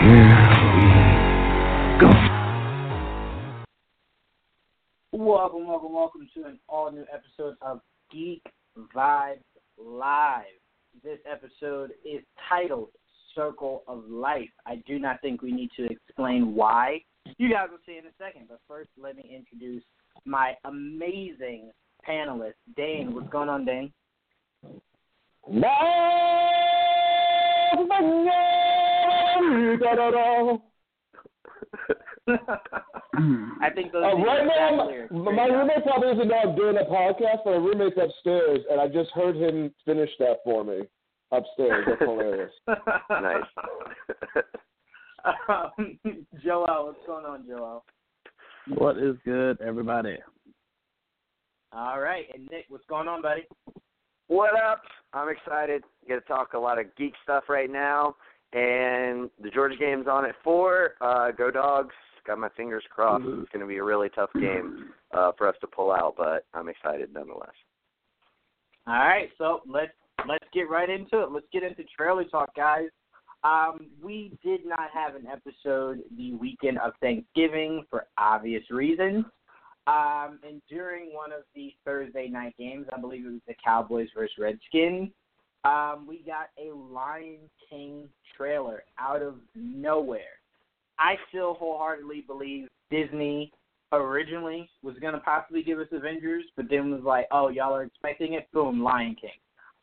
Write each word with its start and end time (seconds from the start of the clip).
Here 0.00 0.08
we 0.08 0.80
go. 2.00 2.08
Welcome, 5.12 5.66
welcome, 5.66 5.92
welcome 5.92 6.26
to 6.34 6.44
an 6.44 6.58
all 6.70 6.90
new 6.90 7.04
episode 7.12 7.56
of 7.60 7.82
Geek 8.10 8.42
Vibes 8.96 9.42
Live. 9.76 10.46
This 11.04 11.18
episode 11.30 11.90
is 12.02 12.22
titled 12.48 12.88
Circle 13.34 13.82
of 13.86 14.04
Life. 14.08 14.48
I 14.64 14.76
do 14.86 14.98
not 14.98 15.20
think 15.20 15.42
we 15.42 15.52
need 15.52 15.68
to 15.76 15.84
explain 15.84 16.54
why. 16.54 17.02
You 17.36 17.50
guys 17.50 17.68
will 17.70 17.76
see 17.84 17.98
in 17.98 18.06
a 18.06 18.14
second, 18.16 18.46
but 18.48 18.60
first, 18.66 18.88
let 18.96 19.16
me 19.16 19.30
introduce 19.30 19.84
my 20.24 20.54
amazing 20.64 21.72
panelist, 22.08 22.54
Dane. 22.74 23.12
What's 23.12 23.28
going 23.28 23.50
on, 23.50 23.66
Dane? 23.66 23.92
I 33.62 33.70
think 33.74 33.92
those 33.92 34.04
Uh, 34.04 34.16
right 34.24 34.46
now, 34.46 34.88
my, 35.10 35.32
my 35.32 35.46
roommate 35.46 35.82
probably 35.84 36.08
doesn't 36.12 36.28
know 36.28 36.36
I'm 36.36 36.56
doing 36.56 36.76
a 36.76 36.84
podcast, 36.84 37.38
but 37.44 37.50
my 37.52 37.56
roommate's 37.56 37.96
upstairs, 38.02 38.60
and 38.70 38.80
I 38.80 38.88
just 38.88 39.10
heard 39.10 39.36
him 39.36 39.72
finish 39.84 40.10
that 40.18 40.38
for 40.44 40.64
me 40.64 40.82
upstairs. 41.32 41.86
That's 41.88 42.00
hilarious. 42.02 42.52
Nice. 43.10 43.44
um, 45.48 45.98
Joel, 46.42 46.86
what's 46.86 47.06
going 47.06 47.24
on, 47.24 47.46
Joel? 47.46 47.84
What 48.68 48.98
is 48.98 49.16
good, 49.24 49.60
everybody? 49.60 50.16
All 51.72 52.00
right, 52.00 52.26
and 52.34 52.48
Nick, 52.50 52.66
what's 52.68 52.84
going 52.88 53.08
on, 53.08 53.22
buddy? 53.22 53.46
what 54.28 54.54
up? 54.54 54.82
I'm 55.12 55.28
excited. 55.28 55.82
Get 56.06 56.14
to 56.14 56.20
talk 56.22 56.52
a 56.54 56.58
lot 56.58 56.78
of 56.78 56.86
geek 56.96 57.14
stuff 57.22 57.44
right 57.48 57.70
now. 57.70 58.14
And 58.52 59.30
the 59.40 59.50
Georgia 59.52 59.76
game's 59.76 60.06
on 60.08 60.24
at 60.24 60.34
four. 60.42 60.94
Uh, 61.00 61.30
go 61.30 61.50
dogs. 61.50 61.94
Got 62.26 62.38
my 62.38 62.48
fingers 62.56 62.84
crossed. 62.90 63.24
It's 63.24 63.50
going 63.50 63.60
to 63.60 63.66
be 63.66 63.78
a 63.78 63.84
really 63.84 64.08
tough 64.10 64.30
game 64.34 64.90
uh, 65.12 65.32
for 65.38 65.48
us 65.48 65.54
to 65.62 65.66
pull 65.66 65.90
out, 65.90 66.14
but 66.16 66.44
I'm 66.52 66.68
excited 66.68 67.12
nonetheless. 67.12 67.54
All 68.86 68.94
right, 68.94 69.30
so 69.38 69.60
let's 69.66 69.92
let's 70.28 70.44
get 70.52 70.68
right 70.68 70.90
into 70.90 71.22
it. 71.22 71.30
Let's 71.30 71.46
get 71.52 71.62
into 71.62 71.84
trailer 71.96 72.24
talk, 72.24 72.54
guys. 72.54 72.88
Um, 73.42 73.88
we 74.02 74.32
did 74.44 74.66
not 74.66 74.90
have 74.92 75.14
an 75.14 75.26
episode 75.26 76.02
the 76.16 76.34
weekend 76.34 76.78
of 76.78 76.92
Thanksgiving 77.00 77.84
for 77.88 78.06
obvious 78.18 78.62
reasons. 78.70 79.24
Um, 79.86 80.38
and 80.46 80.60
during 80.68 81.14
one 81.14 81.32
of 81.32 81.42
the 81.54 81.72
Thursday 81.84 82.28
night 82.28 82.54
games, 82.58 82.86
I 82.94 83.00
believe 83.00 83.24
it 83.24 83.30
was 83.30 83.40
the 83.48 83.54
Cowboys 83.64 84.08
versus 84.14 84.36
Redskins, 84.38 85.10
um, 85.64 86.06
we 86.08 86.22
got 86.24 86.50
a 86.58 86.74
Lion 86.74 87.38
King 87.68 88.08
trailer 88.36 88.82
out 88.98 89.22
of 89.22 89.34
nowhere. 89.54 90.38
I 90.98 91.16
still 91.28 91.54
wholeheartedly 91.54 92.24
believe 92.26 92.68
Disney 92.90 93.52
originally 93.92 94.68
was 94.82 94.96
going 95.00 95.14
to 95.14 95.20
possibly 95.20 95.62
give 95.62 95.78
us 95.78 95.88
Avengers, 95.92 96.44
but 96.56 96.66
then 96.70 96.90
was 96.90 97.02
like, 97.02 97.26
oh, 97.32 97.48
y'all 97.48 97.74
are 97.74 97.82
expecting 97.82 98.34
it? 98.34 98.48
Boom, 98.52 98.82
Lion 98.82 99.16
King. 99.20 99.30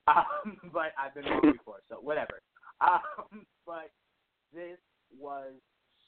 Um, 0.08 0.56
but 0.72 0.94
I've 0.98 1.14
been 1.14 1.26
wrong 1.26 1.42
before, 1.52 1.82
so 1.90 1.96
whatever. 1.96 2.40
Um, 2.80 3.46
but 3.66 3.90
this 4.54 4.78
was 5.20 5.52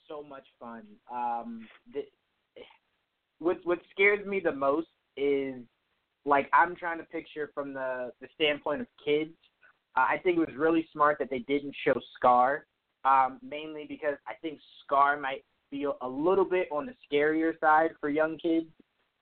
so 0.08 0.24
much 0.24 0.46
fun. 0.60 0.84
Um, 1.12 1.68
the, 1.94 2.04
what 3.40 3.58
what 3.64 3.80
scares 3.92 4.26
me 4.26 4.40
the 4.40 4.52
most 4.52 4.88
is 5.18 5.56
like 6.26 6.50
I'm 6.54 6.76
trying 6.76 7.00
to 7.00 7.06
picture 7.06 7.50
from 7.54 7.74
the 7.74 8.12
the 8.22 8.28
standpoint 8.36 8.82
of 8.82 8.88
kids. 9.04 9.34
Uh, 10.00 10.06
I 10.08 10.18
think 10.18 10.38
it 10.38 10.40
was 10.40 10.56
really 10.58 10.88
smart 10.94 11.18
that 11.20 11.30
they 11.30 11.40
didn't 11.40 11.76
show 11.86 12.00
Scar, 12.16 12.66
um, 13.04 13.38
mainly 13.44 13.86
because 13.88 14.16
I 14.26 14.34
think 14.42 14.60
Scar 14.84 15.20
might 15.20 15.44
feel 15.70 15.98
a 16.02 16.08
little 16.08 16.46
bit 16.46 16.70
on 16.72 16.86
the 16.86 16.94
scarier 17.06 17.60
side 17.60 17.92
for 18.00 18.10
young 18.10 18.38
kids. 18.38 18.68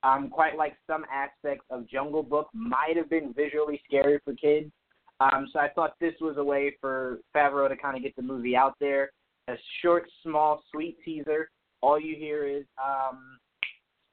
Um, 0.04 0.30
quite 0.30 0.56
like 0.56 0.76
some 0.86 1.04
aspects 1.12 1.64
of 1.70 1.88
Jungle 1.88 2.22
Book 2.22 2.48
might 2.52 2.96
have 2.96 3.10
been 3.10 3.32
visually 3.34 3.80
scary 3.86 4.20
for 4.24 4.34
kids. 4.34 4.70
Um, 5.18 5.48
so 5.52 5.58
I 5.58 5.68
thought 5.70 5.94
this 6.00 6.14
was 6.20 6.36
a 6.36 6.44
way 6.44 6.76
for 6.80 7.18
Favreau 7.34 7.68
to 7.68 7.76
kind 7.76 7.96
of 7.96 8.02
get 8.04 8.14
the 8.14 8.22
movie 8.22 8.54
out 8.54 8.74
there. 8.78 9.10
A 9.48 9.54
short, 9.82 10.08
small, 10.22 10.62
sweet 10.70 10.96
teaser. 11.04 11.50
All 11.80 11.98
you 11.98 12.14
hear 12.14 12.46
is, 12.46 12.64
um, 12.80 13.38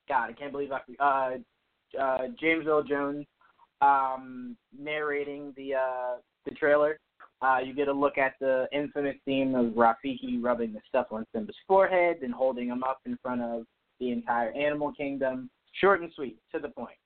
God, 0.10 0.32
I 0.32 0.34
can't 0.34 0.52
believe 0.52 0.72
I 0.72 0.80
uh, 1.04 2.02
uh, 2.02 2.28
James 2.40 2.66
Earl 2.66 2.82
Jones 2.82 3.28
um, 3.82 4.58
narrating 4.76 5.54
the 5.56 5.76
uh, 5.76 6.16
the 6.46 6.52
trailer. 6.52 7.00
Uh, 7.42 7.60
you 7.64 7.74
get 7.74 7.88
a 7.88 7.94
look 7.94 8.18
at 8.18 8.34
the 8.40 8.68
infamous 8.72 9.16
scene 9.26 9.56
of 9.56 9.68
Rafiki 9.74 10.42
rubbing 10.42 10.74
the 10.74 10.80
stuff 10.88 11.08
on 11.12 11.26
Simba's 11.34 11.56
forehead 11.68 12.18
and 12.22 12.34
holding 12.34 12.70
him 12.70 12.84
up 12.84 13.02
in 13.06 13.18
front 13.22 13.42
of 13.42 13.64
the 14.00 14.12
entire 14.12 14.52
animal 14.52 14.94
kingdom. 14.94 15.50
Short 15.82 16.02
and 16.02 16.12
sweet, 16.16 16.38
to 16.54 16.60
the 16.60 16.70
point. 16.70 16.98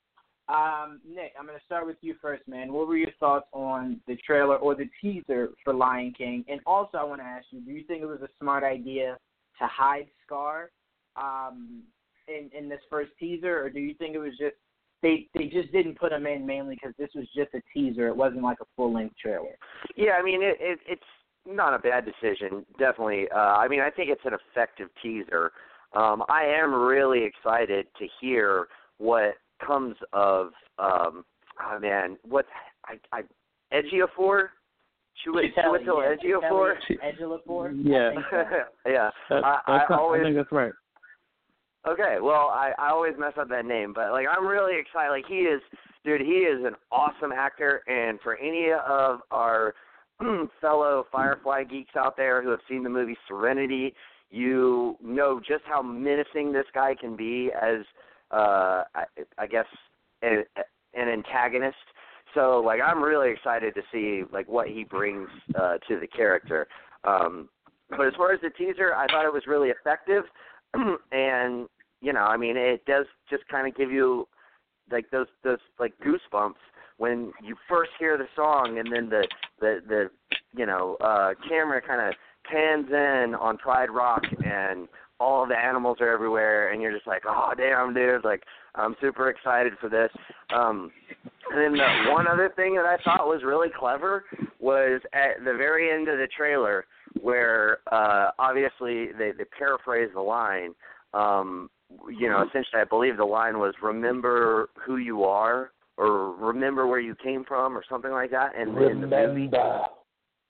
Um, 0.48 1.00
Nick, 1.08 1.34
I'm 1.38 1.46
going 1.46 1.58
to 1.58 1.66
start 1.66 1.86
with 1.86 1.98
you 2.02 2.16
first, 2.22 2.48
man. 2.48 2.74
What 2.74 2.88
were 2.88 2.98
your 2.98 3.12
thoughts 3.20 3.48
on 3.54 4.00
the 4.08 4.16
trailer 4.18 4.56
or 4.56 4.76
the 4.76 4.90
teaser 5.02 5.50
for 5.64 5.74
Lion 5.74 6.14
King? 6.18 6.44
And 6.48 6.60
also, 6.66 6.98
I 6.98 7.04
want 7.04 7.22
to 7.22 7.26
ask 7.26 7.46
you, 7.52 7.62
do 7.62 7.72
you 7.72 7.84
think 7.84 8.02
it 8.02 8.08
was 8.08 8.22
a 8.22 8.30
smart 8.40 8.64
idea 8.64 9.18
to 9.60 9.68
hide 9.68 10.08
Scar 10.26 10.72
um, 11.16 11.84
in 12.28 12.50
in 12.58 12.70
this 12.70 12.82
first 12.90 13.12
teaser, 13.20 13.64
or 13.64 13.70
do 13.70 13.80
you 13.80 13.94
think 13.96 14.16
it 14.16 14.20
was 14.20 14.38
just 14.40 14.56
they 15.02 15.28
they 15.34 15.46
just 15.46 15.72
didn't 15.72 15.98
put 15.98 16.12
him 16.12 16.26
in 16.28 16.46
mainly 16.46 16.76
because 16.76 16.94
this 16.98 17.10
was 17.16 17.26
just 17.36 17.54
a 17.54 17.62
teaser? 17.74 18.08
It 18.08 18.16
wasn't 18.16 18.44
like 18.44 18.58
a 18.62 18.66
full 18.76 18.94
length 18.94 19.16
trailer. 19.22 19.58
Yeah, 19.96 20.14
I 20.20 20.24
mean, 20.24 20.42
it, 20.42 20.58
it, 20.60 20.80
it's 20.88 21.02
not 21.46 21.74
a 21.74 21.80
bad 21.80 22.06
decision, 22.06 22.66
definitely. 22.78 23.28
Uh, 23.34 23.38
I 23.38 23.68
mean, 23.68 23.80
I 23.80 23.90
think 23.90 24.10
it's 24.10 24.26
an 24.26 24.34
effective 24.34 24.90
teaser. 25.02 25.52
Um, 25.94 26.24
I 26.30 26.44
am 26.44 26.74
really 26.74 27.24
excited 27.24 27.88
to 27.98 28.08
hear 28.22 28.68
what 28.98 29.36
comes 29.66 29.96
of 30.14 30.48
um 30.78 31.26
oh 31.62 31.80
man 31.80 32.18
what 32.24 32.46
i 32.86 32.96
i 33.12 33.22
Ejiofor 33.74 34.48
Chiwetel 35.26 35.86
Ejiofor 35.86 36.74
Ejiofor 37.04 37.72
Yeah. 37.84 38.12
yeah 38.86 39.10
That, 39.30 39.44
I, 39.44 39.86
I 39.90 39.96
always 39.96 40.22
I 40.22 40.24
think 40.24 40.36
that's 40.38 40.52
right. 40.52 40.72
Okay, 41.88 42.18
well, 42.22 42.50
I 42.54 42.74
I 42.78 42.90
always 42.90 43.14
mess 43.18 43.34
up 43.40 43.50
that 43.50 43.66
name, 43.66 43.94
but 43.94 44.12
like 44.12 44.28
I'm 44.30 44.46
really 44.46 44.78
excited. 44.80 45.12
Like 45.12 45.26
he 45.28 45.40
is, 45.40 45.62
dude, 46.04 46.22
he 46.22 46.40
is 46.40 46.66
an 46.66 46.76
awesome 46.92 47.32
actor, 47.32 47.84
and 47.88 48.20
for 48.22 48.36
any 48.36 48.72
of 48.72 49.22
our 49.32 49.74
fellow 50.62 51.06
Firefly 51.12 51.64
geeks 51.64 51.96
out 51.96 52.18
there 52.18 52.42
who 52.44 52.50
have 52.50 52.60
seen 52.68 52.84
the 52.84 52.90
movie 52.90 53.18
Serenity, 53.28 53.94
you 54.30 54.98
know 55.02 55.40
just 55.40 55.64
how 55.66 55.82
menacing 55.82 56.52
this 56.52 56.66
guy 56.74 56.96
can 57.00 57.16
be 57.16 57.50
as, 57.60 57.86
uh, 58.32 58.84
I, 58.94 59.06
I 59.38 59.48
guess, 59.48 59.66
an, 60.22 60.44
an 60.94 61.08
antagonist. 61.08 61.78
So 62.36 62.62
like 62.64 62.82
I'm 62.86 63.02
really 63.02 63.32
excited 63.32 63.74
to 63.76 63.82
see 63.92 64.24
like 64.32 64.48
what 64.48 64.68
he 64.68 64.84
brings 64.84 65.30
uh, 65.56 65.78
to 65.88 66.00
the 66.00 66.08
character. 66.08 66.68
Um, 67.06 67.50
but 67.90 68.06
as 68.06 68.14
far 68.18 68.34
as 68.34 68.42
the 68.42 68.52
teaser, 68.52 68.94
I 68.94 69.08
thought 69.08 69.26
it 69.26 69.34
was 69.34 69.44
really 69.48 69.70
effective. 69.70 70.26
and 71.12 71.68
you 72.02 72.14
know, 72.14 72.22
I 72.22 72.38
mean, 72.38 72.56
it 72.56 72.86
does 72.86 73.06
just 73.30 73.48
kind 73.50 73.68
of 73.68 73.76
give 73.76 73.92
you 73.92 74.28
like 74.92 75.10
those 75.12 75.28
those 75.44 75.60
like 75.80 75.94
goosebumps 76.06 76.54
when 76.98 77.32
you 77.44 77.56
first 77.68 77.92
hear 78.00 78.18
the 78.18 78.28
song, 78.36 78.80
and 78.80 78.92
then 78.92 79.10
the 79.10 79.28
the 79.60 79.80
the 79.88 80.10
you 80.56 80.66
know 80.66 80.98
uh, 81.02 81.34
camera 81.48 81.82
kind 81.82 82.08
of 82.08 82.14
pans 82.50 82.88
in 82.90 83.36
on 83.36 83.58
Pride 83.58 83.90
Rock, 83.90 84.24
and 84.46 84.88
all 85.20 85.46
the 85.46 85.58
animals 85.58 85.98
are 86.00 86.10
everywhere, 86.10 86.72
and 86.72 86.82
you're 86.82 86.94
just 86.94 87.08
like, 87.08 87.24
oh 87.28 87.54
damn, 87.58 87.94
dude, 87.94 88.24
like 88.24 88.44
I'm 88.76 88.96
super 89.02 89.30
excited 89.30 89.74
for 89.80 89.90
this. 89.90 90.12
Um, 90.56 90.92
and 91.52 91.60
then 91.60 91.74
the 91.74 92.12
one 92.12 92.28
other 92.28 92.52
thing 92.56 92.76
that 92.76 92.86
I 92.86 92.98
thought 93.04 93.28
was 93.28 93.42
really 93.44 93.70
clever 93.78 94.24
was 94.60 95.02
at 95.14 95.40
the 95.40 95.54
very 95.54 95.92
end 95.92 96.08
of 96.08 96.18
the 96.18 96.28
trailer 96.36 96.86
where 97.22 97.80
uh 97.92 98.32
obviously 98.40 99.08
they 99.18 99.32
they 99.38 99.46
paraphrase 99.58 100.10
the 100.14 100.22
line 100.22 100.74
um 101.14 101.70
you 102.10 102.30
know 102.30 102.42
essentially 102.42 102.82
i 102.82 102.84
believe 102.84 103.18
the 103.18 103.26
line 103.26 103.60
was 103.60 103.74
remember 103.82 104.70
who 104.76 104.98
you 104.98 105.24
are 105.24 105.72
or 105.98 106.34
remember 106.36 106.88
where 106.88 107.00
you 107.00 107.16
came 107.16 107.44
from 107.44 107.78
or 107.78 107.84
something 107.90 108.12
like 108.12 108.32
that 108.32 108.56
and 108.58 108.78
in 108.78 109.02
the 109.02 109.08
movie 109.08 109.50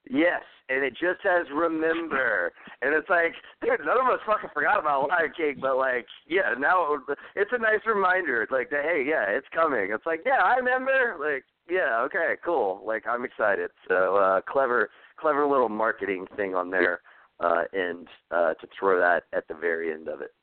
Yes, 0.09 0.41
and 0.69 0.83
it 0.83 0.91
just 0.91 1.21
says 1.21 1.45
remember, 1.53 2.51
and 2.81 2.95
it's 2.95 3.09
like, 3.09 3.33
dude, 3.61 3.85
none 3.85 3.97
of 4.00 4.07
us 4.07 4.19
fucking 4.25 4.50
forgot 4.53 4.79
about 4.79 5.09
Lion 5.09 5.31
King, 5.38 5.57
but 5.61 5.77
like, 5.77 6.07
yeah, 6.27 6.56
now 6.57 6.95
it, 6.95 7.17
it's 7.35 7.51
a 7.53 7.59
nice 7.59 7.85
reminder, 7.85 8.47
like 8.50 8.71
that. 8.71 8.83
Hey, 8.83 9.06
yeah, 9.07 9.25
it's 9.29 9.47
coming. 9.53 9.91
It's 9.91 10.06
like, 10.07 10.21
yeah, 10.25 10.41
I 10.44 10.56
remember. 10.56 11.17
Like, 11.19 11.44
yeah, 11.69 12.01
okay, 12.06 12.35
cool. 12.44 12.81
Like, 12.85 13.06
I'm 13.07 13.23
excited. 13.23 13.69
So 13.88 14.15
uh, 14.15 14.41
clever, 14.41 14.89
clever 15.19 15.45
little 15.45 15.69
marketing 15.69 16.25
thing 16.36 16.56
on 16.56 16.69
there, 16.69 17.01
uh, 17.39 17.63
and 17.74 18.07
uh, 18.31 18.54
to 18.56 18.68
throw 18.77 19.00
that 19.00 19.24
at 19.33 19.48
the 19.48 19.54
very 19.54 19.92
end 19.92 20.07
of 20.07 20.21
it. 20.21 20.33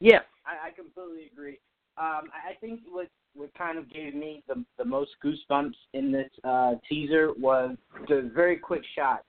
Yeah, 0.00 0.20
I, 0.46 0.68
I 0.68 0.70
completely 0.70 1.30
agree. 1.32 1.58
Um, 1.98 2.30
I 2.32 2.54
think 2.60 2.80
what 2.90 3.08
what 3.34 3.52
kind 3.54 3.78
of 3.78 3.90
gave 3.92 4.14
me 4.14 4.42
the 4.48 4.64
the 4.78 4.84
most 4.84 5.10
goosebumps 5.24 5.74
in 5.92 6.10
this 6.12 6.30
uh, 6.44 6.74
teaser 6.88 7.32
was 7.38 7.76
the 8.08 8.30
very 8.34 8.56
quick 8.56 8.82
shot 8.96 9.24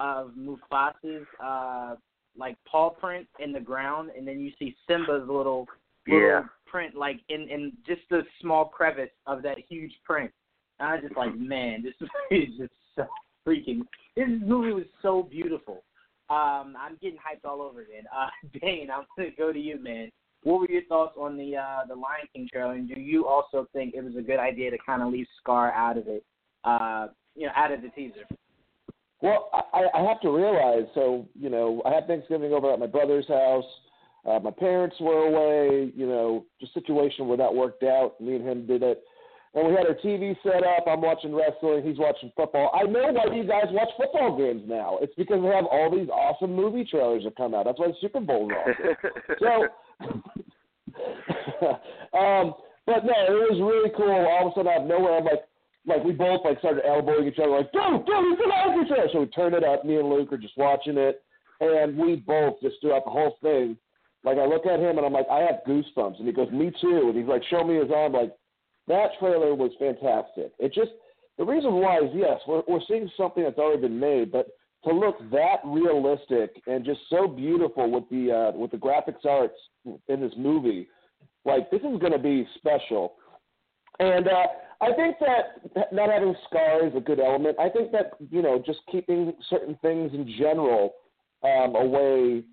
of 0.00 0.32
Mufasa's 0.36 1.26
uh, 1.42 1.94
like 2.36 2.56
paw 2.70 2.90
print 2.90 3.26
in 3.38 3.52
the 3.52 3.60
ground, 3.60 4.10
and 4.16 4.26
then 4.26 4.40
you 4.40 4.52
see 4.58 4.76
Simba's 4.86 5.26
little, 5.26 5.66
little 6.06 6.20
Yeah. 6.20 6.42
print 6.66 6.94
like 6.94 7.20
in 7.28 7.48
in 7.48 7.72
just 7.86 8.02
the 8.10 8.22
small 8.40 8.66
crevice 8.66 9.10
of 9.26 9.42
that 9.42 9.58
huge 9.68 9.92
print. 10.04 10.30
And 10.78 10.88
I 10.88 10.94
was 10.94 11.02
just 11.04 11.16
like, 11.16 11.34
man, 11.36 11.82
this 11.82 11.94
movie 12.30 12.44
is 12.44 12.58
just 12.58 12.72
so 12.94 13.06
freaking. 13.46 13.80
This 14.16 14.28
movie 14.44 14.72
was 14.72 14.84
so 15.02 15.22
beautiful. 15.22 15.84
Um, 16.28 16.74
I'm 16.78 16.98
getting 17.00 17.18
hyped 17.18 17.48
all 17.48 17.62
over 17.62 17.82
again. 17.82 18.04
Uh, 18.14 18.28
Dane, 18.60 18.88
I'm 18.90 19.04
gonna 19.16 19.30
go 19.36 19.52
to 19.52 19.58
you, 19.58 19.78
man. 19.78 20.10
What 20.42 20.60
were 20.60 20.70
your 20.70 20.84
thoughts 20.84 21.16
on 21.18 21.36
the 21.36 21.56
uh, 21.56 21.86
the 21.88 21.94
Lion 21.94 22.26
King 22.34 22.48
trailer? 22.52 22.74
And 22.74 22.88
do 22.88 23.00
you 23.00 23.26
also 23.26 23.66
think 23.72 23.94
it 23.94 24.04
was 24.04 24.16
a 24.16 24.22
good 24.22 24.38
idea 24.38 24.70
to 24.70 24.78
kind 24.84 25.02
of 25.02 25.12
leave 25.12 25.26
Scar 25.40 25.72
out 25.72 25.98
of 25.98 26.08
it? 26.08 26.24
Uh, 26.64 27.08
you 27.34 27.46
know, 27.46 27.52
out 27.54 27.72
of 27.72 27.82
the 27.82 27.88
teaser. 27.90 28.26
Well, 29.22 29.50
I, 29.72 29.86
I 29.94 30.02
have 30.02 30.20
to 30.22 30.30
realize. 30.30 30.86
So 30.94 31.28
you 31.38 31.50
know, 31.50 31.82
I 31.84 31.94
had 31.94 32.06
Thanksgiving 32.06 32.52
over 32.52 32.72
at 32.72 32.78
my 32.78 32.86
brother's 32.86 33.28
house. 33.28 33.64
Uh, 34.28 34.40
my 34.40 34.50
parents 34.50 34.96
were 35.00 35.26
away. 35.26 35.92
You 35.94 36.06
know, 36.06 36.44
just 36.60 36.74
situation 36.74 37.28
where 37.28 37.38
that 37.38 37.54
worked 37.54 37.82
out. 37.82 38.20
Me 38.20 38.34
and 38.34 38.46
him 38.46 38.66
did 38.66 38.82
it, 38.82 39.02
and 39.56 39.66
we 39.66 39.72
had 39.72 39.86
our 39.86 39.94
TV 39.94 40.36
set 40.42 40.62
up. 40.62 40.84
I'm 40.86 41.00
watching 41.00 41.34
wrestling. 41.34 41.82
He's 41.82 41.98
watching 41.98 42.30
football. 42.36 42.70
I 42.74 42.84
know 42.84 43.10
why 43.10 43.34
you 43.34 43.44
guys 43.44 43.64
watch 43.70 43.88
football 43.96 44.36
games 44.36 44.62
now. 44.66 44.98
It's 45.00 45.14
because 45.16 45.40
they 45.40 45.48
have 45.48 45.64
all 45.64 45.90
these 45.90 46.10
awesome 46.10 46.54
movie 46.54 46.84
trailers 46.84 47.24
that 47.24 47.36
come 47.36 47.54
out. 47.54 47.64
That's 47.64 47.78
why 47.78 47.88
the 47.88 47.94
Super 48.00 48.20
Bowl's 48.20 48.52
on. 48.52 48.74
So, 49.40 49.68
um, 52.16 52.54
but 52.86 53.04
no, 53.04 53.16
it 53.28 53.50
was 53.50 53.60
really 53.60 53.90
cool. 53.96 54.12
All 54.12 54.46
of 54.46 54.52
a 54.52 54.54
sudden, 54.54 54.72
out 54.72 54.82
of 54.82 54.88
nowhere, 54.88 55.18
I'm 55.18 55.24
like, 55.24 55.44
like 55.86 56.04
we 56.04 56.12
both 56.12 56.40
like 56.44 56.58
started 56.58 56.84
elbowing 56.86 57.26
each 57.26 57.38
other, 57.38 57.50
like, 57.50 57.72
dude, 57.72 58.06
dude, 58.06 58.32
it's 58.32 58.42
an 58.44 58.86
trailer. 58.86 59.08
So 59.12 59.20
we 59.20 59.26
turned 59.26 59.54
it 59.54 59.64
up. 59.64 59.84
Me 59.84 59.96
and 59.96 60.08
Luke 60.08 60.32
are 60.32 60.38
just 60.38 60.56
watching 60.56 60.96
it, 60.96 61.22
and 61.60 61.96
we 61.96 62.16
both 62.16 62.60
just 62.62 62.76
throughout 62.80 63.04
the 63.04 63.10
whole 63.10 63.36
thing. 63.42 63.76
Like 64.24 64.38
I 64.38 64.46
look 64.46 64.66
at 64.66 64.80
him 64.80 64.98
and 64.98 65.06
I'm 65.06 65.12
like, 65.12 65.28
I 65.30 65.40
have 65.40 65.64
goosebumps, 65.66 66.18
and 66.18 66.26
he 66.26 66.32
goes, 66.32 66.50
me 66.50 66.72
too. 66.80 67.08
And 67.08 67.16
he's 67.16 67.28
like, 67.28 67.42
show 67.48 67.64
me 67.64 67.76
his 67.76 67.90
arm. 67.94 68.12
Like 68.12 68.32
that 68.88 69.10
trailer 69.18 69.54
was 69.54 69.72
fantastic. 69.78 70.52
It 70.58 70.72
just 70.72 70.90
the 71.38 71.44
reason 71.44 71.74
why 71.74 71.98
is 71.98 72.10
yes, 72.14 72.40
we're 72.46 72.62
we're 72.68 72.80
seeing 72.88 73.10
something 73.16 73.42
that's 73.42 73.58
already 73.58 73.82
been 73.82 74.00
made, 74.00 74.32
but 74.32 74.48
to 74.84 74.94
look 74.94 75.18
that 75.30 75.56
realistic 75.64 76.62
and 76.66 76.84
just 76.84 77.00
so 77.10 77.26
beautiful 77.26 77.90
with 77.90 78.04
the 78.10 78.32
uh, 78.32 78.56
with 78.56 78.70
the 78.70 78.76
graphics 78.76 79.24
arts 79.24 79.58
in 80.08 80.20
this 80.20 80.32
movie, 80.36 80.88
like 81.44 81.70
this 81.70 81.80
is 81.80 81.98
going 81.98 82.12
to 82.12 82.18
be 82.18 82.46
special. 82.56 83.14
And 83.98 84.28
uh, 84.28 84.46
I 84.80 84.92
think 84.92 85.16
that 85.20 85.92
not 85.92 86.10
having 86.10 86.34
Scar 86.48 86.86
is 86.86 86.94
a 86.94 87.00
good 87.00 87.18
element. 87.18 87.56
I 87.58 87.68
think 87.68 87.92
that 87.92 88.12
you 88.30 88.42
know 88.42 88.62
just 88.64 88.80
keeping 88.90 89.32
certain 89.50 89.76
things 89.82 90.12
in 90.14 90.32
general 90.38 90.92
um, 91.42 91.74
away 91.74 92.44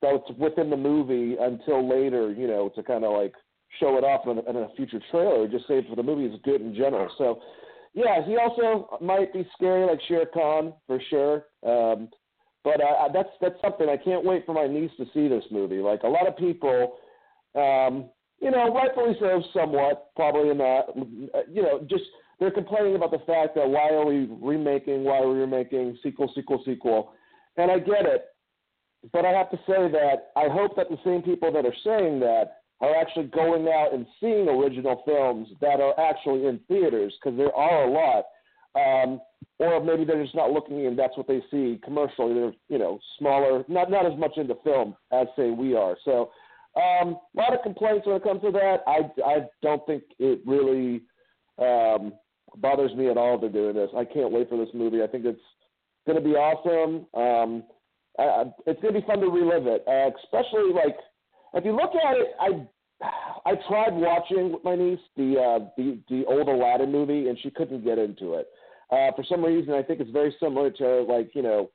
that's 0.00 0.28
within 0.36 0.68
the 0.68 0.76
movie 0.76 1.36
until 1.40 1.88
later, 1.88 2.32
you 2.32 2.48
know, 2.48 2.68
to 2.74 2.82
kind 2.82 3.04
of 3.04 3.12
like 3.12 3.32
show 3.80 3.96
it 3.98 4.04
off 4.04 4.26
in 4.26 4.38
a, 4.38 4.50
in 4.50 4.64
a 4.64 4.74
future 4.76 5.00
trailer, 5.10 5.48
just 5.48 5.66
say 5.68 5.86
for 5.88 5.96
the 5.96 6.02
movie 6.02 6.26
is 6.26 6.40
good 6.44 6.60
in 6.60 6.74
general. 6.74 7.08
So, 7.18 7.40
yeah, 7.94 8.24
he 8.24 8.36
also 8.36 8.98
might 9.00 9.32
be 9.32 9.48
scary 9.56 9.86
like 9.86 10.00
Shere 10.08 10.26
Khan 10.26 10.72
for 10.86 11.00
sure. 11.10 11.46
Um, 11.66 12.08
but 12.64 12.80
uh, 12.80 13.08
that's 13.12 13.28
that's 13.40 13.60
something 13.60 13.88
I 13.88 13.96
can't 13.96 14.24
wait 14.24 14.46
for 14.46 14.54
my 14.54 14.66
niece 14.66 14.92
to 14.98 15.04
see 15.12 15.28
this 15.28 15.44
movie. 15.50 15.78
Like 15.78 16.04
a 16.04 16.08
lot 16.08 16.28
of 16.28 16.36
people, 16.36 16.94
um, 17.54 18.10
you 18.40 18.50
know, 18.50 18.72
rightfully 18.72 19.16
so, 19.18 19.42
somewhat 19.52 20.10
probably 20.14 20.54
not. 20.54 20.96
You 21.50 21.62
know, 21.62 21.80
just 21.90 22.04
they're 22.38 22.52
complaining 22.52 22.94
about 22.94 23.10
the 23.10 23.18
fact 23.18 23.56
that 23.56 23.68
why 23.68 23.90
are 23.90 24.06
we 24.06 24.28
remaking, 24.40 25.04
why 25.04 25.18
are 25.18 25.28
we 25.28 25.38
remaking 25.38 25.98
sequel, 26.02 26.30
sequel, 26.34 26.62
sequel, 26.64 27.12
and 27.56 27.70
I 27.70 27.78
get 27.78 28.06
it. 28.06 28.26
But 29.12 29.24
I 29.24 29.30
have 29.30 29.50
to 29.50 29.56
say 29.66 29.90
that 29.90 30.30
I 30.36 30.48
hope 30.48 30.76
that 30.76 30.88
the 30.88 30.98
same 31.04 31.22
people 31.22 31.52
that 31.52 31.66
are 31.66 31.74
saying 31.84 32.20
that 32.20 32.61
are 32.82 32.96
actually 32.96 33.26
going 33.26 33.68
out 33.68 33.94
and 33.94 34.04
seeing 34.20 34.48
original 34.48 35.02
films 35.06 35.48
that 35.60 35.80
are 35.80 35.98
actually 35.98 36.46
in 36.46 36.58
theaters 36.68 37.14
because 37.22 37.38
there 37.38 37.54
are 37.54 37.84
a 37.84 37.90
lot. 37.90 38.24
Um, 38.74 39.20
or 39.58 39.84
maybe 39.84 40.04
they're 40.04 40.22
just 40.22 40.34
not 40.34 40.50
looking 40.50 40.86
and 40.86 40.98
that's 40.98 41.16
what 41.16 41.28
they 41.28 41.42
see 41.50 41.80
commercially. 41.84 42.34
They're 42.34 42.52
you 42.68 42.78
know 42.78 42.98
smaller, 43.18 43.64
not 43.68 43.90
not 43.90 44.10
as 44.10 44.18
much 44.18 44.32
into 44.36 44.56
film 44.64 44.96
as 45.12 45.28
say 45.36 45.50
we 45.50 45.76
are. 45.76 45.96
So 46.04 46.30
um, 46.74 47.18
a 47.36 47.40
lot 47.40 47.54
of 47.54 47.62
complaints 47.62 48.06
when 48.06 48.16
it 48.16 48.24
comes 48.24 48.42
to 48.42 48.50
that. 48.50 48.78
I 48.86 49.00
I 49.24 49.46
don't 49.62 49.84
think 49.86 50.02
it 50.18 50.40
really 50.46 51.02
um, 51.58 52.14
bothers 52.56 52.94
me 52.96 53.08
at 53.08 53.16
all. 53.16 53.38
They're 53.38 53.50
doing 53.50 53.76
this. 53.76 53.90
I 53.96 54.04
can't 54.04 54.32
wait 54.32 54.48
for 54.48 54.56
this 54.56 54.74
movie. 54.74 55.02
I 55.02 55.06
think 55.06 55.24
it's 55.26 55.40
going 56.06 56.18
to 56.18 56.24
be 56.24 56.34
awesome. 56.34 57.06
Um, 57.14 57.64
I, 58.18 58.22
I, 58.22 58.42
it's 58.66 58.80
going 58.80 58.94
to 58.94 59.00
be 59.00 59.06
fun 59.06 59.20
to 59.20 59.28
relive 59.28 59.66
it, 59.66 59.84
uh, 59.86 60.10
especially 60.24 60.72
like 60.72 60.96
if 61.54 61.64
you 61.64 61.72
look 61.72 61.92
at 61.94 62.16
it. 62.16 62.28
I 62.40 62.66
I 63.44 63.54
tried 63.68 63.92
watching 63.94 64.52
with 64.52 64.64
my 64.64 64.76
niece 64.76 65.00
the 65.16 65.34
uh, 65.36 65.64
the 65.76 65.98
the 66.08 66.24
old 66.26 66.48
Aladdin 66.48 66.92
movie, 66.92 67.28
and 67.28 67.38
she 67.42 67.50
couldn't 67.50 67.84
get 67.84 67.98
into 67.98 68.34
it. 68.34 68.48
Uh, 68.90 69.10
for 69.16 69.24
some 69.28 69.44
reason, 69.44 69.74
I 69.74 69.82
think 69.82 70.00
it's 70.00 70.10
very 70.10 70.34
similar 70.38 70.70
to 70.70 71.02
like 71.02 71.34
you 71.34 71.42
know 71.42 71.70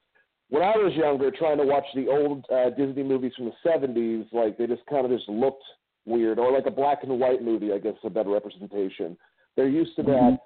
when 0.49 0.63
I 0.63 0.77
was 0.77 0.93
younger, 0.95 1.29
trying 1.31 1.57
to 1.57 1.65
watch 1.65 1.83
the 1.93 2.07
old 2.07 2.45
uh, 2.53 2.69
Disney 2.69 3.03
movies 3.03 3.33
from 3.35 3.45
the 3.45 3.69
'70s. 3.69 4.31
Like 4.31 4.57
they 4.57 4.67
just 4.67 4.85
kind 4.89 5.05
of 5.05 5.11
just 5.11 5.27
looked 5.27 5.63
weird, 6.05 6.39
or 6.39 6.51
like 6.51 6.65
a 6.67 6.71
black 6.71 6.99
and 7.03 7.19
white 7.19 7.43
movie. 7.43 7.73
I 7.73 7.79
guess 7.79 7.93
is 7.93 7.99
a 8.05 8.09
better 8.09 8.29
representation. 8.29 9.17
They're 9.55 9.67
used 9.67 9.95
to 9.97 10.03
Mm-hmm. 10.03 10.35
that 10.35 10.39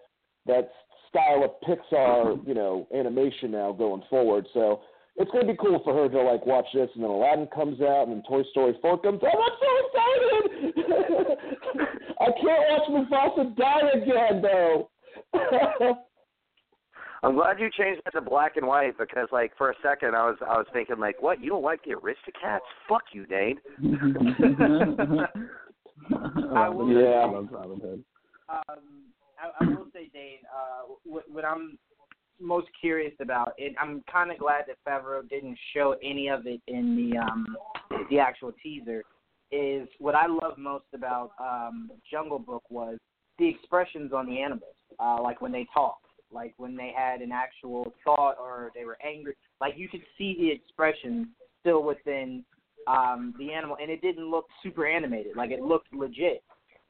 that 0.48 0.72
style 1.10 1.44
of 1.44 1.52
Pixar, 1.68 2.48
you 2.48 2.54
know, 2.54 2.88
animation 2.96 3.52
now 3.52 3.72
going 3.72 4.02
forward. 4.10 4.48
So 4.54 4.82
it's 5.18 5.32
going 5.32 5.46
to 5.46 5.52
be 5.54 5.58
cool 5.60 5.82
for 5.84 5.94
her 5.94 6.10
to 6.10 6.22
like 6.24 6.46
watch 6.46 6.66
this, 6.74 6.90
and 6.96 7.04
then 7.04 7.12
Aladdin 7.12 7.48
comes 7.54 7.82
out, 7.82 8.08
and 8.08 8.12
then 8.18 8.24
Toy 8.28 8.44
Story 8.52 8.74
4 8.82 9.00
comes 9.02 9.22
out. 9.24 9.34
I'm 9.36 9.58
so 9.60 9.68
excited! 9.86 10.74
I 12.22 12.26
can't 12.40 12.64
watch 12.70 12.88
Mufasa 12.90 13.56
die 13.58 13.90
again, 14.02 14.42
though. 14.42 14.90
I'm 17.24 17.36
glad 17.36 17.60
you 17.60 17.70
changed 17.78 18.02
that 18.06 18.12
to 18.12 18.22
black 18.22 18.58
and 18.58 18.66
white 18.66 18.98
because, 18.98 19.28
like, 19.32 19.52
for 19.58 19.70
a 19.70 19.76
second, 19.84 20.16
I 20.16 20.26
was 20.26 20.38
I 20.42 20.58
was 20.58 20.66
thinking, 20.74 20.98
like, 21.00 21.22
what? 21.22 21.40
You 21.42 21.50
don't 21.52 21.62
like 21.64 21.82
the 21.84 21.92
Aristocats? 21.92 22.60
Fuck 22.90 23.04
you, 23.14 23.26
Dane. 23.28 23.60
I 26.56 26.68
will- 26.70 26.88
Robin 26.88 26.98
Yeah. 26.98 27.10
I 27.12 27.26
love 27.26 27.48
Robin 27.52 27.80
Hood. 27.80 28.04
um, 28.50 28.64
I, 29.40 29.64
I 29.64 29.68
will 29.68 29.88
say, 29.94 30.10
Dane, 30.14 30.40
uh, 30.52 30.94
what, 31.04 31.24
what 31.32 31.46
I'm 31.46 31.78
most 32.42 32.68
curious 32.80 33.14
about, 33.22 33.54
and 33.60 33.76
I'm 33.80 34.04
kind 34.12 34.32
of 34.32 34.38
glad 34.38 34.66
that 34.68 34.78
Favreau 34.88 35.28
didn't 35.30 35.58
show 35.74 35.96
any 36.04 36.28
of 36.28 36.48
it 36.48 36.62
in 36.68 36.96
the 36.96 37.18
um, 37.18 37.46
the 38.10 38.20
actual 38.20 38.52
teaser, 38.62 39.04
is 39.52 39.88
what 40.00 40.16
I 40.16 40.28
love 40.28 40.58
most 40.58 40.86
about 40.94 41.32
um, 41.40 41.92
Jungle 42.10 42.40
Book 42.40 42.64
was 42.70 42.98
the 43.38 43.48
expressions 43.48 44.14
on 44.14 44.26
the 44.26 44.42
animals, 44.42 44.76
uh, 45.00 45.22
like 45.22 45.42
when 45.42 45.52
they 45.52 45.68
talked, 45.74 46.06
like 46.32 46.54
when 46.58 46.76
they 46.76 46.94
had 46.96 47.22
an 47.22 47.32
actual 47.32 47.94
thought 48.04 48.36
or 48.40 48.72
they 48.76 48.86
were 48.86 48.98
angry, 49.06 49.34
like 49.60 49.74
you 49.78 49.90
could 49.90 50.04
see 50.18 50.36
the 50.40 50.52
expression 50.52 51.30
still 51.62 51.84
within 51.84 52.44
um, 52.88 53.34
the 53.38 53.52
animal, 53.52 53.78
and 53.82 53.92
it 53.92 54.02
didn't 54.02 54.30
look 54.30 54.46
super 54.64 54.88
animated, 54.88 55.36
like 55.36 55.52
it 55.52 55.62
looked 55.62 55.94
legit. 55.94 56.44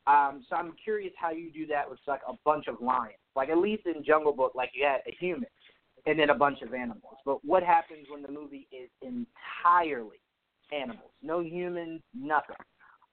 Um, 0.07 0.43
so 0.49 0.55
I'm 0.55 0.73
curious 0.83 1.13
how 1.15 1.31
you 1.31 1.51
do 1.51 1.67
that 1.67 1.89
with 1.89 1.99
like 2.07 2.21
a 2.27 2.33
bunch 2.43 2.67
of 2.67 2.81
lions. 2.81 3.15
Like 3.35 3.49
at 3.49 3.57
least 3.57 3.85
in 3.85 4.03
Jungle 4.03 4.33
Book, 4.33 4.53
like 4.55 4.71
you 4.73 4.85
had 4.85 5.01
a 5.07 5.15
human 5.19 5.47
and 6.05 6.19
then 6.19 6.29
a 6.29 6.35
bunch 6.35 6.61
of 6.61 6.73
animals. 6.73 7.17
But 7.25 7.43
what 7.45 7.63
happens 7.63 8.07
when 8.09 8.21
the 8.21 8.31
movie 8.31 8.67
is 8.71 8.89
entirely 9.01 10.17
animals? 10.71 11.11
No 11.21 11.41
humans, 11.41 12.01
nothing. 12.13 12.55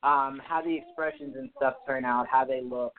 Um, 0.03 0.41
how 0.45 0.63
the 0.65 0.77
expressions 0.77 1.35
and 1.37 1.51
stuff 1.57 1.75
turn 1.87 2.05
out, 2.05 2.27
how 2.29 2.45
they 2.45 2.63
look. 2.63 2.95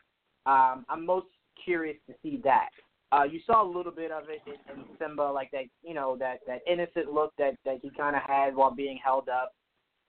Um, 0.45 0.85
I'm 0.89 1.05
most 1.05 1.27
curious 1.63 1.97
to 2.07 2.15
see 2.21 2.41
that. 2.43 2.69
Uh, 3.11 3.23
you 3.23 3.39
saw 3.45 3.63
a 3.63 3.69
little 3.69 3.91
bit 3.91 4.11
of 4.11 4.23
it 4.29 4.41
in, 4.45 4.79
in 4.79 4.85
Simba, 4.99 5.23
like 5.23 5.49
that, 5.51 5.63
you 5.81 5.93
know, 5.93 6.15
that 6.19 6.39
that 6.45 6.59
innocent 6.71 7.11
look 7.11 7.33
that 7.37 7.55
that 7.65 7.79
he 7.81 7.89
kind 7.97 8.15
of 8.15 8.21
had 8.21 8.55
while 8.55 8.73
being 8.73 8.99
held 9.03 9.29
up. 9.29 9.53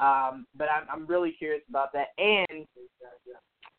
Um, 0.00 0.46
but 0.54 0.68
I'm 0.70 0.86
I'm 0.92 1.06
really 1.06 1.32
curious 1.32 1.62
about 1.68 1.92
that, 1.94 2.08
and 2.18 2.66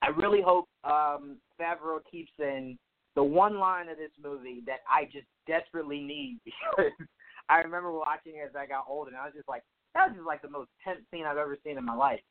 I 0.02 0.08
really 0.08 0.42
hope 0.42 0.68
um, 0.84 1.38
Favreau 1.60 2.00
keeps 2.10 2.32
in 2.40 2.78
the 3.16 3.24
one 3.24 3.60
line 3.60 3.90
of 3.90 3.98
this 3.98 4.12
movie 4.22 4.64
that 4.66 4.80
I 4.90 5.06
just 5.06 5.28
desperately 5.48 6.02
need 6.02 6.40
because 6.46 6.92
I 7.50 7.58
remember 7.58 7.92
watching 7.92 8.34
it 8.36 8.50
as 8.50 8.56
I 8.56 8.66
got 8.66 8.86
older, 8.88 9.12
and 9.12 9.20
I 9.20 9.26
was 9.26 9.34
just 9.36 9.50
like, 9.50 9.64
that 9.94 10.08
was 10.08 10.16
just 10.16 10.28
like 10.28 10.42
the 10.42 10.50
most 10.50 10.70
tense 10.84 11.02
scene 11.12 11.26
I've 11.26 11.38
ever 11.38 11.58
seen 11.66 11.78
in 11.78 11.86
my 11.86 11.96
life. 11.96 12.22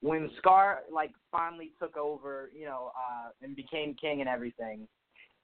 When 0.00 0.30
Scar 0.38 0.80
like 0.92 1.10
finally 1.32 1.72
took 1.80 1.96
over, 1.96 2.50
you 2.56 2.66
know, 2.66 2.92
uh, 2.96 3.30
and 3.42 3.56
became 3.56 3.94
king 3.94 4.20
and 4.20 4.28
everything, 4.28 4.86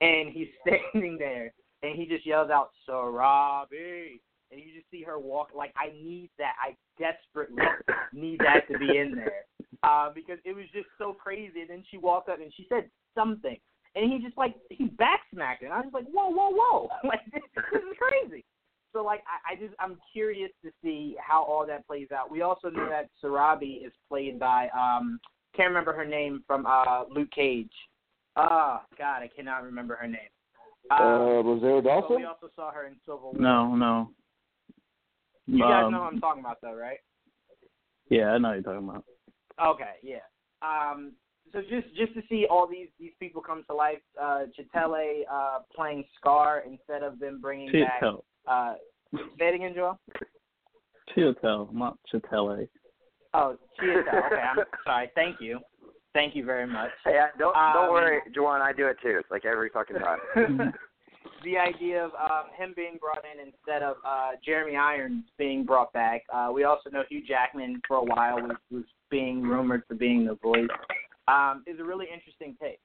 and 0.01 0.33
he's 0.33 0.49
standing 0.93 1.19
there 1.19 1.53
and 1.85 1.97
he 1.97 2.07
just 2.07 2.27
yells 2.27 2.51
out 2.51 2.71
Sarabi, 2.89 4.21
and 4.51 4.61
you 4.61 4.73
just 4.75 4.91
see 4.91 5.03
her 5.03 5.19
walk. 5.19 5.49
Like 5.55 5.73
I 5.77 5.89
need 5.89 6.31
that. 6.39 6.55
I 6.63 6.77
desperately 6.99 7.63
need 8.13 8.41
that 8.41 8.67
to 8.73 8.79
be 8.79 8.99
in 8.99 9.15
there 9.15 9.45
uh, 9.83 10.11
because 10.15 10.39
it 10.45 10.55
was 10.55 10.65
just 10.73 10.87
so 10.99 11.13
crazy. 11.13 11.61
And 11.61 11.71
then 11.71 11.85
she 11.91 11.99
walked 11.99 12.29
up 12.29 12.41
and 12.41 12.53
she 12.57 12.67
said 12.69 12.89
something, 13.15 13.59
and 13.95 14.11
he 14.13 14.19
just 14.19 14.37
like 14.37 14.55
he 14.71 14.85
backsmacked 14.87 15.63
it. 15.63 15.67
And 15.67 15.73
I 15.73 15.81
was 15.81 15.93
like, 15.93 16.07
whoa, 16.13 16.29
whoa, 16.31 16.51
whoa! 16.53 16.89
like 17.09 17.21
this, 17.33 17.43
this 17.73 17.83
is 17.83 17.97
crazy. 17.99 18.45
So 18.93 19.03
like 19.03 19.23
I, 19.27 19.53
I 19.53 19.57
just 19.57 19.75
I'm 19.79 19.97
curious 20.13 20.51
to 20.65 20.71
see 20.83 21.17
how 21.21 21.43
all 21.43 21.67
that 21.67 21.87
plays 21.87 22.09
out. 22.17 22.31
We 22.31 22.43
also 22.43 22.71
know 22.71 22.89
that 22.89 23.09
Sarabi 23.23 23.85
is 23.87 23.93
played 24.09 24.39
by 24.39 24.69
um 24.77 25.19
can't 25.57 25.69
remember 25.69 25.93
her 25.93 26.05
name 26.05 26.43
from 26.47 26.67
uh 26.67 27.05
Luke 27.11 27.31
Cage. 27.35 27.73
Oh 28.37 28.81
God, 28.99 29.23
I 29.23 29.31
cannot 29.35 29.63
remember 29.65 29.97
her 29.97 30.07
name. 30.09 30.21
Uh, 30.91 30.95
Um, 31.03 31.47
Rosario 31.47 31.81
Dawson. 31.81 32.17
we 32.17 32.25
also 32.25 32.51
saw 32.55 32.71
her 32.73 32.87
in 32.87 32.97
Civil 33.07 33.33
War. 33.33 33.35
No, 33.41 33.75
no. 33.75 34.11
You 35.47 35.61
guys 35.61 35.85
Um, 35.85 35.93
know 35.93 36.01
what 36.01 36.13
I'm 36.13 36.21
talking 36.21 36.41
about, 36.41 36.59
though, 36.63 36.75
right? 36.75 36.99
Yeah, 38.11 38.33
I 38.33 38.39
know 38.39 38.49
what 38.49 38.55
you're 38.55 38.63
talking 38.63 38.89
about. 38.89 39.05
Okay, 39.63 39.95
yeah. 40.03 40.19
Um, 40.63 41.13
so 41.55 41.61
just 41.61 41.95
just 41.97 42.13
to 42.15 42.23
see 42.29 42.47
all 42.51 42.67
these 42.67 42.89
these 42.99 43.13
people 43.21 43.41
come 43.41 43.63
to 43.71 43.75
life, 43.75 44.03
uh, 44.21 44.43
Chitele 44.59 45.23
uh, 45.31 45.59
playing 45.75 46.05
Scar 46.19 46.65
instead 46.69 47.03
of 47.03 47.19
them 47.21 47.41
bringing 47.41 47.71
back. 47.73 48.03
Chiatel. 48.03 48.23
Uh, 48.47 48.75
say 49.39 49.49
it 49.49 49.55
again, 49.55 49.73
Joel. 49.75 49.99
Chiatel, 51.17 51.73
not 51.73 51.97
Chitele. 52.13 52.69
Oh, 53.33 53.57
Chiatel. 53.81 54.27
Okay, 54.27 54.43
I'm 54.43 54.65
sorry. 54.85 55.11
Thank 55.15 55.41
you. 55.41 55.61
Thank 56.13 56.35
you 56.35 56.45
very 56.45 56.67
much. 56.67 56.91
Hey, 57.05 57.19
don't 57.39 57.57
Um, 57.57 57.73
don't 57.75 57.93
worry, 57.93 58.21
Juwan. 58.37 58.61
I 58.61 58.73
do 58.73 58.89
it 58.89 58.97
too. 59.01 59.17
It's 59.19 59.31
like 59.31 59.45
every 59.45 59.71
fucking 59.71 59.97
time. 59.97 60.19
the 61.45 61.59
idea 61.59 62.05
of 62.05 62.11
um, 62.15 62.51
him 62.57 62.73
being 62.75 62.99
brought 63.01 63.25
in 63.25 63.47
instead 63.47 63.83
of 63.83 63.97
uh, 64.05 64.33
Jeremy 64.45 64.77
Irons 64.77 65.25
being 65.39 65.65
brought 65.65 65.93
back. 65.93 66.23
Uh, 66.33 66.51
we 66.53 66.65
also 66.65 66.91
know 66.91 67.03
Hugh 67.09 67.23
Jackman 67.27 67.81
for 67.87 67.99
a 67.99 68.05
while 68.05 68.37
was, 68.37 68.57
was 68.71 68.85
being 69.11 69.43
rumored 69.43 69.83
for 69.87 69.95
being 69.95 70.25
the 70.25 70.35
voice. 70.37 70.69
Um, 71.27 71.65
is 71.67 71.81
a 71.81 71.85
really 71.85 72.07
interesting 72.13 72.57
take. 72.61 72.81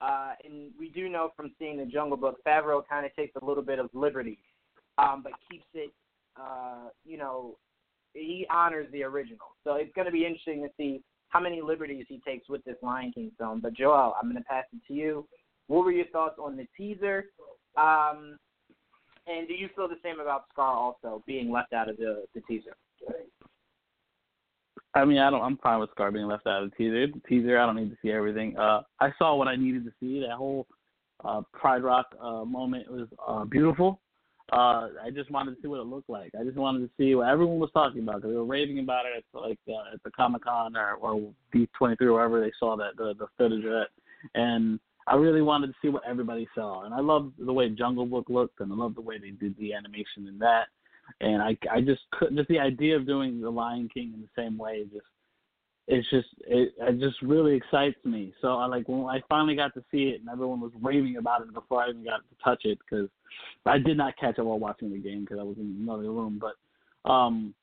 Uh, 0.00 0.32
and 0.44 0.72
we 0.78 0.88
do 0.88 1.08
know 1.08 1.30
from 1.36 1.52
seeing 1.58 1.76
the 1.76 1.84
Jungle 1.84 2.16
Book, 2.16 2.38
Favreau 2.44 2.82
kind 2.88 3.06
of 3.06 3.14
takes 3.14 3.36
a 3.40 3.44
little 3.44 3.62
bit 3.62 3.78
of 3.78 3.88
liberty, 3.92 4.38
um, 4.98 5.22
but 5.22 5.32
keeps 5.50 5.66
it, 5.74 5.92
uh, 6.40 6.88
you 7.04 7.16
know, 7.16 7.56
he 8.14 8.46
honors 8.50 8.88
the 8.92 9.02
original. 9.02 9.46
So 9.64 9.74
it's 9.76 9.92
going 9.94 10.06
to 10.06 10.12
be 10.12 10.26
interesting 10.26 10.62
to 10.62 10.68
see 10.76 11.02
how 11.28 11.40
many 11.40 11.62
liberties 11.62 12.06
he 12.08 12.20
takes 12.26 12.48
with 12.48 12.64
this 12.64 12.76
Lion 12.82 13.12
King 13.12 13.30
film. 13.38 13.60
But 13.60 13.74
Joel, 13.74 14.14
I'm 14.20 14.30
going 14.30 14.42
to 14.42 14.48
pass 14.48 14.64
it 14.72 14.80
to 14.88 14.94
you. 14.94 15.26
What 15.68 15.84
were 15.84 15.92
your 15.92 16.06
thoughts 16.06 16.38
on 16.42 16.56
the 16.56 16.66
teaser? 16.76 17.26
Um, 17.76 18.38
and 19.26 19.46
do 19.46 19.54
you 19.54 19.68
feel 19.76 19.88
the 19.88 20.00
same 20.02 20.20
about 20.20 20.44
Scar 20.52 20.74
also 20.74 21.22
being 21.26 21.50
left 21.50 21.72
out 21.72 21.88
of 21.88 21.96
the, 21.96 22.24
the 22.34 22.40
teaser? 22.42 22.76
I 24.94 25.04
mean, 25.04 25.18
I 25.18 25.30
don't. 25.30 25.42
I'm 25.42 25.56
fine 25.58 25.80
with 25.80 25.90
Scar 25.90 26.10
being 26.10 26.26
left 26.26 26.46
out 26.46 26.62
of 26.62 26.70
the 26.70 26.76
teaser. 26.76 27.06
The 27.06 27.20
teaser, 27.28 27.58
I 27.58 27.66
don't 27.66 27.76
need 27.76 27.90
to 27.90 27.96
see 28.02 28.10
everything. 28.10 28.56
Uh, 28.58 28.82
I 29.00 29.10
saw 29.18 29.34
what 29.34 29.48
I 29.48 29.56
needed 29.56 29.84
to 29.84 29.92
see. 29.98 30.20
That 30.20 30.36
whole 30.36 30.66
uh, 31.24 31.42
Pride 31.52 31.82
Rock 31.82 32.14
uh, 32.20 32.44
moment 32.44 32.90
was 32.90 33.08
uh, 33.26 33.44
beautiful. 33.44 34.00
Uh, 34.52 34.88
I 35.02 35.10
just 35.14 35.30
wanted 35.30 35.54
to 35.54 35.62
see 35.62 35.68
what 35.68 35.80
it 35.80 35.86
looked 35.86 36.10
like. 36.10 36.32
I 36.38 36.44
just 36.44 36.58
wanted 36.58 36.80
to 36.80 36.90
see 36.98 37.14
what 37.14 37.28
everyone 37.28 37.58
was 37.58 37.70
talking 37.72 38.02
about 38.02 38.16
because 38.16 38.30
they 38.32 38.36
were 38.36 38.44
raving 38.44 38.80
about 38.80 39.06
it 39.06 39.16
at 39.16 39.40
like 39.40 39.58
uh, 39.66 39.94
at 39.94 40.02
the 40.04 40.10
Comic 40.10 40.44
Con 40.44 40.76
or 40.76 40.94
or 40.94 41.32
D23 41.54 42.00
or 42.02 42.12
wherever 42.12 42.40
they 42.40 42.52
saw 42.58 42.76
that 42.76 42.96
the 42.98 43.14
the 43.18 43.28
footage 43.38 43.64
of 43.64 43.72
it. 43.72 43.88
And 44.34 44.78
I 45.06 45.16
really 45.16 45.42
wanted 45.42 45.68
to 45.68 45.74
see 45.80 45.88
what 45.88 46.02
everybody 46.06 46.46
saw. 46.54 46.84
And 46.84 46.92
I 46.92 47.00
loved 47.00 47.34
the 47.38 47.52
way 47.52 47.70
Jungle 47.70 48.04
Book 48.04 48.26
looked, 48.28 48.60
and 48.60 48.70
I 48.70 48.76
loved 48.76 48.96
the 48.96 49.00
way 49.00 49.18
they 49.18 49.30
did 49.30 49.56
the 49.58 49.72
animation 49.72 50.28
in 50.28 50.38
that 50.40 50.66
and 51.20 51.42
I 51.42 51.56
I 51.70 51.80
just 51.80 52.02
couldn't 52.12 52.36
just 52.36 52.48
the 52.48 52.58
idea 52.58 52.96
of 52.96 53.06
doing 53.06 53.40
the 53.40 53.50
Lion 53.50 53.88
King 53.92 54.12
in 54.14 54.20
the 54.20 54.42
same 54.42 54.56
way 54.58 54.84
just 54.92 55.06
it's 55.88 56.08
just 56.10 56.28
it, 56.46 56.72
it 56.78 57.00
just 57.00 57.20
really 57.22 57.54
excites 57.54 58.02
me. 58.04 58.32
So 58.40 58.56
I 58.56 58.66
like 58.66 58.88
when 58.88 59.02
I 59.02 59.20
finally 59.28 59.56
got 59.56 59.74
to 59.74 59.84
see 59.90 60.10
it 60.14 60.20
and 60.20 60.28
everyone 60.28 60.60
was 60.60 60.72
raving 60.80 61.16
about 61.16 61.42
it 61.42 61.52
before 61.52 61.82
I 61.82 61.90
even 61.90 62.04
got 62.04 62.18
to 62.18 62.44
touch 62.44 62.64
it 62.64 62.78
because 62.78 63.08
I 63.66 63.78
did 63.78 63.96
not 63.96 64.16
catch 64.16 64.38
it 64.38 64.44
while 64.44 64.58
watching 64.58 64.92
the 64.92 64.98
game 64.98 65.22
because 65.22 65.38
I 65.40 65.42
was 65.42 65.56
in 65.58 65.76
another 65.80 66.10
room. 66.10 66.40
But 66.40 67.10
um, 67.10 67.54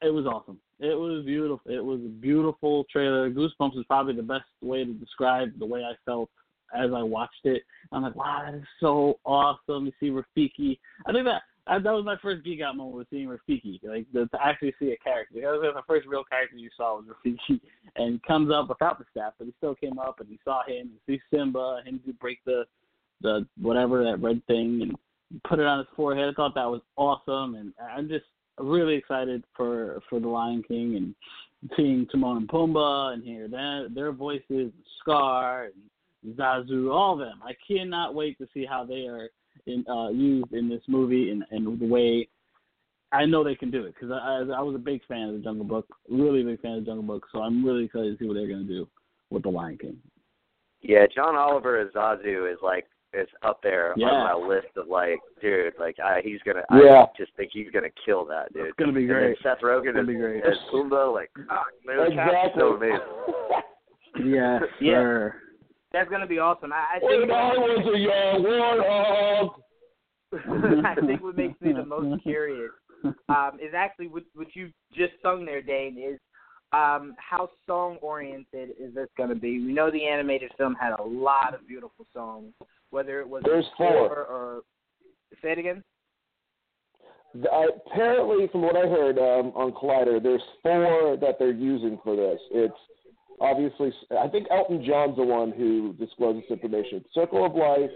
it 0.00 0.12
was 0.12 0.26
awesome. 0.26 0.58
It 0.80 0.98
was 0.98 1.24
beautiful. 1.24 1.70
It 1.70 1.84
was 1.84 2.00
a 2.00 2.08
beautiful 2.08 2.84
trailer. 2.90 3.30
Goosebumps 3.30 3.78
is 3.78 3.84
probably 3.86 4.14
the 4.14 4.22
best 4.22 4.44
way 4.60 4.84
to 4.84 4.92
describe 4.92 5.56
the 5.58 5.66
way 5.66 5.82
I 5.84 5.92
felt 6.04 6.30
as 6.74 6.90
I 6.94 7.02
watched 7.02 7.44
it. 7.44 7.62
I'm 7.92 8.02
like, 8.02 8.16
wow, 8.16 8.42
that 8.44 8.56
is 8.56 8.64
so 8.80 9.18
awesome 9.24 9.86
to 9.86 9.92
see 10.00 10.10
Rafiki. 10.10 10.78
I 11.06 11.12
think 11.12 11.26
that 11.26 11.42
I, 11.66 11.78
that 11.78 11.92
was 11.92 12.04
my 12.04 12.16
first 12.20 12.44
geek 12.44 12.60
out 12.60 12.76
moment 12.76 12.96
was 12.96 13.06
seeing 13.10 13.28
Rafiki, 13.28 13.78
like 13.84 14.06
the, 14.12 14.26
to 14.26 14.44
actually 14.44 14.74
see 14.80 14.92
a 14.92 14.96
character. 14.96 15.40
That 15.40 15.52
was 15.52 15.72
the 15.74 15.82
first 15.86 16.08
real 16.08 16.24
character 16.24 16.56
you 16.56 16.70
saw 16.76 16.96
was 16.96 17.06
Rafiki, 17.06 17.60
and 17.96 18.22
comes 18.24 18.50
up 18.52 18.68
without 18.68 18.98
the 18.98 19.04
staff, 19.10 19.34
but 19.38 19.46
he 19.46 19.54
still 19.58 19.74
came 19.76 19.98
up 19.98 20.18
and 20.18 20.28
he 20.28 20.40
saw 20.44 20.64
him, 20.66 20.90
and 20.90 20.98
see 21.06 21.20
Simba, 21.32 21.82
him 21.84 22.00
to 22.06 22.12
break 22.14 22.40
the 22.44 22.64
the 23.22 23.46
whatever 23.60 24.02
that 24.02 24.20
red 24.20 24.44
thing 24.46 24.80
and 24.82 25.42
put 25.44 25.60
it 25.60 25.66
on 25.66 25.78
his 25.78 25.86
forehead. 25.94 26.28
I 26.28 26.32
thought 26.32 26.54
that 26.56 26.68
was 26.68 26.80
awesome, 26.96 27.54
and 27.54 27.72
I'm 27.80 28.08
just 28.08 28.26
really 28.58 28.94
excited 28.94 29.44
for 29.56 30.02
for 30.10 30.18
the 30.18 30.28
Lion 30.28 30.64
King 30.66 30.96
and 30.96 31.14
seeing 31.76 32.06
Timon 32.08 32.38
and 32.38 32.48
Pumbaa 32.48 33.14
and 33.14 33.22
hear 33.22 33.46
their 33.46 33.88
their 33.88 34.12
voices, 34.12 34.72
Scar 35.00 35.66
and 35.66 36.36
Zazu, 36.36 36.92
all 36.92 37.14
of 37.14 37.20
them. 37.20 37.40
I 37.44 37.52
cannot 37.66 38.14
wait 38.14 38.38
to 38.38 38.48
see 38.52 38.64
how 38.64 38.84
they 38.84 39.06
are 39.06 39.28
in, 39.66 39.84
uh, 39.88 40.08
used 40.10 40.52
in 40.52 40.68
this 40.68 40.82
movie 40.88 41.30
and, 41.30 41.44
and 41.50 41.78
the 41.80 41.86
way 41.86 42.28
I 43.12 43.26
know 43.26 43.44
they 43.44 43.54
can 43.54 43.70
do 43.70 43.84
it 43.84 43.94
because 43.94 44.10
I, 44.10 44.16
I, 44.16 44.38
I 44.58 44.60
was 44.62 44.74
a 44.74 44.78
big 44.78 45.04
fan 45.06 45.28
of 45.28 45.34
the 45.34 45.40
Jungle 45.40 45.64
Book, 45.66 45.86
really 46.08 46.42
big 46.42 46.60
fan 46.62 46.72
of 46.78 46.80
the 46.84 46.86
Jungle 46.90 47.02
Book. 47.04 47.26
So 47.32 47.40
I'm 47.40 47.64
really 47.64 47.84
excited 47.84 48.18
to 48.18 48.24
see 48.24 48.26
what 48.28 48.34
they're 48.34 48.48
going 48.48 48.66
to 48.66 48.72
do 48.72 48.88
with 49.30 49.42
the 49.42 49.50
Lion 49.50 49.76
King. 49.78 49.96
Yeah, 50.80 51.04
John 51.14 51.36
Oliver 51.36 51.78
as 51.78 51.92
Zazu 51.92 52.50
is 52.50 52.58
like 52.62 52.86
is 53.14 53.28
up 53.42 53.60
there 53.62 53.92
Yeah. 53.98 54.06
on 54.06 54.40
my 54.40 54.46
list 54.54 54.68
of 54.76 54.88
like, 54.88 55.18
dude, 55.42 55.74
like 55.78 55.96
I, 56.00 56.22
he's 56.24 56.40
gonna. 56.46 56.62
Yeah. 56.72 57.02
I 57.02 57.06
just 57.16 57.32
think 57.36 57.50
he's 57.52 57.70
gonna 57.70 57.90
kill 58.06 58.24
that 58.24 58.52
dude. 58.54 58.66
It's 58.68 58.76
going 58.78 58.88
to 58.88 58.94
be 58.94 59.02
And 59.02 59.10
great. 59.12 59.36
Seth 59.42 59.58
Rogen 59.62 59.92
gonna 59.94 60.04
be 60.06 60.14
great. 60.14 60.42
as 60.44 60.56
Pumbaa, 60.72 61.12
like, 61.12 61.30
fuck, 61.46 61.66
man, 61.84 61.98
is 62.06 62.08
exactly. 62.12 62.52
so 62.56 62.74
amazing. 62.74 62.98
Yes, 64.26 64.62
Yeah. 64.80 64.92
sir. 64.94 65.34
That's 65.92 66.10
gonna 66.10 66.26
be 66.26 66.38
awesome. 66.38 66.72
I, 66.72 66.96
I 66.96 66.98
when 67.02 67.20
think 67.20 67.32
I 67.32 67.52
was 67.54 67.94
a 67.94 67.98
young 67.98 68.44
warthog. 68.44 69.62
I 70.86 70.94
think 71.06 71.22
what 71.22 71.36
makes 71.36 71.60
me 71.60 71.72
the 71.72 71.84
most 71.84 72.22
curious 72.22 72.70
um, 73.28 73.58
is 73.60 73.74
actually 73.76 74.08
what, 74.08 74.22
what 74.34 74.48
you 74.54 74.70
just 74.94 75.12
sung 75.22 75.44
there, 75.44 75.60
Dane, 75.60 75.98
is 75.98 76.18
um, 76.72 77.14
how 77.18 77.50
song 77.66 77.98
oriented 78.00 78.70
is 78.80 78.94
this 78.94 79.08
going 79.16 79.28
to 79.28 79.34
be? 79.34 79.64
We 79.64 79.72
know 79.72 79.90
the 79.90 80.06
animated 80.06 80.52
film 80.56 80.74
had 80.80 80.94
a 80.98 81.02
lot 81.02 81.54
of 81.54 81.66
beautiful 81.68 82.06
songs, 82.14 82.52
whether 82.90 83.20
it 83.20 83.28
was 83.28 83.42
There's 83.44 83.66
four. 83.76 84.08
or, 84.08 84.24
or 84.24 84.60
say 85.42 85.52
it 85.52 85.58
again. 85.58 85.84
I, 87.50 87.68
apparently, 87.86 88.48
from 88.48 88.62
what 88.62 88.76
I 88.76 88.86
heard 88.88 89.18
um, 89.18 89.52
on 89.54 89.72
Collider, 89.72 90.22
there's 90.22 90.42
four 90.62 91.16
that 91.18 91.38
they're 91.38 91.50
using 91.50 91.98
for 92.02 92.16
this. 92.16 92.38
It's 92.50 92.74
obviously, 93.42 93.92
I 94.18 94.28
think 94.28 94.46
Elton 94.50 94.84
John's 94.86 95.16
the 95.16 95.24
one 95.24 95.50
who 95.52 95.92
disclosed 95.94 96.38
this 96.44 96.50
information. 96.50 97.04
Circle 97.12 97.44
of 97.44 97.54
Life, 97.54 97.90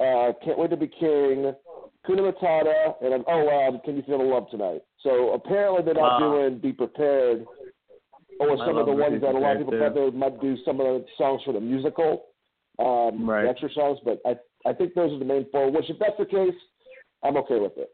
uh, 0.00 0.32
Can't 0.44 0.58
Wait 0.58 0.70
to 0.70 0.76
Be 0.76 0.86
King, 0.88 1.52
Kuna 2.06 2.22
Matata, 2.22 2.94
and 3.02 3.12
um, 3.14 3.24
oh, 3.28 3.68
um, 3.68 3.80
Can 3.84 3.96
You 3.96 4.02
Feel 4.02 4.18
the 4.18 4.24
Love 4.24 4.48
Tonight? 4.50 4.82
So 5.02 5.32
apparently 5.34 5.82
they're 5.84 5.94
not 5.94 6.20
Wow. 6.20 6.32
doing 6.32 6.58
Be 6.58 6.72
Prepared 6.72 7.46
or 8.40 8.56
some 8.58 8.78
of 8.78 8.86
the 8.86 8.92
ones 8.92 9.20
that 9.20 9.34
a 9.34 9.38
lot 9.38 9.52
of 9.56 9.58
people 9.58 9.78
thought 9.78 9.94
they 9.94 10.10
might 10.10 10.40
do 10.40 10.56
some 10.64 10.80
of 10.80 10.86
the 10.86 11.06
songs 11.18 11.42
for 11.44 11.52
the 11.52 11.60
musical, 11.60 12.26
um, 12.78 13.28
Right. 13.28 13.44
the 13.44 13.50
extra 13.50 13.70
songs, 13.72 13.98
but 14.04 14.20
I, 14.24 14.36
I 14.68 14.72
think 14.72 14.94
those 14.94 15.12
are 15.12 15.18
the 15.18 15.24
main 15.24 15.46
four, 15.50 15.70
which 15.70 15.88
if 15.90 15.98
that's 15.98 16.16
the 16.18 16.26
case, 16.26 16.54
I'm 17.22 17.36
okay 17.36 17.58
with 17.60 17.76
it. 17.76 17.90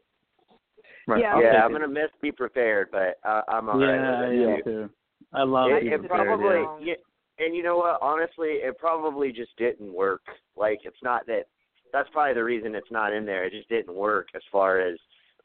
Right. 1.07 1.21
Yeah, 1.21 1.35
I'll 1.35 1.41
yeah, 1.41 1.51
take 1.53 1.61
I'm 1.63 1.71
it. 1.71 1.73
gonna 1.73 1.87
miss 1.87 2.09
Be 2.21 2.31
Prepared, 2.31 2.89
but 2.91 3.17
uh, 3.27 3.41
I'm 3.47 3.67
Yeah, 3.67 3.73
alright 3.73 4.21
with 4.21 4.31
it. 4.31 4.39
yeah, 4.39 4.55
Yeah. 4.55 4.61
too. 4.63 4.89
I 5.33 5.43
love 5.43 5.71
It, 5.71 5.81
Be 5.83 5.87
it 5.89 6.07
probably, 6.07 6.45
yeah. 6.85 6.95
yeah, 7.37 7.45
and 7.45 7.55
you 7.55 7.63
know 7.63 7.77
what? 7.77 7.99
Honestly, 8.01 8.59
it 8.63 8.77
probably 8.77 9.31
just 9.31 9.55
didn't 9.57 9.93
work. 9.93 10.21
Like, 10.55 10.79
it's 10.83 11.01
not 11.03 11.25
that. 11.27 11.43
That's 11.91 12.09
probably 12.11 12.35
the 12.35 12.43
reason 12.43 12.75
it's 12.75 12.91
not 12.91 13.13
in 13.13 13.25
there. 13.25 13.45
It 13.45 13.51
just 13.53 13.69
didn't 13.69 13.95
work 13.95 14.27
as 14.35 14.41
far 14.51 14.79
as 14.79 14.97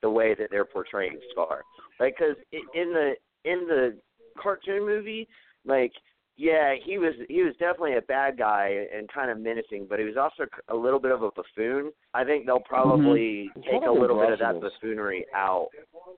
the 0.03 0.11
way 0.11 0.35
that 0.35 0.49
they're 0.51 0.65
portraying 0.67 1.19
Scar. 1.31 1.63
Like, 1.99 2.17
because 2.19 2.37
in 2.53 2.93
the 2.93 3.13
in 3.45 3.67
the 3.67 3.99
cartoon 4.43 4.85
movie, 4.85 5.27
like 5.65 5.93
Yeah, 6.37 6.75
he 6.85 6.99
was 6.99 7.15
he 7.29 7.43
was 7.43 7.55
definitely 7.61 7.97
a 7.97 8.03
bad 8.03 8.37
guy 8.37 8.87
and 8.95 9.09
kind 9.09 9.31
of 9.31 9.39
menacing, 9.39 9.87
but 9.89 10.01
he 10.01 10.05
was 10.05 10.17
also 10.17 10.51
a 10.69 10.75
little 10.75 10.99
bit 10.99 11.13
of 11.13 11.23
a 11.23 11.31
buffoon. 11.31 11.93
I 12.13 12.25
think 12.25 12.45
they'll 12.45 12.59
probably 12.61 13.51
Mhm. 13.57 13.65
take 13.65 13.87
a 13.87 13.91
little 13.93 14.19
bit 14.19 14.33
of 14.33 14.41
that 14.41 14.61
buffoonery 14.61 15.25
out. 15.33 15.69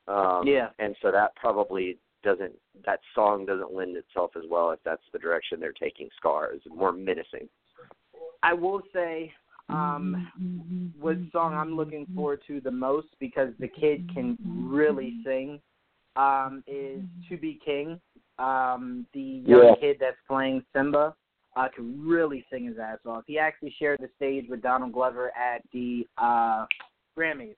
Um 0.09 0.47
Yeah. 0.47 0.71
and 0.79 0.97
so 1.03 1.11
that 1.13 1.37
probably 1.37 1.99
doesn't 2.27 2.53
that 2.85 2.99
song 3.15 3.47
doesn't 3.47 3.73
lend 3.73 3.97
itself 3.97 4.33
as 4.37 4.43
well 4.51 4.73
if 4.73 4.81
that's 4.85 5.03
the 5.13 5.19
direction 5.19 5.61
they're 5.61 5.73
taking 5.73 6.09
Scar 6.19 6.53
is 6.53 6.61
more 6.69 6.93
menacing. 6.93 7.49
I 8.43 8.53
will 8.53 8.83
say, 8.93 9.33
um, 9.69 10.29
what 10.99 11.17
song 11.33 11.55
I'm 11.55 11.77
looking 11.77 12.07
forward 12.15 12.41
to 12.49 12.61
the 12.61 12.71
most 12.71 13.07
because 13.21 13.51
the 13.61 13.69
kid 13.69 14.11
can 14.13 14.37
really 14.69 15.15
sing 15.25 15.61
um, 16.17 16.65
is 16.67 17.01
"To 17.29 17.37
Be 17.37 17.61
King." 17.65 18.01
Um, 18.39 19.07
the 19.15 19.21
young 19.21 19.69
Yeah. 19.69 19.75
kid 19.81 19.97
that's 20.01 20.21
playing 20.29 20.65
Simba 20.75 21.15
uh, 21.57 21.69
can 21.75 22.07
really 22.07 22.45
sing 22.51 22.67
his 22.67 22.79
ass 22.79 22.99
off. 23.07 23.25
He 23.27 23.39
actually 23.39 23.75
shared 23.79 24.01
the 24.01 24.11
stage 24.17 24.47
with 24.49 24.61
Donald 24.63 24.93
Glover 24.93 25.31
at 25.37 25.63
the 25.73 26.07
uh, 26.19 26.67
Grammys 27.17 27.57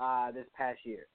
uh, 0.00 0.30
this 0.32 0.46
past 0.56 0.78
year, 0.84 1.06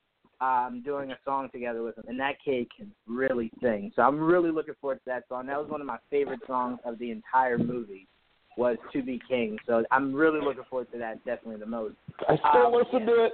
um, 0.41 0.81
doing 0.83 1.11
a 1.11 1.17
song 1.23 1.49
together 1.51 1.83
with 1.83 1.97
him, 1.97 2.05
and 2.07 2.19
that 2.19 2.35
kid 2.43 2.67
can 2.75 2.91
really 3.07 3.51
sing. 3.61 3.91
So 3.95 4.01
I'm 4.01 4.19
really 4.19 4.51
looking 4.51 4.73
forward 4.81 4.95
to 4.95 5.05
that 5.05 5.23
song. 5.29 5.45
That 5.45 5.59
was 5.59 5.69
one 5.69 5.81
of 5.81 5.87
my 5.87 5.99
favorite 6.09 6.39
songs 6.47 6.79
of 6.83 6.97
the 6.97 7.11
entire 7.11 7.59
movie 7.59 8.07
was 8.57 8.77
"To 8.91 9.03
Be 9.03 9.21
King." 9.29 9.57
So 9.67 9.83
I'm 9.91 10.13
really 10.13 10.41
looking 10.41 10.63
forward 10.69 10.91
to 10.93 10.97
that 10.97 11.23
definitely 11.25 11.59
the 11.59 11.67
most. 11.67 11.95
I 12.27 12.37
still 12.37 12.67
Um, 12.67 12.73
listen 12.73 13.05
to 13.05 13.25
it. 13.25 13.33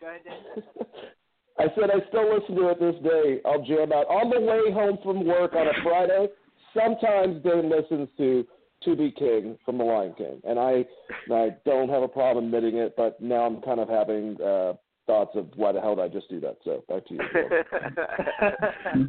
Go 0.00 0.06
ahead, 0.06 0.20
Dan. 0.24 0.64
I 1.58 1.64
said 1.74 1.90
I 1.90 2.06
still 2.08 2.38
listen 2.38 2.54
to 2.56 2.68
it 2.68 2.80
this 2.80 3.02
day. 3.02 3.40
I'll 3.44 3.62
jam 3.62 3.92
out 3.92 4.06
on 4.06 4.30
the 4.30 4.40
way 4.40 4.72
home 4.72 4.98
from 5.02 5.26
work 5.26 5.54
on 5.54 5.66
a 5.66 5.82
Friday. 5.82 6.28
Sometimes 6.74 7.42
Dane 7.42 7.70
listens 7.70 8.08
to 8.18 8.46
"To 8.84 8.96
Be 8.96 9.10
King" 9.10 9.58
from 9.64 9.78
The 9.78 9.84
Lion 9.84 10.14
King, 10.16 10.40
and 10.44 10.58
I 10.58 10.84
I 11.32 11.56
don't 11.64 11.88
have 11.88 12.02
a 12.02 12.08
problem 12.08 12.46
admitting 12.46 12.76
it. 12.76 12.94
But 12.96 13.20
now 13.22 13.46
I'm 13.46 13.60
kind 13.62 13.80
of 13.80 13.88
having 13.88 14.40
uh, 14.40 14.74
thoughts 15.06 15.32
of 15.34 15.46
why 15.56 15.72
the 15.72 15.80
hell 15.80 15.96
did 15.96 16.04
I 16.04 16.08
just 16.08 16.28
do 16.28 16.40
that? 16.40 16.56
So 16.64 16.84
back 16.88 17.06
to 17.06 17.14
you. 17.14 17.20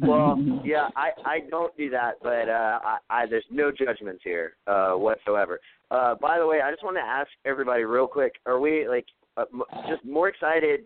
well, 0.02 0.38
yeah, 0.64 0.88
I 0.96 1.10
I 1.24 1.40
don't 1.50 1.76
do 1.76 1.90
that, 1.90 2.14
but 2.22 2.48
uh 2.48 2.78
I, 2.84 2.98
I 3.10 3.26
there's 3.26 3.44
no 3.50 3.70
judgments 3.70 4.22
here 4.24 4.54
uh 4.66 4.92
whatsoever. 4.92 5.60
Uh 5.90 6.14
by 6.16 6.38
the 6.38 6.46
way, 6.46 6.60
I 6.60 6.70
just 6.70 6.82
want 6.84 6.96
to 6.96 7.02
ask 7.02 7.28
everybody 7.44 7.84
real 7.84 8.06
quick, 8.06 8.34
are 8.46 8.58
we 8.60 8.88
like 8.88 9.06
uh, 9.36 9.44
m- 9.52 9.62
just 9.88 10.04
more 10.04 10.28
excited 10.28 10.80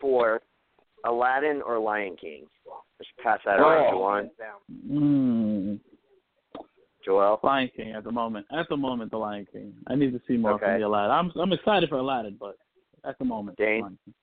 for 0.00 0.42
Aladdin 1.04 1.62
or 1.62 1.78
Lion 1.78 2.16
King? 2.20 2.44
Just 2.98 3.10
pass 3.22 3.38
that 3.44 3.60
around 3.60 3.90
to 3.92 3.96
Oh. 3.96 4.00
one. 4.00 4.30
Mm, 4.90 5.80
Joel. 7.04 7.38
Lion 7.42 7.70
King 7.76 7.92
at 7.92 8.04
the 8.04 8.10
moment. 8.12 8.46
At 8.50 8.68
the 8.68 8.76
moment, 8.76 9.10
the 9.12 9.18
Lion 9.18 9.46
King. 9.52 9.72
I 9.86 9.94
need 9.94 10.12
to 10.12 10.20
see 10.26 10.36
more 10.36 10.52
Okay. 10.52 10.64
from 10.66 10.80
the 10.80 10.86
Aladdin. 10.86 11.10
I'm 11.12 11.40
I'm 11.40 11.52
excited 11.52 11.88
for 11.88 11.96
Aladdin, 11.96 12.36
but 12.40 12.56
at 13.04 13.18
the 13.18 13.24
moment, 13.24 13.56
Dane? 13.58 13.82
Lion 13.82 13.98
King. 14.04 14.14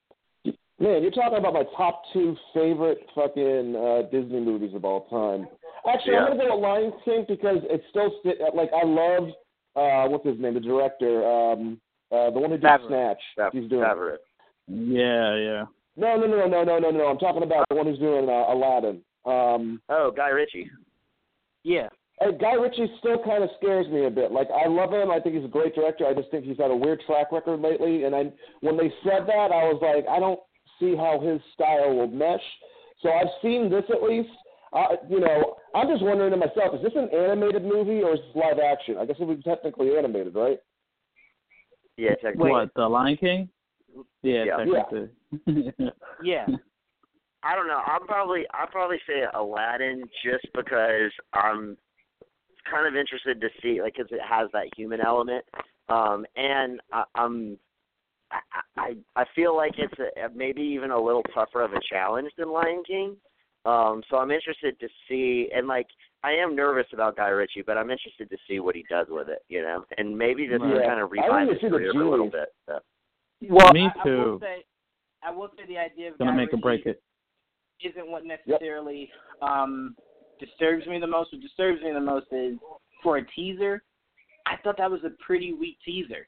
Man, 0.79 1.01
you're 1.01 1.11
talking 1.11 1.37
about 1.37 1.53
my 1.53 1.63
top 1.77 2.01
two 2.11 2.35
favorite 2.53 2.99
fucking 3.15 3.75
uh, 3.75 4.01
Disney 4.11 4.39
movies 4.39 4.73
of 4.73 4.83
all 4.85 5.05
time. 5.07 5.47
Actually, 5.87 6.13
Yeah. 6.13 6.25
I'm 6.25 6.37
gonna 6.37 6.49
go 6.49 6.55
with 6.55 6.63
Lion 6.63 6.93
King 7.05 7.25
because 7.27 7.57
it's 7.69 7.83
still 7.89 8.11
sti- 8.21 8.49
like 8.55 8.71
I 8.73 8.85
love 8.85 9.29
uh, 9.75 10.07
what's 10.09 10.25
his 10.25 10.39
name, 10.39 10.53
the 10.55 10.59
director, 10.59 11.25
um, 11.27 11.79
uh, 12.11 12.29
the 12.31 12.39
one 12.39 12.51
who 12.51 12.57
did 12.57 12.63
Favreau. 12.65 12.87
Snatch. 12.87 13.21
Fav- 13.37 13.51
He's 13.53 13.69
doing. 13.69 13.83
Favreau. 13.83 14.17
Yeah, 14.67 15.35
yeah. 15.35 15.65
No, 15.95 16.15
no, 16.17 16.25
no, 16.27 16.47
no, 16.47 16.63
no, 16.63 16.79
no, 16.79 16.89
no. 16.91 17.05
I'm 17.07 17.17
talking 17.19 17.43
about 17.43 17.65
the 17.69 17.75
one 17.75 17.85
who's 17.85 17.99
doing 17.99 18.27
uh, 18.29 18.45
Aladdin. 18.53 19.01
Um, 19.25 19.81
Oh, 19.89 20.11
Guy 20.15 20.29
Ritchie. 20.29 20.69
Yeah. 21.63 21.89
Hey, 22.19 22.31
Guy 22.39 22.53
Ritchie 22.53 22.91
still 22.99 23.17
kind 23.23 23.43
of 23.43 23.49
scares 23.61 23.87
me 23.89 24.05
a 24.05 24.09
bit. 24.09 24.31
Like 24.31 24.47
I 24.51 24.67
love 24.67 24.91
him. 24.91 25.11
I 25.11 25.19
think 25.19 25.35
he's 25.35 25.45
a 25.45 25.49
great 25.49 25.75
director. 25.75 26.05
I 26.07 26.13
just 26.13 26.29
think 26.31 26.45
he's 26.45 26.57
had 26.57 26.71
a 26.71 26.75
weird 26.75 27.01
track 27.05 27.31
record 27.31 27.61
lately. 27.61 28.03
And 28.05 28.15
I, 28.15 28.31
when 28.61 28.77
they 28.77 28.91
said 29.03 29.27
that, 29.27 29.51
I 29.51 29.65
was 29.69 29.79
like, 29.81 30.05
I 30.09 30.19
don't 30.19 30.39
see 30.79 30.95
how 30.95 31.19
his 31.19 31.39
style 31.53 31.95
will 31.95 32.07
mesh. 32.07 32.41
So 33.01 33.09
I've 33.11 33.27
seen 33.41 33.69
this 33.69 33.83
at 33.89 34.03
least. 34.03 34.29
Uh, 34.71 34.95
you 35.07 35.19
know, 35.19 35.55
I'm 35.75 35.87
just 35.87 36.03
wondering 36.03 36.31
to 36.31 36.37
myself, 36.37 36.73
is 36.75 36.81
this 36.81 36.93
an 36.95 37.09
animated 37.13 37.63
movie 37.63 38.01
or 38.01 38.13
is 38.15 38.19
this 38.19 38.35
live 38.35 38.57
action? 38.59 38.97
I 38.97 39.05
guess 39.05 39.17
it 39.19 39.25
would 39.25 39.37
be 39.37 39.43
technically 39.43 39.95
animated, 39.95 40.33
right? 40.33 40.59
Yeah, 41.95 42.15
technically. 42.15 42.49
What 42.51 42.73
the 42.75 42.87
Lion 42.87 43.17
King? 43.17 43.49
Yeah, 44.23 44.45
Yeah. 44.45 44.57
technically. 44.57 45.09
Yeah. 46.23 46.47
I 47.43 47.55
don't 47.55 47.67
know. 47.67 47.81
I'm 47.85 48.07
probably 48.07 48.45
I'll 48.53 48.67
probably 48.67 48.99
say 49.05 49.23
Aladdin 49.33 50.05
just 50.23 50.47
because 50.55 51.11
I'm 51.33 51.77
kind 52.71 52.87
of 52.87 52.95
interested 52.95 53.41
to 53.41 53.49
see 53.61 53.81
like 53.81 53.95
'cause 53.95 54.07
it 54.11 54.21
has 54.21 54.49
that 54.53 54.67
human 54.77 55.01
element, 55.01 55.43
um, 55.89 56.25
and 56.37 56.79
I, 56.93 57.03
I'm 57.15 57.59
I, 58.33 58.61
I 58.81 58.95
I 59.15 59.25
feel 59.35 59.55
like 59.55 59.73
it's 59.77 59.93
a, 59.99 60.29
maybe 60.35 60.61
even 60.61 60.91
a 60.91 60.99
little 61.01 61.23
tougher 61.33 61.61
of 61.61 61.73
a 61.73 61.79
challenge 61.89 62.31
than 62.37 62.51
Lion 62.51 62.83
King. 62.85 63.15
Um, 63.65 64.01
so 64.09 64.17
I'm 64.17 64.31
interested 64.31 64.77
to 64.81 64.87
see, 65.07 65.49
and 65.55 65.67
like 65.67 65.87
I 66.23 66.31
am 66.31 66.55
nervous 66.55 66.87
about 66.93 67.15
Guy 67.15 67.29
Ritchie, 67.29 67.61
but 67.65 67.77
I'm 67.77 67.91
interested 67.91 68.29
to 68.29 68.37
see 68.47 68.59
what 68.59 68.75
he 68.75 68.83
does 68.89 69.07
with 69.09 69.29
it, 69.29 69.39
you 69.47 69.61
know, 69.61 69.85
and 69.97 70.17
maybe 70.17 70.47
this 70.47 70.59
will 70.59 70.79
Yeah. 70.81 70.87
kind 70.87 70.99
of 70.99 71.09
I 71.11 71.15
revive 71.15 71.29
wanna 71.29 71.51
his 71.53 71.61
see 71.61 71.67
the 71.67 71.71
career 71.77 71.91
a 71.91 71.93
little 71.93 72.29
genie. 72.29 72.29
bit. 72.31 72.49
So. 72.65 72.79
Well, 73.49 73.73
Me 73.73 73.87
I, 73.87 73.99
I 74.01 74.03
will 74.03 74.03
too. 74.03 74.39
say, 74.41 74.65
I 75.21 75.31
will 75.31 75.49
say 75.57 75.65
the 75.67 75.77
idea 75.77 76.11
of 76.11 76.17
Gonna 76.17 76.31
Guy 76.31 76.37
make 76.37 76.53
or 76.53 76.57
break 76.57 76.85
it. 76.85 77.01
isn't 77.83 78.09
what 78.09 78.23
necessarily 78.25 79.09
um, 79.41 79.95
disturbs 80.39 80.85
me 80.87 80.99
the 80.99 81.07
most. 81.07 81.31
What 81.33 81.41
disturbs 81.41 81.81
me 81.81 81.91
the 81.91 81.99
most 82.01 82.27
is 82.31 82.57
for 83.01 83.17
a 83.17 83.25
teaser. 83.27 83.83
I 84.45 84.57
thought 84.63 84.77
that 84.77 84.91
was 84.91 85.01
a 85.05 85.11
pretty 85.25 85.53
weak 85.53 85.77
teaser. 85.85 86.27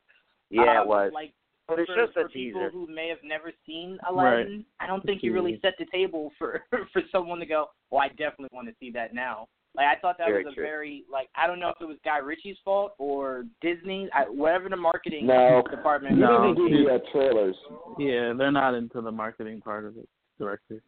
Yeah, 0.49 0.79
Um, 0.79 0.83
it 0.83 0.87
was. 0.87 1.11
Like 1.13 1.33
But 1.67 1.79
it's 1.79 1.91
for, 1.91 2.05
just 2.05 2.17
a 2.17 2.21
for 2.23 2.29
people 2.29 2.61
teaser. 2.61 2.69
who 2.71 2.87
may 2.87 3.07
have 3.09 3.17
never 3.23 3.51
seen 3.65 3.97
Aladdin, 4.07 4.65
I 4.79 4.85
don't 4.87 5.03
think 5.03 5.23
you 5.23 5.33
really 5.33 5.59
set 5.61 5.73
the 5.79 5.85
table 5.91 6.31
for 6.37 6.61
for 6.93 7.01
someone 7.11 7.39
to 7.39 7.45
go, 7.45 7.67
"Well, 7.89 8.01
I 8.01 8.09
definitely 8.09 8.49
want 8.53 8.67
to 8.67 8.75
see 8.79 8.91
that 8.91 9.13
now." 9.13 9.47
Like 9.75 9.87
I 9.87 9.99
thought 9.99 10.17
that 10.19 10.27
Very 10.27 10.45
was 10.45 10.53
a 10.53 10.55
true. 10.55 10.63
very 10.63 11.03
like 11.11 11.27
I 11.35 11.47
don't 11.47 11.59
know 11.59 11.69
if 11.69 11.75
it 11.81 11.85
was 11.85 11.97
Guy 12.05 12.17
Ritchie's 12.19 12.57
fault 12.63 12.93
or 12.97 13.45
Disney, 13.61 14.07
I, 14.13 14.21
whatever 14.23 14.69
the 14.69 14.77
marketing 14.77 15.27
No. 15.27 15.63
department. 15.69 16.15
You 16.15 16.21
No, 16.21 16.53
didn't 16.53 16.69
do 16.71 16.83
the 16.85 16.93
uh, 16.93 16.99
trailers. 17.11 17.55
Yeah, 17.99 18.33
they're 18.37 18.51
not 18.51 18.73
into 18.73 19.01
the 19.01 19.11
marketing 19.11 19.59
part 19.61 19.85
of 19.85 19.97
it. 19.97 20.07
Director. 20.39 20.81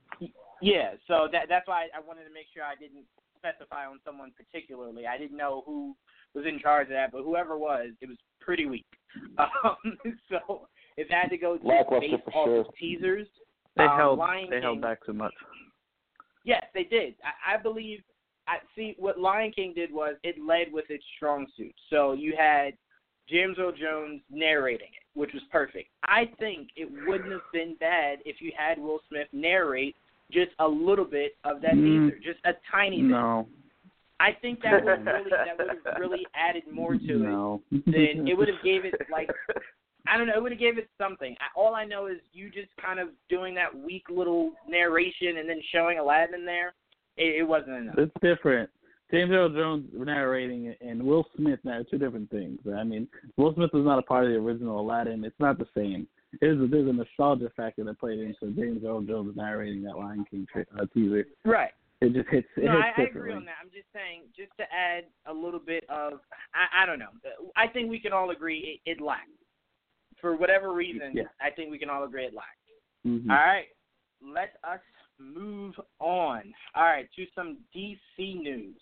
Yeah, 0.62 0.92
so 1.08 1.28
that 1.32 1.48
that's 1.50 1.68
why 1.68 1.88
I 1.96 2.00
wanted 2.06 2.24
to 2.26 2.34
make 2.34 2.48
sure 2.54 2.64
I 2.64 2.76
didn't 2.76 3.04
specify 3.38 3.86
on 3.86 4.00
someone 4.06 4.32
particularly. 4.36 5.06
I 5.06 5.18
didn't 5.18 5.38
know 5.38 5.64
who 5.66 5.96
was 6.38 6.46
in 6.46 6.60
charge 6.60 6.88
of 6.88 6.94
that, 6.94 7.12
but 7.12 7.24
whoever 7.24 7.58
was, 7.58 7.90
it 8.02 8.08
was 8.08 8.18
pretty 8.40 8.66
weak. 8.66 8.86
Um, 9.40 9.98
so 10.30 10.68
if 10.96 11.08
I 11.12 11.22
had 11.22 11.30
to 11.30 11.38
go 11.38 11.56
just 11.56 11.66
Lackluster 11.66 12.18
based 12.18 12.28
off 12.36 12.46
sure. 12.46 12.60
of 12.62 12.68
teasers, 12.80 13.28
They 13.76 13.84
um, 13.84 13.98
held 13.98 14.20
Lion 14.20 14.48
they 14.50 14.58
King, 14.58 14.62
held 14.64 14.82
back 14.82 15.04
too 15.06 15.14
much. 15.14 15.34
Yes, 16.44 16.64
they 16.74 16.84
did. 16.84 17.16
I, 17.24 17.56
I 17.56 17.58
believe. 17.58 18.02
I 18.48 18.58
see 18.76 18.96
what 18.98 19.20
Lion 19.20 19.52
King 19.52 19.74
did 19.76 19.92
was 19.92 20.16
it 20.24 20.36
led 20.42 20.72
with 20.72 20.86
its 20.90 21.04
strong 21.18 21.48
suit. 21.58 21.74
So 21.90 22.14
you 22.14 22.34
had 22.38 22.74
James 23.30 23.58
Earl 23.60 23.74
Jones 23.74 24.22
narrating 24.32 24.88
it, 24.88 25.20
which 25.20 25.34
was 25.34 25.44
perfect. 25.52 25.90
I 26.04 26.30
think 26.40 26.70
it 26.78 26.88
wouldn't 27.08 27.32
have 27.32 27.42
been 27.52 27.76
bad 27.80 28.20
if 28.26 28.40
you 28.40 28.52
had 28.58 28.78
Will 28.80 29.00
Smith 29.10 29.28
narrate 29.34 29.96
just 30.32 30.52
a 30.60 30.68
little 30.68 31.06
bit 31.06 31.36
of 31.44 31.60
that 31.62 31.74
Mm. 31.74 32.10
teaser, 32.10 32.20
just 32.20 32.40
a 32.46 32.54
tiny 32.72 33.02
bit. 33.02 33.12
No, 33.12 33.48
I 34.20 34.32
think 34.42 34.62
that 34.64 34.84
would 34.84 35.06
really 35.06 35.30
that 35.30 35.58
would 35.58 35.68
have 35.68 36.00
really 36.00 36.26
added 36.34 36.64
more 36.72 36.94
to 36.94 36.98
it. 36.98 37.18
no. 37.18 37.62
Then 37.72 38.28
it 38.28 38.38
would 38.38 38.48
have 38.48 38.64
gave 38.64 38.86
it 38.86 38.96
like 39.12 39.30
I 40.08 40.18
don't 40.18 40.28
know. 40.28 40.34
It 40.36 40.42
would 40.42 40.52
have 40.52 40.60
gave 40.60 40.78
it 40.78 40.90
something. 40.98 41.36
I, 41.40 41.60
all 41.60 41.76
I 41.76 41.86
know 41.86 42.08
is 42.08 42.18
you 42.34 42.50
just 42.50 42.70
kind 42.82 43.00
of 43.00 43.10
doing 43.30 43.54
that 43.56 43.76
weak 43.76 44.06
little 44.10 44.52
narration 44.68 45.38
and 45.38 45.50
then 45.50 45.62
showing 45.72 46.00
Aladdin 46.00 46.46
there. 46.46 46.74
It, 47.18 47.42
it 47.42 47.48
wasn't 47.48 47.78
enough. 47.78 47.96
It's 47.98 48.14
different. 48.22 48.70
James 49.12 49.32
Earl 49.32 49.50
Jones 49.50 49.86
narrating 49.94 50.66
it 50.66 50.78
and 50.82 51.02
Will 51.02 51.26
Smith 51.36 51.60
now 51.64 51.82
two 51.90 51.98
different 51.98 52.30
things. 52.30 52.60
I 52.78 52.84
mean, 52.84 53.08
Will 53.38 53.54
Smith 53.54 53.70
was 53.74 53.86
not 53.86 54.00
a 54.00 54.02
part 54.02 54.26
of 54.26 54.32
the 54.32 54.38
original 54.38 54.80
Aladdin. 54.80 55.24
It's 55.24 55.40
not 55.40 55.58
the 55.58 55.68
same. 55.76 56.08
There's 56.42 56.62
a, 56.62 56.68
there's 56.68 56.90
a 56.90 56.94
nostalgia 56.94 57.50
factor 57.56 57.86
that 57.86 58.00
played 58.00 58.20
into 58.20 58.54
James 58.54 58.84
Earl 58.86 59.02
Jones 59.02 59.36
narrating 59.36 59.84
that 59.84 59.98
Lion 59.98 60.26
King 60.30 60.46
tra- 60.52 60.66
uh, 60.78 60.86
teaser. 60.94 61.26
Right. 61.46 61.72
It 62.02 62.14
just 62.14 62.30
hits. 62.30 62.48
It 62.58 62.66
No, 62.66 62.74
hits 62.74 62.94
I, 62.98 63.02
I 63.02 63.06
agree 63.06 63.34
on 63.34 63.46
that. 63.46 63.56
I'm 63.62 63.72
just 63.72 63.88
saying, 63.94 64.24
just 64.36 64.52
to 64.58 64.64
add 64.72 65.06
a 65.26 65.34
little 65.34 65.60
bit 65.60 65.84
of, 65.90 66.20
I, 66.54 66.84
I 66.84 66.86
don't 66.86 67.00
know. 67.00 67.10
I 67.56 67.68
think 67.68 67.90
we 67.90 68.00
can 68.00 68.14
all 68.14 68.30
agree 68.30 68.82
it, 68.86 68.92
it 68.92 69.02
lacked. 69.02 69.30
For 70.22 70.36
whatever 70.36 70.74
reason, 70.74 71.12
Yeah. 71.14 71.24
I 71.42 71.50
think 71.52 71.72
we 71.72 71.78
can 71.80 71.90
all 71.90 72.04
agree 72.04 72.26
it 72.26 72.34
lacked. 72.34 72.58
Mhm. 73.06 73.30
All 73.30 73.36
right, 73.36 73.68
let 74.22 74.58
us 74.64 74.80
move 75.20 75.76
on. 76.00 76.54
All 76.76 76.84
right, 76.84 77.08
to 77.16 77.26
some 77.36 77.58
DC 77.76 78.42
news. 78.42 78.76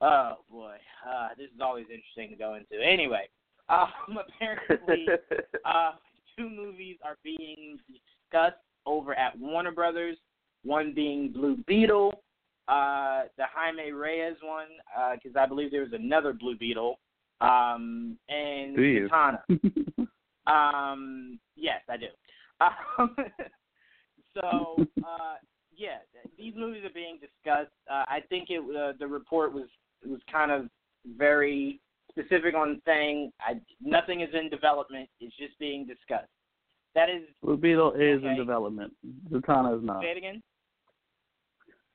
Oh 0.00 0.38
boy, 0.50 0.76
uh, 1.08 1.28
this 1.36 1.46
is 1.54 1.60
always 1.60 1.86
interesting 1.88 2.30
to 2.30 2.36
go 2.36 2.54
into. 2.54 2.82
Anyway, 2.84 3.28
um, 3.68 3.88
apparently, 4.18 5.06
uh, 5.64 5.92
two 6.36 6.48
movies 6.48 6.96
are 7.04 7.16
being 7.22 7.78
discussed 7.88 8.56
over 8.86 9.14
at 9.14 9.38
Warner 9.38 9.72
Brothers. 9.72 10.16
One 10.64 10.92
being 10.94 11.32
Blue 11.32 11.56
Beetle, 11.66 12.22
uh, 12.68 13.22
the 13.36 13.44
Jaime 13.54 13.92
Reyes 13.92 14.36
one, 14.42 14.66
because 15.14 15.36
I 15.36 15.46
believe 15.46 15.70
there 15.70 15.82
was 15.82 15.92
another 15.92 16.32
Blue 16.32 16.56
Beetle, 16.56 16.98
um, 17.40 18.16
and? 18.28 18.76
Katana. 19.08 19.42
Um, 20.46 21.38
yes, 21.56 21.80
I 21.88 21.96
do. 21.96 22.06
Um, 22.98 23.16
so, 24.34 24.76
uh, 25.02 25.36
yeah, 25.74 25.96
these 26.38 26.52
movies 26.54 26.84
are 26.84 26.92
being 26.92 27.18
discussed. 27.18 27.72
Uh, 27.90 28.04
I 28.06 28.22
think 28.28 28.48
it 28.50 28.60
uh, 28.60 28.92
the 28.98 29.06
report 29.06 29.54
was 29.54 29.66
was 30.06 30.20
kind 30.30 30.50
of 30.50 30.68
very 31.16 31.80
specific 32.10 32.54
on 32.54 32.82
saying 32.84 33.32
I, 33.40 33.60
nothing 33.82 34.20
is 34.20 34.28
in 34.34 34.50
development; 34.50 35.08
it's 35.20 35.34
just 35.36 35.58
being 35.58 35.86
discussed. 35.86 36.28
That 36.94 37.08
is, 37.08 37.22
Blue 37.42 37.56
Beetle 37.56 37.94
is 37.94 38.22
in 38.22 38.36
development. 38.36 38.92
Zatanna 39.30 39.78
is 39.78 39.84
not. 39.84 40.02
say 40.02 40.10
it 40.10 40.18
again. 40.18 40.42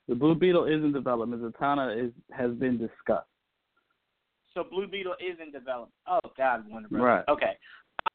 The 0.07 0.15
Blue 0.15 0.35
Beetle 0.35 0.65
is 0.65 0.83
in 0.83 0.91
development. 0.93 1.41
Zatanna 1.41 2.05
is 2.05 2.11
has 2.31 2.51
been 2.51 2.77
discussed. 2.77 3.27
So 4.53 4.63
Blue 4.63 4.87
Beetle 4.87 5.15
is 5.19 5.37
in 5.41 5.51
development. 5.51 5.93
Oh 6.07 6.19
God, 6.37 6.63
Warner 6.69 6.87
Brothers. 6.87 7.05
Right. 7.05 7.33
Okay. 7.33 7.57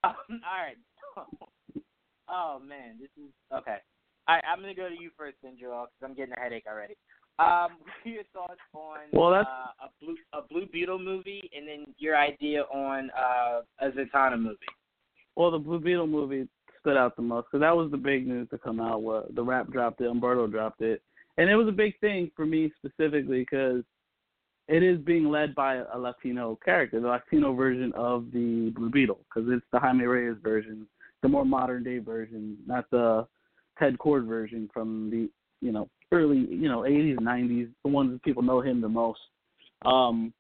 Um, 0.05 0.14
all 0.31 0.64
right. 0.64 0.76
Oh 2.33 2.61
man, 2.64 2.94
this 3.00 3.09
is 3.16 3.31
okay. 3.53 3.79
All 4.29 4.37
right, 4.37 4.44
I'm 4.48 4.61
gonna 4.61 4.74
go 4.74 4.88
to 4.88 4.94
you 4.94 5.11
first, 5.18 5.37
then 5.42 5.57
Joel, 5.61 5.87
because 5.87 6.09
I'm 6.09 6.14
getting 6.16 6.35
a 6.37 6.40
headache 6.40 6.64
already. 6.70 6.94
Um, 7.40 7.76
what 7.83 7.92
are 8.07 8.09
your 8.09 8.22
thoughts 8.33 8.61
on 8.72 8.98
Well, 9.12 9.31
that's- 9.31 9.46
uh, 9.48 9.87
a 9.87 9.90
blue 10.00 10.16
a 10.33 10.42
Blue 10.42 10.66
Beetle 10.72 11.00
movie, 11.00 11.50
and 11.57 11.66
then 11.66 11.87
your 11.98 12.16
idea 12.16 12.62
on 12.72 13.11
uh, 13.18 13.62
a 13.81 13.90
Zatanna 13.90 14.40
movie? 14.40 14.59
Well, 15.35 15.50
the 15.50 15.59
Blue 15.59 15.81
Beetle 15.81 16.07
movie 16.07 16.46
stood 16.81 16.96
out 16.96 17.16
the 17.16 17.22
most 17.22 17.46
because 17.46 17.62
that 17.62 17.76
was 17.76 17.90
the 17.90 17.96
big 17.96 18.29
news 18.29 18.48
to 18.50 18.59
come 18.59 18.79
out. 18.79 19.03
Where 19.03 19.22
the 19.35 19.42
Wrap 19.42 19.68
dropped 19.72 20.00
it, 20.00 20.07
Umberto 20.09 20.46
dropped 20.46 20.83
it, 20.83 21.03
and 21.40 21.48
it 21.48 21.57
was 21.57 21.68
a 21.68 21.72
big 21.72 21.98
thing 22.00 22.31
for 22.37 22.44
me 22.44 22.70
specifically 22.76 23.40
because 23.40 23.83
it 24.68 24.83
is 24.83 24.98
being 24.98 25.31
led 25.31 25.55
by 25.55 25.76
a 25.94 25.98
Latino 25.98 26.59
character, 26.62 27.00
the 27.00 27.09
Latino 27.09 27.55
version 27.55 27.92
of 27.94 28.26
the 28.31 28.70
Blue 28.76 28.90
Beetle, 28.90 29.20
because 29.24 29.48
it's 29.50 29.64
the 29.72 29.79
Jaime 29.79 30.05
Reyes 30.05 30.37
version, 30.42 30.87
the 31.22 31.29
more 31.29 31.46
modern 31.46 31.83
day 31.83 31.96
version, 31.96 32.59
not 32.66 32.85
the 32.90 33.26
Ted 33.79 33.96
Kord 33.96 34.26
version 34.26 34.68
from 34.70 35.09
the 35.09 35.31
you 35.62 35.72
know 35.72 35.88
early 36.12 36.46
you 36.50 36.68
know 36.68 36.81
80s, 36.81 37.16
90s, 37.16 37.70
the 37.85 37.90
ones 37.90 38.12
that 38.12 38.22
people 38.22 38.42
know 38.42 38.61
him 38.61 38.83
the 38.83 38.88
most. 38.90 39.20
Um, 39.87 40.35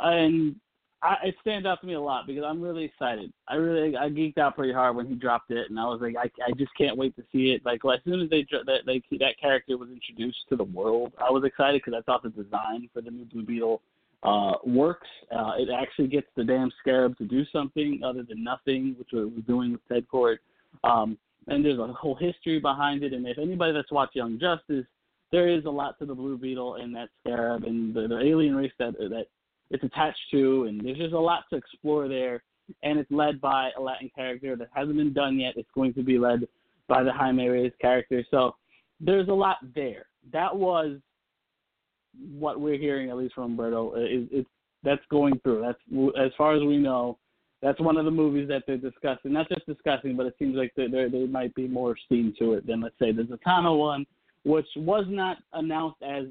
and 0.00 0.56
I, 1.02 1.16
it 1.24 1.34
stands 1.40 1.66
out 1.66 1.80
to 1.80 1.86
me 1.86 1.94
a 1.94 2.00
lot 2.00 2.26
because 2.26 2.44
I'm 2.46 2.60
really 2.60 2.84
excited. 2.84 3.32
I 3.48 3.54
really 3.54 3.96
I 3.96 4.10
geeked 4.10 4.38
out 4.38 4.54
pretty 4.54 4.72
hard 4.72 4.96
when 4.96 5.06
he 5.06 5.14
dropped 5.14 5.50
it, 5.50 5.70
and 5.70 5.80
I 5.80 5.84
was 5.84 6.00
like, 6.02 6.14
I, 6.16 6.30
I 6.44 6.52
just 6.58 6.72
can't 6.76 6.96
wait 6.96 7.16
to 7.16 7.22
see 7.32 7.52
it. 7.52 7.64
Like, 7.64 7.84
well, 7.84 7.94
as 7.94 8.04
soon 8.04 8.20
as 8.20 8.28
they 8.28 8.46
that 8.50 8.80
they, 8.84 9.02
that 9.18 9.40
character 9.40 9.78
was 9.78 9.88
introduced 9.90 10.38
to 10.50 10.56
the 10.56 10.64
world, 10.64 11.12
I 11.18 11.30
was 11.30 11.44
excited 11.44 11.80
because 11.84 11.98
I 11.98 12.02
thought 12.02 12.22
the 12.22 12.30
design 12.30 12.88
for 12.92 13.00
the 13.00 13.10
new 13.10 13.24
Blue 13.24 13.44
Beetle 13.44 13.80
uh, 14.22 14.52
works. 14.64 15.08
Uh, 15.34 15.52
it 15.56 15.68
actually 15.70 16.08
gets 16.08 16.26
the 16.36 16.44
damn 16.44 16.70
Scarab 16.80 17.16
to 17.18 17.24
do 17.24 17.44
something 17.52 18.00
other 18.04 18.22
than 18.22 18.44
nothing, 18.44 18.94
which 18.98 19.08
it 19.12 19.16
was 19.16 19.44
doing 19.46 19.72
with 19.72 19.80
Ted 19.88 20.06
Kord. 20.12 20.36
Um, 20.84 21.16
and 21.46 21.64
there's 21.64 21.78
a 21.78 21.86
whole 21.88 22.14
history 22.14 22.60
behind 22.60 23.02
it. 23.02 23.14
And 23.14 23.26
if 23.26 23.38
anybody 23.38 23.72
that's 23.72 23.90
watched 23.90 24.16
Young 24.16 24.38
Justice, 24.38 24.84
there 25.32 25.48
is 25.48 25.64
a 25.64 25.70
lot 25.70 25.98
to 25.98 26.04
the 26.04 26.14
Blue 26.14 26.36
Beetle 26.36 26.74
and 26.76 26.94
that 26.94 27.08
Scarab 27.20 27.64
and 27.64 27.94
the, 27.94 28.08
the 28.08 28.18
alien 28.20 28.54
race 28.54 28.72
that 28.78 28.98
that 28.98 29.26
it's 29.70 29.84
attached 29.84 30.20
to, 30.32 30.64
and 30.64 30.80
there's 30.84 30.98
just 30.98 31.14
a 31.14 31.20
lot 31.20 31.44
to 31.50 31.56
explore 31.56 32.08
there. 32.08 32.42
And 32.82 32.98
it's 32.98 33.10
led 33.10 33.40
by 33.40 33.70
a 33.76 33.80
Latin 33.80 34.10
character 34.14 34.54
that 34.56 34.68
hasn't 34.72 34.96
been 34.96 35.12
done 35.12 35.38
yet. 35.40 35.54
It's 35.56 35.68
going 35.74 35.92
to 35.94 36.02
be 36.02 36.18
led 36.18 36.46
by 36.88 37.02
the 37.02 37.12
Jaime 37.12 37.48
Reyes 37.48 37.72
character. 37.80 38.24
So 38.30 38.54
there's 39.00 39.28
a 39.28 39.32
lot 39.32 39.56
there. 39.74 40.06
That 40.32 40.54
was 40.54 40.98
what 42.32 42.60
we're 42.60 42.78
hearing, 42.78 43.10
at 43.10 43.16
least 43.16 43.34
from 43.34 43.52
Umberto. 43.52 43.94
Uh, 43.94 44.00
is 44.00 44.28
it's 44.30 44.48
that's 44.82 45.02
going 45.10 45.38
through. 45.42 45.62
That's 45.62 46.14
as 46.18 46.32
far 46.38 46.54
as 46.54 46.62
we 46.62 46.76
know. 46.76 47.18
That's 47.62 47.80
one 47.80 47.98
of 47.98 48.06
the 48.06 48.10
movies 48.10 48.48
that 48.48 48.62
they're 48.66 48.78
discussing. 48.78 49.32
Not 49.32 49.48
just 49.48 49.66
discussing, 49.66 50.16
but 50.16 50.26
it 50.26 50.34
seems 50.38 50.56
like 50.56 50.72
there 50.76 50.88
there 50.88 51.26
might 51.26 51.54
be 51.54 51.68
more 51.68 51.96
steam 52.06 52.34
to 52.38 52.54
it 52.54 52.66
than 52.66 52.80
let's 52.80 52.98
say 52.98 53.12
the 53.12 53.22
Zatanna 53.22 53.76
one, 53.76 54.06
which 54.44 54.66
was 54.76 55.04
not 55.08 55.38
announced 55.52 56.02
as 56.02 56.24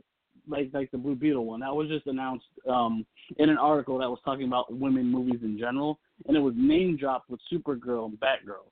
like 0.49 0.69
like 0.73 0.91
the 0.91 0.97
Blue 0.97 1.15
Beetle 1.15 1.45
one. 1.45 1.59
That 1.61 1.75
was 1.75 1.87
just 1.87 2.07
announced 2.07 2.45
um, 2.67 3.05
in 3.37 3.49
an 3.49 3.57
article 3.57 3.97
that 3.99 4.09
was 4.09 4.19
talking 4.25 4.47
about 4.47 4.73
women 4.73 5.05
movies 5.11 5.41
in 5.43 5.57
general, 5.57 5.99
and 6.27 6.35
it 6.35 6.39
was 6.39 6.53
name 6.57 6.97
dropped 6.97 7.29
with 7.29 7.39
Supergirl 7.51 8.05
and 8.05 8.19
Batgirl. 8.19 8.67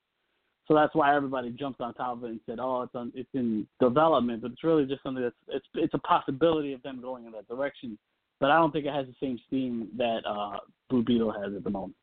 So 0.68 0.74
that's 0.74 0.94
why 0.94 1.16
everybody 1.16 1.50
jumped 1.52 1.80
on 1.80 1.94
top 1.94 2.18
of 2.18 2.24
it 2.26 2.32
and 2.32 2.40
said, 2.46 2.60
"Oh, 2.60 2.82
it's 2.82 2.96
on, 2.96 3.12
it's 3.16 3.30
in 3.34 3.68
development," 3.80 4.42
but 4.42 4.52
it's 4.52 4.64
really 4.64 4.86
just 4.86 5.04
something 5.04 5.24
that's 5.24 5.36
it's 5.48 5.66
it's 5.76 5.94
a 5.94 6.00
possibility 6.00 6.74
of 6.74 6.82
them 6.84 7.02
going 7.02 7.26
in 7.26 7.32
that 7.34 7.48
direction. 7.48 7.98
But 8.40 8.52
I 8.52 8.58
don't 8.58 8.72
think 8.72 8.86
it 8.86 8.94
has 8.94 9.08
the 9.08 9.16
same 9.22 9.40
steam 9.48 9.90
that 9.98 10.20
uh, 10.28 10.58
Blue 10.90 11.04
Beetle 11.04 11.32
has 11.32 11.54
at 11.56 11.64
the 11.64 11.70
moment. 11.70 11.96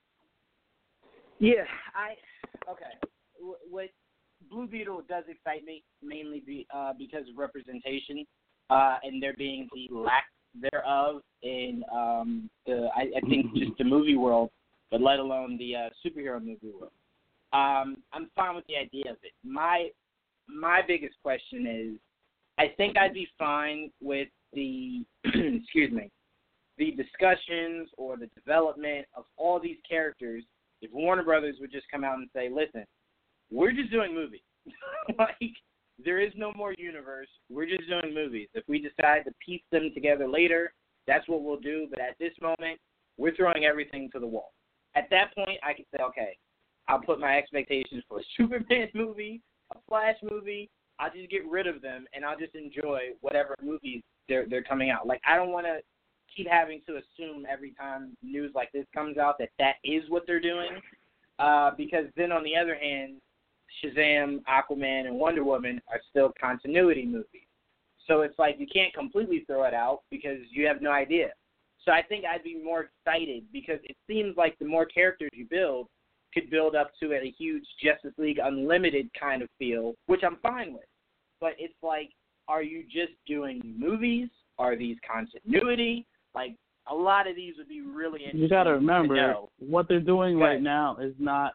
Yeah, 1.39 1.65
I 1.95 2.15
okay. 2.71 3.09
What 3.71 3.91
Blue 4.51 4.67
Beetle 4.67 5.03
does 5.09 5.25
excite 5.29 5.65
me 5.65 5.85
mainly 6.03 6.43
be, 6.47 6.67
uh, 6.75 6.93
because 6.99 7.29
of 7.29 7.37
representation 7.37 8.25
uh, 8.71 8.97
and 9.03 9.23
there 9.23 9.35
being 9.37 9.69
the 9.75 9.89
lack 9.95 10.25
thereof 10.61 11.23
in 11.43 11.83
um, 11.93 12.51
the 12.67 12.89
I, 12.95 13.09
I 13.17 13.21
think 13.29 13.55
just 13.55 13.73
the 13.79 13.85
movie 13.85 14.17
world, 14.17 14.51
but 14.91 15.01
let 15.01 15.19
alone 15.19 15.59
the 15.59 15.77
uh, 15.77 15.91
superhero 16.05 16.41
movie 16.41 16.73
world. 16.79 16.93
Um, 17.53 17.99
I'm 18.13 18.31
fine 18.35 18.57
with 18.57 18.67
the 18.67 18.77
idea 18.77 19.11
of 19.11 19.17
it. 19.23 19.33
My 19.45 19.89
my 20.49 20.83
biggest 20.87 21.15
question 21.23 21.67
is, 21.67 21.99
I 22.59 22.75
think 22.77 22.97
I'd 22.97 23.15
be 23.15 23.29
fine 23.39 23.91
with 24.01 24.29
the 24.53 25.05
excuse 25.25 25.93
me, 25.93 26.11
the 26.79 26.93
discussions 26.93 27.91
or 27.97 28.17
the 28.17 28.29
development 28.35 29.07
of 29.17 29.25
all 29.37 29.61
these 29.61 29.79
characters 29.89 30.45
if 30.83 30.93
Warner 30.93 31.23
Brothers 31.23 31.57
would 31.61 31.73
just 31.73 31.87
come 31.91 32.05
out 32.05 32.19
and 32.19 32.29
say, 32.35 32.49
"Listen, 32.49 32.85
we're 33.51 33.73
just 33.73 33.91
doing 33.91 34.15
movies. 34.15 34.41
like 35.19 35.37
there 36.03 36.21
is 36.21 36.33
no 36.37 36.53
more 36.57 36.75
universe. 36.77 37.29
We're 37.51 37.67
just 37.67 37.89
doing 37.89 38.15
movies. 38.15 38.49
If 38.55 38.65
we 38.69 38.79
decide 38.79 39.25
to 39.25 39.33
piece 39.45 39.63
them 39.71 39.91
together 39.95 40.29
later, 40.29 40.73
that's 41.07 41.29
what 41.29 41.43
we'll 41.43 41.61
do. 41.61 41.87
But 41.91 42.01
at 42.01 42.17
this 42.19 42.33
moment, 42.41 42.81
we're 43.17 43.35
throwing 43.37 43.65
everything 43.65 44.11
to 44.13 44.19
the 44.19 44.27
wall. 44.27 44.53
At 44.97 45.09
that 45.11 45.35
point, 45.35 45.59
I 45.63 45.73
can 45.73 45.85
say, 45.93 46.03
okay, 46.03 46.37
I'll 46.89 47.01
put 47.01 47.21
my 47.21 47.37
expectations 47.37 48.03
for 48.09 48.21
a 48.21 48.23
Superman 48.37 48.89
movie, 48.95 49.41
a 49.73 49.79
Flash 49.89 50.17
movie. 50.23 50.71
I'll 50.99 51.13
just 51.13 51.31
get 51.31 51.49
rid 51.49 51.67
of 51.67 51.83
them 51.83 52.07
and 52.15 52.25
I'll 52.25 52.39
just 52.39 52.55
enjoy 52.55 53.01
whatever 53.21 53.57
movies 53.63 54.03
they're 54.29 54.47
they're 54.49 54.63
coming 54.63 54.91
out. 54.91 55.07
Like 55.07 55.21
I 55.27 55.35
don't 55.37 55.51
want 55.51 55.67
to 55.67 55.81
keep 56.35 56.49
having 56.49 56.81
to 56.87 56.95
assume 56.95 57.47
every 57.51 57.73
time 57.73 58.17
news 58.23 58.53
like 58.55 58.71
this 58.73 58.87
comes 58.95 59.19
out 59.19 59.37
that 59.39 59.51
that 59.59 59.75
is 59.85 60.03
what 60.09 60.23
they're 60.27 60.41
doing. 60.41 60.71
Uh, 61.39 61.73
because 61.77 62.05
then 62.17 62.31
on 62.31 62.45
the 62.45 62.57
other 62.57 62.77
hand, 62.77 63.15
Shazam, 63.83 64.41
Aquaman, 64.45 65.07
and 65.07 65.17
Wonder 65.17 65.45
Woman 65.45 65.81
are 65.89 66.01
still 66.11 66.33
continuity 66.41 67.07
movies. 67.07 67.49
So 68.07 68.21
it's 68.21 68.39
like 68.39 68.57
you 68.59 68.67
can't 68.73 68.93
completely 68.93 69.45
throw 69.47 69.65
it 69.65 69.75
out 69.75 70.03
because 70.11 70.39
you 70.51 70.67
have 70.67 70.83
no 70.83 70.91
idea. 70.91 71.31
So 71.85 71.93
I 71.93 72.03
think 72.03 72.25
I'd 72.25 72.43
be 72.43 72.61
more 72.63 72.89
excited 73.07 73.45
because 73.53 73.79
it 73.85 73.97
seems 74.07 74.37
like 74.37 74.59
the 74.59 74.67
more 74.67 74.87
characters 74.87 75.31
you 75.33 75.47
build 75.51 75.89
could 76.33 76.51
build 76.51 76.75
up 76.75 76.91
to 77.01 77.13
a 77.13 77.35
huge 77.39 77.65
Justice 77.83 78.13
League 78.19 78.39
Unlimited 78.43 79.09
kind 79.19 79.43
of 79.43 79.49
feel, 79.59 79.95
which 80.07 80.23
I'm 80.25 80.37
fine 80.43 80.73
with. 80.73 80.85
But 81.41 81.53
it's 81.59 81.75
like, 81.83 82.11
are 82.49 82.63
you 82.63 82.83
just 82.85 83.13
doing 83.27 83.61
movies? 83.79 84.29
Are 84.59 84.77
these 84.77 84.97
continuity? 85.11 86.07
Like 86.35 86.57
a 86.91 86.95
lot 86.95 87.29
of 87.29 87.37
these 87.37 87.55
would 87.59 87.69
be 87.69 87.81
really 87.81 88.21
interesting. 88.21 88.41
You 88.43 88.49
got 88.49 88.65
to 88.65 88.73
remember 88.73 89.35
what 89.59 89.89
they're 89.89 90.01
doing 90.01 90.39
right 90.39 90.61
now 90.61 90.97
is 91.01 91.15
not 91.19 91.53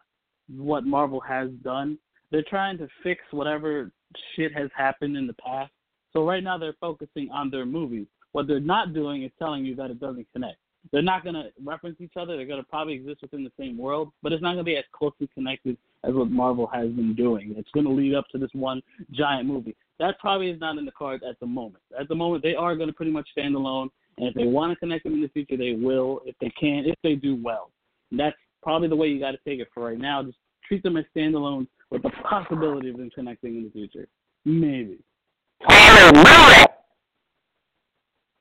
what 0.48 0.84
Marvel 0.84 1.20
has 1.20 1.50
done. 1.62 1.98
They're 2.30 2.44
trying 2.48 2.78
to 2.78 2.88
fix 3.02 3.22
whatever 3.30 3.90
shit 4.34 4.54
has 4.56 4.70
happened 4.76 5.16
in 5.16 5.26
the 5.26 5.34
past. 5.34 5.72
So 6.12 6.26
right 6.26 6.42
now 6.42 6.58
they're 6.58 6.76
focusing 6.80 7.30
on 7.30 7.50
their 7.50 7.66
movies. 7.66 8.06
What 8.32 8.46
they're 8.46 8.60
not 8.60 8.94
doing 8.94 9.24
is 9.24 9.30
telling 9.38 9.64
you 9.64 9.74
that 9.76 9.90
it 9.90 10.00
doesn't 10.00 10.26
connect. 10.32 10.58
They're 10.92 11.02
not 11.02 11.24
going 11.24 11.34
to 11.34 11.50
reference 11.62 12.00
each 12.00 12.14
other. 12.16 12.36
They're 12.36 12.46
going 12.46 12.62
to 12.62 12.68
probably 12.68 12.94
exist 12.94 13.22
within 13.22 13.44
the 13.44 13.52
same 13.58 13.76
world, 13.76 14.12
but 14.22 14.32
it's 14.32 14.42
not 14.42 14.54
going 14.54 14.64
to 14.64 14.70
be 14.70 14.76
as 14.76 14.84
closely 14.92 15.28
connected 15.34 15.76
as 16.04 16.14
what 16.14 16.30
Marvel 16.30 16.66
has 16.68 16.88
been 16.90 17.14
doing. 17.14 17.54
It's 17.56 17.70
going 17.72 17.86
to 17.86 17.92
lead 17.92 18.14
up 18.14 18.26
to 18.32 18.38
this 18.38 18.50
one 18.54 18.80
giant 19.12 19.46
movie. 19.46 19.76
That 19.98 20.18
probably 20.18 20.50
is 20.50 20.60
not 20.60 20.78
in 20.78 20.86
the 20.86 20.92
cards 20.92 21.22
at 21.28 21.38
the 21.38 21.46
moment. 21.46 21.82
At 21.98 22.08
the 22.08 22.14
moment, 22.14 22.42
they 22.42 22.54
are 22.54 22.74
going 22.76 22.88
to 22.88 22.94
pretty 22.94 23.12
much 23.12 23.28
stand 23.32 23.54
alone, 23.54 23.90
and 24.16 24.26
if 24.28 24.34
they 24.34 24.46
want 24.46 24.72
to 24.72 24.76
connect 24.76 25.04
them 25.04 25.14
in 25.14 25.20
the 25.20 25.28
future, 25.28 25.56
they 25.56 25.72
will. 25.72 26.22
If 26.24 26.34
they 26.40 26.50
can, 26.58 26.84
if 26.86 26.96
they 27.02 27.14
do 27.14 27.38
well, 27.42 27.70
and 28.10 28.18
that's 28.18 28.36
probably 28.62 28.88
the 28.88 28.96
way 28.96 29.08
you 29.08 29.20
got 29.20 29.32
to 29.32 29.38
take 29.46 29.60
it 29.60 29.68
for 29.74 29.84
right 29.84 29.98
now. 29.98 30.22
Just 30.22 30.38
treat 30.66 30.82
them 30.82 30.96
as 30.96 31.04
standalone 31.14 31.66
with 31.90 32.02
the 32.02 32.10
possibility 32.28 32.90
of 32.90 32.96
them 32.96 33.10
connecting 33.14 33.56
in 33.56 33.64
the 33.64 33.70
future. 33.70 34.08
Maybe. 34.44 34.98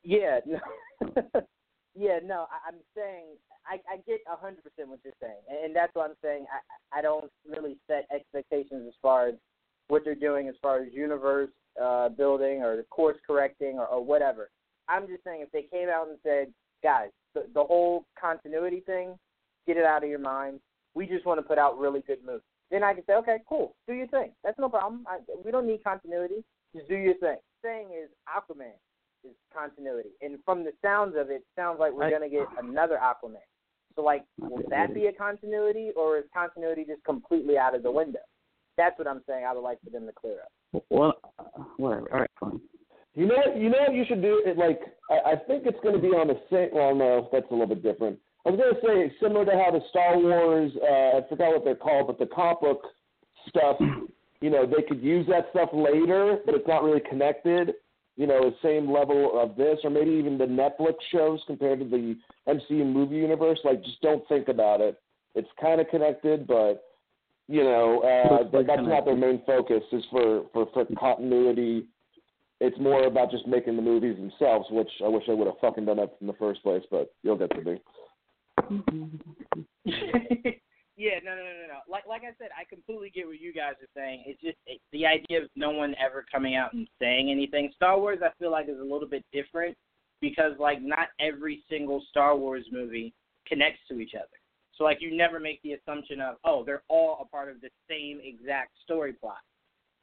Yeah, 0.03 0.39
no. 0.45 0.59
yeah, 1.95 2.19
no. 2.23 2.47
I, 2.49 2.69
I'm 2.69 2.79
saying 2.95 3.25
I, 3.65 3.75
I 3.91 3.97
get 4.07 4.21
hundred 4.27 4.63
percent 4.63 4.89
what 4.89 4.99
you're 5.03 5.13
saying, 5.21 5.41
and, 5.49 5.65
and 5.65 5.75
that's 5.75 5.93
what 5.93 6.09
I'm 6.09 6.15
saying. 6.23 6.45
I 6.51 6.99
I 6.99 7.01
don't 7.01 7.29
really 7.47 7.77
set 7.88 8.07
expectations 8.13 8.85
as 8.88 8.93
far 9.01 9.27
as 9.27 9.35
what 9.89 10.03
they're 10.05 10.15
doing 10.15 10.47
as 10.47 10.55
far 10.62 10.81
as 10.81 10.93
universe 10.93 11.49
uh, 11.81 12.09
building 12.09 12.63
or 12.63 12.77
the 12.77 12.83
course 12.83 13.17
correcting 13.25 13.77
or, 13.77 13.88
or 13.88 14.03
whatever. 14.03 14.49
I'm 14.88 15.07
just 15.07 15.23
saying 15.23 15.41
if 15.41 15.51
they 15.51 15.63
came 15.63 15.89
out 15.89 16.07
and 16.07 16.17
said, 16.23 16.53
guys, 16.81 17.09
the, 17.33 17.45
the 17.53 17.63
whole 17.63 18.05
continuity 18.19 18.81
thing, 18.81 19.17
get 19.67 19.77
it 19.77 19.85
out 19.85 20.03
of 20.03 20.09
your 20.09 20.19
mind. 20.19 20.59
We 20.95 21.05
just 21.05 21.25
want 21.25 21.39
to 21.39 21.43
put 21.43 21.57
out 21.57 21.77
really 21.77 22.01
good 22.07 22.19
movies. 22.25 22.41
Then 22.71 22.84
I 22.84 22.93
can 22.93 23.03
say, 23.05 23.13
okay, 23.13 23.38
cool, 23.47 23.75
do 23.88 23.93
your 23.93 24.08
thing. 24.08 24.32
That's 24.43 24.60
no 24.60 24.69
problem. 24.69 25.05
I, 25.08 25.19
we 25.43 25.51
don't 25.51 25.65
need 25.67 25.84
continuity. 25.84 26.43
Just 26.75 26.88
do 26.88 26.95
your 26.95 27.15
thing. 27.15 27.38
Saying 27.63 27.88
is 27.88 28.10
Aquaman 28.29 28.73
is 29.23 29.36
continuity, 29.53 30.10
and 30.21 30.38
from 30.45 30.63
the 30.63 30.71
sounds 30.82 31.15
of 31.17 31.29
it, 31.29 31.43
sounds 31.55 31.79
like 31.79 31.91
we're 31.93 32.05
I- 32.05 32.12
gonna 32.12 32.29
get 32.29 32.47
another 32.62 32.99
Aquaman. 33.01 33.41
So 33.95 34.03
like, 34.03 34.23
will 34.39 34.63
that 34.69 34.93
be 34.93 35.08
a 35.08 35.12
continuity, 35.12 35.91
or 35.95 36.17
is 36.19 36.23
continuity 36.34 36.86
just 36.86 37.03
completely 37.03 37.58
out 37.58 37.75
of 37.75 37.84
the 37.84 37.91
window? 37.91 38.19
That's 38.77 38.97
what 38.97 39.08
I'm 39.08 39.21
saying. 39.27 39.43
I 39.45 39.51
would 39.53 39.62
like 39.62 39.79
for 39.84 39.89
them 39.89 40.05
to 40.05 40.13
clear 40.13 40.38
up. 40.41 40.84
Well, 40.89 41.15
uh, 41.38 41.43
whatever. 41.77 42.08
All 42.13 42.19
right, 42.21 42.29
fine. 42.39 42.62
You 43.15 43.25
know 43.25 43.36
what? 43.36 43.58
You 43.58 43.69
know 43.69 43.79
what 43.79 43.93
you 43.95 44.05
should 44.08 44.21
do? 44.21 44.41
It 44.45 44.58
like 44.58 44.79
I, 45.10 45.32
I 45.32 45.36
think 45.47 45.65
it's 45.65 45.79
going 45.82 45.95
to 45.95 46.01
be 46.01 46.10
on 46.10 46.27
the 46.27 46.39
same. 46.49 46.69
Well, 46.71 46.95
no, 46.95 47.27
that's 47.34 47.47
a 47.49 47.53
little 47.53 47.67
bit 47.67 47.84
different. 47.84 48.19
I 48.45 48.52
was 48.52 48.60
going 48.60 48.73
to 48.73 49.10
say 49.10 49.15
similar 49.21 49.45
to 49.45 49.52
how 49.52 49.71
the 49.71 49.82
Star 49.89 50.17
Wars. 50.17 50.71
Uh, 50.82 51.17
I 51.17 51.21
forgot 51.30 51.54
what 51.54 51.65
they're 51.65 51.75
called, 51.75 52.08
but 52.08 52.19
the 52.19 52.25
comic 52.25 52.62
book 52.62 52.82
stuff. 53.47 53.78
You 54.41 54.49
know, 54.49 54.65
they 54.65 54.84
could 54.84 55.04
use 55.04 55.28
that 55.28 55.47
stuff 55.52 55.67
later, 55.73 56.38
but 56.45 56.56
it's 56.56 56.65
not 56.65 56.82
really 56.82 57.02
connected. 57.10 57.73
You 58.15 58.25
know, 58.25 58.49
the 58.49 58.56
same 58.63 58.89
level 58.89 59.38
of 59.38 59.58
this, 59.58 59.80
or 59.84 59.89
maybe 59.89 60.12
even 60.12 60.38
the 60.38 60.45
Netflix 60.45 60.93
shows 61.12 61.41
compared 61.45 61.80
to 61.80 61.86
the 61.86 62.15
MCU 62.47 62.86
movie 62.86 63.17
universe. 63.17 63.60
Like, 63.65 63.84
just 63.84 64.02
don't 64.02 64.25
think 64.30 64.47
about 64.47 64.80
it. 64.80 64.97
It's 65.36 65.49
kind 65.60 65.82
of 65.82 65.89
connected, 65.89 66.47
but 66.47 66.86
you 67.49 67.63
know, 67.63 67.99
uh, 67.99 68.43
that's 68.49 68.82
not 68.82 69.04
their 69.04 69.17
main 69.17 69.41
focus. 69.45 69.84
Is 69.91 70.06
for 70.10 70.45
for 70.54 70.67
for 70.73 70.86
continuity 70.97 71.86
it's 72.62 72.78
more 72.80 73.06
about 73.06 73.32
just 73.32 73.47
making 73.47 73.75
the 73.75 73.82
movies 73.82 74.17
themselves, 74.17 74.67
which 74.69 74.89
I 75.04 75.08
wish 75.08 75.23
I 75.30 75.34
would 75.34 75.47
have 75.47 75.60
fucking 75.62 75.86
done 75.86 75.97
that 75.97 76.17
in 76.19 76.28
the 76.28 76.34
first 76.34 76.62
place, 76.62 76.84
but 76.91 77.13
you'll 77.23 77.38
get 77.38 77.52
to 77.52 77.62
me. 77.62 77.82
yeah, 79.86 81.19
no, 81.23 81.32
no, 81.36 81.41
no, 81.41 81.53
no, 81.53 81.67
no. 81.67 81.79
Like, 81.89 82.05
like 82.08 82.21
I 82.23 82.34
said, 82.38 82.49
I 82.58 82.63
completely 82.69 83.10
get 83.10 83.27
what 83.27 83.39
you 83.39 83.53
guys 83.53 83.73
are 83.82 83.88
saying. 83.95 84.23
It's 84.25 84.41
just 84.41 84.58
it, 84.65 84.79
the 84.91 85.05
idea 85.05 85.43
of 85.43 85.49
no 85.55 85.71
one 85.71 85.95
ever 86.03 86.25
coming 86.32 86.55
out 86.55 86.73
and 86.73 86.88
saying 86.99 87.32
anything. 87.32 87.71
Star 87.75 87.99
Wars, 87.99 88.19
I 88.23 88.29
feel 88.39 88.51
like, 88.51 88.69
is 88.69 88.79
a 88.79 88.84
little 88.84 89.08
bit 89.08 89.23
different 89.34 89.75
because, 90.21 90.53
like, 90.60 90.82
not 90.82 91.08
every 91.19 91.63
single 91.69 92.03
Star 92.10 92.38
Wars 92.38 92.65
movie 92.71 93.13
connects 93.47 93.79
to 93.89 93.99
each 93.99 94.13
other. 94.15 94.27
So, 94.75 94.84
like, 94.84 95.01
you 95.01 95.15
never 95.15 95.39
make 95.39 95.62
the 95.63 95.73
assumption 95.73 96.21
of, 96.21 96.36
oh, 96.43 96.63
they're 96.63 96.84
all 96.88 97.19
a 97.21 97.25
part 97.25 97.49
of 97.49 97.62
the 97.62 97.69
same 97.89 98.19
exact 98.23 98.71
story 98.84 99.13
plot. 99.13 99.39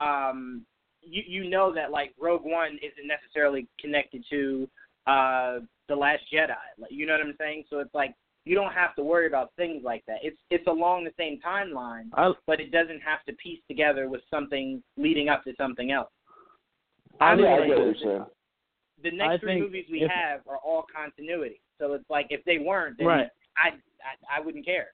Um, 0.01 0.67
you 1.07 1.23
you 1.27 1.49
know 1.49 1.73
that 1.73 1.91
like 1.91 2.13
Rogue 2.21 2.45
One 2.45 2.79
isn't 2.83 3.07
necessarily 3.07 3.67
connected 3.81 4.25
to 4.31 4.69
uh 5.07 5.59
the 5.89 5.95
Last 5.95 6.23
Jedi. 6.33 6.57
Like, 6.79 6.91
you 6.91 7.07
know 7.07 7.13
what 7.13 7.23
I'm 7.23 7.37
saying? 7.39 7.65
So 7.71 7.79
it's 7.79 7.95
like 7.95 8.15
you 8.47 8.55
don't 8.55 8.73
have 8.73 8.95
to 8.95 9.03
worry 9.03 9.27
about 9.27 9.51
things 9.57 9.83
like 9.85 10.05
that. 10.07 10.19
It's 10.23 10.39
it's 10.51 10.67
along 10.69 11.05
the 11.05 11.11
same 11.19 11.39
timeline, 11.45 12.09
I 12.15 12.33
but 12.47 12.61
it 12.61 12.71
doesn't 12.71 13.01
have 13.01 13.23
to 13.27 13.33
piece 13.35 13.59
together 13.69 14.09
with 14.09 14.23
something 14.31 14.83
leading 14.97 15.29
up 15.29 15.45
to 15.45 15.53
something 15.59 15.91
else. 15.91 16.09
I 17.21 17.33
I'm 17.33 17.41
yeah, 17.41 17.55
I 17.55 17.67
get 17.67 17.79
what 17.79 18.01
you're 18.01 18.27
the 19.03 19.11
next 19.11 19.31
I 19.31 19.39
three 19.39 19.61
movies 19.61 19.85
we 19.91 20.05
if- 20.05 20.11
have 20.11 20.41
are 20.49 20.59
all 20.59 20.87
continuity. 20.95 21.61
So 21.79 21.93
it's 21.93 22.09
like 22.09 22.29
if 22.31 22.43
they 22.45 22.59
weren't, 22.59 22.97
then 22.97 23.07
Right. 23.07 23.29
I, 23.59 23.69
I 23.69 24.39
I 24.39 24.41
wouldn't 24.41 24.65
care. 24.65 24.89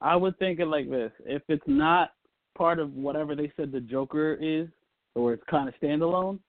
I 0.00 0.16
would 0.16 0.38
think 0.38 0.58
it 0.58 0.66
like 0.66 0.90
this: 0.90 1.12
if 1.24 1.42
it's 1.48 1.66
not 1.66 2.12
part 2.56 2.80
of 2.80 2.92
whatever 2.92 3.34
they 3.36 3.52
said 3.56 3.70
the 3.72 3.80
Joker 3.80 4.34
is, 4.34 4.68
or 5.14 5.32
it's 5.32 5.44
kind 5.48 5.68
of 5.68 5.74
standalone, 5.80 6.40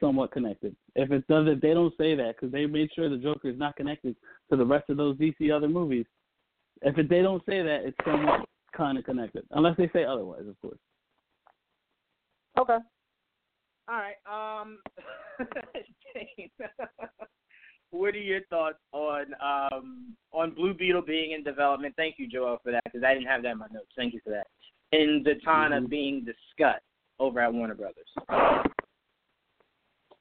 somewhat 0.00 0.32
connected. 0.32 0.74
If 0.96 1.10
it 1.12 1.26
doesn't, 1.28 1.62
they 1.62 1.74
don't 1.74 1.94
say 1.96 2.14
that 2.14 2.36
because 2.36 2.52
they 2.52 2.66
made 2.66 2.90
sure 2.94 3.08
the 3.08 3.16
Joker 3.16 3.48
is 3.48 3.58
not 3.58 3.76
connected 3.76 4.16
to 4.50 4.56
the 4.56 4.64
rest 4.64 4.90
of 4.90 4.96
those 4.96 5.16
DC 5.16 5.54
other 5.54 5.68
movies, 5.68 6.06
if 6.82 6.96
it, 6.98 7.08
they 7.08 7.22
don't 7.22 7.44
say 7.46 7.62
that, 7.62 7.82
it's 7.84 7.96
somewhat 8.04 8.46
kind 8.76 8.98
of 8.98 9.04
connected, 9.04 9.44
unless 9.52 9.76
they 9.76 9.90
say 9.92 10.04
otherwise, 10.04 10.46
of 10.48 10.60
course. 10.60 10.78
Okay. 12.58 12.78
All 13.88 13.96
right. 13.96 14.60
Um, 14.60 14.78
Shane, 16.14 16.50
what 17.90 18.14
are 18.14 18.18
your 18.18 18.42
thoughts 18.50 18.78
on 18.92 19.26
um 19.42 20.16
on 20.32 20.52
Blue 20.54 20.74
Beetle 20.74 21.02
being 21.02 21.32
in 21.32 21.42
development? 21.42 21.94
Thank 21.96 22.16
you, 22.18 22.28
Joel, 22.28 22.58
for 22.62 22.72
that 22.72 22.84
because 22.84 23.02
I 23.02 23.14
didn't 23.14 23.28
have 23.28 23.42
that 23.42 23.52
in 23.52 23.58
my 23.58 23.66
notes. 23.72 23.90
Thank 23.96 24.14
you 24.14 24.20
for 24.22 24.30
that. 24.30 24.46
And 24.92 25.24
Zatanna 25.24 25.82
Mhm. 25.82 25.88
being 25.88 26.24
discussed 26.24 26.84
over 27.18 27.40
at 27.40 27.52
Warner 27.52 27.74
Brothers. 27.74 28.08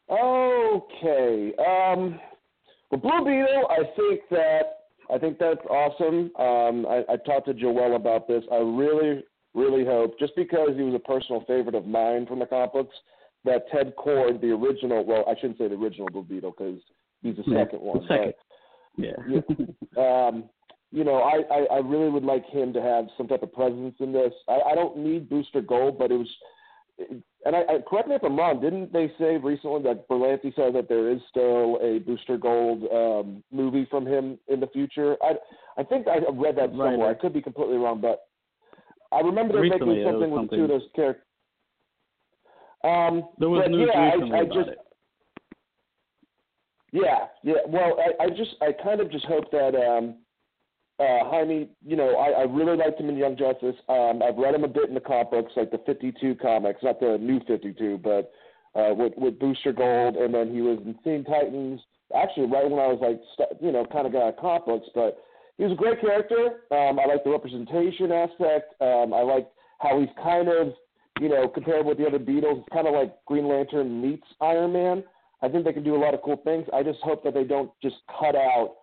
Okay. 0.09 1.53
Um, 1.59 2.19
well, 2.91 3.01
Blue 3.01 3.25
Beetle, 3.25 3.67
I 3.69 3.83
think 3.95 4.21
that 4.31 4.61
I 5.11 5.17
think 5.17 5.39
that's 5.39 5.59
awesome. 5.69 6.31
Um, 6.37 6.85
I, 6.87 7.13
I 7.13 7.17
talked 7.17 7.47
to 7.47 7.53
Joel 7.53 7.95
about 7.95 8.27
this. 8.27 8.43
I 8.51 8.57
really, 8.57 9.23
really 9.55 9.83
hope, 9.83 10.19
just 10.19 10.35
because 10.35 10.69
he 10.75 10.83
was 10.83 10.93
a 10.93 10.99
personal 10.99 11.43
favorite 11.47 11.75
of 11.75 11.85
mine 11.87 12.27
from 12.27 12.39
the 12.39 12.45
comic 12.45 12.73
books, 12.73 12.95
that 13.45 13.69
Ted 13.71 13.93
Kord, 13.95 14.41
the 14.41 14.51
original, 14.51 15.03
well, 15.05 15.23
I 15.27 15.33
shouldn't 15.39 15.57
say 15.57 15.67
the 15.67 15.75
original 15.75 16.09
Blue 16.11 16.23
Beetle 16.23 16.53
because 16.57 16.79
he's 17.21 17.35
the 17.37 17.43
Yeah, 17.47 17.63
second 17.63 17.81
one. 17.81 18.01
the 18.01 18.07
second. 18.07 18.33
Yeah. 18.97 19.41
but, 19.95 20.01
um, 20.01 20.43
you 20.91 21.03
know, 21.03 21.17
I, 21.17 21.41
I, 21.53 21.75
I 21.75 21.77
really 21.79 22.09
would 22.09 22.23
like 22.23 22.45
him 22.47 22.73
to 22.73 22.81
have 22.81 23.07
some 23.17 23.27
type 23.27 23.43
of 23.43 23.53
presence 23.53 23.95
in 23.99 24.11
this. 24.11 24.33
I, 24.47 24.59
I 24.71 24.75
don't 24.75 24.97
need 24.97 25.29
Booster 25.29 25.61
Gold, 25.61 25.97
but 25.97 26.11
it 26.11 26.17
was 26.17 26.29
and 27.45 27.55
I, 27.55 27.59
I 27.61 27.77
correct 27.87 28.07
me 28.09 28.15
if 28.15 28.23
I'm 28.23 28.37
wrong. 28.37 28.59
Didn't 28.59 28.91
they 28.91 29.11
say 29.19 29.37
recently 29.37 29.81
that 29.83 30.07
Berlanti 30.09 30.53
said 30.55 30.73
that 30.75 30.89
there 30.89 31.09
is 31.09 31.19
still 31.29 31.77
a 31.81 31.99
Booster 31.99 32.37
Gold 32.37 32.83
um, 32.91 33.43
movie 33.51 33.87
from 33.89 34.05
him 34.05 34.37
in 34.47 34.59
the 34.59 34.67
future? 34.67 35.15
I 35.23 35.33
I 35.77 35.83
think 35.83 36.07
I 36.07 36.17
read 36.33 36.55
that 36.57 36.71
Right. 36.75 36.91
somewhere. 36.91 37.09
I 37.09 37.13
could 37.13 37.33
be 37.33 37.41
completely 37.41 37.77
wrong, 37.77 38.01
but 38.01 38.27
I 39.11 39.21
remember 39.21 39.53
them 39.53 39.63
Recently, 39.63 39.95
making 39.95 40.11
something 40.11 40.31
with 40.31 40.39
something- 40.41 40.57
two 40.59 40.63
of 40.63 40.69
those 40.69 40.87
characters. 40.95 41.23
Um, 42.83 43.29
There 43.39 43.49
was 43.49 43.63
but 43.63 43.71
news 43.71 43.89
yeah, 43.93 44.05
recently 44.13 44.31
I, 44.35 44.39
I 44.39 44.43
about 44.43 44.55
just 44.55 44.69
it. 44.69 44.77
yeah, 46.91 47.27
yeah. 47.43 47.55
Well, 47.67 47.97
I, 47.99 48.23
I 48.23 48.29
just, 48.29 48.55
I 48.61 48.71
kind 48.71 49.01
of 49.01 49.11
just 49.11 49.25
hope 49.25 49.51
that 49.51 49.75
um, 49.75 50.15
uh, 50.99 51.29
Jaime, 51.29 51.69
you 51.85 51.95
know, 51.95 52.17
I, 52.17 52.41
I 52.41 52.43
really 52.43 52.75
liked 52.75 52.99
him 52.99 53.09
in 53.09 53.17
Young 53.17 53.37
Justice. 53.37 53.75
Um, 53.87 54.21
I've 54.21 54.37
read 54.37 54.55
him 54.55 54.65
a 54.65 54.67
bit 54.67 54.89
in 54.89 54.95
the 54.95 54.99
comic 54.99 55.31
books, 55.31 55.53
like 55.55 55.71
the 55.71 55.81
52 55.85 56.35
comics, 56.35 56.83
not 56.83 56.99
the 56.99 57.17
new 57.19 57.39
52, 57.47 57.99
but 58.03 58.31
uh, 58.75 58.93
with 58.93 59.13
with 59.17 59.39
Booster 59.39 59.73
Gold, 59.73 60.15
and 60.15 60.33
then 60.33 60.53
he 60.53 60.61
was 60.61 60.79
in 60.85 60.95
Teen 61.03 61.23
Titans. 61.23 61.81
Actually, 62.15 62.47
right 62.47 62.69
when 62.69 62.79
I 62.79 62.87
was 62.87 62.99
like, 63.01 63.21
you 63.61 63.71
know, 63.71 63.85
kind 63.85 64.07
of 64.07 64.13
got 64.13 64.23
out 64.23 64.33
of 64.35 64.39
comic 64.39 64.65
books, 64.65 64.87
but 64.93 65.17
he 65.57 65.63
was 65.63 65.73
a 65.73 65.75
great 65.75 66.01
character. 66.01 66.61
Um, 66.71 66.99
I 66.99 67.05
like 67.05 67.23
the 67.23 67.31
representation 67.31 68.11
aspect. 68.11 68.73
Um, 68.81 69.13
I 69.13 69.21
like 69.21 69.47
how 69.79 69.99
he's 69.99 70.09
kind 70.21 70.49
of, 70.49 70.73
you 71.19 71.29
know, 71.29 71.47
compared 71.47 71.85
with 71.85 71.97
the 71.97 72.07
other 72.07 72.19
Beetles, 72.19 72.63
kind 72.73 72.87
of 72.87 72.93
like 72.93 73.13
Green 73.25 73.47
Lantern 73.47 74.01
meets 74.01 74.25
Iron 74.41 74.73
Man. 74.73 75.03
I 75.41 75.47
think 75.49 75.65
they 75.65 75.73
can 75.73 75.83
do 75.83 75.95
a 75.95 76.01
lot 76.03 76.13
of 76.13 76.21
cool 76.21 76.41
things. 76.43 76.65
I 76.73 76.83
just 76.83 76.99
hope 77.01 77.23
that 77.23 77.33
they 77.33 77.43
don't 77.43 77.71
just 77.81 77.95
cut 78.19 78.35
out 78.35 78.75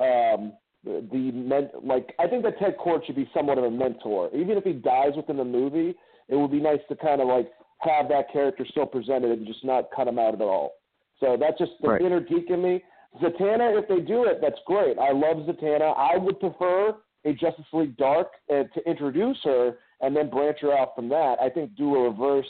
um, 0.00 0.52
the, 0.84 1.06
the 1.12 1.32
men- 1.32 1.70
like. 1.82 2.14
I 2.18 2.26
think 2.26 2.42
that 2.44 2.58
Ted 2.58 2.76
Kord 2.78 3.04
should 3.06 3.16
be 3.16 3.28
somewhat 3.34 3.58
of 3.58 3.64
a 3.64 3.70
mentor, 3.70 4.30
even 4.34 4.56
if 4.56 4.64
he 4.64 4.72
dies 4.72 5.12
within 5.16 5.36
the 5.36 5.44
movie. 5.44 5.94
It 6.28 6.36
would 6.36 6.50
be 6.50 6.60
nice 6.60 6.80
to 6.88 6.96
kind 6.96 7.20
of 7.20 7.28
like 7.28 7.50
have 7.78 8.08
that 8.08 8.30
character 8.32 8.66
still 8.70 8.86
presented 8.86 9.30
and 9.30 9.46
just 9.46 9.64
not 9.64 9.88
cut 9.94 10.06
him 10.08 10.18
out 10.18 10.34
at 10.34 10.40
all. 10.40 10.74
So 11.20 11.36
that's 11.38 11.58
just 11.58 11.72
the 11.80 11.88
Right. 11.88 12.02
inner 12.02 12.20
geek 12.20 12.50
in 12.50 12.62
me. 12.62 12.82
Zatanna, 13.20 13.80
if 13.80 13.88
they 13.88 14.00
do 14.00 14.24
it, 14.24 14.40
that's 14.40 14.58
great. 14.66 14.98
I 14.98 15.12
love 15.12 15.38
Zatanna. 15.46 15.96
I 15.96 16.16
would 16.18 16.38
prefer 16.38 16.94
a 17.24 17.32
Justice 17.32 17.64
League 17.72 17.96
Dark 17.96 18.28
uh, 18.50 18.64
to 18.74 18.80
introduce 18.86 19.38
her 19.44 19.78
and 20.00 20.14
then 20.14 20.28
branch 20.30 20.58
her 20.60 20.76
out 20.76 20.94
from 20.94 21.08
that. 21.08 21.36
I 21.40 21.48
think 21.48 21.74
do 21.76 21.96
a 21.96 22.10
reverse 22.10 22.46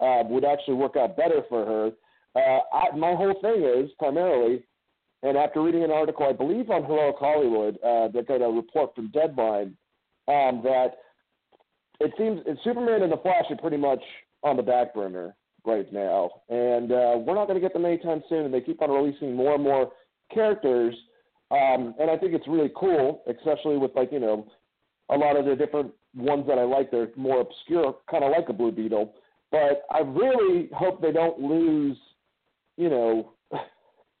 uh, 0.00 0.22
would 0.26 0.44
actually 0.44 0.74
work 0.74 0.96
out 0.96 1.16
better 1.16 1.42
for 1.48 1.64
her. 1.64 1.90
Uh, 2.34 2.60
I, 2.72 2.96
my 2.96 3.14
whole 3.14 3.34
thing 3.40 3.62
is 3.62 3.90
primarily, 3.98 4.64
and 5.22 5.36
after 5.36 5.62
reading 5.62 5.84
an 5.84 5.90
article, 5.90 6.26
I 6.26 6.32
believe 6.32 6.70
on 6.70 6.84
Heroic 6.84 7.16
Hollywood, 7.18 7.76
uh, 7.84 8.08
that 8.08 8.26
got 8.26 8.42
a 8.42 8.48
report 8.48 8.94
from 8.94 9.10
Deadline, 9.10 9.76
um, 10.28 10.62
that 10.64 10.92
it 12.00 12.12
seems 12.16 12.40
Superman 12.64 13.02
and 13.02 13.12
the 13.12 13.18
Flash 13.18 13.44
are 13.50 13.56
pretty 13.56 13.76
much 13.76 14.00
on 14.42 14.56
the 14.56 14.62
back 14.62 14.94
burner 14.94 15.34
right 15.66 15.92
now, 15.92 16.30
and 16.48 16.90
uh, 16.90 17.18
we're 17.18 17.34
not 17.34 17.46
going 17.46 17.60
to 17.60 17.60
get 17.60 17.74
them 17.74 17.84
anytime 17.84 18.22
soon. 18.28 18.46
And 18.46 18.54
they 18.54 18.62
keep 18.62 18.80
on 18.80 18.90
releasing 18.90 19.34
more 19.34 19.54
and 19.54 19.62
more 19.62 19.92
characters, 20.32 20.94
um, 21.50 21.94
and 22.00 22.10
I 22.10 22.16
think 22.16 22.32
it's 22.32 22.48
really 22.48 22.72
cool, 22.74 23.22
especially 23.28 23.76
with 23.76 23.90
like 23.94 24.10
you 24.12 24.20
know 24.20 24.46
a 25.10 25.16
lot 25.16 25.36
of 25.36 25.44
the 25.44 25.54
different 25.54 25.92
ones 26.16 26.46
that 26.46 26.58
I 26.58 26.64
like. 26.64 26.90
They're 26.90 27.08
more 27.16 27.42
obscure, 27.42 27.96
kind 28.10 28.24
of 28.24 28.30
like 28.30 28.48
a 28.48 28.54
Blue 28.54 28.72
Beetle. 28.72 29.12
But 29.50 29.82
I 29.90 29.98
really 29.98 30.70
hope 30.72 31.02
they 31.02 31.12
don't 31.12 31.40
lose, 31.40 31.98
you 32.76 32.88
know, 32.88 33.32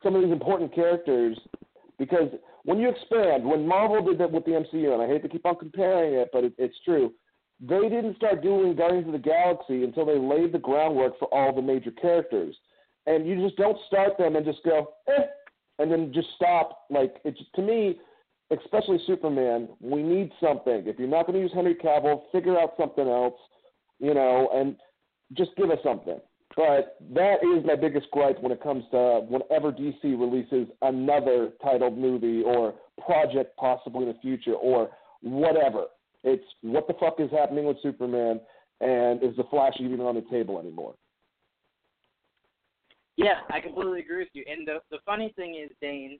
some 0.02 0.14
of 0.14 0.22
these 0.22 0.32
important 0.32 0.74
characters 0.74 1.38
because 1.98 2.30
when 2.64 2.78
you 2.78 2.88
expand, 2.88 3.44
when 3.44 3.66
Marvel 3.66 4.02
did 4.02 4.18
that 4.18 4.32
with 4.32 4.44
the 4.46 4.52
MCU, 4.52 4.92
and 4.92 5.02
I 5.02 5.06
hate 5.06 5.22
to 5.22 5.28
keep 5.28 5.44
on 5.44 5.56
comparing 5.56 6.14
it, 6.14 6.30
but 6.32 6.44
it, 6.44 6.54
it's 6.56 6.76
true. 6.84 7.12
they 7.60 7.88
didn't 7.88 8.16
start 8.16 8.42
doing 8.42 8.74
Guardians 8.74 9.06
of 9.06 9.12
the 9.12 9.18
Galaxy 9.18 9.84
until 9.84 10.06
they 10.06 10.18
laid 10.18 10.52
the 10.52 10.58
groundwork 10.58 11.18
for 11.18 11.26
all 11.26 11.54
the 11.54 11.62
major 11.62 11.90
characters. 11.90 12.56
And 13.06 13.26
you 13.26 13.42
just 13.42 13.56
don't 13.56 13.78
start 13.86 14.16
them 14.18 14.36
and 14.36 14.44
just 14.44 14.64
go, 14.64 14.94
eh, 15.08 15.24
and 15.78 15.90
then 15.90 16.12
just 16.14 16.28
stop. 16.36 16.86
Like 16.90 17.16
it's 17.24 17.40
to 17.54 17.62
me, 17.62 17.98
especially 18.50 18.98
Superman, 19.06 19.68
we 19.80 20.02
need 20.02 20.32
something. 20.40 20.84
If 20.86 20.98
you're 20.98 21.08
not 21.08 21.26
going 21.26 21.36
to 21.36 21.42
use 21.42 21.52
Henry 21.54 21.74
Cavill, 21.74 22.22
figure 22.32 22.58
out 22.58 22.74
something 22.78 23.06
else, 23.06 23.38
you 23.98 24.14
know, 24.14 24.48
and 24.54 24.76
just 25.36 25.50
give 25.56 25.70
us 25.70 25.78
something. 25.84 26.18
But 26.56 26.96
that 27.14 27.36
is 27.44 27.64
my 27.64 27.76
biggest 27.76 28.10
gripe 28.10 28.40
when 28.40 28.50
it 28.50 28.62
comes 28.62 28.84
to 28.90 29.20
whenever 29.28 29.72
DC 29.72 30.02
releases 30.02 30.68
another 30.82 31.50
titled 31.62 31.96
movie 31.96 32.42
or 32.42 32.74
project 33.04 33.56
possibly 33.56 34.02
in 34.02 34.08
the 34.08 34.18
future 34.20 34.54
or 34.54 34.90
whatever. 35.22 35.86
It's 36.24 36.44
what 36.62 36.86
the 36.86 36.94
fuck 36.94 37.20
is 37.20 37.30
happening 37.30 37.66
with 37.66 37.76
Superman 37.82 38.40
and 38.80 39.22
is 39.22 39.36
the 39.36 39.44
Flash 39.44 39.74
even 39.78 40.00
on 40.00 40.14
the 40.14 40.24
table 40.30 40.58
anymore? 40.58 40.94
Yeah, 43.16 43.40
I 43.50 43.60
completely 43.60 44.00
agree 44.00 44.18
with 44.18 44.28
you. 44.32 44.44
And 44.50 44.66
the 44.66 44.78
the 44.90 44.98
funny 45.04 45.32
thing 45.36 45.54
is, 45.62 45.70
Dane, 45.80 46.18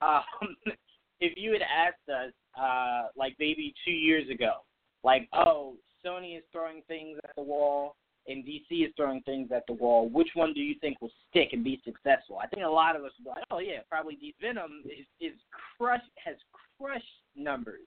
um, 0.00 0.22
if 1.20 1.34
you 1.36 1.52
had 1.52 1.62
asked 1.62 2.08
us, 2.08 2.32
uh, 2.60 3.08
like 3.16 3.36
maybe 3.38 3.74
two 3.84 3.92
years 3.92 4.28
ago, 4.30 4.64
like, 5.04 5.28
oh, 5.32 5.74
Sony 6.04 6.36
is 6.38 6.44
throwing 6.50 6.82
things 6.88 7.18
at 7.24 7.30
the 7.36 7.42
wall 7.42 7.96
and 8.28 8.44
DC 8.44 8.86
is 8.86 8.92
throwing 8.96 9.22
things 9.22 9.50
at 9.52 9.66
the 9.66 9.72
wall, 9.72 10.08
which 10.08 10.28
one 10.34 10.52
do 10.52 10.60
you 10.60 10.74
think 10.80 11.00
will 11.00 11.10
stick 11.30 11.50
and 11.52 11.64
be 11.64 11.80
successful? 11.84 12.38
I 12.42 12.46
think 12.46 12.64
a 12.64 12.68
lot 12.68 12.94
of 12.94 13.02
us 13.04 13.12
will 13.18 13.32
be 13.32 13.38
like, 13.40 13.44
oh 13.50 13.58
yeah, 13.58 13.80
probably 13.90 14.14
DC. 14.14 14.34
Venom 14.40 14.82
is 14.86 15.06
is 15.20 15.38
crush 15.76 16.02
has 16.24 16.36
crushed 16.78 17.04
numbers, 17.36 17.86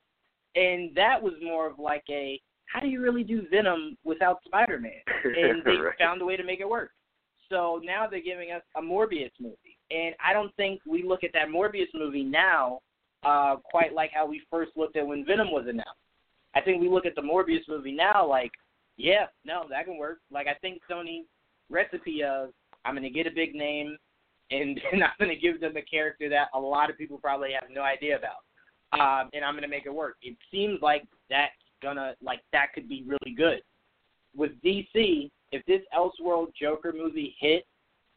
and 0.55 0.93
that 0.95 1.21
was 1.21 1.33
more 1.41 1.67
of 1.67 1.79
like 1.79 2.03
a 2.09 2.41
how 2.65 2.79
do 2.79 2.87
you 2.87 3.01
really 3.01 3.23
do 3.23 3.43
Venom 3.51 3.97
without 4.03 4.39
Spider 4.45 4.79
Man? 4.79 4.91
And 5.23 5.63
they 5.63 5.77
Right. 5.77 5.97
found 5.99 6.21
a 6.21 6.25
way 6.25 6.37
to 6.37 6.43
make 6.43 6.59
it 6.59 6.69
work. 6.69 6.91
So 7.49 7.81
now 7.83 8.07
they're 8.07 8.21
giving 8.21 8.51
us 8.51 8.61
a 8.77 8.81
Morbius 8.81 9.31
movie, 9.39 9.77
and 9.89 10.15
I 10.25 10.31
don't 10.33 10.55
think 10.55 10.81
we 10.87 11.03
look 11.03 11.23
at 11.23 11.33
that 11.33 11.49
Morbius 11.49 11.89
movie 11.93 12.23
now 12.23 12.79
uh, 13.23 13.57
quite 13.57 13.93
like 13.93 14.11
how 14.13 14.25
we 14.25 14.41
first 14.49 14.71
looked 14.75 14.95
at 14.95 15.05
when 15.05 15.25
Venom 15.25 15.51
was 15.51 15.65
announced. 15.67 15.99
I 16.55 16.61
think 16.61 16.81
we 16.81 16.89
look 16.89 17.05
at 17.05 17.15
the 17.15 17.21
Morbius 17.21 17.67
movie 17.67 17.91
now 17.91 18.27
like, 18.27 18.51
yeah, 19.01 19.25
no, 19.43 19.65
that 19.69 19.85
can 19.85 19.97
work. 19.97 20.19
Like 20.31 20.47
I 20.47 20.53
think 20.61 20.81
Sony's 20.89 21.25
recipe 21.69 22.23
of 22.23 22.49
I'm 22.85 22.95
to 22.95 23.09
get 23.09 23.27
a 23.27 23.31
big 23.31 23.55
name, 23.55 23.97
and 24.51 24.79
then 24.91 25.01
I'm 25.03 25.27
to 25.27 25.35
give 25.35 25.59
them 25.59 25.75
a 25.75 25.81
character 25.81 26.29
that 26.29 26.49
a 26.53 26.59
lot 26.59 26.89
of 26.89 26.97
people 26.97 27.17
probably 27.17 27.53
have 27.53 27.69
no 27.73 27.81
idea 27.81 28.17
about, 28.17 28.43
um, 28.99 29.29
and 29.33 29.43
I'm 29.43 29.59
to 29.59 29.67
make 29.67 29.85
it 29.85 29.93
work. 29.93 30.17
It 30.21 30.37
seems 30.51 30.81
like 30.81 31.03
that's 31.29 31.51
gonna 31.81 32.13
like 32.21 32.41
that 32.53 32.73
could 32.73 32.87
be 32.87 33.03
really 33.07 33.35
good. 33.35 33.61
With 34.35 34.51
DC, 34.63 35.29
if 35.51 35.65
this 35.65 35.81
Elseworld 35.97 36.53
Joker 36.59 36.93
movie 36.95 37.35
hit, 37.39 37.65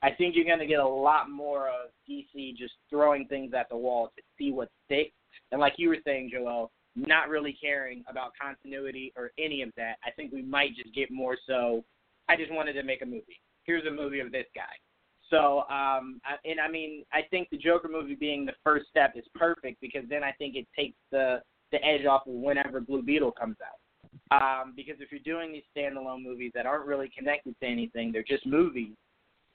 I 0.03 0.11
think 0.11 0.37
you're 0.37 0.45
gonna 0.45 0.67
get 0.67 0.81
a 0.81 0.87
lot 0.87 1.31
more 1.31 1.69
of 1.69 1.91
DC 2.09 2.57
just 2.57 2.75
throwing 2.91 3.27
things 3.27 3.55
at 3.55 3.71
the 3.71 3.77
wall 3.77 4.13
to 4.17 4.23
see 4.39 4.53
what 4.53 4.69
sticks. 4.85 5.15
And 5.51 5.61
like 5.61 5.75
you 5.79 5.89
were 5.89 5.99
saying, 6.05 6.31
Joel, 6.33 6.71
not 6.97 7.29
really 7.29 7.57
caring 7.61 8.05
about 8.09 8.33
continuity 8.41 9.13
or 9.17 9.33
any 9.39 9.63
of 9.63 9.71
that. 9.77 9.97
I 10.05 10.11
think 10.11 10.33
we 10.33 10.43
might 10.43 10.75
just 10.77 10.95
get 10.95 11.11
more 11.11 11.37
so. 11.47 11.85
I 12.29 12.37
just 12.37 12.53
wanted 12.53 12.75
to 12.75 12.83
make 12.83 13.03
a 13.03 13.07
movie. 13.07 13.41
Here's 13.65 13.87
a 13.87 13.91
movie 13.91 14.21
of 14.21 14.31
this 14.31 14.47
guy. 14.55 14.63
So, 15.31 15.61
um, 15.71 16.21
I, 16.25 16.37
and 16.45 16.61
I 16.61 16.69
mean, 16.69 17.05
I 17.13 17.23
think 17.31 17.49
the 17.51 17.57
Joker 17.57 17.89
movie 17.89 18.15
being 18.15 18.45
the 18.45 18.53
first 18.63 18.87
step 18.91 19.15
is 19.17 19.25
perfect 19.35 19.81
because 19.81 20.05
then 20.09 20.23
I 20.23 20.33
think 20.33 20.55
it 20.55 20.67
takes 20.77 20.97
the 21.11 21.41
the 21.73 21.85
edge 21.85 22.05
off 22.07 22.27
of 22.27 22.35
whenever 22.35 22.81
Blue 22.81 23.03
Beetle 23.03 23.33
comes 23.33 23.57
out. 23.65 23.81
Um, 24.31 24.75
because 24.77 24.97
if 25.01 25.11
you're 25.11 25.21
doing 25.25 25.53
these 25.53 25.65
standalone 25.77 26.23
movies 26.23 26.53
that 26.55 26.67
aren't 26.67 26.87
really 26.87 27.11
connected 27.17 27.59
to 27.61 27.67
anything, 27.67 28.13
they're 28.13 28.23
just 28.23 28.47
movies. 28.47 28.95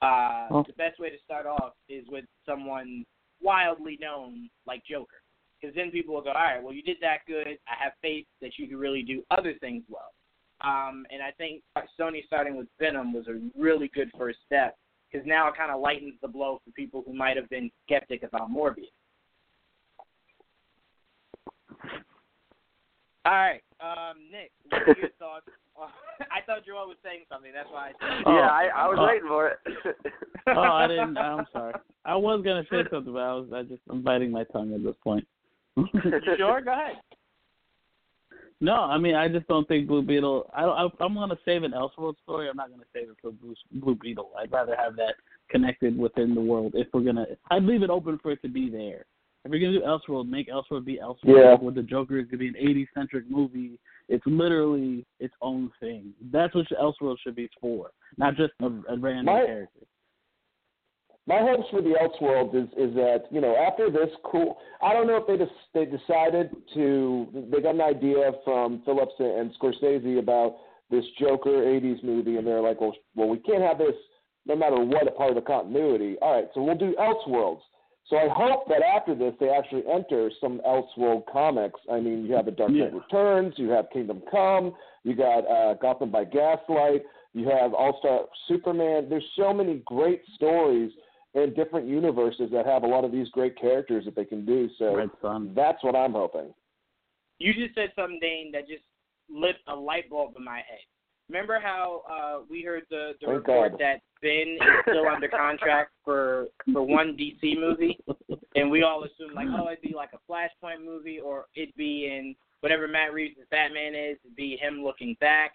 Uh, 0.02 0.48
Oh. 0.52 0.64
The 0.64 0.74
best 0.74 1.00
way 1.00 1.10
to 1.10 1.18
start 1.24 1.46
off 1.46 1.74
is 1.88 2.06
with 2.10 2.26
someone 2.46 3.06
wildly 3.42 3.98
known 4.02 4.50
like 4.66 4.84
Joker, 4.90 5.19
because 5.60 5.76
then 5.76 5.92
people 5.92 6.14
will 6.16 6.22
go, 6.22 6.30
all 6.30 6.36
right, 6.36 6.62
well 6.64 6.74
you 6.74 6.82
did 6.84 6.98
that 7.02 7.20
good. 7.28 7.48
I 7.48 7.84
have 7.84 7.94
faith 8.02 8.26
that 8.42 8.52
you 8.58 8.68
can 8.68 8.78
really 8.78 9.04
do 9.04 9.24
other 9.32 9.54
things 9.60 9.84
well. 9.90 10.12
Um, 10.62 11.06
and 11.12 11.22
I 11.24 11.32
think 11.38 11.64
Sony 12.00 12.26
starting 12.26 12.58
with 12.58 12.68
Venom 12.80 13.14
was 13.14 13.28
a 13.28 13.40
really 13.60 13.90
good 13.94 14.10
first 14.18 14.40
step 14.46 14.78
because 15.12 15.26
now 15.26 15.48
it 15.48 15.56
kind 15.56 15.72
of 15.72 15.80
lightens 15.80 16.16
the 16.22 16.28
blow 16.28 16.62
for 16.66 16.72
people 16.72 17.04
who 17.06 17.14
might 17.14 17.38
have 17.38 17.50
been 17.50 17.72
skeptic 17.86 18.24
about 18.24 18.52
Morbius. 18.52 18.92
All 23.26 23.34
right, 23.34 23.62
um, 23.82 24.18
Nick, 24.32 24.52
what 24.70 24.82
are 24.82 25.00
your 25.00 25.10
thoughts? 25.20 25.46
I 26.32 26.42
thought 26.46 26.66
Joel 26.66 26.88
was 26.88 26.98
saying 27.04 27.24
something. 27.32 27.52
That's 27.54 27.70
why 27.72 27.90
I 27.90 27.92
said. 27.92 28.24
Oh. 28.26 28.34
yeah, 28.36 28.48
I, 28.50 28.68
I 28.76 28.88
was 28.88 28.98
Oh. 29.00 29.06
waiting 29.08 29.28
for 29.28 29.48
it. 29.50 29.60
oh, 30.48 30.60
I 30.62 30.88
didn't. 30.88 31.18
I'm 31.18 31.46
sorry. 31.54 31.74
I 32.06 32.16
was 32.16 32.42
gonna 32.44 32.64
say 32.70 32.84
something, 32.92 33.14
but 33.14 33.20
I 33.22 33.34
was. 33.34 33.48
I 33.54 33.64
just. 33.64 33.82
I'm 33.90 34.02
biting 34.02 34.32
my 34.32 34.44
tongue 34.46 34.74
at 34.74 34.84
this 34.84 34.96
point. 35.04 35.26
You 35.78 35.88
sure? 36.38 36.62
Go 36.62 36.72
ahead. 36.74 36.96
No, 38.62 38.74
I 38.74 38.98
mean 38.98 39.16
I 39.16 39.30
just 39.30 39.48
don't 39.48 39.68
think 39.68 39.88
Blue 39.88 40.02
Beetle. 40.02 40.50
I, 40.54 40.66
I 40.66 40.88
I'm 41.00 41.14
gonna 41.16 41.38
save 41.46 41.64
an 41.64 41.72
Elseworld 41.72 42.16
story. 42.24 42.50
I'm 42.50 42.58
not 42.58 42.70
gonna 42.70 42.84
save 42.94 43.10
it 43.10 43.16
for 43.22 43.32
Blue, 43.32 43.56
Blue 43.72 43.96
Beetle. 43.96 44.32
I'd 44.38 44.52
rather 44.52 44.76
have 44.76 44.96
that 44.98 45.16
connected 45.50 45.98
within 45.98 46.36
the 46.36 46.42
world. 46.42 46.74
If 46.76 46.88
we're 46.94 47.02
gonna, 47.04 47.26
I'd 47.52 47.64
leave 47.64 47.84
it 47.84 47.90
open 47.90 48.20
for 48.22 48.32
it 48.32 48.42
to 48.42 48.50
be 48.50 48.70
there. 48.70 49.06
If 49.46 49.54
you're 49.54 49.62
gonna 49.62 49.80
do 49.80 49.86
Elseworld, 49.86 50.28
make 50.28 50.50
Elseworld 50.50 50.84
be 50.84 51.00
Elseworld. 51.02 51.18
Yeah. 51.24 51.56
With 51.56 51.76
the 51.76 51.84
Joker, 51.84 52.20
it's 52.20 52.30
gonna 52.30 52.40
be 52.40 52.48
an 52.50 52.56
80s 52.56 52.88
centric 52.94 53.30
movie. 53.32 53.80
It's 54.10 54.26
literally 54.26 55.06
its 55.22 55.34
own 55.42 55.72
thing. 55.80 56.12
That's 56.30 56.54
what 56.54 56.66
Elseworld 56.70 57.16
should 57.24 57.36
be 57.36 57.50
for, 57.62 57.92
not 58.18 58.36
just 58.36 58.52
a, 58.62 58.66
a 58.66 58.98
random 58.98 59.26
My- 59.26 59.46
character. 59.46 59.86
My 61.28 61.40
hopes 61.40 61.68
for 61.70 61.82
the 61.82 61.94
Elseworld 62.02 62.56
is 62.56 62.70
is 62.78 62.94
that 62.96 63.24
you 63.32 63.42
know 63.42 63.56
after 63.56 63.90
this 63.90 64.10
cool. 64.26 64.58
I 64.82 64.94
don't 64.94 65.08
know 65.08 65.18
if 65.18 65.28
they 65.28 65.38
just 65.38 65.56
they 65.74 65.86
decided 65.86 66.50
to 66.74 67.28
they 67.52 67.62
got 67.62 67.76
an 67.76 67.82
idea 67.82 68.32
from 68.44 68.82
Phillips 68.86 69.14
and 69.20 69.52
Scorsese 69.62 70.20
about 70.20 70.58
this 70.90 71.06
Joker 71.20 71.50
'80s 71.50 72.04
movie, 72.04 72.38
and 72.38 72.48
they're 72.48 72.62
like, 72.62 72.82
well, 72.82 72.96
well, 73.16 73.30
we 73.30 73.38
can't 73.40 73.62
have 73.62 73.78
this 73.78 73.96
no 74.46 74.56
matter 74.56 74.80
what 74.80 75.08
a 75.08 75.12
part 75.12 75.30
of 75.30 75.36
the 75.36 75.42
continuity. 75.42 76.18
All 76.22 76.34
right, 76.36 76.48
so 76.54 76.64
we'll 76.64 76.78
do 76.78 76.96
Elseworlds. 77.00 77.62
So 78.10 78.18
I 78.18 78.28
hope 78.28 78.68
that 78.70 78.82
after 78.82 79.14
this 79.14 79.34
they 79.40 79.50
actually 79.50 79.84
enter 79.92 80.32
some 80.42 80.62
Elseworld 80.68 81.24
comics. 81.32 81.80
I 81.92 82.00
mean, 82.00 82.26
you 82.26 82.34
have 82.34 82.46
The 82.46 82.52
Dark 82.52 82.72
Knight 82.72 82.92
Yeah. 82.92 83.00
Returns, 83.00 83.54
you 83.58 83.70
have 83.70 83.86
Kingdom 83.94 84.24
Come, 84.32 84.74
you 85.04 85.16
got 85.16 85.42
uh, 85.48 85.76
Gotham 85.76 86.10
by 86.10 86.24
Gaslight, 86.24 87.04
you 87.34 87.48
have 87.50 87.76
All 87.76 87.98
Star 88.00 88.22
Superman. 88.48 89.08
There's 89.10 89.28
so 89.38 89.54
many 89.54 89.84
great 89.86 90.24
stories 90.34 90.92
in 91.36 91.54
different 91.54 91.88
universes 91.88 92.50
that 92.52 92.66
have 92.66 92.84
a 92.84 92.88
lot 92.88 93.04
of 93.04 93.12
these 93.12 93.30
great 93.30 93.60
characters 93.60 94.06
that 94.06 94.16
they 94.16 94.26
can 94.26 94.46
do. 94.46 94.70
So 94.78 95.10
that's 95.56 95.84
what 95.84 95.96
I'm 95.96 96.14
hoping. 96.14 96.54
You 97.38 97.54
just 97.54 97.76
said 97.76 97.92
something, 97.96 98.50
that 98.54 98.68
just 98.68 98.84
lit 99.30 99.56
a 99.68 99.76
light 99.76 100.10
bulb 100.10 100.34
in 100.38 100.44
my 100.44 100.58
head. 100.58 100.80
Remember 101.30 101.60
how 101.62 102.02
uh, 102.12 102.44
we 102.50 102.64
heard 102.64 102.84
the, 102.90 103.12
the 103.22 103.28
Thank 103.28 103.48
report 103.48 103.72
God. 103.74 103.80
that 103.80 104.02
Ben 104.22 104.58
is 104.60 104.84
still 104.90 105.08
under 105.08 105.28
contract 105.28 105.92
for 106.04 106.48
for 106.74 106.82
one 106.82 107.16
DC 107.16 107.60
movie, 107.60 108.00
and 108.56 108.70
we 108.72 108.82
all 108.82 109.04
assumed 109.04 109.36
like, 109.36 109.48
oh, 109.52 109.68
it'd 109.68 109.82
be 109.82 109.94
like 109.96 110.10
a 110.14 110.32
Flashpoint 110.32 110.84
movie, 110.84 111.20
or 111.20 111.46
it'd 111.56 111.76
be 111.76 112.08
in 112.08 112.36
whatever 112.62 112.88
Matt 112.88 113.14
Reeves' 113.14 113.38
Batman 113.52 113.94
is, 113.94 114.18
it'd 114.26 114.36
be 114.36 114.58
him 114.58 114.84
looking 114.84 115.16
back. 115.22 115.54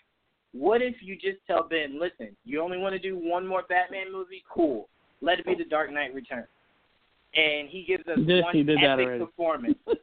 What 0.53 0.81
if 0.81 0.95
you 1.01 1.17
just 1.17 1.39
tell 1.49 1.67
Ben, 1.69 1.99
listen, 2.01 2.37
you 2.45 2.63
only 2.63 2.79
want 2.79 2.93
to 2.93 3.01
do 3.01 3.19
one 3.19 3.45
more 3.45 3.65
Batman 3.69 4.13
movie? 4.13 4.45
Cool. 4.49 4.89
Let 5.25 5.39
it 5.41 5.47
be 5.47 5.55
The 5.55 5.65
Dark 5.65 5.91
Knight 5.93 6.15
Returns. 6.15 6.47
And 7.35 7.69
he 7.69 7.85
gives 7.87 8.07
us 8.07 8.17
He 8.19 8.25
did- 8.25 8.45
one 8.45 8.55
did 8.55 8.71
epic 8.71 8.85
already. 9.07 9.25
performance. 9.25 9.79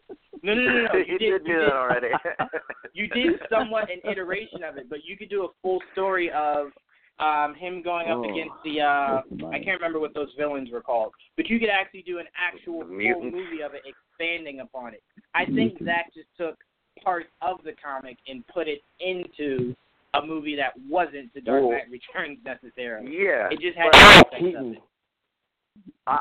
No, 0.43 0.55
no, 0.55 0.61
no, 0.63 0.73
no. 0.73 0.83
no. 0.93 0.97
you 0.97 1.19
did 1.19 1.45
do 1.45 1.51
you 1.51 1.59
that 1.59 1.71
already. 1.71 2.07
you 2.93 3.07
did 3.09 3.39
somewhat 3.47 3.91
an 3.91 3.99
iteration 4.11 4.63
of 4.63 4.75
it, 4.75 4.89
but 4.89 5.05
you 5.05 5.15
could 5.15 5.29
do 5.29 5.43
a 5.43 5.47
full 5.61 5.79
story 5.93 6.31
of 6.31 6.71
um 7.19 7.53
him 7.53 7.83
going 7.83 8.07
up 8.09 8.17
Oh, 8.17 8.23
against 8.23 8.55
the 8.65 8.81
uh 8.81 9.21
that's 9.29 9.43
I 9.53 9.59
can't 9.63 9.79
remember 9.79 9.99
what 9.99 10.15
those 10.15 10.29
villains 10.39 10.71
were 10.71 10.81
called. 10.81 11.11
But 11.37 11.47
you 11.47 11.59
could 11.59 11.69
actually 11.69 12.01
do 12.01 12.17
an 12.17 12.25
actual 12.35 12.79
full 12.81 12.89
movie 13.23 13.61
of 13.63 13.75
it 13.75 13.83
expanding 13.85 14.61
upon 14.61 14.95
it. 14.95 15.03
I 15.35 15.45
think 15.45 15.79
Mutants. 15.79 15.85
Zack 15.85 16.11
just 16.15 16.27
took 16.39 16.57
parts 17.03 17.27
of 17.43 17.57
the 17.63 17.73
comic 17.73 18.17
and 18.27 18.43
put 18.47 18.67
it 18.67 18.81
into 18.99 19.75
a 20.15 20.25
movie 20.25 20.55
that 20.55 20.73
wasn't 20.89 21.31
The 21.35 21.41
Dark 21.41 21.61
Well- 21.61 21.71
Knight 21.73 21.91
Returns 21.91 22.39
necessarily. 22.43 23.11
yeah. 23.15 23.47
It 23.51 23.59
just 23.61 23.77
had 23.77 23.91
but- 23.91 24.01
aspects 24.01 24.55
of 24.57 24.65
it. 24.73 24.77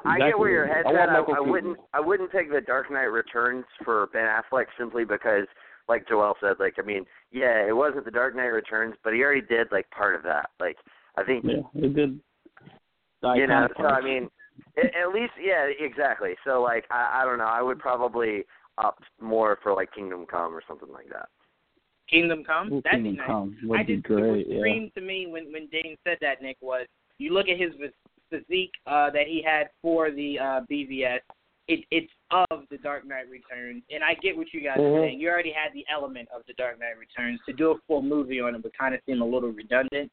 I, 0.04 0.14
I 0.14 0.18
get 0.18 0.38
where 0.38 0.50
your 0.50 0.66
head's 0.66 0.86
I 0.86 0.92
at. 0.94 1.08
I, 1.08 1.18
I 1.20 1.40
wouldn't. 1.40 1.78
I 1.92 2.00
wouldn't 2.00 2.30
take 2.32 2.50
the 2.50 2.60
Dark 2.60 2.90
Knight 2.90 3.04
Returns 3.04 3.64
for 3.84 4.08
Ben 4.12 4.26
Affleck 4.26 4.66
simply 4.78 5.04
because, 5.04 5.46
like 5.88 6.06
Joel 6.08 6.34
said, 6.40 6.56
like 6.60 6.74
I 6.78 6.82
mean, 6.82 7.04
yeah, 7.32 7.66
it 7.66 7.74
wasn't 7.74 8.04
the 8.04 8.10
Dark 8.10 8.36
Knight 8.36 8.46
Returns, 8.46 8.94
but 9.02 9.12
he 9.12 9.22
already 9.22 9.46
did 9.46 9.68
like 9.72 9.90
part 9.90 10.14
of 10.14 10.22
that. 10.22 10.50
Like 10.60 10.76
I 11.16 11.24
think 11.24 11.44
Yeah, 11.44 11.62
it 11.74 11.94
did. 11.94 12.20
you 13.22 13.46
know. 13.46 13.66
iconic 13.68 13.68
So 13.76 13.84
I 13.86 14.00
mean, 14.00 14.28
at, 14.76 14.86
at 14.94 15.14
least 15.14 15.32
yeah, 15.42 15.66
exactly. 15.78 16.34
So 16.44 16.62
like 16.62 16.84
I, 16.90 17.22
I 17.22 17.24
don't 17.24 17.38
know. 17.38 17.44
I 17.44 17.62
would 17.62 17.78
probably 17.78 18.44
opt 18.78 19.04
more 19.20 19.58
for 19.62 19.74
like 19.74 19.92
Kingdom 19.92 20.26
Come 20.30 20.54
or 20.54 20.62
something 20.68 20.92
like 20.92 21.08
that. 21.12 21.28
Kingdom 22.08 22.44
Come. 22.44 22.72
Ooh, 22.72 22.82
That'd 22.82 23.04
Kingdom 23.04 23.12
be 23.12 23.18
nice. 23.18 23.26
Come 23.26 23.56
would 23.64 23.80
I 23.80 23.82
be 23.84 23.94
just 23.96 24.06
great. 24.06 24.28
what 24.28 24.46
Yeah. 24.48 24.58
screamed 24.60 24.94
to 24.94 25.00
me 25.00 25.26
when 25.26 25.52
when 25.52 25.66
Dane 25.68 25.96
said 26.04 26.18
that 26.20 26.42
Nick 26.42 26.58
was 26.60 26.86
you 27.18 27.34
look 27.34 27.48
at 27.48 27.58
his 27.58 27.72
phys- 27.74 27.92
physique 28.30 28.72
uh, 28.86 29.10
that 29.10 29.26
he 29.26 29.42
had 29.44 29.68
for 29.82 30.10
the 30.10 30.38
uh, 30.38 30.60
BVS. 30.70 31.18
It, 31.68 31.84
it's 31.92 32.10
of 32.30 32.64
the 32.70 32.78
Dark 32.78 33.06
Knight 33.06 33.28
Returns, 33.30 33.82
and 33.94 34.02
I 34.02 34.14
get 34.14 34.36
what 34.36 34.52
you 34.52 34.60
guys 34.60 34.78
are 34.78 34.82
Mhm. 34.82 35.02
saying. 35.06 35.20
You 35.20 35.28
already 35.28 35.52
had 35.52 35.72
the 35.72 35.84
element 35.92 36.28
of 36.34 36.42
the 36.48 36.52
Dark 36.54 36.80
Knight 36.80 36.98
Returns. 36.98 37.38
To 37.46 37.52
do 37.52 37.70
a 37.70 37.74
full 37.86 38.02
movie 38.02 38.40
on 38.40 38.54
it 38.56 38.62
would 38.64 38.76
kind 38.76 38.92
of 38.94 39.00
seem 39.06 39.20
a 39.22 39.24
little 39.24 39.50
redundant. 39.50 40.10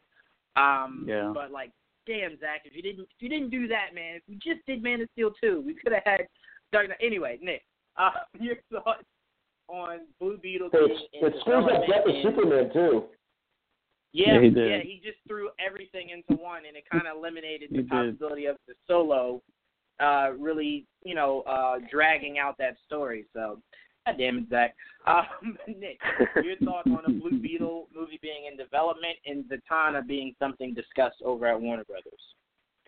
Um, 0.56 1.06
Yeah. 1.08 1.32
But 1.34 1.52
like, 1.52 1.72
damn, 2.06 2.38
Zack, 2.40 2.62
if 2.66 2.76
you 2.76 2.82
didn't 2.84 3.02
if 3.04 3.22
you 3.22 3.30
didn't 3.30 3.50
do 3.50 3.68
that, 3.70 3.96
man, 3.96 4.16
if 4.18 4.24
we 4.30 4.36
just 4.36 4.66
did 4.68 4.84
Man 4.84 5.02
of 5.02 5.10
Steel 5.14 5.32
two, 5.42 5.62
we 5.66 5.74
could 5.74 5.94
have 5.94 6.04
had 6.06 6.28
Dark 6.72 6.90
Knight. 6.90 6.98
Anyway, 7.02 7.40
Nick, 7.42 7.64
uh, 7.98 8.12
your 8.40 8.58
thoughts 8.72 9.04
on 9.68 10.02
Blue 10.20 10.38
Beetle 10.38 10.70
So 10.72 10.88
being 10.88 11.00
it, 11.14 11.34
in 11.34 11.40
screws 11.42 11.66
up 11.66 11.82
development 11.82 11.90
Death 11.90 12.06
of 12.06 12.16
and- 12.16 12.24
Superman 12.36 12.74
too. 12.74 13.04
Yeah, 14.18 14.34
Yeah, 14.36 14.42
he 14.42 14.50
did. 14.50 14.70
yeah, 14.72 14.80
he 14.80 15.00
just 15.04 15.20
threw 15.28 15.50
everything 15.66 16.10
into 16.10 16.42
one, 16.42 16.64
and 16.68 16.76
it 16.76 16.84
kind 16.92 17.06
of 17.08 17.16
eliminated 17.18 17.70
He 17.70 17.78
the 17.78 17.84
did. 17.84 17.90
possibility 17.92 18.46
of 18.48 18.58
the 18.68 18.74
solo 18.88 19.42
uh, 20.00 20.32
really, 20.38 20.86
you 21.04 21.16
know, 21.16 21.42
uh, 21.42 21.78
dragging 21.92 22.38
out 22.40 22.56
that 22.58 22.78
story. 22.86 23.26
So, 23.34 23.60
God 24.06 24.16
damn 24.18 24.38
it, 24.40 24.50
Zack. 24.50 24.76
Um, 25.08 25.58
Nick, 25.70 26.00
your 26.44 26.58
thoughts 26.58 26.90
on 26.90 27.00
a 27.08 27.10
Blue 27.10 27.40
Beetle 27.42 27.88
movie 27.96 28.20
being 28.22 28.46
in 28.52 28.58
development 28.58 29.16
and 29.26 29.46
Zatanna 29.46 30.06
being 30.06 30.36
something 30.38 30.74
discussed 30.74 31.22
over 31.24 31.48
at 31.48 31.62
Warner 31.62 31.86
Brothers? 31.86 32.20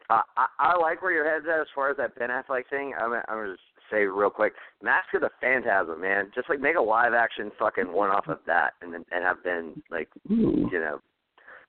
Uh, 0.09 0.19
I, 0.35 0.47
I 0.59 0.77
like 0.77 1.01
where 1.01 1.13
your 1.13 1.23
head's 1.31 1.45
at 1.47 1.61
as 1.61 1.67
far 1.73 1.89
as 1.91 1.95
that 1.95 2.15
Ben 2.19 2.29
Affleck 2.29 2.63
thing. 2.69 2.91
I'm, 2.99 3.13
I'm 3.13 3.21
gonna 3.29 3.51
just 3.53 3.61
say 3.89 3.99
real 4.03 4.29
quick, 4.29 4.51
Mask 4.83 5.07
of 5.13 5.21
the 5.21 5.29
Phantasm, 5.39 6.01
man. 6.01 6.29
Just 6.35 6.49
like 6.49 6.59
make 6.59 6.75
a 6.75 6.81
live 6.81 7.13
action 7.13 7.51
fucking 7.57 7.89
one 7.89 8.09
off 8.09 8.27
of 8.27 8.39
that, 8.45 8.73
and 8.81 8.93
then 8.93 9.05
and 9.11 9.23
have 9.23 9.41
Ben 9.41 9.81
like 9.89 10.09
you 10.27 10.69
know, 10.73 10.99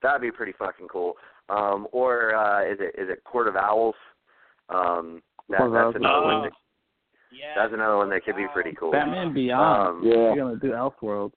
that'd 0.03 0.21
be 0.23 0.31
pretty 0.31 0.53
fucking 0.59 0.89
cool. 0.89 1.15
Um, 1.49 1.87
or 1.93 2.35
uh, 2.35 2.65
is 2.65 2.79
it 2.81 2.95
is 3.01 3.09
it 3.11 3.25
Court 3.25 3.49
of 3.49 3.57
Owls? 3.57 3.95
Um, 4.69 5.23
that, 5.49 5.59
Court 5.59 5.73
that's 5.73 5.85
Owls. 5.87 5.95
another 5.97 6.23
one. 6.27 6.35
Oh, 6.37 6.43
That, 6.45 6.53
yeah. 7.33 7.55
that's 7.57 7.73
another 7.75 7.97
one 7.97 8.11
that 8.11 8.25
could 8.25 8.37
be 8.37 8.47
pretty 8.53 8.73
cool. 8.79 8.93
Batman 8.93 9.33
Beyond. 9.35 9.99
Um, 9.99 10.03
Yeah. 10.05 10.15
You're 10.15 10.37
gonna 10.37 10.57
do 10.57 10.71
Elseworld. 10.73 11.33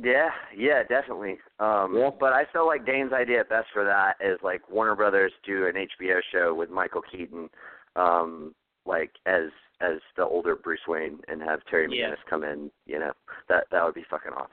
Yeah, 0.00 0.30
yeah, 0.56 0.82
definitely. 0.84 1.38
Um 1.60 1.96
Yeah. 1.96 2.10
but 2.18 2.32
I 2.32 2.44
still 2.50 2.66
like 2.66 2.86
Dane's 2.86 3.12
idea 3.12 3.44
best 3.44 3.68
for 3.72 3.84
that 3.84 4.14
is 4.20 4.38
like 4.42 4.68
Warner 4.70 4.94
Brothers 4.94 5.32
do 5.44 5.66
an 5.66 5.74
HBO 5.76 6.20
show 6.32 6.54
with 6.54 6.70
Michael 6.70 7.02
Keaton, 7.02 7.48
um, 7.96 8.54
like 8.86 9.10
as 9.26 9.50
as 9.80 9.98
the 10.16 10.24
older 10.24 10.56
Bruce 10.56 10.86
Wayne 10.88 11.20
and 11.28 11.40
have 11.42 11.60
Terry 11.70 11.86
Yeah. 11.90 12.08
McGinnis 12.10 12.24
come 12.30 12.44
in, 12.44 12.70
you 12.86 12.98
know. 12.98 13.12
That 13.48 13.64
that 13.72 13.84
would 13.84 13.94
be 13.94 14.04
fucking 14.08 14.32
awesome. 14.32 14.50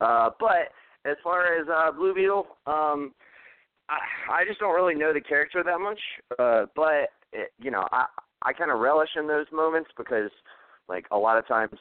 Uh 0.00 0.30
but 0.38 0.72
as 1.08 1.16
far 1.22 1.58
as 1.58 1.66
uh 1.68 1.92
Blue 1.92 2.14
Beetle, 2.14 2.46
um 2.66 3.14
I 3.88 3.98
I 4.30 4.44
just 4.46 4.60
don't 4.60 4.74
really 4.74 4.94
know 4.94 5.12
the 5.12 5.20
character 5.20 5.62
that 5.62 5.78
much. 5.78 6.00
Uh 6.38 6.66
but 6.74 7.10
it, 7.32 7.52
you 7.58 7.70
know, 7.70 7.86
I 7.92 8.06
I 8.42 8.52
kind 8.52 8.70
of 8.70 8.80
relish 8.80 9.10
in 9.16 9.26
those 9.26 9.46
moments 9.52 9.90
because 9.96 10.30
like 10.88 11.06
a 11.10 11.16
lot 11.16 11.38
of 11.38 11.46
times 11.46 11.78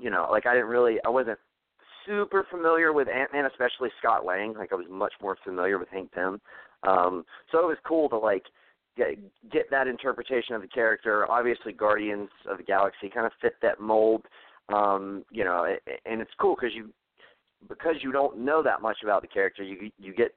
you 0.00 0.10
know, 0.10 0.28
like 0.30 0.46
I 0.46 0.54
didn't 0.54 0.68
really 0.68 0.96
I 1.04 1.08
wasn't 1.08 1.38
super 2.06 2.46
familiar 2.50 2.92
with 2.92 3.08
Ant 3.08 3.32
Man, 3.32 3.46
especially 3.46 3.90
Scott 3.98 4.24
Lang. 4.24 4.54
Like 4.54 4.72
I 4.72 4.76
was 4.76 4.86
much 4.90 5.12
more 5.22 5.36
familiar 5.44 5.78
with 5.78 5.88
Hank 5.88 6.12
Pym. 6.12 6.40
Um, 6.86 7.24
so 7.50 7.58
it 7.58 7.66
was 7.66 7.78
cool 7.86 8.08
to 8.10 8.18
like 8.18 8.44
get 8.96 9.16
get 9.50 9.70
that 9.70 9.86
interpretation 9.86 10.54
of 10.54 10.62
the 10.62 10.68
character. 10.68 11.30
Obviously, 11.30 11.72
Guardians 11.72 12.28
of 12.48 12.58
the 12.58 12.64
Galaxy 12.64 13.08
kind 13.08 13.26
of 13.26 13.32
fit 13.40 13.54
that 13.62 13.80
mold. 13.80 14.22
Um, 14.68 15.24
you 15.30 15.44
know, 15.44 15.66
and 16.06 16.20
it's 16.20 16.30
cool 16.40 16.56
because 16.58 16.74
you 16.74 16.90
because 17.68 17.96
you 18.02 18.12
don't 18.12 18.38
know 18.38 18.62
that 18.62 18.82
much 18.82 18.98
about 19.02 19.22
the 19.22 19.28
character, 19.28 19.62
you 19.62 19.90
you 19.98 20.14
get 20.14 20.34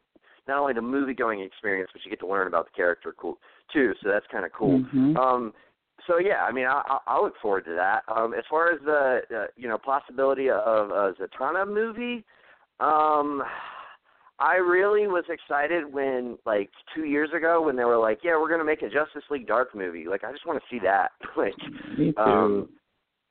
not 0.48 0.60
only 0.60 0.74
the 0.74 0.82
movie 0.82 1.14
going 1.14 1.42
experience, 1.42 1.90
but 1.94 2.04
you 2.06 2.10
get 2.10 2.20
to 2.20 2.28
learn 2.28 2.48
about 2.48 2.66
the 2.66 2.76
character 2.76 3.14
cool 3.18 3.38
too. 3.72 3.94
So 4.02 4.10
that's 4.10 4.26
kind 4.32 4.46
of 4.46 4.52
cool. 4.54 4.80
Mhm. 4.80 5.18
Um, 5.18 5.54
so 6.06 6.20
yeah, 6.20 6.44
I 6.44 6.52
mean, 6.52 6.66
I, 6.66 7.00
I, 7.06 7.20
look 7.20 7.34
forward 7.42 7.66
to 7.66 7.74
that. 7.74 8.04
Um, 8.08 8.34
as 8.34 8.44
far 8.50 8.72
as 8.72 8.80
the 8.86 9.22
uh, 9.36 9.48
you 9.56 9.68
know 9.68 9.78
possibility 9.78 10.50
of 10.50 10.90
a 10.92 11.14
Zatanna 11.20 11.68
movie, 11.68 12.24
um, 12.80 13.44
I 14.40 14.56
really 14.58 15.08
was 15.08 15.26
excited 15.30 15.92
when 15.92 16.38
like 16.46 16.70
two 16.96 17.06
years 17.06 17.30
ago 17.36 17.62
when 17.62 17.76
they 17.76 17.84
were 17.84 17.98
like, 17.98 18.20
yeah, 18.24 18.40
we're 18.40 18.50
gonna 18.50 18.64
make 18.64 18.84
a 18.84 18.90
Justice 18.90 19.24
League 19.32 19.48
Dark 19.48 19.76
movie. 19.76 20.06
Like, 20.08 20.24
I 20.24 20.32
just 20.32 20.46
want 20.46 20.62
to 20.62 20.66
see 20.70 20.80
that. 20.84 21.12
like, 21.38 21.56
Me 21.98 22.14
too. 22.14 22.22
um, 22.22 22.70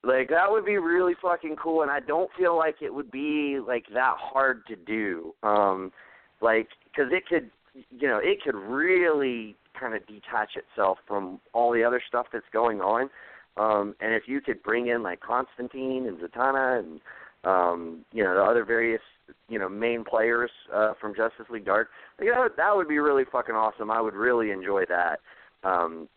like 0.07 0.29
that 0.29 0.51
would 0.51 0.65
be 0.65 0.79
really 0.79 1.15
fucking 1.21 1.57
cool, 1.57 1.83
and 1.83 1.91
I 1.91 2.01
don't 2.01 2.31
feel 2.39 2.57
like 2.57 2.77
it 2.81 2.93
would 2.93 3.11
be 3.11 3.59
like 3.67 3.85
that 3.93 4.15
hard 4.19 4.67
to 4.69 4.77
do. 4.77 5.35
Um, 5.43 5.93
like, 6.41 6.69
because 6.85 7.13
it 7.13 7.27
could, 7.27 7.51
you 7.91 8.09
know, 8.09 8.21
it 8.23 8.43
could 8.43 8.55
really 8.55 9.57
kind 9.79 9.95
of 9.95 10.07
detach 10.07 10.51
itself 10.57 10.99
from 11.07 11.41
all 11.53 11.73
the 11.73 11.85
other 11.85 12.01
stuff 12.07 12.27
that's 12.33 12.47
going 12.53 12.81
on. 12.81 13.11
Um, 13.57 13.95
and 14.01 14.15
if 14.15 14.25
you 14.27 14.41
could 14.41 14.63
bring 14.63 14.89
in 14.89 15.03
like 15.03 15.21
Constantine 15.21 16.07
and 16.07 16.19
Zatanna 16.19 16.79
and 16.81 17.01
um, 17.45 18.05
you 18.13 18.23
know 18.23 18.35
the 18.35 18.43
other 18.43 18.65
various 18.65 19.01
you 19.49 19.59
know 19.59 19.69
main 19.69 20.05
players 20.05 20.51
uh, 20.75 20.93
from 21.01 21.15
Justice 21.15 21.47
League 21.51 21.65
Dark, 21.65 21.89
that 22.19 22.27
would, 22.37 22.53
that 22.57 22.77
would 22.77 22.89
be 22.89 22.99
really 22.99 23.25
fucking 23.31 23.55
awesome. 23.55 23.91
I 23.91 24.01
would 24.01 24.15
really 24.15 24.51
enjoy 24.51 24.85
that. 24.89 25.21
Um, 25.65 26.09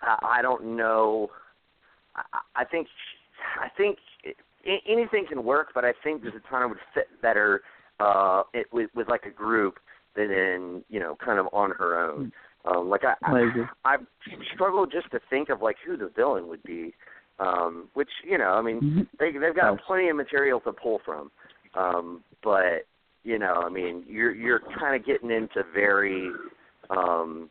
I, 0.00 0.38
I 0.38 0.42
don't 0.42 0.76
know. 0.76 1.28
I, 2.16 2.22
I 2.56 2.64
think 2.64 2.88
I 3.60 3.68
think 3.76 3.98
a- 4.64 4.82
anything 4.86 5.26
can 5.28 5.44
work, 5.44 5.68
but 5.74 5.84
I 5.84 5.92
think 6.02 6.22
Zatanna 6.22 6.68
would 6.68 6.78
fit 6.94 7.08
better 7.22 7.62
uh, 8.00 8.42
it, 8.52 8.66
with 8.72 8.90
with 8.94 9.08
like 9.08 9.24
a 9.24 9.30
group 9.30 9.78
than 10.14 10.30
in 10.30 10.84
you 10.88 11.00
know 11.00 11.16
kind 11.24 11.38
of 11.38 11.46
on 11.52 11.70
her 11.72 11.98
own. 11.98 12.32
Um, 12.64 12.88
like 12.88 13.02
I, 13.04 13.14
I. 13.22 13.66
I, 13.84 13.96
struggle 14.54 14.86
just 14.86 15.10
to 15.12 15.20
think 15.30 15.50
of 15.50 15.62
like 15.62 15.76
who 15.86 15.96
the 15.96 16.10
villain 16.14 16.48
would 16.48 16.62
be. 16.64 16.94
Um, 17.38 17.88
which 17.94 18.08
you 18.24 18.38
know, 18.38 18.52
I 18.54 18.62
mean, 18.62 18.80
Mhm. 18.80 19.06
they 19.18 19.30
they've 19.32 19.54
got 19.54 19.78
plenty 19.82 20.08
of 20.08 20.16
material 20.16 20.58
to 20.60 20.72
pull 20.72 21.00
from. 21.04 21.30
Um, 21.74 22.24
but 22.42 22.86
you 23.24 23.38
know, 23.38 23.62
I 23.64 23.68
mean, 23.68 24.04
you're 24.08 24.34
you're 24.34 24.60
kind 24.60 24.96
of 24.96 25.04
getting 25.04 25.30
into 25.30 25.62
very 25.74 26.30
um, 26.90 27.50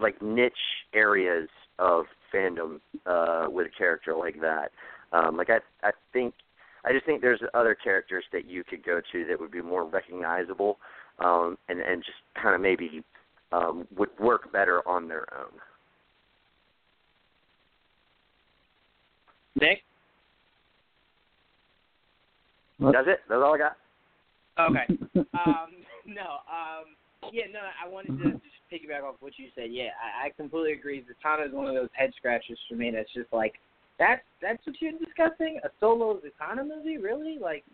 like 0.00 0.20
niche 0.22 0.52
areas 0.94 1.48
of 1.78 2.06
fandom 2.34 2.80
uh, 3.06 3.46
with 3.50 3.66
a 3.66 3.78
character 3.78 4.14
like 4.14 4.40
that. 4.40 4.70
Um, 5.12 5.36
like 5.36 5.50
I 5.50 5.58
I 5.82 5.90
think 6.12 6.34
I 6.84 6.92
just 6.92 7.06
think 7.06 7.20
there's 7.20 7.40
other 7.54 7.74
characters 7.74 8.24
that 8.32 8.46
you 8.46 8.64
could 8.64 8.84
go 8.84 9.00
to 9.12 9.24
that 9.26 9.40
would 9.40 9.50
be 9.50 9.62
more 9.62 9.84
recognizable 9.84 10.78
um, 11.18 11.58
and 11.68 11.80
and 11.80 12.02
just 12.02 12.18
kind 12.40 12.54
of 12.54 12.60
maybe 12.60 13.02
um, 13.52 13.86
would 13.96 14.10
work 14.18 14.52
better 14.52 14.86
on 14.86 15.08
their 15.08 15.26
own. 15.38 15.52
Nick? 19.60 19.82
What? 22.78 22.92
That's 22.92 23.08
it. 23.08 23.20
That's 23.28 23.42
all 23.42 23.54
I 23.54 23.58
got. 23.58 23.76
Okay. 24.58 24.86
um, 25.34 25.70
no, 26.06 26.38
um, 26.46 26.94
yeah, 27.32 27.44
no, 27.52 27.60
I 27.60 27.88
wanted 27.88 28.16
to 28.18 28.32
just 28.32 28.44
piggyback 28.72 29.02
off 29.02 29.16
what 29.20 29.32
you 29.38 29.46
said. 29.54 29.70
Yeah, 29.70 29.90
I, 30.02 30.26
I 30.26 30.30
completely 30.30 30.72
agree. 30.72 31.04
Zatanna 31.04 31.48
is 31.48 31.52
one 31.52 31.66
of 31.66 31.74
those 31.74 31.88
head 31.92 32.12
scratchers 32.16 32.58
for 32.68 32.76
me. 32.76 32.90
That's 32.90 33.12
just 33.14 33.32
like, 33.32 33.54
that's 33.98 34.22
that's 34.40 34.64
what 34.66 34.76
you're 34.80 34.92
discussing? 34.92 35.60
A 35.64 35.68
solo 35.80 36.18
Zatanna 36.18 36.66
movie? 36.66 36.98
Really? 36.98 37.38
Like, 37.40 37.64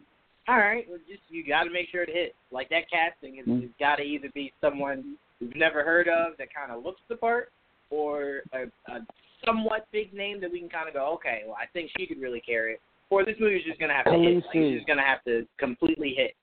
all 0.49 0.59
right, 0.59 0.87
well, 0.89 0.99
just 1.09 1.23
you 1.29 1.47
got 1.47 1.65
to 1.65 1.71
make 1.71 1.89
sure 1.91 2.03
it 2.03 2.11
hits. 2.13 2.35
Like 2.51 2.69
that 2.71 2.91
casting 2.91 3.43
Mhm. 3.43 3.63
has 3.63 3.71
got 3.79 3.97
to 3.97 4.03
either 4.03 4.29
be 4.35 4.53
someone 4.61 5.17
we've 5.41 5.57
never 5.57 5.85
heard 5.85 6.09
of 6.09 6.37
that 6.39 6.49
kind 6.55 6.71
of 6.71 6.85
looks 6.85 7.01
the 7.09 7.17
part, 7.17 7.51
or 7.91 8.43
a, 8.53 8.65
a 8.93 9.07
somewhat 9.45 9.87
big 9.93 10.13
name 10.15 10.41
that 10.41 10.51
we 10.51 10.61
can 10.61 10.69
kind 10.69 10.89
of 10.89 10.95
go, 10.95 11.13
okay, 11.15 11.43
well, 11.47 11.57
I 11.61 11.67
think 11.73 11.91
she 11.97 12.07
could 12.07 12.21
really 12.21 12.41
carry 12.41 12.75
it. 12.75 12.81
Or 13.11 13.25
this 13.25 13.37
movie's 13.39 13.65
just 13.65 13.79
gonna 13.79 13.95
have 13.95 14.07
to 14.07 14.13
hit. 14.13 14.37
Like, 14.37 14.55
it's 14.55 14.77
just 14.79 14.87
gonna 14.87 15.03
have 15.05 15.23
to 15.25 15.47
completely 15.59 16.15
hit. 16.17 16.35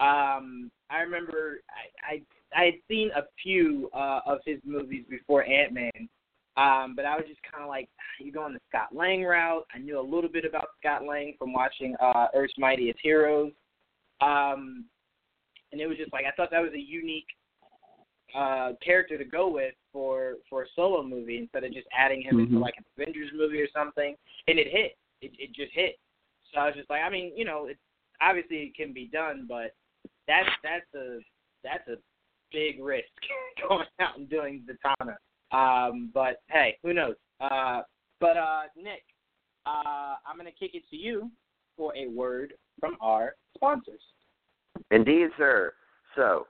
Um, 0.00 0.70
I 0.90 1.00
remember 1.00 1.60
I, 1.70 2.14
I 2.14 2.22
I 2.56 2.64
had 2.64 2.74
seen 2.88 3.10
a 3.16 3.22
few 3.42 3.90
uh, 3.94 4.20
of 4.26 4.38
his 4.44 4.58
movies 4.64 5.04
before 5.08 5.44
Ant 5.44 5.72
Man, 5.72 6.08
um, 6.56 6.94
but 6.94 7.04
I 7.04 7.16
was 7.16 7.24
just 7.26 7.40
kind 7.50 7.62
of 7.62 7.68
like, 7.68 7.88
you 8.20 8.32
going 8.32 8.52
the 8.52 8.60
Scott 8.68 8.94
Lang 8.94 9.22
route. 9.22 9.64
I 9.74 9.78
knew 9.78 9.98
a 9.98 10.02
little 10.02 10.30
bit 10.30 10.44
about 10.44 10.68
Scott 10.78 11.04
Lang 11.04 11.34
from 11.38 11.52
watching 11.52 11.96
uh, 12.00 12.26
Earth's 12.34 12.54
Mightiest 12.58 12.98
Heroes, 13.02 13.52
um, 14.20 14.84
and 15.72 15.80
it 15.80 15.86
was 15.86 15.96
just 15.96 16.12
like 16.12 16.24
I 16.26 16.32
thought 16.36 16.50
that 16.50 16.60
was 16.62 16.72
a 16.74 16.80
unique 16.80 17.26
uh, 18.34 18.72
character 18.84 19.18
to 19.18 19.24
go 19.24 19.48
with 19.48 19.74
for 19.92 20.34
for 20.48 20.62
a 20.62 20.66
solo 20.74 21.02
movie 21.02 21.38
instead 21.38 21.64
of 21.64 21.72
just 21.72 21.86
adding 21.96 22.22
him 22.22 22.40
into 22.40 22.56
Mhm. 22.56 22.60
like 22.60 22.74
an 22.76 22.84
Avengers 22.96 23.30
movie 23.34 23.60
or 23.60 23.68
something, 23.68 24.16
and 24.46 24.58
it 24.58 24.68
hit. 24.68 24.96
It 25.20 25.32
it 25.38 25.52
just 25.52 25.72
hit. 25.72 25.98
So 26.52 26.60
I 26.60 26.66
was 26.66 26.76
just 26.76 26.90
like, 26.90 27.02
I 27.02 27.08
mean, 27.08 27.32
you 27.36 27.44
know, 27.44 27.66
it's 27.66 27.80
obviously 28.20 28.58
it 28.64 28.74
can 28.74 28.92
be 28.92 29.06
done, 29.06 29.46
but 29.48 29.74
that's 30.26 30.48
that's 30.62 30.94
a 30.94 31.18
that's 31.64 31.86
a 31.88 31.96
big 32.52 32.82
risk 32.82 33.08
going 33.68 33.86
out 34.00 34.18
and 34.18 34.28
doing 34.28 34.64
Zatanna. 34.66 35.16
Um, 35.56 36.10
but 36.14 36.42
hey, 36.48 36.78
who 36.82 36.92
knows? 36.94 37.16
Uh, 37.40 37.82
but 38.20 38.36
uh, 38.36 38.62
Nick, 38.76 39.02
uh, 39.66 40.14
I'm 40.26 40.36
gonna 40.36 40.50
kick 40.50 40.74
it 40.74 40.82
to 40.90 40.96
you. 40.96 41.30
for 41.76 41.94
a 41.96 42.06
word 42.06 42.54
from 42.80 42.96
our 43.00 43.34
sponsors. 43.54 44.00
Indeed, 44.90 45.28
sir. 45.38 45.72
So, 46.16 46.46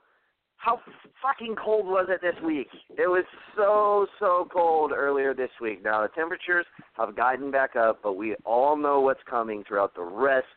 how 0.57 0.79
fucking 1.21 1.55
cold 1.55 1.85
was 1.85 2.07
it 2.09 2.21
this 2.21 2.41
week? 2.43 2.67
It 2.91 3.07
was 3.07 3.25
so, 3.55 4.07
so 4.19 4.47
cold 4.51 4.91
earlier 4.91 5.33
this 5.33 5.49
week. 5.61 5.83
Now, 5.83 6.01
the 6.01 6.09
temperatures 6.09 6.65
have 6.93 7.15
gotten 7.15 7.51
back 7.51 7.75
up, 7.75 7.99
but 8.01 8.13
we 8.13 8.35
all 8.45 8.77
know 8.77 9.01
what's 9.01 9.19
coming 9.29 9.63
throughout 9.67 9.93
the 9.95 10.03
rest 10.03 10.47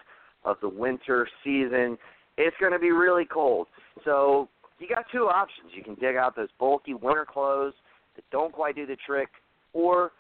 of 0.45 0.57
the 0.61 0.69
winter 0.69 1.29
season. 1.43 1.99
It's 2.39 2.57
going 2.61 2.73
to 2.73 2.79
be 2.79 2.93
really 2.93 3.25
cold. 3.25 3.67
So, 4.05 4.49
you 4.79 4.89
got 4.89 5.05
two 5.13 5.25
options. 5.25 5.71
You 5.75 5.83
can 5.83 5.95
dig 5.95 6.17
out 6.17 6.37
those 6.37 6.49
bulky 6.59 6.95
winter 6.95 7.27
clothes 7.31 7.75
that 8.17 8.25
don't 8.31 8.53
quite 8.53 8.77
do 8.77 8.87
the 8.87 8.97
trick, 9.07 9.29
or 9.73 10.13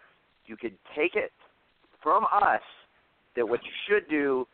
you 0.46 0.57
could 0.57 0.74
take 0.96 1.14
it 1.14 1.32
from 2.02 2.24
us 2.24 2.62
that 3.36 3.46
what 3.46 3.61
you 3.64 3.70
should 3.88 4.09
do 4.09 4.46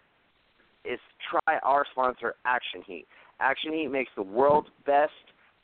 is 0.84 0.98
try 1.30 1.59
our 1.62 1.84
sponsor, 1.92 2.34
Action 2.44 2.82
Heat. 2.86 3.07
Action 3.40 3.72
Heat 3.72 3.88
makes 3.88 4.11
the 4.16 4.22
world's 4.22 4.68
best 4.86 5.12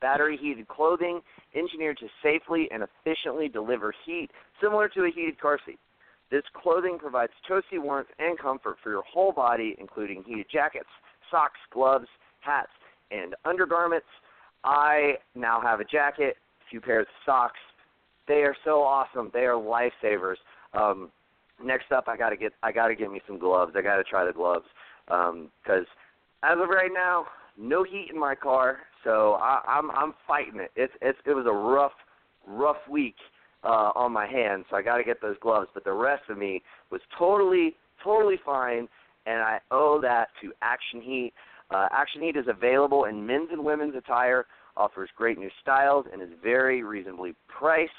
battery 0.01 0.39
heated 0.41 0.69
clothing 0.69 1.21
engineered 1.55 1.99
to 1.99 2.07
safely 2.23 2.69
and 2.71 2.85
efficiently 2.85 3.49
deliver 3.49 3.93
heat 4.07 4.29
similar 4.63 4.89
to 4.89 5.05
a 5.05 5.11
heated 5.11 5.41
car 5.41 5.59
seat. 5.67 5.79
This 6.31 6.43
clothing 6.55 6.99
provides 6.99 7.33
toasty 7.51 7.81
warmth 7.81 8.09
and 8.19 8.39
comfort 8.39 8.77
for 8.83 8.91
your 8.91 9.03
whole 9.03 9.33
body, 9.33 9.75
including 9.79 10.23
heated 10.25 10.47
jackets, 10.53 10.89
socks, 11.31 11.59
gloves, 11.73 12.07
hats, 12.41 12.71
and 13.11 13.35
undergarments. 13.45 14.07
I 14.65 15.15
now 15.35 15.61
have 15.61 15.81
a 15.81 15.85
jacket, 15.85 16.37
a 16.61 16.71
few 16.71 16.81
pairs 16.81 17.07
of 17.09 17.25
socks. 17.25 17.59
They 18.27 18.43
are 18.43 18.57
so 18.65 18.83
awesome. 18.83 19.31
They 19.33 19.47
are 19.47 19.55
lifesavers. 19.55 20.37
Um, 20.75 21.11
next 21.63 21.93
up, 21.93 22.05
I 22.09 22.17
gotta 22.17 22.37
get 22.37 22.53
I 22.63 22.73
gotta 22.73 22.95
get 22.95 23.11
me 23.11 23.21
some 23.27 23.39
gloves. 23.39 23.73
I 23.77 23.83
gotta 23.83 24.05
try 24.05 24.25
the 24.25 24.33
gloves 24.33 24.67
because 25.07 25.87
um, 25.87 25.87
as 26.43 26.59
of 26.61 26.69
right 26.69 26.91
now, 26.93 27.27
no 27.59 27.83
heat 27.83 28.09
in 28.13 28.19
my 28.19 28.35
car, 28.35 28.79
so 29.05 29.35
I, 29.41 29.63
I'm 29.67 29.91
I'm 29.91 30.15
fighting 30.27 30.61
it. 30.61 30.71
It's 30.77 30.93
it's 31.01 31.19
it 31.27 31.33
was 31.33 31.47
a 31.47 31.53
rough 31.53 31.93
rough 32.47 32.77
week 32.91 33.17
uh, 33.65 33.91
on 33.95 34.13
my 34.13 34.27
hands, 34.27 34.67
so 34.71 34.77
I 34.77 34.83
got 34.83 34.99
to 34.99 35.05
get 35.05 35.21
those 35.21 35.37
gloves. 35.41 35.69
But 35.75 35.85
the 35.85 35.93
rest 35.93 36.25
of 36.29 36.39
me 36.39 36.63
was 36.91 37.01
totally 37.19 37.75
totally 38.05 38.37
fine, 38.45 38.89
and 39.27 39.41
I 39.41 39.59
owe 39.71 39.99
that 40.03 40.29
to 40.43 40.53
Action 40.63 41.01
Heat. 41.01 41.33
Uh, 41.71 41.89
Action 41.93 42.23
Heat 42.23 42.37
is 42.37 42.47
available 42.49 43.05
in 43.05 43.27
men's 43.27 43.49
and 43.53 43.65
women's 43.65 43.95
attire, 43.95 44.47
offers 44.77 45.11
great 45.17 45.39
new 45.39 45.51
styles, 45.61 46.07
and 46.13 46.23
is 46.23 46.29
very 46.43 46.83
reasonably 46.83 47.35
priced, 47.47 47.93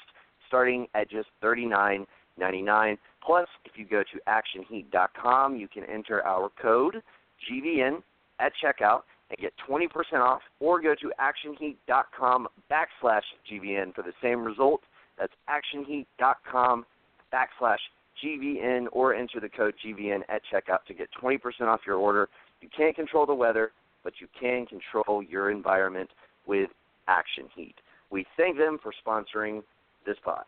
starting 0.48 0.86
at 0.94 1.10
just 1.10 1.28
thirty 1.40 1.66
nine 1.66 2.06
ninety 2.36 2.62
nine. 2.62 2.98
Plus, 3.24 3.46
if 3.64 3.72
you 3.76 3.84
go 3.84 4.02
to 4.02 4.20
actionheat.com, 4.28 5.56
you 5.56 5.68
can 5.68 5.84
enter 5.84 6.24
our 6.26 6.50
code 6.60 7.02
GVN 7.50 8.02
at 8.40 8.52
checkout 8.62 9.02
and 9.28 9.38
get 9.38 9.52
20% 9.68 9.88
off, 10.14 10.40
or 10.58 10.80
go 10.80 10.94
to 10.94 11.12
actionheat.com 11.20 12.48
backslash 12.70 13.22
GVN 13.50 13.94
for 13.94 14.02
the 14.02 14.12
same 14.22 14.42
result. 14.42 14.80
That's 15.18 15.32
actionheat.com 15.48 16.84
backslash 17.32 17.78
GVN, 18.24 18.86
or 18.92 19.14
enter 19.14 19.38
the 19.40 19.48
code 19.48 19.74
GVN 19.86 20.20
at 20.28 20.42
checkout 20.52 20.84
to 20.88 20.94
get 20.94 21.08
20% 21.22 21.38
off 21.62 21.80
your 21.86 21.96
order. 21.96 22.28
You 22.60 22.68
can't 22.76 22.94
control 22.94 23.26
the 23.26 23.34
weather, 23.34 23.72
but 24.04 24.14
you 24.20 24.28
can 24.38 24.66
control 24.66 25.22
your 25.22 25.50
environment 25.50 26.10
with 26.46 26.70
Action 27.08 27.44
Heat. 27.54 27.74
We 28.10 28.26
thank 28.36 28.58
them 28.58 28.78
for 28.82 28.92
sponsoring 29.06 29.62
this 30.06 30.16
pod. 30.24 30.44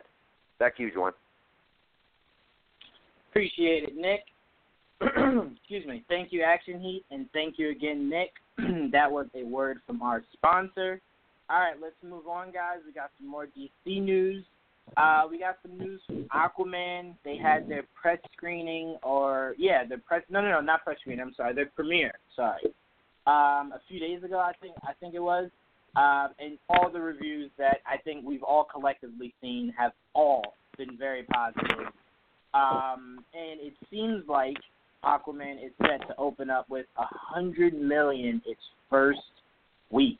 Back 0.59 0.77
to 0.77 0.83
you, 0.83 0.91
Jordan. 0.91 1.17
Appreciate 3.31 3.83
it, 3.83 3.95
Nick. 3.95 4.21
Excuse 5.01 5.85
me. 5.87 6.03
Thank 6.07 6.31
you, 6.31 6.43
Action 6.43 6.79
Heat, 6.79 7.03
and 7.09 7.27
thank 7.33 7.57
you 7.57 7.71
again, 7.71 8.09
Nick. 8.09 8.31
that 8.91 9.11
was 9.11 9.27
a 9.35 9.43
word 9.43 9.79
from 9.87 10.01
our 10.01 10.23
sponsor. 10.33 11.01
All 11.49 11.59
right, 11.59 11.75
let's 11.81 11.95
move 12.03 12.27
on, 12.27 12.51
guys. 12.51 12.77
We 12.85 12.93
got 12.93 13.11
some 13.19 13.27
more 13.27 13.47
DC 13.47 14.01
news. 14.01 14.43
Uh, 14.97 15.23
we 15.29 15.39
got 15.39 15.57
some 15.61 15.77
news 15.77 16.01
from 16.05 16.25
Aquaman. 16.35 17.15
They 17.23 17.37
had 17.37 17.67
their 17.67 17.83
press 17.99 18.19
screening, 18.35 18.97
or 19.01 19.55
yeah, 19.57 19.85
their 19.85 19.97
press. 19.97 20.21
No, 20.29 20.41
no, 20.41 20.49
no, 20.49 20.61
not 20.61 20.83
press 20.83 20.97
screening. 21.01 21.25
I'm 21.25 21.33
sorry, 21.35 21.53
their 21.55 21.67
premiere. 21.75 22.13
Sorry, 22.35 22.65
um, 23.25 23.71
a 23.73 23.81
few 23.87 23.99
days 23.99 24.23
ago, 24.23 24.39
I 24.39 24.53
think. 24.61 24.75
I 24.83 24.93
think 24.99 25.15
it 25.15 25.21
was. 25.21 25.49
Uh, 25.95 26.29
and 26.39 26.57
all 26.69 26.89
the 26.91 26.99
reviews 26.99 27.51
that 27.57 27.77
I 27.85 27.97
think 27.97 28.25
we've 28.25 28.41
all 28.43 28.63
collectively 28.63 29.33
seen 29.41 29.71
have 29.77 29.91
all 30.15 30.55
been 30.75 30.97
very 30.97 31.23
positive. 31.23 31.87
Um, 32.55 33.23
and 33.33 33.59
it 33.61 33.73
seems 33.91 34.23
like 34.27 34.57
Aquaman 35.03 35.63
is 35.63 35.71
set 35.81 36.07
to 36.07 36.15
open 36.17 36.49
up 36.49 36.69
with 36.69 36.85
a 36.97 37.05
hundred 37.05 37.73
million 37.73 38.41
its 38.45 38.61
first 38.89 39.19
week, 39.91 40.19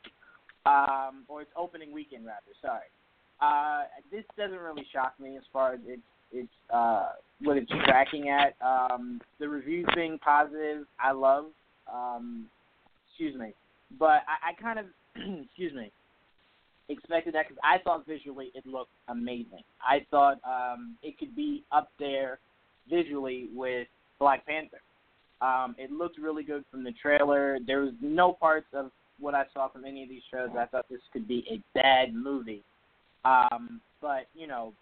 um, 0.65 1.23
or 1.27 1.41
its 1.41 1.51
opening 1.55 1.91
weekend 1.93 2.25
rather. 2.25 2.41
Sorry. 2.61 2.85
Uh, 3.43 3.83
this 4.11 4.23
doesn't 4.37 4.59
really 4.59 4.85
shock 4.93 5.13
me 5.19 5.35
as 5.35 5.43
far 5.51 5.73
as 5.73 5.79
its 5.85 6.01
its 6.31 6.49
uh, 6.73 7.09
what 7.41 7.57
it's 7.57 7.71
tracking 7.85 8.29
at. 8.29 8.55
Um, 8.65 9.19
the 9.39 9.47
reviews 9.47 9.85
being 9.95 10.17
positive, 10.19 10.85
I 10.99 11.11
love. 11.11 11.45
Um, 11.91 12.45
excuse 13.09 13.37
me, 13.37 13.53
but 13.99 14.21
I, 14.27 14.51
I 14.51 14.61
kind 14.61 14.79
of 14.79 14.85
excuse 15.15 15.73
me 15.73 15.91
expected 16.89 17.33
that 17.33 17.47
because 17.47 17.61
I 17.63 17.77
thought 17.83 18.05
visually 18.05 18.51
it 18.53 18.65
looked 18.65 18.91
amazing. 19.07 19.63
I 19.81 20.05
thought 20.11 20.39
um, 20.45 20.95
it 21.01 21.17
could 21.17 21.35
be 21.35 21.63
up 21.71 21.89
there 21.99 22.39
visually 22.89 23.47
with 23.53 23.87
Black 24.19 24.45
Panther. 24.45 24.81
Um, 25.41 25.75
it 25.77 25.91
looked 25.91 26.17
really 26.17 26.43
good 26.43 26.63
from 26.71 26.83
the 26.83 26.93
trailer. 27.01 27.57
There 27.65 27.81
was 27.81 27.93
no 28.01 28.33
parts 28.33 28.67
of 28.73 28.91
what 29.19 29.35
I 29.35 29.43
saw 29.53 29.69
from 29.69 29.85
any 29.85 30.03
of 30.03 30.09
these 30.09 30.21
shows. 30.31 30.49
I 30.57 30.65
thought 30.65 30.85
this 30.89 31.01
could 31.11 31.27
be 31.27 31.45
a 31.51 31.61
bad 31.77 32.13
movie. 32.13 32.63
Um, 33.25 33.81
but 34.01 34.27
you 34.35 34.47
know, 34.47 34.73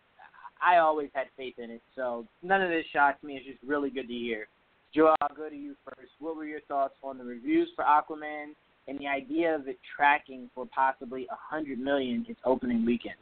I 0.63 0.77
always 0.77 1.09
had 1.13 1.27
faith 1.37 1.55
in 1.57 1.69
it, 1.69 1.81
so 1.95 2.25
none 2.43 2.61
of 2.61 2.69
this 2.69 2.85
shocks 2.93 3.23
me. 3.23 3.35
It's 3.35 3.45
just 3.45 3.59
really 3.67 3.89
good 3.89 4.07
to 4.07 4.13
hear. 4.13 4.47
Joel, 4.93 5.15
I'll 5.21 5.35
go 5.35 5.49
to 5.49 5.55
you 5.55 5.75
first. 5.85 6.11
What 6.19 6.35
were 6.35 6.45
your 6.45 6.61
thoughts 6.61 6.95
on 7.03 7.17
the 7.17 7.23
reviews 7.23 7.69
for 7.75 7.85
Aquaman 7.85 8.53
and 8.87 8.99
the 8.99 9.07
idea 9.07 9.55
of 9.55 9.67
it 9.67 9.79
tracking 9.95 10.49
for 10.53 10.65
possibly 10.65 11.27
a 11.31 11.35
hundred 11.37 11.79
million 11.79 12.25
its 12.27 12.39
opening 12.45 12.85
weekend. 12.85 13.15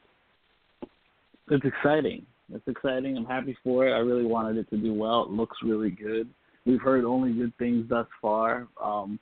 It's 1.50 1.66
exciting. 1.66 2.26
It's 2.54 2.68
exciting. 2.68 3.18
I'm 3.18 3.26
happy 3.26 3.58
for 3.64 3.88
it. 3.88 3.94
I 3.94 4.00
really 4.00 4.26
wanted 4.26 4.58
it 4.58 4.70
to 4.72 4.78
do 4.78 4.94
well. 4.94 5.24
It 5.24 5.32
looks 5.32 5.58
really 5.64 5.92
good. 5.92 6.28
We've 6.66 6.82
heard 6.82 7.06
only 7.06 7.34
good 7.34 7.54
things 7.58 7.88
thus 7.90 8.08
far. 8.22 8.68
Um, 8.84 9.20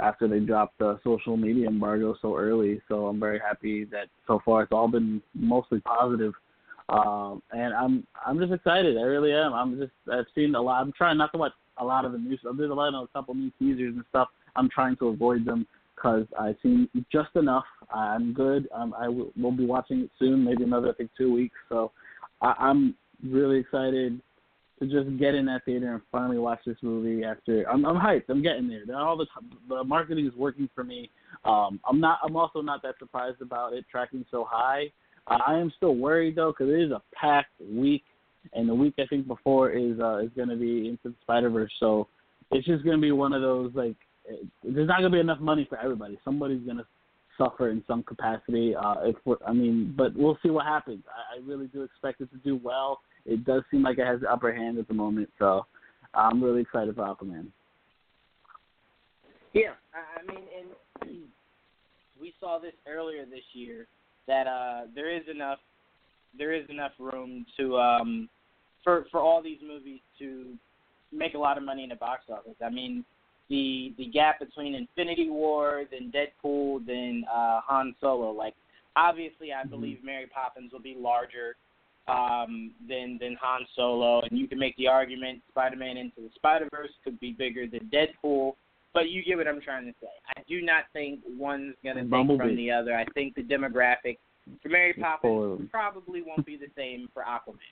after 0.00 0.26
they 0.26 0.40
dropped 0.40 0.78
the 0.78 0.98
social 1.04 1.36
media 1.36 1.68
embargo 1.68 2.16
so 2.20 2.36
early, 2.36 2.80
so 2.88 3.06
I'm 3.06 3.20
very 3.20 3.38
happy 3.38 3.84
that 3.86 4.08
so 4.26 4.40
far 4.44 4.62
it's 4.62 4.72
all 4.72 4.88
been 4.88 5.22
mostly 5.34 5.80
positive. 5.80 6.32
Um, 6.88 7.42
and 7.52 7.72
I'm 7.72 8.06
I'm 8.26 8.38
just 8.38 8.52
excited. 8.52 8.98
I 8.98 9.02
really 9.02 9.32
am. 9.32 9.54
I'm 9.54 9.78
just 9.78 9.92
I've 10.12 10.26
seen 10.34 10.54
a 10.54 10.60
lot. 10.60 10.82
I'm 10.82 10.92
trying 10.92 11.16
not 11.16 11.32
to 11.32 11.38
watch 11.38 11.52
a 11.78 11.84
lot 11.84 12.04
of 12.04 12.12
the 12.12 12.18
news. 12.18 12.40
There's 12.42 12.70
a 12.70 12.74
lot 12.74 12.92
of 12.94 13.04
a 13.04 13.06
couple 13.08 13.34
new 13.34 13.50
teasers 13.58 13.94
and 13.94 14.04
stuff 14.10 14.28
I'm 14.56 14.68
trying 14.68 14.96
to 14.96 15.08
avoid 15.08 15.44
them 15.44 15.66
because 15.94 16.26
I've 16.38 16.56
seen 16.62 16.88
just 17.10 17.34
enough. 17.36 17.64
I'm 17.94 18.32
good. 18.32 18.68
Um, 18.74 18.94
I 18.98 19.08
will 19.08 19.52
be 19.52 19.66
watching 19.66 20.00
it 20.00 20.10
soon, 20.18 20.44
maybe 20.44 20.64
another 20.64 20.90
I 20.90 20.94
think 20.94 21.10
two 21.16 21.32
weeks. 21.32 21.56
So 21.68 21.92
I, 22.42 22.54
I'm 22.58 22.94
really 23.22 23.58
excited 23.58 24.20
to 24.80 24.86
just 24.86 25.18
get 25.18 25.34
in 25.34 25.46
that 25.46 25.64
theater 25.64 25.92
and 25.92 26.02
finally 26.10 26.38
watch 26.38 26.60
this 26.66 26.76
movie. 26.82 27.24
After 27.24 27.68
I'm, 27.70 27.84
I'm 27.84 27.96
hyped. 27.96 28.24
I'm 28.28 28.42
getting 28.42 28.68
there. 28.68 28.96
All 28.96 29.16
the 29.16 29.26
the 29.68 29.84
marketing 29.84 30.26
is 30.26 30.34
working 30.34 30.68
for 30.74 30.84
me. 30.84 31.10
Um, 31.44 31.80
I'm 31.88 32.00
not. 32.00 32.18
I'm 32.24 32.36
also 32.36 32.60
not 32.60 32.82
that 32.82 32.96
surprised 32.98 33.40
about 33.40 33.72
it 33.72 33.84
tracking 33.90 34.24
so 34.30 34.46
high. 34.48 34.90
I 35.26 35.54
am 35.54 35.72
still 35.76 35.96
worried 35.96 36.36
though 36.36 36.52
because 36.52 36.72
it 36.72 36.80
is 36.80 36.90
a 36.90 37.02
packed 37.14 37.52
week, 37.60 38.04
and 38.52 38.68
the 38.68 38.74
week 38.74 38.94
I 38.98 39.06
think 39.06 39.26
before 39.26 39.70
is 39.70 39.98
uh, 40.00 40.18
is 40.18 40.30
going 40.36 40.50
to 40.50 40.56
be 40.56 40.88
into 40.88 41.08
the 41.08 41.14
Spider 41.22 41.50
Verse. 41.50 41.72
So 41.80 42.08
it's 42.50 42.66
just 42.66 42.84
going 42.84 42.96
to 42.96 43.02
be 43.02 43.12
one 43.12 43.32
of 43.32 43.40
those 43.42 43.72
like 43.74 43.96
there's 44.62 44.88
not 44.88 44.98
gonna 44.98 45.10
be 45.10 45.20
enough 45.20 45.40
money 45.40 45.66
for 45.68 45.78
everybody. 45.78 46.18
Somebody's 46.24 46.66
gonna 46.66 46.86
suffer 47.38 47.70
in 47.70 47.82
some 47.86 48.02
capacity. 48.02 48.74
Uh, 48.74 48.96
if 49.04 49.16
we're, 49.24 49.36
I 49.46 49.52
mean, 49.52 49.94
but 49.96 50.14
we'll 50.14 50.38
see 50.42 50.50
what 50.50 50.66
happens. 50.66 51.02
I, 51.08 51.36
I 51.36 51.46
really 51.46 51.66
do 51.68 51.82
expect 51.82 52.20
it 52.20 52.30
to 52.32 52.38
do 52.38 52.60
well. 52.62 53.00
It 53.26 53.44
does 53.44 53.62
seem 53.70 53.82
like 53.82 53.98
it 53.98 54.06
has 54.06 54.20
the 54.20 54.30
upper 54.30 54.52
hand 54.52 54.78
at 54.78 54.88
the 54.88 54.94
moment, 54.94 55.30
so 55.38 55.66
I'm 56.14 56.42
really 56.42 56.62
excited 56.62 56.94
for 56.94 57.02
Aquaman. 57.02 57.46
Yeah, 59.52 59.74
I 59.94 60.30
mean, 60.30 60.44
and 61.02 61.10
we 62.20 62.34
saw 62.40 62.58
this 62.58 62.74
earlier 62.88 63.24
this 63.24 63.44
year 63.52 63.86
that 64.26 64.46
uh, 64.46 64.86
there 64.94 65.14
is 65.14 65.22
enough 65.32 65.58
there 66.36 66.52
is 66.52 66.68
enough 66.68 66.92
room 66.98 67.46
to 67.56 67.76
um, 67.78 68.28
for 68.82 69.06
for 69.10 69.20
all 69.20 69.42
these 69.42 69.58
movies 69.66 70.00
to 70.18 70.54
make 71.12 71.34
a 71.34 71.38
lot 71.38 71.56
of 71.56 71.64
money 71.64 71.84
in 71.84 71.90
the 71.90 71.96
box 71.96 72.24
office. 72.28 72.56
I 72.64 72.70
mean, 72.70 73.04
the 73.48 73.94
the 73.98 74.06
gap 74.06 74.40
between 74.40 74.74
Infinity 74.74 75.28
War, 75.30 75.84
then 75.90 76.12
Deadpool, 76.12 76.86
then 76.86 77.24
uh, 77.32 77.60
Han 77.66 77.94
Solo. 78.00 78.30
Like, 78.30 78.54
obviously, 78.96 79.52
I 79.52 79.62
mm-hmm. 79.62 79.70
believe 79.70 79.98
Mary 80.04 80.26
Poppins 80.26 80.72
will 80.72 80.80
be 80.80 80.96
larger 80.98 81.56
um, 82.08 82.72
than 82.88 83.18
than 83.20 83.36
Han 83.40 83.66
Solo, 83.76 84.22
and 84.22 84.38
you 84.38 84.48
can 84.48 84.58
make 84.58 84.76
the 84.76 84.88
argument 84.88 85.42
Spider-Man 85.50 85.96
into 85.96 86.16
the 86.20 86.30
Spider-Verse 86.34 86.90
could 87.02 87.18
be 87.20 87.32
bigger 87.32 87.66
than 87.66 87.90
Deadpool. 87.92 88.54
But 88.92 89.10
you 89.10 89.24
get 89.24 89.36
what 89.36 89.48
I'm 89.48 89.60
trying 89.60 89.86
to 89.86 89.94
say. 90.00 90.06
I 90.36 90.42
do 90.48 90.62
not 90.62 90.84
think 90.92 91.18
one's 91.36 91.74
going 91.82 91.96
to 91.96 92.02
take 92.02 92.10
Bumblebee. 92.10 92.44
from 92.44 92.56
the 92.56 92.70
other. 92.70 92.94
I 92.94 93.04
think 93.06 93.34
the 93.34 93.42
demographic 93.42 94.18
for 94.62 94.68
Mary 94.68 94.92
Poppins 94.92 95.68
probably 95.70 96.22
won't 96.22 96.46
be 96.46 96.56
the 96.56 96.68
same 96.76 97.08
for 97.12 97.22
Aquaman. 97.22 97.58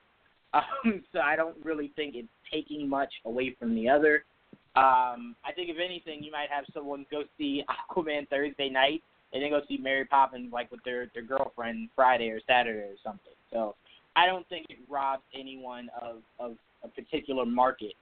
Um, 0.54 1.02
so 1.14 1.20
I 1.20 1.34
don't 1.34 1.56
really 1.64 1.92
think 1.96 2.14
it's 2.14 2.28
taking 2.52 2.86
much 2.86 3.10
away 3.24 3.56
from 3.58 3.74
the 3.74 3.88
other. 3.88 4.26
Um, 4.74 5.36
I 5.44 5.52
think 5.54 5.68
if 5.68 5.76
anything, 5.78 6.22
you 6.22 6.32
might 6.32 6.48
have 6.50 6.64
someone 6.72 7.04
go 7.10 7.24
see 7.36 7.62
Aquaman 7.68 8.28
Thursday 8.28 8.70
night 8.70 9.02
and 9.32 9.42
then 9.42 9.50
go 9.50 9.60
see 9.68 9.76
Mary 9.76 10.04
Poppins 10.04 10.52
like 10.52 10.70
with 10.70 10.82
their 10.84 11.10
their 11.14 11.22
girlfriend 11.22 11.90
Friday 11.94 12.30
or 12.30 12.40
Saturday 12.46 12.78
or 12.80 12.96
something. 13.04 13.32
So 13.52 13.74
I 14.16 14.26
don't 14.26 14.48
think 14.48 14.66
it 14.70 14.78
robs 14.88 15.22
anyone 15.38 15.90
of 16.00 16.22
of 16.38 16.56
a 16.84 16.88
particular 16.88 17.44
market, 17.44 17.92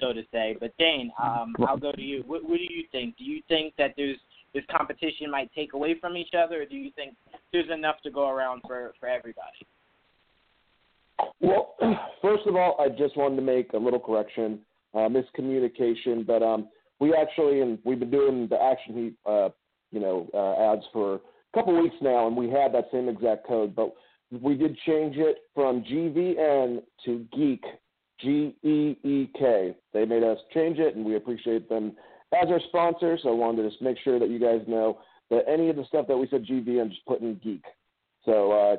so 0.00 0.12
to 0.12 0.22
say. 0.32 0.56
But 0.58 0.76
Dane, 0.78 1.12
um, 1.22 1.54
I'll 1.66 1.76
go 1.76 1.92
to 1.92 2.02
you. 2.02 2.24
What, 2.26 2.42
what 2.42 2.58
do 2.58 2.72
you 2.72 2.84
think? 2.90 3.16
Do 3.16 3.24
you 3.24 3.42
think 3.48 3.74
that 3.76 3.94
there's 3.96 4.18
this 4.54 4.64
competition 4.70 5.30
might 5.30 5.50
take 5.54 5.74
away 5.74 5.98
from 5.98 6.16
each 6.16 6.34
other, 6.34 6.62
or 6.62 6.64
do 6.64 6.76
you 6.76 6.90
think 6.96 7.14
there's 7.52 7.70
enough 7.70 7.96
to 8.02 8.10
go 8.10 8.28
around 8.28 8.62
for 8.66 8.92
for 8.98 9.08
everybody? 9.08 9.66
Well, 11.40 11.74
first 12.22 12.46
of 12.46 12.56
all, 12.56 12.76
I 12.80 12.88
just 12.88 13.16
wanted 13.16 13.36
to 13.36 13.42
make 13.42 13.72
a 13.72 13.78
little 13.78 14.00
correction, 14.00 14.60
uh, 14.94 15.08
miscommunication. 15.08 16.26
But 16.26 16.42
um, 16.42 16.68
we 17.00 17.14
actually, 17.14 17.60
and 17.60 17.78
we've 17.84 18.00
been 18.00 18.10
doing 18.10 18.48
the 18.48 18.60
Action 18.60 18.94
Heat, 18.94 19.14
uh, 19.26 19.50
you 19.90 20.00
know, 20.00 20.28
uh, 20.34 20.72
ads 20.72 20.84
for 20.92 21.14
a 21.14 21.20
couple 21.54 21.80
weeks 21.80 21.96
now, 22.00 22.26
and 22.26 22.36
we 22.36 22.48
had 22.48 22.72
that 22.74 22.88
same 22.92 23.08
exact 23.08 23.46
code, 23.46 23.74
but 23.74 23.94
we 24.42 24.54
did 24.56 24.76
change 24.86 25.16
it 25.16 25.38
from 25.54 25.82
GVN 25.82 26.82
to 27.04 27.26
Geek, 27.36 27.64
G 28.20 28.56
E 28.62 28.96
E 29.02 29.30
K. 29.38 29.76
They 29.92 30.04
made 30.04 30.22
us 30.22 30.38
change 30.52 30.78
it, 30.78 30.96
and 30.96 31.04
we 31.04 31.16
appreciate 31.16 31.68
them 31.68 31.92
as 32.32 32.48
our 32.48 32.60
sponsor. 32.68 33.18
So 33.22 33.30
I 33.30 33.32
wanted 33.32 33.62
to 33.62 33.70
just 33.70 33.82
make 33.82 33.98
sure 34.02 34.18
that 34.18 34.30
you 34.30 34.38
guys 34.38 34.62
know 34.66 34.98
that 35.30 35.44
any 35.48 35.68
of 35.70 35.76
the 35.76 35.84
stuff 35.86 36.06
that 36.08 36.16
we 36.16 36.26
said 36.28 36.44
GVN, 36.44 36.90
just 36.90 37.04
put 37.06 37.20
in 37.20 37.40
Geek. 37.42 37.64
So 38.24 38.52
uh, 38.52 38.76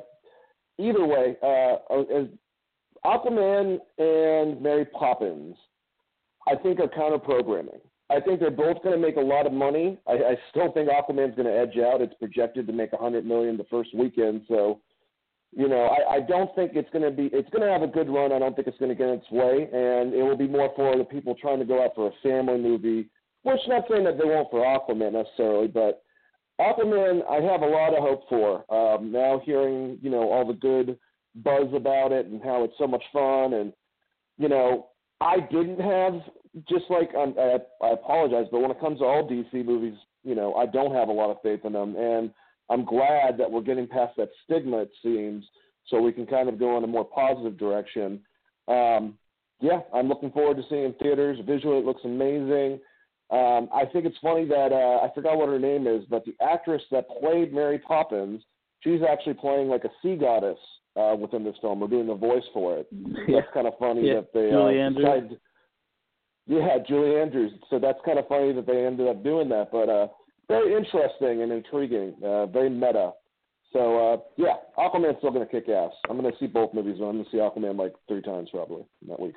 either 0.78 1.04
way, 1.04 1.36
uh, 1.42 1.76
as 2.02 2.26
Aquaman 3.04 3.78
and 3.98 4.60
Mary 4.60 4.84
Poppins, 4.84 5.56
I 6.46 6.54
think 6.56 6.80
are 6.80 6.88
counter 6.88 7.18
programming. 7.18 7.80
I 8.08 8.20
think 8.20 8.38
they're 8.38 8.50
both 8.50 8.82
going 8.82 8.94
to 8.94 9.04
make 9.04 9.16
a 9.16 9.20
lot 9.20 9.46
of 9.46 9.52
money. 9.52 9.98
I, 10.06 10.12
I 10.12 10.36
still 10.50 10.70
think 10.72 10.88
Aquaman's 10.88 11.34
going 11.34 11.48
to 11.48 11.58
edge 11.58 11.76
out. 11.78 12.00
It's 12.00 12.14
projected 12.14 12.66
to 12.68 12.72
make 12.72 12.92
a 12.92 12.96
hundred 12.96 13.26
million 13.26 13.56
the 13.56 13.64
first 13.64 13.94
weekend. 13.94 14.42
So, 14.46 14.80
you 15.56 15.68
know, 15.68 15.86
I, 15.86 16.14
I 16.14 16.20
don't 16.20 16.54
think 16.54 16.72
it's 16.74 16.90
going 16.90 17.02
to 17.02 17.10
be. 17.10 17.30
It's 17.32 17.50
going 17.50 17.62
to 17.66 17.72
have 17.72 17.82
a 17.82 17.88
good 17.88 18.08
run. 18.08 18.32
I 18.32 18.38
don't 18.38 18.54
think 18.54 18.68
it's 18.68 18.78
going 18.78 18.90
to 18.90 18.94
get 18.94 19.08
its 19.08 19.30
way, 19.30 19.68
and 19.72 20.14
it 20.14 20.22
will 20.22 20.36
be 20.36 20.46
more 20.46 20.72
for 20.76 20.96
the 20.96 21.04
people 21.04 21.34
trying 21.34 21.58
to 21.58 21.64
go 21.64 21.82
out 21.84 21.96
for 21.96 22.08
a 22.08 22.12
family 22.22 22.58
movie. 22.58 23.08
Which 23.42 23.60
not 23.66 23.84
saying 23.90 24.04
that 24.04 24.18
they 24.18 24.24
won't 24.24 24.50
for 24.50 24.60
Aquaman 24.64 25.12
necessarily, 25.12 25.68
but 25.68 26.02
Aquaman, 26.60 27.22
I 27.28 27.40
have 27.40 27.62
a 27.62 27.66
lot 27.66 27.94
of 27.94 28.02
hope 28.02 28.28
for. 28.28 28.72
Um, 28.72 29.12
now 29.12 29.40
hearing, 29.44 29.98
you 30.00 30.10
know, 30.10 30.30
all 30.30 30.46
the 30.46 30.52
good 30.52 30.98
buzz 31.36 31.68
about 31.74 32.12
it 32.12 32.26
and 32.26 32.42
how 32.42 32.64
it's 32.64 32.74
so 32.78 32.86
much 32.86 33.02
fun, 33.12 33.54
and 33.54 33.72
you 34.38 34.48
know, 34.48 34.88
I 35.20 35.40
didn't 35.40 35.80
have 35.80 36.14
just 36.68 36.84
like 36.90 37.14
um, 37.14 37.34
I, 37.38 37.58
I 37.84 37.90
apologize, 37.90 38.46
but 38.50 38.60
when 38.60 38.70
it 38.70 38.80
comes 38.80 38.98
to 39.00 39.04
all 39.04 39.28
DC 39.28 39.64
movies, 39.64 39.96
you 40.24 40.34
know, 40.34 40.54
I 40.54 40.66
don't 40.66 40.94
have 40.94 41.08
a 41.08 41.12
lot 41.12 41.30
of 41.30 41.40
faith 41.42 41.60
in 41.64 41.72
them, 41.72 41.96
and 41.96 42.30
I'm 42.70 42.84
glad 42.84 43.38
that 43.38 43.50
we're 43.50 43.60
getting 43.62 43.86
past 43.86 44.16
that 44.16 44.30
stigma. 44.44 44.82
It 44.82 44.90
seems 45.02 45.44
so 45.88 46.00
we 46.00 46.12
can 46.12 46.26
kind 46.26 46.48
of 46.48 46.58
go 46.58 46.76
in 46.76 46.84
a 46.84 46.88
more 46.88 47.04
positive 47.04 47.58
direction. 47.58 48.20
Um, 48.68 49.14
yeah, 49.60 49.80
I'm 49.94 50.08
looking 50.08 50.30
forward 50.32 50.56
to 50.56 50.64
seeing 50.68 50.84
in 50.84 50.94
theaters. 50.94 51.38
Visually, 51.46 51.78
it 51.78 51.84
looks 51.84 52.02
amazing. 52.04 52.80
Um, 53.30 53.68
I 53.72 53.84
think 53.92 54.04
it's 54.04 54.16
funny 54.22 54.46
that 54.46 54.72
uh, 54.72 55.04
I 55.04 55.10
forgot 55.14 55.36
what 55.36 55.48
her 55.48 55.58
name 55.58 55.86
is, 55.86 56.04
but 56.08 56.24
the 56.24 56.34
actress 56.44 56.82
that 56.90 57.06
played 57.20 57.52
Mary 57.52 57.78
Poppins, 57.78 58.42
she's 58.80 59.00
actually 59.08 59.34
playing 59.34 59.68
like 59.68 59.84
a 59.84 59.90
sea 60.02 60.16
goddess 60.16 60.58
uh, 60.96 61.14
within 61.16 61.44
this 61.44 61.56
film. 61.60 61.80
We're 61.80 61.88
doing 61.88 62.06
the 62.06 62.14
voice 62.14 62.44
for 62.52 62.78
it. 62.78 62.88
Yeah. 63.28 63.40
That's 63.40 63.52
kind 63.54 63.66
of 63.66 63.74
funny 63.78 64.06
Yeah, 64.08 64.14
that 64.14 64.32
they 64.32 64.50
Julie 64.50 64.80
uh, 64.80 64.84
Andrews. 64.86 65.04
decided. 65.04 65.40
Yeah, 66.46 66.78
Julie 66.86 67.20
Andrews. 67.20 67.52
So 67.70 67.78
that's 67.78 67.98
kind 68.04 68.18
of 68.18 68.28
funny 68.28 68.52
that 68.52 68.66
they 68.66 68.86
ended 68.86 69.08
up 69.08 69.24
doing 69.24 69.48
that, 69.48 69.70
but 69.72 69.88
uh, 69.88 70.06
very 70.48 70.74
interesting 70.76 71.42
and 71.42 71.50
intriguing. 71.50 72.14
Uh, 72.24 72.46
very 72.46 72.70
meta. 72.70 73.12
So 73.72 74.12
uh, 74.14 74.16
yeah, 74.36 74.54
Aquaman's 74.78 75.18
still 75.18 75.32
gonna 75.32 75.44
kick 75.46 75.68
ass. 75.68 75.90
I'm 76.08 76.16
gonna 76.16 76.30
see 76.38 76.46
both 76.46 76.72
movies. 76.72 76.96
I'm 77.00 77.12
gonna 77.18 77.24
see 77.32 77.38
Aquaman 77.38 77.76
like 77.76 77.94
three 78.06 78.22
times 78.22 78.48
probably 78.52 78.84
in 79.02 79.08
that 79.08 79.18
week. 79.20 79.34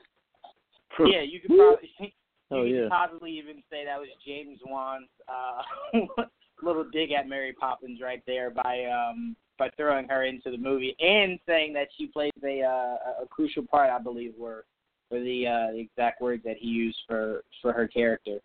yeah, 1.00 1.22
you 1.22 1.40
could 1.40 1.50
probably 1.58 1.90
you 2.00 2.08
Oh, 2.52 2.64
could 2.64 2.70
yeah. 2.72 2.88
possibly 2.90 3.32
even 3.38 3.62
say 3.72 3.86
that 3.86 4.00
was 4.00 4.08
James 4.26 4.60
Wan's 4.66 5.08
uh, 5.28 6.24
little 6.64 6.86
dig 6.92 7.12
at 7.12 7.28
Mary 7.28 7.54
Poppins 7.54 8.00
right 8.02 8.24
there 8.28 8.50
by 8.52 8.86
um 8.86 9.36
by 9.60 9.70
throwing 9.78 10.08
her 10.08 10.24
into 10.24 10.50
the 10.50 10.58
movie 10.58 10.96
and 11.00 11.38
saying 11.46 11.74
that 11.74 11.90
she 11.98 12.08
plays 12.08 12.32
a 12.44 12.64
uh, 12.64 13.24
a 13.24 13.28
crucial 13.30 13.64
part, 13.64 13.90
I 13.90 14.00
believe, 14.00 14.34
were 14.38 14.66
were 15.12 15.20
the 15.20 15.46
uh, 15.46 15.72
the 15.74 15.80
exact 15.80 16.22
words 16.22 16.44
that 16.46 16.58
he 16.58 16.68
used 16.68 16.98
for 17.08 17.44
for 17.62 17.74
her 17.74 17.88
character. 17.88 18.40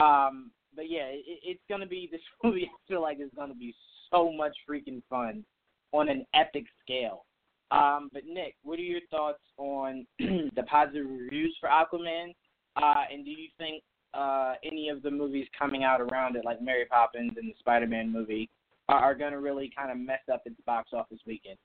Um, 0.00 0.50
but 0.74 0.90
yeah, 0.90 1.06
it, 1.06 1.24
it's 1.26 1.62
gonna 1.70 1.86
be 1.86 2.08
this 2.12 2.20
movie. 2.42 2.64
I 2.64 2.88
feel 2.88 3.00
like 3.00 3.18
it's 3.20 3.34
gonna 3.34 3.54
be 3.54 3.74
so 4.10 4.32
much 4.32 4.56
freaking 4.68 5.02
fun 5.08 5.44
on 5.92 6.08
an 6.08 6.26
epic 6.34 6.64
scale. 6.82 7.24
Um, 7.70 8.10
but 8.12 8.24
Nick, 8.26 8.54
what 8.62 8.78
are 8.78 8.82
your 8.82 9.00
thoughts 9.10 9.42
on 9.56 10.06
the 10.18 10.62
positive 10.68 11.06
reviews 11.08 11.56
for 11.60 11.68
Aquaman? 11.68 12.34
Uh, 12.76 13.04
and 13.12 13.24
do 13.24 13.30
you 13.30 13.48
think 13.58 13.82
uh, 14.14 14.54
any 14.64 14.88
of 14.88 15.02
the 15.02 15.10
movies 15.10 15.46
coming 15.58 15.82
out 15.82 16.00
around 16.00 16.36
it, 16.36 16.44
like 16.44 16.62
Mary 16.62 16.84
Poppins 16.84 17.32
and 17.36 17.48
the 17.48 17.54
Spider-Man 17.58 18.12
movie, 18.12 18.48
are, 18.88 19.14
going 19.14 19.32
to 19.32 19.40
really 19.40 19.70
kind 19.76 19.90
of 19.90 19.98
mess 19.98 20.20
up 20.32 20.42
its 20.46 20.60
box 20.66 20.90
office 20.92 21.18
weekend? 21.26 21.58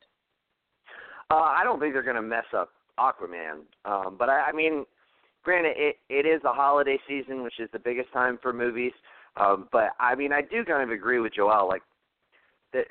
Uh, 1.29 1.35
I 1.35 1.63
don't 1.63 1.79
think 1.79 1.93
they're 1.93 2.03
going 2.03 2.15
to 2.15 2.21
mess 2.21 2.45
up 2.55 2.69
Aquaman, 2.99 3.61
um, 3.85 4.15
but 4.17 4.29
I, 4.29 4.49
I 4.49 4.51
mean, 4.51 4.85
granted, 5.43 5.73
it 5.77 5.95
it 6.09 6.25
is 6.25 6.41
the 6.43 6.51
holiday 6.51 6.97
season, 7.07 7.43
which 7.43 7.59
is 7.59 7.69
the 7.71 7.79
biggest 7.79 8.11
time 8.11 8.37
for 8.41 8.51
movies. 8.51 8.91
Um, 9.37 9.69
but 9.71 9.91
I 9.99 10.15
mean, 10.15 10.33
I 10.33 10.41
do 10.41 10.65
kind 10.65 10.83
of 10.83 10.89
agree 10.89 11.19
with 11.19 11.33
Joel. 11.33 11.67
Like, 11.67 11.83
that 12.73 12.85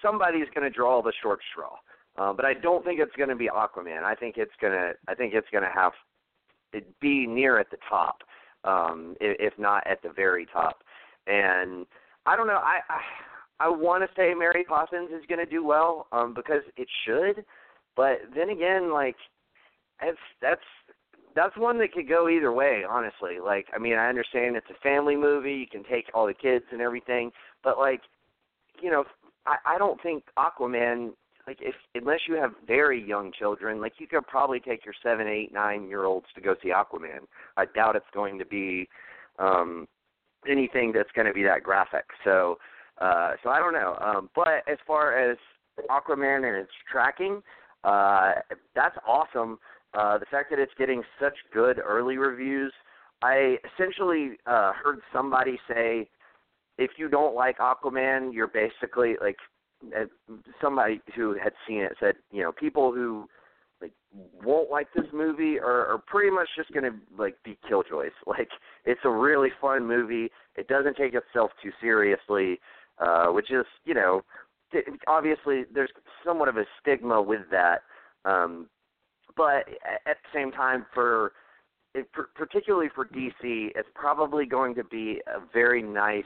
somebody's 0.00 0.46
going 0.54 0.70
to 0.70 0.74
draw 0.74 1.02
the 1.02 1.12
short 1.22 1.40
straw. 1.52 1.76
Uh, 2.16 2.32
but 2.32 2.44
I 2.44 2.54
don't 2.54 2.84
think 2.84 2.98
it's 3.00 3.14
going 3.16 3.28
to 3.28 3.36
be 3.36 3.48
Aquaman. 3.48 4.02
I 4.02 4.14
think 4.14 4.36
it's 4.38 4.52
going 4.60 4.72
to. 4.72 4.92
I 5.06 5.14
think 5.14 5.34
it's 5.34 5.46
going 5.52 5.64
to 5.64 5.70
have 5.70 5.92
it 6.72 6.86
be 7.00 7.26
near 7.26 7.58
at 7.58 7.70
the 7.70 7.76
top, 7.88 8.18
um, 8.64 9.14
if, 9.20 9.52
if 9.52 9.58
not 9.58 9.86
at 9.86 10.02
the 10.02 10.10
very 10.10 10.46
top. 10.46 10.78
And 11.26 11.86
I 12.26 12.36
don't 12.36 12.48
know. 12.48 12.60
I 12.62 12.80
I, 12.88 13.00
I 13.60 13.68
want 13.68 14.02
to 14.02 14.08
say 14.16 14.34
Mary 14.34 14.64
Poppins 14.64 15.10
is 15.10 15.26
going 15.28 15.44
to 15.44 15.50
do 15.50 15.64
well 15.64 16.06
um, 16.12 16.34
because 16.34 16.62
it 16.76 16.88
should. 17.04 17.44
But 17.96 18.18
then 18.34 18.50
again, 18.50 18.92
like 18.92 19.16
that's 20.00 20.16
that's 20.40 20.60
that's 21.34 21.56
one 21.56 21.78
that 21.78 21.92
could 21.92 22.08
go 22.08 22.28
either 22.28 22.52
way, 22.52 22.82
honestly. 22.88 23.38
Like, 23.44 23.66
I 23.74 23.78
mean, 23.78 23.94
I 23.94 24.08
understand 24.08 24.56
it's 24.56 24.66
a 24.70 24.82
family 24.82 25.16
movie; 25.16 25.54
you 25.54 25.66
can 25.66 25.84
take 25.84 26.06
all 26.14 26.26
the 26.26 26.34
kids 26.34 26.64
and 26.72 26.80
everything, 26.80 27.30
but 27.62 27.78
like, 27.78 28.00
you 28.80 28.90
know, 28.90 29.04
I, 29.46 29.56
I 29.74 29.78
don't 29.78 30.00
think 30.02 30.24
Aquaman, 30.38 31.10
like, 31.46 31.58
if 31.60 31.74
unless 31.94 32.20
you 32.28 32.34
have 32.34 32.52
very 32.66 33.04
young 33.04 33.32
children, 33.36 33.80
like, 33.80 33.94
you 33.98 34.06
could 34.06 34.26
probably 34.26 34.60
take 34.60 34.84
your 34.84 34.94
seven, 35.02 35.26
eight, 35.26 35.52
nine 35.52 35.88
year 35.88 36.04
olds 36.04 36.26
to 36.34 36.40
go 36.40 36.54
see 36.62 36.70
Aquaman. 36.70 37.26
I 37.56 37.64
doubt 37.66 37.96
it's 37.96 38.06
going 38.14 38.38
to 38.38 38.46
be 38.46 38.88
um 39.38 39.86
anything 40.48 40.92
that's 40.92 41.10
going 41.16 41.26
to 41.26 41.32
be 41.32 41.42
that 41.42 41.62
graphic. 41.62 42.04
So, 42.24 42.58
uh, 43.00 43.32
so 43.42 43.50
I 43.50 43.58
don't 43.58 43.72
know. 43.72 43.96
Um, 44.00 44.30
but 44.34 44.62
as 44.70 44.78
far 44.86 45.18
as 45.18 45.36
Aquaman 45.90 46.48
and 46.48 46.56
its 46.56 46.72
tracking, 46.90 47.42
uh, 47.84 48.32
that's 48.74 48.96
awesome. 49.06 49.58
Uh, 49.94 50.18
the 50.18 50.26
fact 50.30 50.50
that 50.50 50.58
it's 50.58 50.72
getting 50.78 51.02
such 51.20 51.34
good 51.52 51.78
early 51.84 52.18
reviews, 52.18 52.72
I 53.22 53.56
essentially 53.74 54.32
uh, 54.46 54.72
heard 54.72 55.00
somebody 55.12 55.58
say, 55.68 56.08
if 56.76 56.92
you 56.96 57.08
don't 57.08 57.34
like 57.34 57.58
Aquaman, 57.58 58.32
you're 58.32 58.48
basically 58.48 59.16
like 59.20 59.36
uh, 59.96 60.04
somebody 60.60 61.00
who 61.16 61.36
had 61.42 61.52
seen 61.66 61.80
it 61.80 61.92
said, 61.98 62.14
you 62.30 62.42
know, 62.42 62.52
people 62.52 62.92
who 62.92 63.28
like 63.80 63.92
won't 64.42 64.70
like 64.70 64.88
this 64.94 65.06
movie 65.12 65.58
are, 65.58 65.86
are 65.86 66.02
pretty 66.06 66.30
much 66.30 66.48
just 66.56 66.72
gonna 66.72 66.90
like 67.16 67.36
be 67.44 67.56
killjoys. 67.68 68.10
Like 68.26 68.48
it's 68.84 69.00
a 69.04 69.10
really 69.10 69.50
fun 69.60 69.86
movie. 69.86 70.30
It 70.56 70.68
doesn't 70.68 70.96
take 70.96 71.14
itself 71.14 71.50
too 71.62 71.70
seriously, 71.80 72.60
uh, 73.00 73.26
which 73.26 73.50
is 73.50 73.66
you 73.84 73.94
know 73.94 74.22
obviously 75.06 75.64
there's 75.72 75.90
somewhat 76.24 76.48
of 76.48 76.56
a 76.56 76.64
stigma 76.80 77.20
with 77.22 77.42
that. 77.50 77.82
Um, 78.24 78.68
but 79.36 79.68
a- 79.68 80.08
at 80.08 80.16
the 80.22 80.28
same 80.34 80.50
time, 80.52 80.86
for 80.92 81.32
particularly 82.34 82.88
for 82.94 83.04
DC, 83.06 83.72
it's 83.74 83.88
probably 83.94 84.46
going 84.46 84.74
to 84.74 84.84
be 84.84 85.20
a 85.26 85.40
very 85.52 85.82
nice 85.82 86.24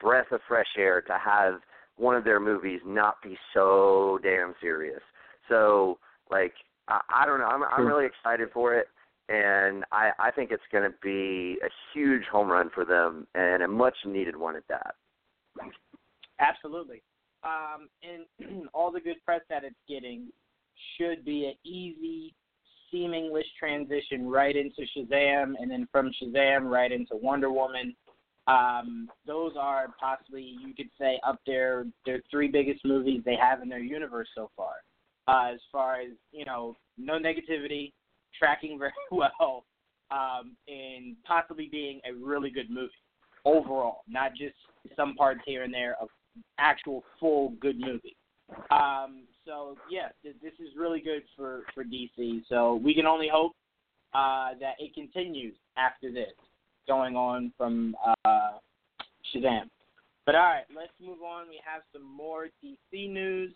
breath 0.00 0.30
of 0.32 0.40
fresh 0.48 0.66
air 0.76 1.00
to 1.02 1.18
have 1.18 1.60
one 1.96 2.16
of 2.16 2.24
their 2.24 2.40
movies 2.40 2.80
not 2.84 3.16
be 3.22 3.38
so 3.54 4.18
damn 4.22 4.54
serious. 4.60 5.02
So 5.48 5.98
Like 6.30 6.54
I, 6.88 7.00
I 7.14 7.26
don't 7.26 7.38
know. 7.40 7.46
I'm 7.46 7.62
I'm 7.64 7.86
really 7.86 8.06
excited 8.06 8.50
for 8.52 8.74
it, 8.74 8.88
and 9.28 9.84
I 9.92 10.12
I 10.18 10.30
think 10.30 10.50
it's 10.50 10.62
going 10.72 10.84
to 10.90 10.96
be 11.02 11.58
a 11.64 11.68
huge 11.92 12.24
home 12.30 12.48
run 12.50 12.70
for 12.74 12.84
them 12.84 13.26
and 13.34 13.62
a 13.62 13.68
much 13.68 13.96
needed 14.06 14.36
one 14.36 14.56
at 14.56 14.66
that. 14.68 14.94
Absolutely. 16.40 17.02
Um, 17.44 17.88
and 18.02 18.68
all 18.74 18.90
the 18.90 19.00
good 19.00 19.16
press 19.24 19.40
that 19.48 19.64
it's 19.64 19.76
getting 19.88 20.28
should 20.96 21.24
be 21.24 21.46
an 21.46 21.70
easy, 21.70 22.34
seamless 22.90 23.44
transition 23.58 24.28
right 24.28 24.56
into 24.56 24.82
Shazam, 24.96 25.54
and 25.58 25.70
then 25.70 25.86
from 25.92 26.10
Shazam 26.20 26.70
right 26.70 26.90
into 26.90 27.16
Wonder 27.16 27.50
Woman. 27.52 27.94
Um, 28.46 29.08
those 29.26 29.52
are 29.58 29.94
possibly 30.00 30.42
you 30.42 30.74
could 30.74 30.88
say 30.98 31.20
up 31.26 31.38
there 31.46 31.86
their 32.04 32.20
three 32.30 32.48
biggest 32.48 32.84
movies 32.84 33.22
they 33.24 33.36
have 33.36 33.62
in 33.62 33.68
their 33.68 33.78
universe 33.78 34.28
so 34.34 34.50
far. 34.56 34.72
Uh, 35.28 35.52
as 35.54 35.60
far 35.70 36.00
as 36.00 36.08
you 36.32 36.44
know, 36.44 36.76
no 36.98 37.18
negativity, 37.18 37.92
tracking 38.36 38.78
very 38.78 38.92
well, 39.12 39.64
um, 40.10 40.56
and 40.66 41.16
possibly 41.24 41.68
being 41.70 42.00
a 42.08 42.14
really 42.14 42.50
good 42.50 42.70
movie 42.70 42.90
overall, 43.44 44.00
not 44.08 44.32
just 44.32 44.54
some 44.96 45.14
parts 45.14 45.40
here 45.46 45.62
and 45.62 45.72
there 45.72 45.96
of 46.00 46.08
actual 46.58 47.04
full 47.18 47.50
good 47.60 47.78
movie. 47.78 48.16
Um, 48.70 49.24
so 49.44 49.76
yeah, 49.90 50.08
th- 50.22 50.36
this 50.42 50.52
is 50.58 50.76
really 50.76 51.00
good 51.00 51.22
for 51.36 51.62
for 51.74 51.84
DC. 51.84 52.42
So 52.48 52.80
we 52.82 52.94
can 52.94 53.06
only 53.06 53.28
hope 53.32 53.52
uh, 54.12 54.50
that 54.60 54.74
it 54.78 54.94
continues 54.94 55.54
after 55.76 56.12
this, 56.12 56.34
going 56.86 57.16
on 57.16 57.52
from 57.56 57.96
uh, 58.24 58.58
Shazam. 59.34 59.68
But 60.26 60.34
all 60.34 60.42
right, 60.42 60.64
let's 60.74 60.92
move 61.00 61.22
on. 61.22 61.48
We 61.48 61.60
have 61.64 61.82
some 61.92 62.04
more 62.04 62.48
DC 62.64 63.10
news. 63.10 63.52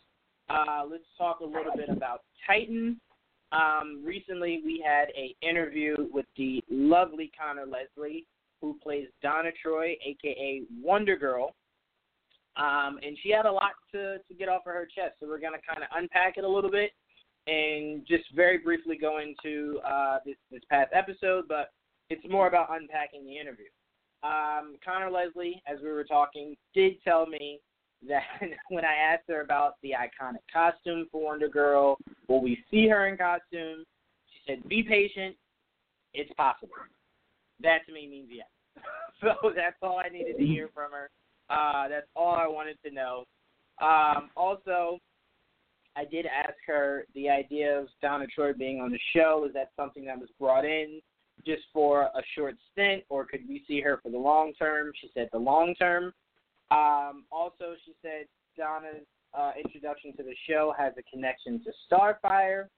Uh, 0.48 0.82
let's 0.90 1.04
talk 1.16 1.40
a 1.40 1.44
little 1.44 1.72
bit 1.76 1.88
about 1.88 2.22
Titan. 2.46 3.00
Um, 3.52 4.02
recently, 4.04 4.60
we 4.64 4.84
had 4.84 5.08
a 5.16 5.34
interview 5.46 6.08
with 6.12 6.26
the 6.36 6.62
lovely 6.70 7.30
Conor 7.38 7.66
Leslie, 7.66 8.26
who 8.60 8.76
plays 8.82 9.06
Donna 9.22 9.50
Troy, 9.62 9.96
aka 10.04 10.62
Wonder 10.82 11.16
Girl, 11.16 11.54
um, 12.56 12.98
and 13.02 13.16
she 13.22 13.30
had 13.30 13.46
a 13.46 13.52
lot 13.52 13.72
to 13.92 14.18
to 14.18 14.34
get 14.38 14.48
off 14.48 14.62
of 14.66 14.74
her 14.74 14.86
chest. 14.86 15.14
So 15.20 15.28
we're 15.28 15.40
gonna 15.40 15.58
kind 15.66 15.82
of 15.82 15.88
unpack 15.96 16.36
it 16.36 16.44
a 16.44 16.48
little 16.48 16.70
bit 16.70 16.92
and 17.46 18.06
just 18.06 18.24
very 18.34 18.58
briefly 18.58 18.96
go 18.96 19.18
into 19.18 19.80
uh, 19.80 20.18
this 20.24 20.36
this 20.50 20.62
past 20.70 20.90
episode, 20.92 21.44
but 21.48 21.70
it's 22.10 22.24
more 22.28 22.48
about 22.48 22.68
unpacking 22.70 23.24
the 23.26 23.36
interview. 23.36 23.66
Um, 24.22 24.76
Conor 24.84 25.10
Leslie, 25.10 25.62
as 25.66 25.78
we 25.82 25.90
were 25.90 26.04
talking, 26.04 26.56
did 26.74 26.94
tell 27.02 27.26
me 27.26 27.60
that 28.08 28.22
when 28.70 28.84
I 28.84 28.94
asked 28.94 29.24
her 29.28 29.42
about 29.42 29.74
the 29.82 29.90
iconic 29.90 30.42
costume 30.52 31.06
for 31.10 31.22
Wonder 31.22 31.48
Girl, 31.48 31.98
will 32.28 32.42
we 32.42 32.58
see 32.70 32.88
her 32.88 33.06
in 33.06 33.16
costume? 33.16 33.84
She 34.32 34.40
said, 34.46 34.68
"Be 34.68 34.82
patient. 34.82 35.36
It's 36.14 36.32
possible." 36.34 36.74
That 37.60 37.86
to 37.86 37.92
me 37.92 38.08
means 38.08 38.28
yes. 38.32 38.46
so 39.20 39.50
that's 39.54 39.76
all 39.82 39.98
I 39.98 40.08
needed 40.08 40.38
to 40.38 40.46
hear 40.46 40.70
from 40.74 40.92
her. 40.92 41.10
Uh, 41.50 41.88
that's 41.88 42.06
all 42.16 42.34
I 42.34 42.46
wanted 42.46 42.78
to 42.84 42.90
know. 42.90 43.24
Um, 43.80 44.30
also, 44.36 44.98
I 45.96 46.04
did 46.04 46.26
ask 46.26 46.54
her 46.66 47.04
the 47.14 47.28
idea 47.28 47.78
of 47.78 47.88
Donna 48.02 48.26
Troy 48.26 48.52
being 48.52 48.80
on 48.80 48.90
the 48.90 48.98
show. 49.14 49.44
Is 49.46 49.54
that 49.54 49.70
something 49.76 50.04
that 50.06 50.18
was 50.18 50.28
brought 50.40 50.64
in 50.64 51.00
just 51.46 51.62
for 51.72 52.02
a 52.02 52.22
short 52.36 52.56
stint, 52.72 53.04
or 53.08 53.24
could 53.24 53.40
we 53.48 53.64
see 53.66 53.80
her 53.80 53.98
for 54.02 54.10
the 54.10 54.18
long 54.18 54.52
term? 54.54 54.92
She 55.00 55.10
said 55.14 55.28
the 55.32 55.38
long 55.38 55.74
term. 55.74 56.12
Um, 56.70 57.24
also, 57.30 57.74
she 57.84 57.92
said 58.02 58.26
Donna's 58.56 59.06
uh, 59.36 59.52
introduction 59.62 60.16
to 60.16 60.22
the 60.22 60.34
show 60.48 60.74
has 60.78 60.92
a 60.98 61.02
connection 61.02 61.62
to 61.64 61.70
Starfire, 61.90 62.68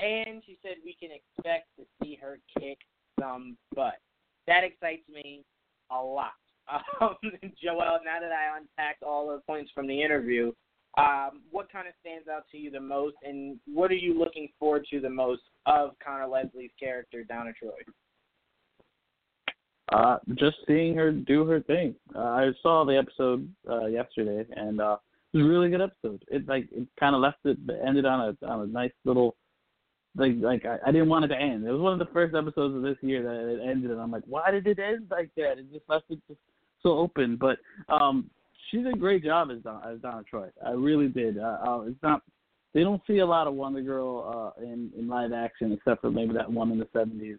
and 0.00 0.42
she 0.44 0.58
said 0.62 0.74
we 0.84 0.96
can 0.98 1.10
expect 1.10 1.68
to 1.78 1.84
see 2.02 2.18
her 2.20 2.38
kick 2.58 2.78
some 3.18 3.56
butt. 3.74 3.98
That 4.46 4.64
excites 4.64 5.08
me 5.08 5.44
a 5.90 6.00
lot. 6.00 6.32
Um, 6.72 7.16
Joel, 7.62 8.00
now 8.04 8.20
that 8.20 8.32
I 8.32 8.58
unpacked 8.58 9.02
all 9.02 9.28
the 9.28 9.40
points 9.46 9.70
from 9.74 9.86
the 9.86 10.02
interview, 10.02 10.52
um, 10.96 11.42
what 11.50 11.70
kind 11.72 11.88
of 11.88 11.94
stands 12.00 12.28
out 12.28 12.44
to 12.52 12.58
you 12.58 12.70
the 12.70 12.80
most, 12.80 13.16
and 13.22 13.58
what 13.66 13.90
are 13.90 13.96
you 13.96 14.18
looking 14.18 14.48
forward 14.58 14.86
to 14.90 15.00
the 15.00 15.10
most 15.10 15.42
of 15.66 15.90
Conor 16.04 16.28
Leslie's 16.28 16.70
character, 16.78 17.24
Donna 17.24 17.52
Troy? 17.58 17.70
Uh, 19.92 20.18
just 20.34 20.56
seeing 20.66 20.94
her 20.96 21.12
do 21.12 21.44
her 21.46 21.60
thing. 21.60 21.94
Uh, 22.14 22.20
I 22.20 22.50
saw 22.62 22.84
the 22.84 22.96
episode 22.96 23.48
uh, 23.68 23.86
yesterday, 23.86 24.46
and 24.56 24.80
uh, 24.80 24.96
it 25.32 25.38
was 25.38 25.46
a 25.46 25.48
really 25.48 25.68
good 25.68 25.82
episode. 25.82 26.22
It 26.28 26.48
like 26.48 26.68
it 26.72 26.86
kind 26.98 27.14
of 27.14 27.20
left 27.20 27.38
it 27.44 27.58
ended 27.86 28.06
on 28.06 28.36
a 28.40 28.46
on 28.46 28.60
a 28.62 28.66
nice 28.66 28.92
little 29.04 29.36
like 30.16 30.32
like 30.40 30.64
I, 30.64 30.78
I 30.86 30.92
didn't 30.92 31.08
want 31.08 31.24
it 31.24 31.28
to 31.28 31.40
end. 31.40 31.66
It 31.66 31.70
was 31.70 31.80
one 31.80 31.92
of 31.92 31.98
the 31.98 32.12
first 32.12 32.34
episodes 32.34 32.74
of 32.74 32.82
this 32.82 32.96
year 33.02 33.22
that 33.22 33.54
it 33.54 33.68
ended, 33.68 33.90
and 33.90 34.00
I'm 34.00 34.10
like, 34.10 34.22
why 34.26 34.50
did 34.50 34.66
it 34.66 34.78
end 34.78 35.08
like 35.10 35.30
that? 35.36 35.58
It 35.58 35.72
just 35.72 35.88
left 35.88 36.04
it 36.08 36.20
just 36.28 36.40
so 36.84 36.98
open. 36.98 37.36
But 37.36 37.58
um, 37.92 38.30
she 38.70 38.78
did 38.78 38.94
a 38.94 38.98
great 38.98 39.24
job 39.24 39.48
as 39.50 39.58
Don, 39.62 39.82
as 39.84 40.00
Donna 40.00 40.22
Troy. 40.28 40.48
I 40.64 40.70
really 40.70 41.08
did. 41.08 41.38
Uh, 41.38 41.58
uh, 41.66 41.80
it's 41.86 42.02
not 42.02 42.22
they 42.74 42.82
don't 42.82 43.00
see 43.06 43.18
a 43.18 43.26
lot 43.26 43.46
of 43.46 43.54
Wonder 43.54 43.82
Girl 43.82 44.54
uh, 44.58 44.62
in 44.62 44.90
in 44.98 45.08
live 45.08 45.32
action 45.32 45.72
except 45.72 46.00
for 46.00 46.10
maybe 46.10 46.34
that 46.34 46.50
one 46.50 46.72
in 46.72 46.78
the 46.78 46.86
70s, 46.86 47.38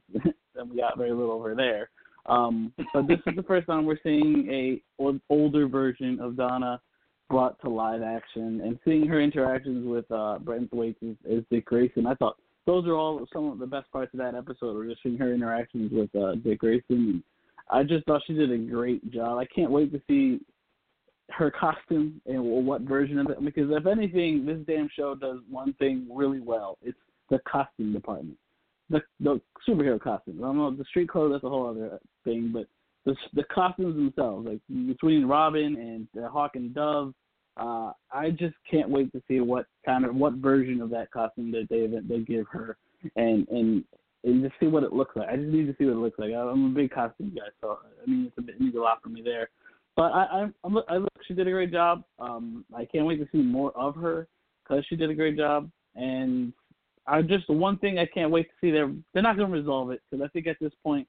and 0.55 0.69
we 0.69 0.77
got 0.77 0.97
very 0.97 1.11
little 1.11 1.31
over 1.31 1.53
there. 1.53 1.89
Um, 2.25 2.73
but 2.93 3.07
this 3.07 3.19
is 3.27 3.35
the 3.35 3.43
first 3.43 3.67
time 3.67 3.85
we're 3.85 3.99
seeing 4.01 4.47
a 4.49 4.81
older 5.29 5.67
version 5.67 6.19
of 6.19 6.37
Donna 6.37 6.81
brought 7.29 7.59
to 7.61 7.69
live 7.69 8.01
action, 8.01 8.61
and 8.61 8.79
seeing 8.85 9.07
her 9.07 9.19
interactions 9.19 9.85
with 9.85 10.09
uh, 10.11 10.39
Brent 10.39 10.69
Thwaites 10.69 10.99
as, 11.03 11.15
as 11.31 11.43
Dick 11.51 11.65
Grayson. 11.65 12.05
I 12.07 12.15
thought 12.15 12.37
those 12.65 12.87
are 12.87 12.95
all 12.95 13.25
some 13.33 13.45
of 13.51 13.59
the 13.59 13.67
best 13.67 13.91
parts 13.91 14.13
of 14.13 14.19
that 14.19 14.35
episode. 14.35 14.75
Were 14.75 14.87
just 14.87 15.03
seeing 15.03 15.17
her 15.17 15.33
interactions 15.33 15.91
with 15.91 16.15
uh, 16.15 16.35
Dick 16.35 16.59
Grayson. 16.59 17.23
I 17.69 17.83
just 17.83 18.05
thought 18.05 18.21
she 18.27 18.33
did 18.33 18.51
a 18.51 18.57
great 18.57 19.11
job. 19.11 19.37
I 19.37 19.45
can't 19.45 19.71
wait 19.71 19.91
to 19.91 20.01
see 20.07 20.39
her 21.31 21.49
costume 21.49 22.21
and 22.25 22.43
what 22.65 22.81
version 22.81 23.17
of 23.17 23.29
it. 23.29 23.43
Because 23.43 23.71
if 23.71 23.87
anything, 23.87 24.45
this 24.45 24.59
damn 24.67 24.89
show 24.95 25.15
does 25.15 25.39
one 25.49 25.73
thing 25.73 26.07
really 26.11 26.39
well. 26.39 26.77
It's 26.83 26.97
the 27.29 27.39
costume 27.47 27.93
department 27.93 28.37
the 28.89 29.01
the 29.19 29.41
superhero 29.67 29.99
costumes. 29.99 30.39
I 30.39 30.45
don't 30.45 30.57
know 30.57 30.71
the 30.71 30.85
street 30.85 31.09
clothes. 31.09 31.33
That's 31.33 31.43
a 31.43 31.49
whole 31.49 31.69
other 31.69 31.99
thing, 32.23 32.51
but 32.53 32.67
the 33.05 33.15
the 33.33 33.43
costumes 33.45 33.95
themselves, 33.95 34.47
like 34.47 34.59
between 34.87 35.25
Robin 35.25 35.75
and 35.75 36.23
uh, 36.23 36.29
Hawk 36.29 36.55
and 36.55 36.73
Dove, 36.73 37.13
uh, 37.57 37.91
I 38.11 38.31
just 38.31 38.55
can't 38.69 38.89
wait 38.89 39.11
to 39.13 39.21
see 39.27 39.39
what 39.39 39.65
kind 39.85 40.05
of 40.05 40.15
what 40.15 40.33
version 40.33 40.81
of 40.81 40.89
that 40.91 41.11
costume 41.11 41.51
that 41.51 41.67
they 41.69 41.87
they 41.87 42.23
give 42.23 42.47
her, 42.47 42.77
and 43.15 43.47
and 43.49 43.83
and 44.25 44.43
just 44.43 44.55
see 44.59 44.67
what 44.67 44.83
it 44.83 44.91
looks 44.91 45.15
like. 45.15 45.29
I 45.29 45.35
just 45.37 45.49
need 45.49 45.67
to 45.67 45.75
see 45.77 45.85
what 45.85 45.93
it 45.93 45.99
looks 45.99 46.19
like. 46.19 46.31
I'm 46.33 46.65
a 46.65 46.69
big 46.69 46.91
costume 46.91 47.33
guy, 47.35 47.47
so 47.61 47.79
I 48.05 48.09
mean 48.09 48.25
it's 48.25 48.37
a 48.37 48.41
bit, 48.41 48.55
it 48.55 48.61
needs 48.61 48.75
a 48.75 48.79
lot 48.79 49.01
for 49.01 49.09
me 49.09 49.21
there. 49.23 49.49
But 49.95 50.11
I 50.11 50.49
I 50.63 50.69
I 50.89 50.97
look 50.97 51.13
she 51.27 51.33
did 51.33 51.47
a 51.47 51.51
great 51.51 51.71
job. 51.71 52.03
Um, 52.19 52.65
I 52.75 52.85
can't 52.85 53.05
wait 53.05 53.17
to 53.17 53.27
see 53.31 53.41
more 53.41 53.71
of 53.77 53.95
her 53.95 54.27
because 54.63 54.85
she 54.87 54.95
did 54.95 55.09
a 55.09 55.15
great 55.15 55.37
job, 55.37 55.69
and 55.95 56.51
I 57.07 57.21
just 57.21 57.47
the 57.47 57.53
one 57.53 57.77
thing 57.77 57.99
I 57.99 58.05
can't 58.05 58.31
wait 58.31 58.47
to 58.49 58.55
see. 58.61 58.71
They're 58.71 58.91
they're 59.13 59.23
not 59.23 59.37
going 59.37 59.49
to 59.49 59.57
resolve 59.57 59.91
it 59.91 60.01
because 60.09 60.23
I 60.23 60.27
think 60.29 60.47
at 60.47 60.57
this 60.59 60.73
point 60.83 61.07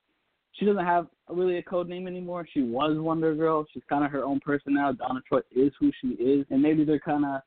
she 0.53 0.65
doesn't 0.65 0.85
have 0.85 1.07
really 1.29 1.59
a 1.59 1.63
code 1.63 1.89
name 1.89 2.07
anymore. 2.07 2.47
She 2.53 2.63
was 2.63 2.97
Wonder 2.99 3.35
Girl. 3.35 3.67
She's 3.73 3.83
kind 3.89 4.05
of 4.05 4.11
her 4.11 4.25
own 4.25 4.41
person 4.41 4.75
now. 4.75 4.93
Donna 4.93 5.21
Troy 5.27 5.41
is 5.55 5.73
who 5.79 5.91
she 6.01 6.09
is, 6.23 6.47
and 6.51 6.63
maybe 6.63 6.85
they're 6.85 6.99
kind 6.99 7.25
of 7.25 7.41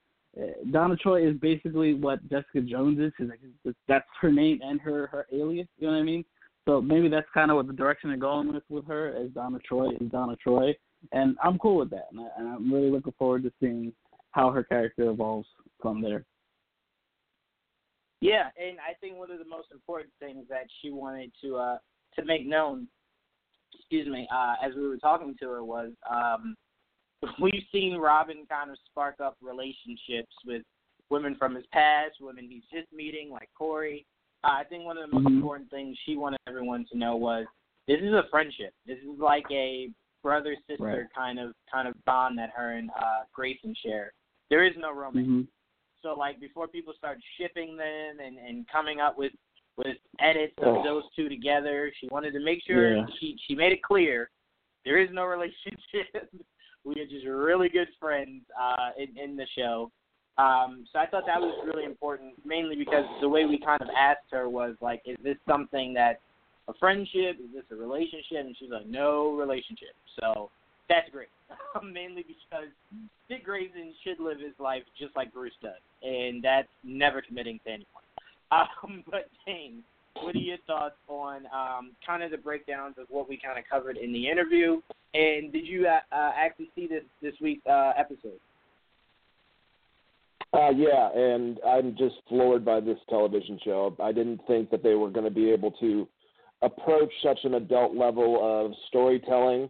Donna 0.71 0.95
Troy 0.95 1.27
is 1.27 1.37
basically 1.37 1.93
what 1.93 2.27
Jessica 2.29 2.61
Jones 2.61 2.99
is. 2.99 3.11
Like 3.19 3.75
that's 3.87 4.05
her 4.21 4.31
name 4.31 4.59
and 4.63 4.79
her 4.81 5.07
her 5.07 5.25
alias. 5.31 5.67
You 5.77 5.87
know 5.87 5.93
what 5.93 5.99
I 5.99 6.03
mean? 6.03 6.25
So 6.65 6.81
maybe 6.81 7.09
that's 7.09 7.27
kind 7.33 7.49
of 7.49 7.57
what 7.57 7.67
the 7.67 7.73
direction 7.73 8.09
they're 8.09 8.17
going 8.17 8.53
with 8.53 8.63
with 8.69 8.85
her 8.87 9.15
as 9.15 9.31
Donna 9.31 9.59
Troy 9.59 9.89
is 9.89 10.11
Donna 10.11 10.35
Troy, 10.35 10.75
and 11.11 11.37
I'm 11.43 11.57
cool 11.57 11.77
with 11.77 11.89
that. 11.91 12.07
And, 12.11 12.19
I, 12.19 12.27
and 12.37 12.47
I'm 12.47 12.73
really 12.73 12.91
looking 12.91 13.13
forward 13.17 13.43
to 13.43 13.51
seeing 13.59 13.93
how 14.31 14.51
her 14.51 14.63
character 14.63 15.09
evolves 15.09 15.47
from 15.81 16.01
there. 16.01 16.25
Yeah, 18.21 18.49
and 18.61 18.77
I 18.79 18.93
think 18.99 19.17
one 19.17 19.31
of 19.31 19.39
the 19.39 19.45
most 19.45 19.69
important 19.71 20.11
things 20.19 20.45
that 20.49 20.67
she 20.81 20.91
wanted 20.91 21.31
to 21.41 21.55
uh 21.55 21.77
to 22.15 22.25
make 22.25 22.45
known, 22.45 22.87
excuse 23.73 24.07
me, 24.07 24.27
uh, 24.33 24.55
as 24.63 24.75
we 24.75 24.87
were 24.87 24.97
talking 24.97 25.35
to 25.39 25.49
her 25.49 25.63
was 25.63 25.91
um 26.09 26.55
we've 27.41 27.63
seen 27.71 27.97
Robin 27.97 28.45
kind 28.49 28.71
of 28.71 28.77
spark 28.89 29.19
up 29.19 29.37
relationships 29.41 30.33
with 30.45 30.63
women 31.09 31.35
from 31.35 31.55
his 31.55 31.65
past, 31.71 32.15
women 32.21 32.47
he's 32.49 32.63
just 32.71 32.91
meeting, 32.93 33.29
like 33.29 33.49
Kory. 33.57 34.05
Uh, 34.43 34.51
I 34.59 34.63
think 34.63 34.85
one 34.85 34.97
of 34.97 35.09
the 35.09 35.15
most 35.15 35.25
mm-hmm. 35.25 35.37
important 35.37 35.69
things 35.69 35.97
she 36.05 36.15
wanted 36.15 36.39
everyone 36.47 36.85
to 36.91 36.97
know 36.97 37.15
was 37.15 37.45
this 37.87 37.99
is 37.99 38.13
a 38.13 38.23
friendship. 38.29 38.73
This 38.85 38.99
is 38.99 39.19
like 39.19 39.45
a 39.51 39.89
brother 40.21 40.55
sister 40.67 40.83
right. 40.83 41.05
kind 41.15 41.39
of 41.39 41.53
kind 41.71 41.87
of 41.87 41.93
bond 42.05 42.37
that 42.37 42.51
her 42.55 42.73
and 42.73 42.89
uh 42.91 43.23
Grayson 43.33 43.73
share. 43.83 44.13
There 44.49 44.65
is 44.65 44.73
no 44.77 44.93
romance. 44.93 45.27
Mm-hmm. 45.27 45.41
So 46.01 46.13
like 46.13 46.39
before 46.39 46.67
people 46.67 46.93
start 46.97 47.17
shipping 47.37 47.75
them 47.75 48.19
and 48.25 48.37
and 48.37 48.65
coming 48.69 48.99
up 48.99 49.17
with 49.17 49.33
with 49.77 49.97
edits 50.19 50.53
of 50.59 50.77
Oh. 50.77 50.83
those 50.83 51.03
two 51.15 51.29
together, 51.29 51.91
she 51.99 52.07
wanted 52.11 52.31
to 52.33 52.39
make 52.39 52.61
sure 52.65 52.97
Yeah. 52.97 53.05
she 53.19 53.37
she 53.47 53.55
made 53.55 53.71
it 53.71 53.81
clear 53.81 54.29
there 54.85 54.97
is 54.97 55.09
no 55.11 55.25
relationship. 55.25 56.31
we 56.85 56.93
are 57.01 57.05
just 57.05 57.25
really 57.25 57.69
good 57.69 57.87
friends 57.99 58.41
uh 58.59 58.89
in 58.97 59.17
in 59.17 59.35
the 59.35 59.45
show. 59.57 59.91
Um, 60.37 60.85
so 60.93 60.99
I 60.99 61.05
thought 61.05 61.23
that 61.27 61.39
was 61.39 61.53
really 61.65 61.83
important, 61.83 62.33
mainly 62.45 62.77
because 62.77 63.03
the 63.19 63.27
way 63.27 63.43
we 63.43 63.59
kind 63.59 63.81
of 63.81 63.89
asked 63.89 64.31
her 64.31 64.47
was 64.47 64.75
like, 64.79 65.01
is 65.05 65.17
this 65.21 65.35
something 65.45 65.93
that's 65.93 66.21
a 66.69 66.73
friendship? 66.79 67.35
Is 67.43 67.51
this 67.53 67.65
a 67.71 67.75
relationship? 67.75 68.45
And 68.45 68.55
she's 68.57 68.69
like, 68.69 68.87
no 68.87 69.35
relationship. 69.35 69.91
So 70.17 70.49
that's 70.87 71.09
great. 71.11 71.27
mainly 71.83 72.23
because 72.23 72.69
Dick 73.27 73.43
Grayson 73.43 73.93
should 74.03 74.19
live 74.19 74.39
his 74.39 74.53
life 74.59 74.83
just 74.97 75.15
like 75.15 75.33
Bruce 75.33 75.53
does, 75.61 75.73
and 76.03 76.43
that's 76.43 76.67
never 76.83 77.21
committing 77.21 77.59
to 77.65 77.69
anyone. 77.69 77.85
Um, 78.51 79.03
but 79.05 79.29
James, 79.45 79.83
what 80.23 80.35
are 80.35 80.39
your 80.39 80.57
thoughts 80.67 80.95
on 81.07 81.45
um, 81.47 81.91
kind 82.05 82.23
of 82.23 82.31
the 82.31 82.37
breakdowns 82.37 82.95
of 82.97 83.07
what 83.09 83.29
we 83.29 83.37
kind 83.37 83.57
of 83.57 83.65
covered 83.69 83.97
in 83.97 84.11
the 84.11 84.29
interview? 84.29 84.81
And 85.13 85.51
did 85.51 85.65
you 85.65 85.87
uh, 85.87 86.15
uh, 86.15 86.31
actually 86.35 86.69
see 86.75 86.87
this 86.87 87.03
this 87.21 87.33
week's 87.41 87.65
uh, 87.65 87.93
episode? 87.97 88.39
Uh, 90.51 90.71
yeah, 90.71 91.11
and 91.13 91.59
I'm 91.65 91.95
just 91.95 92.15
floored 92.27 92.65
by 92.65 92.79
this 92.79 92.97
television 93.07 93.59
show. 93.63 93.95
I 94.01 94.11
didn't 94.11 94.41
think 94.47 94.71
that 94.71 94.81
they 94.81 94.95
were 94.95 95.09
going 95.09 95.25
to 95.25 95.31
be 95.31 95.51
able 95.51 95.71
to 95.73 96.07
approach 96.61 97.11
such 97.23 97.39
an 97.43 97.53
adult 97.53 97.95
level 97.95 98.39
of 98.41 98.71
storytelling. 98.87 99.69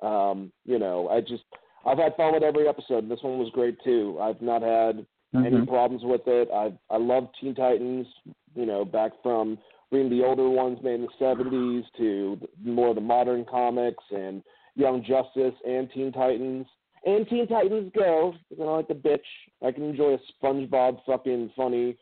Um, 0.00 0.52
you 0.64 0.78
know, 0.78 1.08
I 1.08 1.20
just 1.20 1.42
I've 1.84 1.98
had 1.98 2.16
fun 2.16 2.32
with 2.32 2.42
every 2.42 2.68
episode. 2.68 3.08
This 3.08 3.22
one 3.22 3.38
was 3.38 3.50
great 3.52 3.76
too. 3.82 4.18
I've 4.20 4.40
not 4.40 4.62
had 4.62 5.04
mm-hmm. 5.34 5.44
any 5.44 5.66
problems 5.66 6.02
with 6.04 6.22
it. 6.26 6.48
I 6.54 6.72
I 6.92 6.98
love 6.98 7.28
Teen 7.40 7.54
Titans. 7.54 8.06
You 8.54 8.66
know, 8.66 8.84
back 8.84 9.12
from 9.22 9.58
reading 9.90 10.10
the 10.10 10.24
older 10.24 10.48
ones 10.48 10.78
made 10.82 10.94
in 10.94 11.02
the 11.02 11.24
'70s 11.24 11.84
to 11.98 12.38
more 12.62 12.88
of 12.88 12.94
the 12.94 13.00
modern 13.00 13.44
comics 13.44 14.04
and 14.10 14.42
Young 14.74 15.02
Justice 15.02 15.54
and 15.66 15.90
Teen 15.92 16.12
Titans 16.12 16.66
and 17.04 17.28
Teen 17.28 17.46
Titans 17.46 17.92
Go. 17.96 18.34
You 18.50 18.64
know, 18.64 18.76
like 18.76 18.88
the 18.88 18.94
bitch. 18.94 19.18
I 19.64 19.72
can 19.72 19.84
enjoy 19.84 20.14
a 20.14 20.44
SpongeBob 20.44 21.00
fucking 21.06 21.52
funny, 21.56 21.96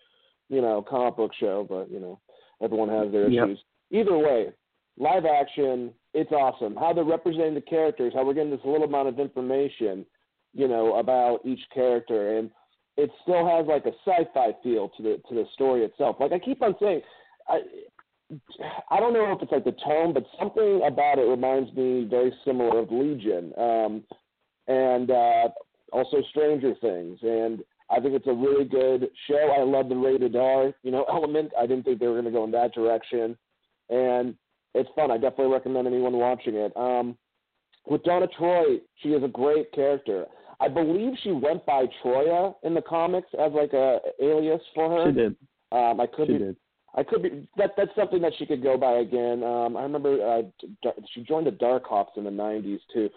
you 0.48 0.60
know, 0.60 0.82
comic 0.88 1.16
book 1.16 1.32
show, 1.38 1.66
but 1.68 1.90
you 1.90 2.00
know, 2.00 2.20
everyone 2.62 2.88
has 2.88 3.12
their 3.12 3.28
yep. 3.28 3.46
issues. 3.46 3.60
Either 3.90 4.18
way, 4.18 4.48
live 4.98 5.24
action, 5.24 5.92
it's 6.14 6.32
awesome. 6.32 6.76
How 6.76 6.92
they're 6.92 7.04
representing 7.04 7.54
the 7.54 7.60
characters, 7.60 8.12
how 8.14 8.24
we're 8.24 8.34
getting 8.34 8.50
this 8.50 8.60
little 8.64 8.84
amount 8.84 9.08
of 9.08 9.18
information, 9.18 10.04
you 10.52 10.68
know, 10.68 10.96
about 10.96 11.40
each 11.44 11.60
character, 11.72 12.38
and 12.38 12.50
it 12.96 13.10
still 13.22 13.46
has 13.46 13.66
like 13.66 13.86
a 13.86 13.92
sci-fi 14.04 14.52
feel 14.62 14.90
to 14.96 15.02
the 15.02 15.22
to 15.28 15.34
the 15.34 15.44
story 15.54 15.84
itself. 15.84 16.16
Like 16.20 16.32
I 16.32 16.38
keep 16.38 16.62
on 16.62 16.74
saying, 16.80 17.00
I 17.48 17.60
I 18.90 19.00
don't 19.00 19.14
know 19.14 19.32
if 19.32 19.40
it's 19.40 19.52
like 19.52 19.64
the 19.64 19.76
tone, 19.84 20.12
but 20.12 20.26
something 20.38 20.82
about 20.86 21.18
it 21.18 21.22
reminds 21.22 21.72
me 21.74 22.06
very 22.10 22.32
similar 22.44 22.80
of 22.80 22.90
Legion. 22.90 23.52
Um, 23.56 24.02
and 24.66 25.10
uh, 25.10 25.48
also 25.92 26.18
Stranger 26.30 26.74
Things. 26.80 27.18
And 27.22 27.60
I 27.90 28.00
think 28.00 28.14
it's 28.14 28.26
a 28.26 28.32
really 28.32 28.64
good 28.64 29.08
show. 29.26 29.54
I 29.58 29.62
love 29.62 29.88
the 29.88 29.96
rated 29.96 30.36
R, 30.36 30.72
you 30.82 30.90
know, 30.90 31.04
element. 31.10 31.52
I 31.58 31.66
didn't 31.66 31.84
think 31.84 31.98
they 31.98 32.06
were 32.06 32.20
going 32.20 32.26
to 32.26 32.30
go 32.30 32.44
in 32.44 32.50
that 32.52 32.74
direction, 32.74 33.36
and 33.88 34.34
it's 34.74 34.90
fun. 34.94 35.10
I 35.10 35.16
definitely 35.16 35.52
recommend 35.52 35.86
anyone 35.86 36.18
watching 36.18 36.54
it. 36.54 36.72
Um, 36.76 37.16
with 37.86 38.02
Donna 38.04 38.26
Troy, 38.36 38.78
she 39.02 39.10
is 39.10 39.24
a 39.24 39.28
great 39.28 39.72
character. 39.72 40.26
I 40.60 40.68
believe 40.68 41.14
she 41.22 41.30
went 41.30 41.64
by 41.64 41.86
Troia 42.02 42.52
in 42.62 42.74
the 42.74 42.82
comics 42.82 43.28
as 43.40 43.52
like 43.52 43.72
a 43.72 44.00
alias 44.20 44.60
for 44.74 44.90
her. 44.90 45.10
She 45.10 45.14
did. 45.14 45.36
Um, 45.72 46.00
I 46.00 46.06
could 46.06 46.26
she 46.26 46.32
be. 46.34 46.38
Did. 46.38 46.56
I 46.98 47.04
could 47.04 47.22
be 47.22 47.48
that. 47.56 47.70
That's 47.76 47.94
something 47.96 48.20
that 48.22 48.32
she 48.38 48.46
could 48.46 48.62
go 48.62 48.76
by 48.76 48.98
again. 48.98 49.42
Um, 49.42 49.76
I 49.76 49.82
remember 49.82 50.18
uh, 50.20 50.90
she 51.14 51.22
joined 51.22 51.46
the 51.46 51.52
Darkhawks 51.52 52.16
in 52.16 52.24
the 52.24 52.30
'90s 52.30 52.80
too 52.92 53.08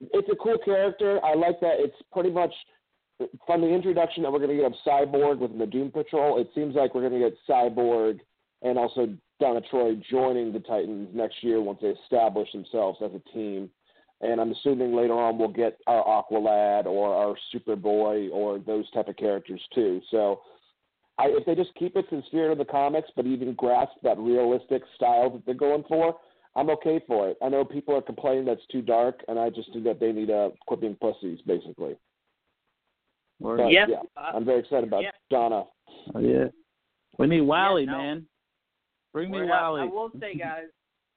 it's 0.00 0.28
a 0.30 0.36
cool 0.36 0.58
character. 0.64 1.24
I 1.24 1.34
like 1.34 1.60
that 1.60 1.74
it's 1.78 1.96
pretty 2.12 2.30
much 2.30 2.52
from 3.46 3.60
the 3.60 3.68
introduction 3.68 4.22
that 4.22 4.32
we're 4.32 4.38
going 4.38 4.50
to 4.50 4.56
get 4.56 4.66
of 4.66 4.74
Cyborg 4.86 5.38
with 5.38 5.58
the 5.58 5.66
Doom 5.66 5.90
Patrol. 5.90 6.38
It 6.38 6.48
seems 6.54 6.74
like 6.74 6.94
we're 6.94 7.06
going 7.06 7.20
to 7.20 7.28
get 7.28 7.38
Cyborg 7.48 8.20
and 8.62 8.78
also 8.78 9.14
Donna 9.38 9.60
Troy 9.70 10.00
joining 10.10 10.52
the 10.52 10.60
Titans 10.60 11.08
next 11.12 11.42
year 11.42 11.60
once 11.60 11.80
they 11.82 11.88
establish 11.88 12.50
themselves 12.52 12.98
as 13.04 13.10
a 13.14 13.34
team. 13.34 13.68
And 14.22 14.40
I'm 14.40 14.52
assuming 14.52 14.94
later 14.94 15.14
on 15.14 15.38
we'll 15.38 15.48
get 15.48 15.78
our 15.86 16.04
Aqualad 16.04 16.86
or 16.86 17.14
our 17.14 17.36
Superboy 17.54 18.30
or 18.30 18.58
those 18.58 18.90
type 18.92 19.08
of 19.08 19.16
characters 19.16 19.60
too. 19.74 20.00
So 20.10 20.40
I, 21.20 21.26
if 21.28 21.44
they 21.44 21.54
just 21.54 21.74
keep 21.74 21.96
it 21.96 22.08
to 22.08 22.16
the 22.16 22.22
spirit 22.28 22.52
of 22.52 22.58
the 22.58 22.64
comics, 22.64 23.10
but 23.14 23.26
even 23.26 23.52
grasp 23.54 23.92
that 24.02 24.18
realistic 24.18 24.82
style 24.96 25.30
that 25.30 25.44
they're 25.44 25.54
going 25.54 25.84
for, 25.86 26.16
I'm 26.56 26.70
okay 26.70 27.00
for 27.06 27.28
it. 27.28 27.36
I 27.42 27.48
know 27.48 27.64
people 27.64 27.94
are 27.94 28.02
complaining 28.02 28.46
that's 28.46 28.66
too 28.72 28.80
dark, 28.80 29.20
and 29.28 29.38
I 29.38 29.50
just 29.50 29.72
think 29.72 29.84
that 29.84 30.00
they 30.00 30.12
need 30.12 30.28
to 30.28 30.50
quit 30.66 30.80
being 30.80 30.96
pussies, 30.96 31.38
basically. 31.46 31.96
But, 33.38 33.68
yeah, 33.68 33.86
yeah 33.88 34.00
uh, 34.16 34.32
I'm 34.34 34.44
very 34.44 34.60
excited 34.60 34.84
about 34.84 35.02
yeah. 35.02 35.10
Donna. 35.30 35.64
Oh, 36.14 36.20
yeah, 36.20 36.46
we 37.18 37.26
need 37.26 37.42
Wally, 37.42 37.84
yeah, 37.84 37.92
no. 37.92 37.98
man. 37.98 38.26
Bring 39.12 39.30
me 39.30 39.38
We're 39.38 39.48
Wally. 39.48 39.82
I 39.82 39.84
will 39.84 40.10
say, 40.20 40.34
guys, 40.34 40.64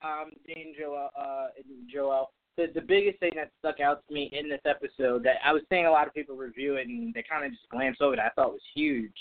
um, 0.04 0.32
Dane 0.48 0.74
Joel, 0.78 1.10
uh, 1.18 1.48
Joel, 1.92 2.32
the 2.58 2.68
the 2.76 2.82
biggest 2.82 3.20
thing 3.20 3.32
that 3.36 3.52
stuck 3.60 3.80
out 3.80 4.04
to 4.08 4.14
me 4.14 4.30
in 4.34 4.50
this 4.50 4.62
episode 4.66 5.24
that 5.24 5.38
I 5.46 5.54
was 5.54 5.64
seeing 5.70 5.86
a 5.86 5.92
lot 5.92 6.08
of 6.08 6.14
people 6.14 6.36
review 6.36 6.76
it 6.76 6.88
and 6.88 7.14
they 7.14 7.24
kind 7.24 7.46
of 7.46 7.52
just 7.52 7.70
glanced 7.70 8.02
over 8.02 8.14
it. 8.14 8.20
I 8.20 8.30
thought 8.36 8.52
was 8.52 8.62
huge. 8.76 9.14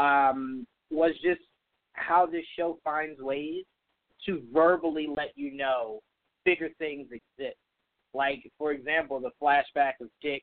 Um, 0.00 0.66
was 0.90 1.12
just 1.22 1.40
how 1.92 2.26
this 2.26 2.44
show 2.56 2.78
finds 2.82 3.20
ways 3.20 3.64
to 4.26 4.42
verbally 4.52 5.08
let 5.16 5.32
you 5.34 5.52
know 5.52 6.00
bigger 6.44 6.68
things 6.78 7.08
exist. 7.10 7.56
Like, 8.12 8.50
for 8.58 8.72
example, 8.72 9.20
the 9.20 9.30
flashback 9.40 9.92
of 10.00 10.08
Dick 10.20 10.42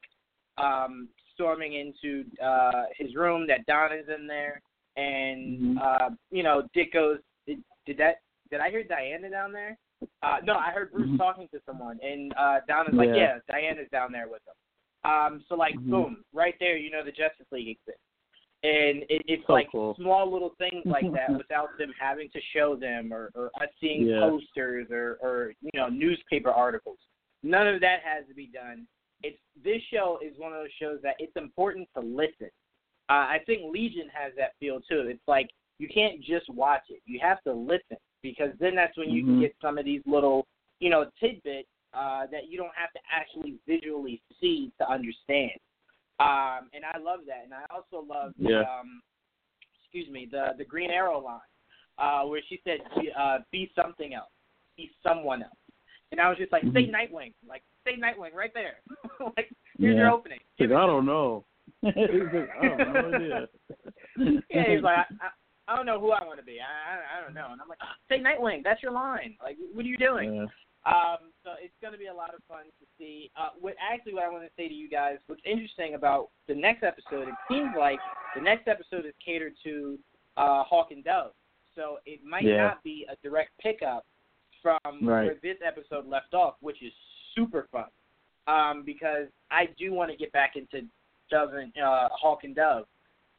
um, 0.57 1.09
storming 1.33 1.73
into 1.73 2.23
uh, 2.43 2.83
his 2.97 3.15
room 3.15 3.45
that 3.47 3.65
Donna's 3.65 4.05
in 4.15 4.25
there, 4.25 4.61
and 4.95 5.59
mm-hmm. 5.59 5.77
uh, 5.77 6.15
you 6.31 6.43
know, 6.43 6.63
Dick 6.73 6.93
goes, 6.93 7.17
did, 7.45 7.59
"Did 7.85 7.97
that? 7.97 8.15
Did 8.49 8.61
I 8.61 8.69
hear 8.69 8.83
Diana 8.83 9.29
down 9.29 9.51
there?" 9.51 9.77
Uh, 10.23 10.37
no, 10.43 10.53
I 10.53 10.71
heard 10.71 10.91
Bruce 10.91 11.07
mm-hmm. 11.07 11.17
talking 11.17 11.47
to 11.53 11.59
someone, 11.65 11.99
and 12.01 12.33
uh, 12.39 12.59
Donna's 12.67 12.95
like, 12.95 13.09
Yeah. 13.09 13.15
"Yeah, 13.15 13.37
Diana's 13.49 13.89
down 13.91 14.11
there 14.11 14.27
with 14.29 14.41
him." 14.47 15.11
Um, 15.11 15.43
so 15.47 15.55
like, 15.55 15.75
Mhm. 15.75 15.89
boom, 15.89 16.25
right 16.33 16.55
there, 16.59 16.77
you 16.77 16.89
know, 16.89 17.03
the 17.03 17.11
Justice 17.11 17.45
League 17.51 17.67
exists 17.69 18.01
and 18.63 19.03
it, 19.09 19.21
it's 19.27 19.43
So 19.47 19.53
like 19.53 19.71
cool. 19.71 19.95
small 19.99 20.31
little 20.31 20.53
things 20.57 20.83
like 20.85 21.05
that 21.13 21.35
without 21.37 21.77
them 21.77 21.93
having 21.99 22.29
to 22.31 22.39
show 22.53 22.75
them 22.75 23.13
or, 23.13 23.31
or 23.35 23.51
us 23.61 23.69
seeing 23.79 24.07
Yeah. 24.07 24.19
posters 24.21 24.87
or, 24.91 25.17
or 25.21 25.53
you 25.61 25.71
know 25.73 25.89
newspaper 25.89 26.49
articles. 26.51 26.97
None 27.43 27.67
of 27.67 27.81
that 27.81 27.99
has 28.03 28.27
to 28.27 28.33
be 28.33 28.47
done. 28.47 28.87
It's 29.23 29.37
this 29.63 29.81
show 29.91 30.19
is 30.23 30.37
one 30.37 30.53
of 30.53 30.59
those 30.59 30.71
shows 30.79 30.99
that 31.03 31.15
it's 31.19 31.35
important 31.35 31.87
to 31.95 32.01
listen. 32.01 32.49
Uh, 33.09 33.25
I 33.29 33.39
think 33.45 33.61
Legion 33.71 34.09
has 34.13 34.33
that 34.37 34.51
feel 34.59 34.79
too. 34.81 35.05
It's 35.07 35.27
like 35.27 35.49
you 35.79 35.87
can't 35.87 36.21
just 36.21 36.49
watch 36.49 36.83
it; 36.89 37.01
you 37.05 37.19
have 37.21 37.41
to 37.43 37.53
listen 37.53 37.97
because 38.23 38.49
then 38.59 38.75
that's 38.75 38.97
when 38.97 39.09
you 39.09 39.23
can 39.23 39.35
Mhm. 39.35 39.41
get 39.41 39.55
some 39.61 39.77
of 39.77 39.85
these 39.85 40.01
little 40.05 40.47
you 40.79 40.89
know 40.89 41.09
tidbits 41.19 41.69
uh, 41.93 42.25
that 42.27 42.47
you 42.49 42.57
don't 42.57 42.75
have 42.75 42.91
to 42.93 42.99
actually 43.11 43.55
visually 43.67 44.21
see 44.41 44.71
to 44.79 44.89
understand. 44.89 45.51
Um, 46.19 46.69
and 46.73 46.83
I 46.83 46.97
love 46.97 47.21
that. 47.27 47.43
And 47.43 47.53
I 47.53 47.65
also 47.73 48.05
love 48.05 48.33
the, 48.39 48.49
Yeah. 48.49 48.61
um, 48.61 49.01
excuse 49.83 50.09
me, 50.09 50.27
the 50.29 50.53
the 50.57 50.65
Green 50.65 50.89
Arrow 50.89 51.19
line, 51.19 51.39
uh, 51.97 52.23
where 52.23 52.41
she 52.47 52.59
said, 52.63 52.79
be, 52.99 53.11
uh, 53.11 53.39
"Be 53.51 53.71
something 53.75 54.13
else, 54.13 54.31
be 54.75 54.91
someone 55.03 55.43
else." 55.43 55.53
And 56.11 56.19
I 56.21 56.29
was 56.29 56.37
just 56.37 56.51
like, 56.51 56.63
"Say 56.73 56.87
Mhm. 56.87 56.91
Nightwing, 56.91 57.33
like 57.47 57.63
say 57.85 57.95
Nightwing 57.97 58.33
right 58.33 58.53
there. 58.53 58.81
like 59.37 59.51
here's 59.77 59.97
your 59.97 60.11
opening." 60.11 60.39
Like, 60.59 60.71
I 60.71 60.85
don't 60.87 61.05
know. 61.05 61.45
He's 61.81 62.33
like, 62.33 62.49
I 62.59 62.83
no 62.83 63.13
idea. 63.13 63.47
Yeah, 64.49 64.63
he's 64.67 64.81
like, 64.81 64.97
I, 64.97 65.05
I, 65.21 65.29
I 65.67 65.75
don't 65.75 65.85
know 65.85 65.99
who 65.99 66.11
I 66.11 66.23
want 66.25 66.39
to 66.39 66.45
be. 66.45 66.59
I, 66.59 66.63
I 66.65 67.19
I 67.19 67.21
don't 67.21 67.33
know. 67.33 67.49
And 67.51 67.61
I'm 67.61 67.67
like, 67.67 67.79
say 68.09 68.19
Nightwing. 68.19 68.63
That's 68.63 68.81
your 68.81 68.93
line. 68.93 69.35
Like, 69.43 69.57
what 69.73 69.85
are 69.85 69.87
you 69.87 69.97
doing? 69.97 70.47
Um, 70.87 71.31
so 71.43 71.51
it's 71.59 71.73
going 71.81 71.91
to 71.91 71.99
be 71.99 72.07
a 72.07 72.13
lot 72.13 72.33
of 72.33 72.39
fun 72.47 72.63
to 72.79 72.85
see. 72.97 73.29
Uh, 73.35 73.49
what 73.59 73.75
actually, 73.77 74.13
what 74.13 74.23
I 74.23 74.29
want 74.29 74.45
to 74.45 74.49
say 74.55 74.69
to 74.69 74.73
you 74.73 74.89
guys, 74.89 75.17
what's 75.27 75.41
interesting 75.43 75.95
about 75.95 76.29
the 76.47 76.55
next 76.55 76.83
episode, 76.83 77.27
it 77.27 77.35
seems 77.49 77.69
like 77.77 77.99
the 78.35 78.41
next 78.41 78.67
episode 78.69 79.05
is 79.05 79.13
catered 79.23 79.53
to 79.65 79.99
uh, 80.37 80.63
Hawk 80.63 80.91
and 80.91 81.03
Dove. 81.03 81.31
So 81.75 81.97
it 82.05 82.23
might 82.23 82.45
Yeah. 82.45 82.57
not 82.57 82.83
be 82.83 83.05
a 83.09 83.15
direct 83.21 83.51
pickup 83.59 84.05
from 84.61 84.77
Right. 85.01 85.25
where 85.25 85.35
this 85.35 85.57
episode 85.65 86.07
left 86.07 86.33
off, 86.33 86.55
which 86.61 86.81
is 86.81 86.93
super 87.35 87.67
fun. 87.71 87.89
Um, 88.47 88.83
because 88.83 89.27
I 89.51 89.65
do 89.77 89.93
want 89.93 90.09
to 90.11 90.15
get 90.15 90.31
back 90.31 90.55
into 90.55 90.87
Dove 91.29 91.53
and 91.53 91.77
uh, 91.77 92.07
Hawk 92.13 92.45
and 92.45 92.55
Dove. 92.55 92.85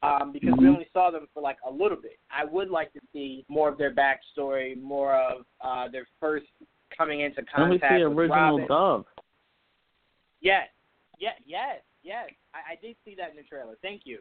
Um, 0.03 0.33
because 0.33 0.55
we 0.59 0.67
Mhm. 0.67 0.75
only 0.75 0.89
saw 0.93 1.11
them 1.11 1.27
for 1.33 1.41
like 1.41 1.57
a 1.65 1.71
little 1.71 1.97
bit. 2.01 2.19
I 2.31 2.45
would 2.45 2.71
like 2.71 2.93
to 2.93 3.01
see 3.13 3.45
more 3.49 3.69
of 3.69 3.79
their 3.79 3.93
backstory, 3.93 4.81
more 4.81 5.17
of 5.17 5.47
uh, 5.61 5.89
their 5.89 6.07
first 6.21 6.47
coming 6.99 7.21
into 7.21 7.43
Let 7.57 7.69
me 7.69 7.79
contact 7.79 8.01
see 8.01 8.05
with 8.05 8.19
original 8.19 8.59
Robin. 8.59 8.67
Dove. 8.67 9.05
Yes, 10.41 10.69
yes, 11.19 11.35
yes, 11.47 11.81
yes. 12.03 12.29
I, 12.53 12.73
I 12.73 12.75
did 12.83 12.97
see 13.05 13.15
that 13.17 13.31
in 13.31 13.37
the 13.37 13.43
trailer. 13.43 13.77
Thank 13.81 14.03
you. 14.05 14.19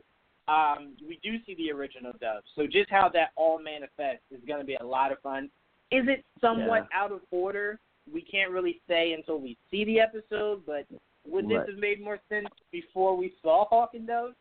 Um, 0.48 0.94
we 1.06 1.20
do 1.22 1.38
see 1.46 1.56
the 1.56 1.72
original 1.72 2.14
Dove. 2.22 2.44
So 2.56 2.66
just 2.66 2.90
how 2.90 3.10
that 3.14 3.32
all 3.36 3.60
manifests 3.62 4.24
is 4.32 4.40
going 4.48 4.62
to 4.62 4.66
be 4.66 4.76
a 4.76 4.86
lot 4.86 5.12
of 5.12 5.20
fun. 5.20 5.50
Is 5.92 6.06
it 6.08 6.24
somewhat 6.40 6.88
out 6.94 7.12
of 7.12 7.22
order? 7.32 7.80
We 8.12 8.22
can't 8.22 8.52
really 8.52 8.80
say 8.88 9.14
until 9.14 9.40
we 9.40 9.58
see 9.70 9.84
the 9.84 10.00
episode, 10.00 10.62
but 10.66 10.86
would 11.26 11.50
this 11.50 11.64
have 11.68 11.78
made 11.78 12.02
more 12.02 12.20
sense 12.30 12.48
before 12.72 13.18
we 13.18 13.34
saw 13.42 13.68
Hawk 13.68 13.92
and 13.94 14.08
Dove? 14.08 14.34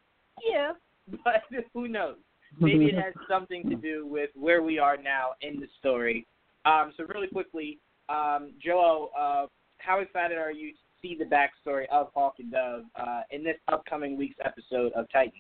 Yeah, 0.45 0.73
but 1.25 1.43
who 1.73 1.89
knows? 1.89 2.17
Maybe 2.61 2.87
it 2.87 2.95
has 2.95 3.15
something 3.29 3.69
to 3.69 3.77
do 3.77 4.07
with 4.07 4.31
where 4.35 4.63
we 4.63 4.79
are 4.79 4.97
now 4.97 5.31
in 5.41 5.59
the 5.61 5.67
story. 5.79 6.27
Um, 6.65 6.93
so 6.97 7.05
really 7.05 7.29
quickly, 7.29 7.79
um, 8.09 8.53
Joel, 8.63 9.11
uh, 9.19 9.47
how 9.79 10.01
excited 10.01 10.39
are 10.39 10.53
you 10.53 10.73
to 10.73 10.79
see 11.03 11.17
the 11.19 11.25
backstory 11.25 11.85
of 11.91 12.09
Hawk 12.15 12.35
and 12.39 12.51
Dove 12.51 12.85
uh, 12.97 13.23
in 13.31 13.45
this 13.45 13.57
upcoming 13.69 14.17
week's 14.17 14.37
episode 14.45 14.93
of 14.93 15.07
Titan? 15.13 15.33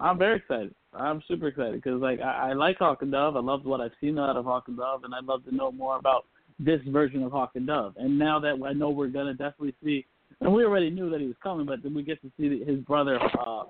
I'm 0.00 0.18
very 0.18 0.36
excited. 0.36 0.74
I'm 0.92 1.22
super 1.28 1.48
excited 1.48 1.82
because 1.82 2.00
like 2.00 2.20
I, 2.20 2.50
I 2.50 2.52
like 2.52 2.78
Hawk 2.78 3.02
and 3.02 3.12
Dove. 3.12 3.36
I 3.36 3.40
loved 3.40 3.66
what 3.66 3.80
I've 3.80 3.92
seen 4.00 4.18
out 4.18 4.36
of 4.36 4.44
Hawk 4.44 4.64
and 4.68 4.76
Dove, 4.76 5.04
and 5.04 5.14
I'd 5.14 5.24
love 5.24 5.44
to 5.44 5.54
know 5.54 5.72
more 5.72 5.96
about 5.96 6.24
this 6.58 6.80
version 6.88 7.22
of 7.22 7.32
Hawk 7.32 7.52
and 7.54 7.66
Dove. 7.66 7.94
And 7.96 8.18
now 8.18 8.38
that 8.40 8.60
I 8.64 8.72
know 8.72 8.90
we're 8.90 9.08
gonna 9.08 9.34
definitely 9.34 9.74
see, 9.82 10.06
and 10.40 10.52
we 10.52 10.64
already 10.64 10.90
knew 10.90 11.10
that 11.10 11.20
he 11.20 11.26
was 11.26 11.36
coming, 11.42 11.66
but 11.66 11.82
then 11.82 11.94
we 11.94 12.02
get 12.02 12.22
to 12.22 12.30
see 12.38 12.64
his 12.64 12.78
brother, 12.80 13.18
uh, 13.38 13.64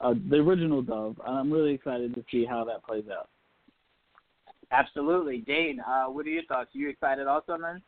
uh, 0.00 0.14
the 0.28 0.36
original 0.36 0.82
Dove. 0.82 1.20
And 1.26 1.38
I'm 1.38 1.50
really 1.50 1.74
excited 1.74 2.14
to 2.14 2.24
see 2.30 2.44
how 2.44 2.64
that 2.64 2.84
plays 2.84 3.04
out. 3.10 3.28
Absolutely, 4.70 5.38
Dane. 5.38 5.80
Uh, 5.80 6.04
what 6.04 6.26
are 6.26 6.30
your 6.30 6.44
thoughts? 6.44 6.70
Are 6.74 6.78
you 6.78 6.88
excited 6.88 7.26
also, 7.26 7.56
man? 7.58 7.82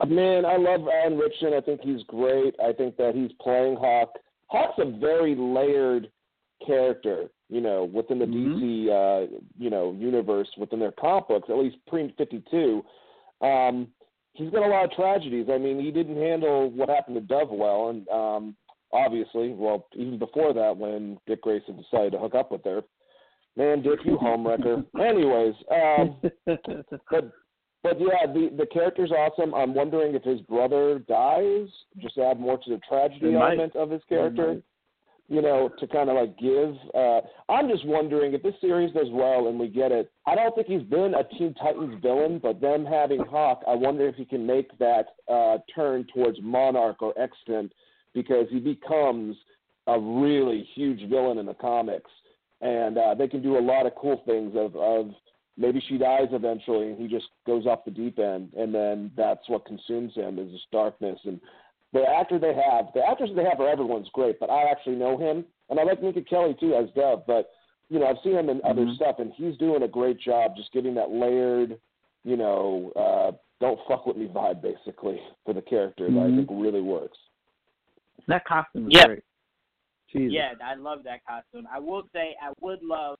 Uh, 0.00 0.06
man, 0.06 0.44
I 0.44 0.56
love 0.56 0.86
Alan 0.88 1.18
Ritchson. 1.18 1.52
I 1.54 1.60
think 1.60 1.80
he's 1.82 2.02
great. 2.04 2.54
I 2.62 2.72
think 2.72 2.96
that 2.96 3.14
he's 3.14 3.32
playing 3.40 3.76
Hawk. 3.76 4.18
Hawk's 4.48 4.78
a 4.78 4.98
very 4.98 5.34
layered 5.34 6.10
character, 6.66 7.28
you 7.48 7.60
know, 7.60 7.84
within 7.84 8.18
the 8.18 8.26
Mhm. 8.26 8.60
DC, 8.60 8.90
uh, 8.90 9.26
you 9.58 9.70
know, 9.70 9.92
universe, 9.92 10.48
within 10.56 10.78
their 10.78 10.92
comic 10.92 11.28
books, 11.28 11.50
at 11.50 11.56
least 11.56 11.84
pre 11.86 12.08
52. 12.16 12.84
Um, 13.40 13.92
he's 14.34 14.50
got 14.50 14.62
a 14.62 14.68
lot 14.68 14.84
of 14.84 14.92
tragedies. 14.92 15.48
I 15.50 15.58
mean, 15.58 15.78
he 15.80 15.90
didn't 15.90 16.16
handle 16.16 16.68
what 16.70 16.88
happened 16.88 17.16
to 17.16 17.20
Dove 17.20 17.50
well, 17.50 17.88
and 17.88 18.08
um, 18.08 18.56
obviously, 18.92 19.52
well, 19.52 19.86
even 19.94 20.18
before 20.18 20.52
that, 20.52 20.76
when 20.76 21.18
Dick 21.26 21.42
Grayson 21.42 21.76
decided 21.76 22.12
to 22.12 22.18
hook 22.18 22.34
up 22.34 22.50
with 22.50 22.64
her. 22.64 22.82
Man, 23.60 23.82
Dick, 23.82 23.98
you 24.06 24.16
homewrecker. 24.16 24.86
Anyways, 24.98 25.54
um, 25.70 26.16
but 27.10 27.30
but 27.82 28.00
yeah, 28.00 28.24
the 28.26 28.48
the 28.56 28.64
character's 28.72 29.10
awesome. 29.10 29.54
I'm 29.54 29.74
wondering 29.74 30.14
if 30.14 30.22
his 30.22 30.40
brother 30.40 31.00
dies, 31.00 31.68
just 31.98 32.16
add 32.16 32.40
more 32.40 32.56
to 32.56 32.70
the 32.70 32.80
tragedy 32.88 33.34
element 33.34 33.76
of 33.76 33.90
his 33.90 34.00
character. 34.08 34.62
You 35.28 35.42
know, 35.42 35.70
to 35.78 35.86
kind 35.86 36.08
of 36.08 36.16
like 36.16 36.38
give. 36.38 36.74
Uh, 36.94 37.20
I'm 37.50 37.68
just 37.68 37.86
wondering 37.86 38.32
if 38.32 38.42
this 38.42 38.54
series 38.62 38.94
does 38.94 39.08
well 39.10 39.48
and 39.48 39.60
we 39.60 39.68
get 39.68 39.92
it. 39.92 40.10
I 40.26 40.34
don't 40.34 40.54
think 40.54 40.66
he's 40.66 40.82
been 40.82 41.12
a 41.14 41.22
Teen 41.38 41.54
Titans 41.54 42.02
villain, 42.02 42.40
but 42.42 42.62
them 42.62 42.86
having 42.86 43.20
Hawk, 43.20 43.62
I 43.68 43.74
wonder 43.74 44.08
if 44.08 44.16
he 44.16 44.24
can 44.24 44.44
make 44.44 44.76
that 44.78 45.04
uh, 45.30 45.58
turn 45.72 46.06
towards 46.12 46.38
Monarch 46.42 47.00
or 47.00 47.12
Extant 47.16 47.72
because 48.12 48.46
he 48.50 48.58
becomes 48.58 49.36
a 49.86 50.00
really 50.00 50.66
huge 50.74 51.08
villain 51.08 51.38
in 51.38 51.46
the 51.46 51.54
comics, 51.54 52.10
and 52.60 52.98
uh, 52.98 53.14
they 53.14 53.28
can 53.28 53.42
do 53.42 53.58
a 53.58 53.60
lot 53.60 53.86
of 53.86 53.94
cool 53.94 54.22
things. 54.26 54.54
Of 54.56 54.76
of 54.76 55.10
maybe 55.56 55.82
she 55.88 55.98
dies 55.98 56.28
eventually, 56.32 56.88
and 56.88 56.98
he 56.98 57.08
just 57.08 57.26
goes 57.46 57.66
off 57.66 57.84
the 57.84 57.90
deep 57.90 58.18
end, 58.18 58.52
and 58.56 58.74
then 58.74 59.10
that's 59.16 59.48
what 59.48 59.66
consumes 59.66 60.14
him 60.14 60.38
is 60.38 60.50
this 60.50 60.60
darkness. 60.72 61.18
And 61.24 61.40
the 61.92 62.08
actor 62.08 62.38
they 62.38 62.54
have, 62.54 62.86
the 62.94 63.06
actors 63.06 63.30
they 63.34 63.44
have 63.44 63.60
are 63.60 63.68
everyone's 63.68 64.08
great, 64.12 64.38
but 64.38 64.50
I 64.50 64.70
actually 64.70 64.96
know 64.96 65.18
him, 65.18 65.44
and 65.68 65.80
I 65.80 65.84
like 65.84 66.02
Minka 66.02 66.22
Kelly 66.22 66.56
too 66.58 66.74
as 66.74 66.88
Dove, 66.94 67.24
but 67.26 67.50
you 67.88 67.98
know 67.98 68.06
I've 68.06 68.22
seen 68.22 68.36
him 68.36 68.48
in 68.48 68.60
other 68.64 68.86
Mhm. 68.86 68.94
stuff, 68.94 69.18
and 69.18 69.32
he's 69.32 69.56
doing 69.58 69.82
a 69.82 69.88
great 69.88 70.18
job 70.18 70.56
just 70.56 70.72
getting 70.72 70.94
that 70.94 71.10
layered, 71.10 71.78
you 72.24 72.36
know, 72.36 72.92
uh, 72.96 73.32
don't 73.60 73.80
fuck 73.86 74.06
with 74.06 74.16
me 74.16 74.26
vibe 74.26 74.62
basically 74.62 75.20
for 75.44 75.52
the 75.52 75.62
character 75.62 76.10
that 76.10 76.18
I 76.18 76.30
Mhm. 76.30 76.36
think 76.36 76.48
really 76.50 76.80
works. 76.80 77.18
That 78.26 78.44
costume 78.44 78.88
is 78.88 78.94
Yeah. 78.94 79.06
great. 79.06 79.24
Jesus. 80.12 80.32
Yeah, 80.32 80.52
I 80.64 80.74
love 80.74 81.00
that 81.04 81.20
costume. 81.26 81.66
I 81.72 81.78
will 81.78 82.02
say 82.12 82.36
I 82.42 82.52
would 82.60 82.82
love 82.82 83.18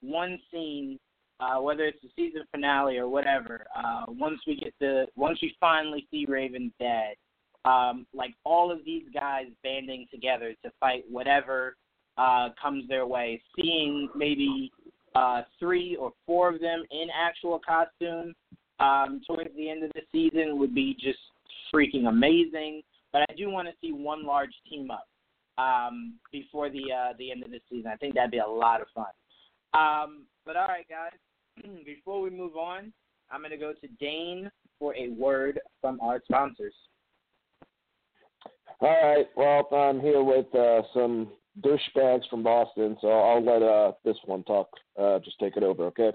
one 0.00 0.38
scene, 0.50 0.98
uh, 1.40 1.60
whether 1.60 1.84
it's 1.84 2.00
the 2.02 2.10
season 2.16 2.42
finale 2.50 2.98
or 2.98 3.08
whatever. 3.08 3.66
Uh, 3.76 4.04
once 4.08 4.40
we 4.46 4.56
get 4.56 4.74
the 4.80 5.06
once 5.16 5.38
we 5.42 5.54
finally 5.60 6.06
see 6.10 6.26
Raven's 6.28 6.72
dad, 6.80 7.14
um, 7.64 8.06
like 8.12 8.34
all 8.44 8.70
of 8.72 8.84
these 8.84 9.04
guys 9.14 9.46
banding 9.62 10.06
together 10.10 10.54
to 10.64 10.70
fight 10.80 11.04
whatever 11.10 11.76
uh, 12.18 12.48
comes 12.60 12.88
their 12.88 13.06
way. 13.06 13.40
Seeing 13.56 14.08
maybe 14.14 14.70
uh, 15.14 15.42
three 15.58 15.96
or 15.96 16.12
four 16.26 16.48
of 16.48 16.60
them 16.60 16.82
in 16.90 17.08
actual 17.14 17.60
costume 17.66 18.34
um, 18.80 19.20
towards 19.26 19.54
the 19.56 19.70
end 19.70 19.84
of 19.84 19.90
the 19.94 20.02
season 20.10 20.58
would 20.58 20.74
be 20.74 20.94
just 20.94 21.18
freaking 21.72 22.08
amazing. 22.08 22.82
But 23.12 23.22
I 23.28 23.34
do 23.36 23.50
want 23.50 23.68
to 23.68 23.74
see 23.80 23.92
one 23.92 24.24
large 24.24 24.54
team 24.68 24.90
up 24.90 25.06
um, 25.62 26.14
before 26.30 26.70
the 26.70 26.92
uh, 26.92 27.12
the 27.18 27.30
end 27.30 27.42
of 27.42 27.50
the 27.50 27.60
season. 27.70 27.90
I 27.92 27.96
think 27.96 28.14
that'd 28.14 28.30
be 28.30 28.38
a 28.38 28.46
lot 28.46 28.80
of 28.80 28.86
fun. 28.94 29.06
Um, 29.74 30.26
but 30.44 30.56
all 30.56 30.68
right, 30.68 30.86
guys, 30.88 31.64
before 31.86 32.20
we 32.20 32.30
move 32.30 32.56
on, 32.56 32.92
I'm 33.30 33.40
going 33.40 33.50
to 33.50 33.56
go 33.56 33.72
to 33.72 33.88
Dane 34.00 34.50
for 34.78 34.94
a 34.96 35.08
word 35.08 35.60
from 35.80 36.00
our 36.00 36.20
sponsors. 36.24 36.74
All 38.80 38.88
right. 38.90 39.26
Well, 39.36 39.68
I'm 39.72 40.00
here 40.00 40.22
with 40.22 40.52
uh, 40.54 40.82
some 40.92 41.28
douchebags 41.64 42.28
from 42.28 42.42
Boston, 42.42 42.96
so 43.00 43.08
I'll 43.08 43.44
let 43.44 43.62
uh, 43.62 43.92
this 44.04 44.16
one 44.24 44.42
talk. 44.44 44.68
Uh, 45.00 45.18
just 45.20 45.38
take 45.38 45.56
it 45.56 45.62
over, 45.62 45.84
okay? 45.86 46.10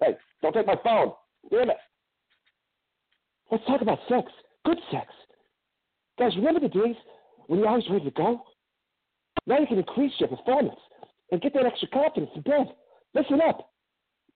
Hey, 0.00 0.16
don't 0.42 0.52
take 0.52 0.66
my 0.66 0.76
phone. 0.84 1.12
Damn 1.50 1.70
it. 1.70 1.76
Let's 3.50 3.64
talk 3.66 3.80
about 3.80 3.98
sex. 4.08 4.30
Good 4.64 4.78
sex. 4.92 5.06
Guys, 6.18 6.36
remember 6.36 6.60
the 6.60 6.68
days 6.68 6.96
when 7.46 7.58
you're 7.58 7.68
always 7.68 7.88
ready 7.90 8.04
to 8.04 8.10
go? 8.10 8.42
Now 9.46 9.58
you 9.58 9.66
can 9.66 9.78
increase 9.78 10.12
your 10.18 10.28
performance 10.28 10.78
and 11.30 11.40
get 11.40 11.54
that 11.54 11.66
extra 11.66 11.88
confidence 11.88 12.30
in. 12.34 12.66
Listen 13.14 13.40
up. 13.48 13.70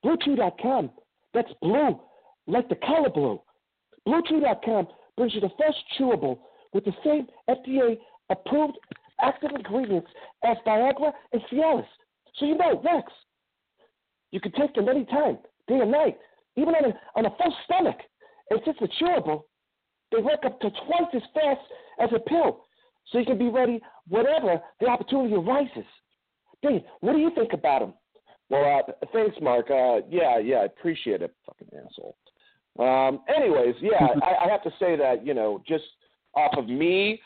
BlueChew.com. 0.05 0.91
That's 1.33 1.51
blue, 1.61 1.99
like 2.47 2.69
the 2.69 2.77
color 2.77 3.11
blue. 3.11 3.41
BlueChew.com 4.07 4.89
brings 5.17 5.35
you 5.35 5.41
the 5.41 5.51
first 5.59 5.79
chewable 5.99 6.39
with 6.73 6.85
the 6.85 6.93
same 7.05 7.27
FDA 7.49 7.99
approved 8.31 8.79
active 9.21 9.51
ingredients 9.55 10.09
as 10.45 10.57
Viagra 10.67 11.13
and 11.33 11.43
Cialis. 11.51 11.87
So 12.37 12.47
you 12.47 12.57
know 12.57 12.83
works. 12.85 13.13
You 14.33 14.41
can 14.41 14.53
take 14.53 14.75
them 14.75 14.89
anytime, 14.89 15.39
day 15.69 15.79
and 15.79 15.93
night, 15.93 16.19
even 16.57 16.75
on 16.75 16.91
a, 16.91 16.95
on 17.17 17.27
a 17.27 17.31
full 17.31 17.55
stomach. 17.65 17.97
And 18.51 18.61
since 18.65 18.77
it's 18.81 18.95
chewable, 19.01 19.45
they 20.11 20.21
work 20.21 20.41
up 20.45 20.61
to 20.61 20.71
twice 20.71 21.11
as 21.15 21.23
fast 21.33 21.61
as 22.01 22.11
a 22.15 22.19
pill. 22.19 22.64
So 23.11 23.19
you 23.19 23.27
can 23.27 23.39
be 23.39 23.49
ready 23.49 23.81
whenever 24.09 24.61
the 24.81 24.87
opportunity 24.87 25.35
arises. 25.35 25.85
Dave, 26.63 26.83
what 27.01 27.13
do 27.13 27.19
you 27.19 27.31
think 27.35 27.53
about 27.53 27.81
them? 27.81 27.95
Well, 28.51 28.83
uh, 28.89 29.07
thanks, 29.13 29.37
Mark. 29.41 29.71
Uh, 29.71 30.01
yeah, 30.09 30.39
yeah, 30.39 30.57
I 30.57 30.65
appreciate 30.65 31.23
it, 31.23 31.35
fucking 31.47 31.69
asshole. 31.75 32.17
Um, 32.79 33.21
anyways, 33.35 33.77
yeah, 33.81 34.07
I, 34.23 34.47
I 34.47 34.51
have 34.51 34.63
to 34.65 34.71
say 34.81 34.97
that 34.97 35.25
you 35.25 35.35
know, 35.35 35.63
just 35.67 35.85
off 36.35 36.55
of 36.57 36.69
me 36.69 37.21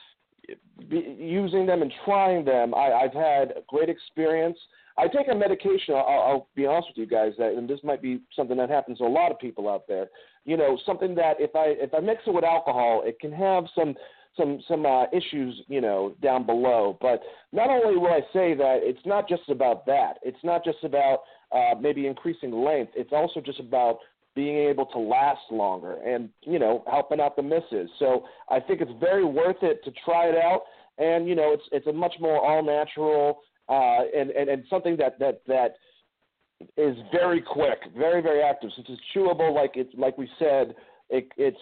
be, 0.89 1.17
using 1.19 1.67
them 1.67 1.83
and 1.83 1.93
trying 2.05 2.45
them, 2.45 2.75
I, 2.75 2.93
I've 2.93 3.13
had 3.13 3.53
a 3.53 3.63
great 3.67 3.89
experience. 3.89 4.59
I 4.97 5.07
take 5.07 5.29
a 5.31 5.35
medication. 5.35 5.95
I'll, 5.95 6.23
I'll 6.27 6.49
be 6.55 6.67
honest 6.67 6.89
with 6.89 6.99
you 6.99 7.07
guys 7.07 7.33
that, 7.39 7.53
and 7.53 7.69
this 7.69 7.81
might 7.85 8.03
be 8.03 8.21
something 8.35 8.57
that 8.57 8.69
happens 8.69 8.99
to 8.99 9.05
a 9.05 9.07
lot 9.07 9.31
of 9.31 9.39
people 9.39 9.69
out 9.69 9.87
there. 9.87 10.09
You 10.45 10.57
know, 10.57 10.79
something 10.85 11.15
that 11.15 11.37
if 11.39 11.55
I 11.55 11.75
if 11.79 11.95
I 11.95 12.01
mix 12.01 12.23
it 12.27 12.35
with 12.35 12.45
alcohol, 12.45 13.03
it 13.05 13.21
can 13.21 13.33
have 13.33 13.65
some 13.75 13.95
some 14.39 14.61
some 14.69 14.87
uh, 14.87 15.05
issues, 15.13 15.61
you 15.69 15.81
know, 15.81 16.15
down 16.23 16.47
below. 16.47 16.97
But 17.01 17.21
not 17.53 17.69
only 17.69 17.99
will 17.99 18.13
I 18.13 18.21
say 18.33 18.55
that 18.55 18.79
it's 18.83 19.05
not 19.05 19.29
just 19.29 19.49
about 19.49 19.85
that. 19.87 20.15
It's 20.23 20.43
not 20.43 20.65
just 20.65 20.79
about 20.85 21.21
uh, 21.53 21.75
maybe 21.81 22.07
increasing 22.07 22.53
length. 22.53 22.93
It's 22.97 23.13
also 23.13 23.41
just 23.41 23.61
about 23.61 23.99
being 24.35 24.57
able 24.57 24.87
to 24.87 24.99
last 24.99 25.41
longer 25.51 25.95
and 26.07 26.29
you 26.43 26.59
know 26.59 26.85
helping 26.89 27.21
out 27.21 27.37
the 27.37 27.43
misses. 27.43 27.91
So 27.99 28.25
I 28.49 28.61
think 28.61 28.81
it's 28.81 28.93
very 29.01 29.25
worth 29.25 29.63
it 29.63 29.83
to 29.85 29.93
try 30.05 30.27
it 30.27 30.37
out. 30.37 30.63
And 30.99 31.29
you 31.29 31.35
know, 31.35 31.53
it's 31.53 31.65
it's 31.73 31.87
a 31.87 31.93
much 31.93 32.15
more 32.21 32.45
all 32.45 32.63
natural 32.63 33.41
uh, 33.69 34.05
and, 34.17 34.31
and 34.31 34.49
and 34.49 34.65
something 34.71 34.97
that 34.99 35.19
that 35.19 35.43
that 35.47 35.75
is 36.77 36.97
very 37.13 37.41
quick, 37.41 37.79
very 37.97 38.23
very 38.23 38.43
active. 38.43 38.71
Since 38.75 38.89
it's 38.91 39.03
chewable, 39.15 39.55
like 39.55 39.73
it's 39.75 39.93
like 39.97 40.17
we 40.19 40.29
said, 40.39 40.75
it, 41.11 41.29
it's 41.37 41.59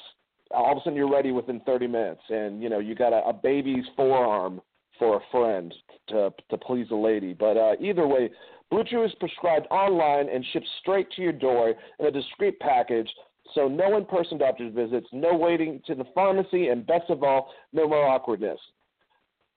all 0.51 0.72
of 0.72 0.78
a 0.78 0.80
sudden 0.82 0.97
you're 0.97 1.11
ready 1.11 1.32
within 1.32 1.61
30 1.61 1.86
minutes, 1.86 2.22
and 2.28 2.62
you 2.62 2.68
know 2.68 2.78
you 2.78 2.94
got 2.94 3.12
a, 3.12 3.26
a 3.28 3.32
baby's 3.32 3.84
forearm 3.97 4.61
for 4.99 5.16
a 5.16 5.20
friend 5.30 5.74
to 6.09 6.32
to 6.51 6.59
please 6.59 6.86
a 6.90 6.94
lady. 6.94 7.34
But 7.34 7.57
uh, 7.57 7.72
either 7.80 8.07
way, 8.07 8.30
Blue 8.70 8.84
Chew 8.84 9.05
is 9.05 9.12
prescribed 9.20 9.66
online 9.70 10.28
and 10.28 10.44
shipped 10.53 10.68
straight 10.80 11.11
to 11.12 11.22
your 11.22 11.32
door 11.32 11.74
in 11.99 12.07
a 12.07 12.11
discreet 12.11 12.59
package. 12.61 13.09
So 13.55 13.68
no 13.68 13.97
in-person 13.97 14.38
doctor's 14.38 14.74
visits, 14.74 15.07
no 15.12 15.34
waiting 15.34 15.80
to 15.86 15.94
the 15.94 16.05
pharmacy, 16.14 16.68
and 16.68 16.84
best 16.84 17.11
of 17.11 17.22
all, 17.22 17.53
no 17.72 17.88
more 17.88 18.07
awkwardness. 18.07 18.59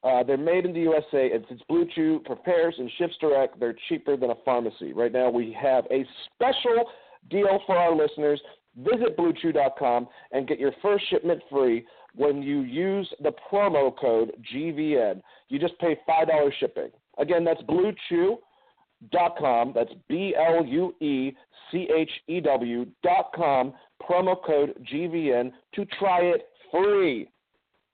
Uh, 0.04 0.24
they're 0.24 0.38
made 0.38 0.64
in 0.64 0.74
the 0.74 0.80
USA, 0.82 1.32
and 1.34 1.44
since 1.50 1.62
Blue 1.68 1.86
Chew 1.94 2.22
prepares 2.24 2.76
and 2.78 2.90
ships 2.98 3.16
direct, 3.20 3.60
they're 3.60 3.76
cheaper 3.90 4.16
than 4.16 4.30
a 4.30 4.36
pharmacy. 4.46 4.94
Right 4.94 5.12
now, 5.12 5.30
we 5.30 5.56
have 5.60 5.86
a 5.92 6.06
special 6.34 6.86
deal 7.30 7.60
for 7.66 7.76
our 7.76 7.94
listeners. 7.94 8.40
Visit 8.80 9.18
BlueChew.com 9.18 10.08
and 10.32 10.48
get 10.48 10.60
your 10.60 10.72
first 10.82 11.04
shipment 11.10 11.42
free 11.50 11.86
when 12.16 12.42
you 12.42 12.62
use 12.62 13.12
the 13.22 13.34
promo 13.52 13.92
code 13.98 14.32
GVN. 14.54 15.22
You 15.50 15.60
just 15.60 15.78
pay 15.80 15.98
$5 16.08 16.52
shipping. 16.60 16.90
Again, 17.18 17.44
that's 17.44 17.62
BlueChew.com. 17.64 19.74
That's 19.76 19.92
B 20.08 20.34
L 20.38 20.66
U 20.66 20.96
E 21.02 21.36
C 21.72 21.90
H 21.96 22.12
E 22.28 22.40
W.com. 22.40 23.74
Promo 24.02 24.36
code 24.46 24.74
GVN 24.92 25.52
to 25.76 25.86
try 25.98 26.22
it 26.22 26.48
free. 26.72 27.30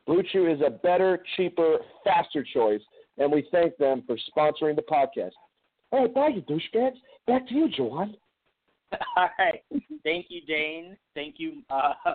Blue 0.05 0.21
Chew 0.31 0.47
is 0.47 0.59
a 0.65 0.69
better, 0.69 1.23
cheaper, 1.35 1.77
faster 2.03 2.45
choice, 2.53 2.81
and 3.17 3.31
we 3.31 3.47
thank 3.51 3.75
them 3.77 4.03
for 4.05 4.15
sponsoring 4.37 4.75
the 4.75 4.83
podcast. 4.83 5.31
All 5.91 6.01
right, 6.01 6.13
bye, 6.13 6.27
you 6.27 6.43
douchebags. 6.43 6.97
Back 7.25 7.47
to 7.47 7.55
you, 7.55 7.67
Joanne. 7.69 8.15
All 9.15 9.29
right. 9.39 9.63
Thank 10.03 10.27
you, 10.29 10.41
Dane. 10.45 10.97
Thank 11.13 11.35
you, 11.37 11.63
uh, 11.69 11.93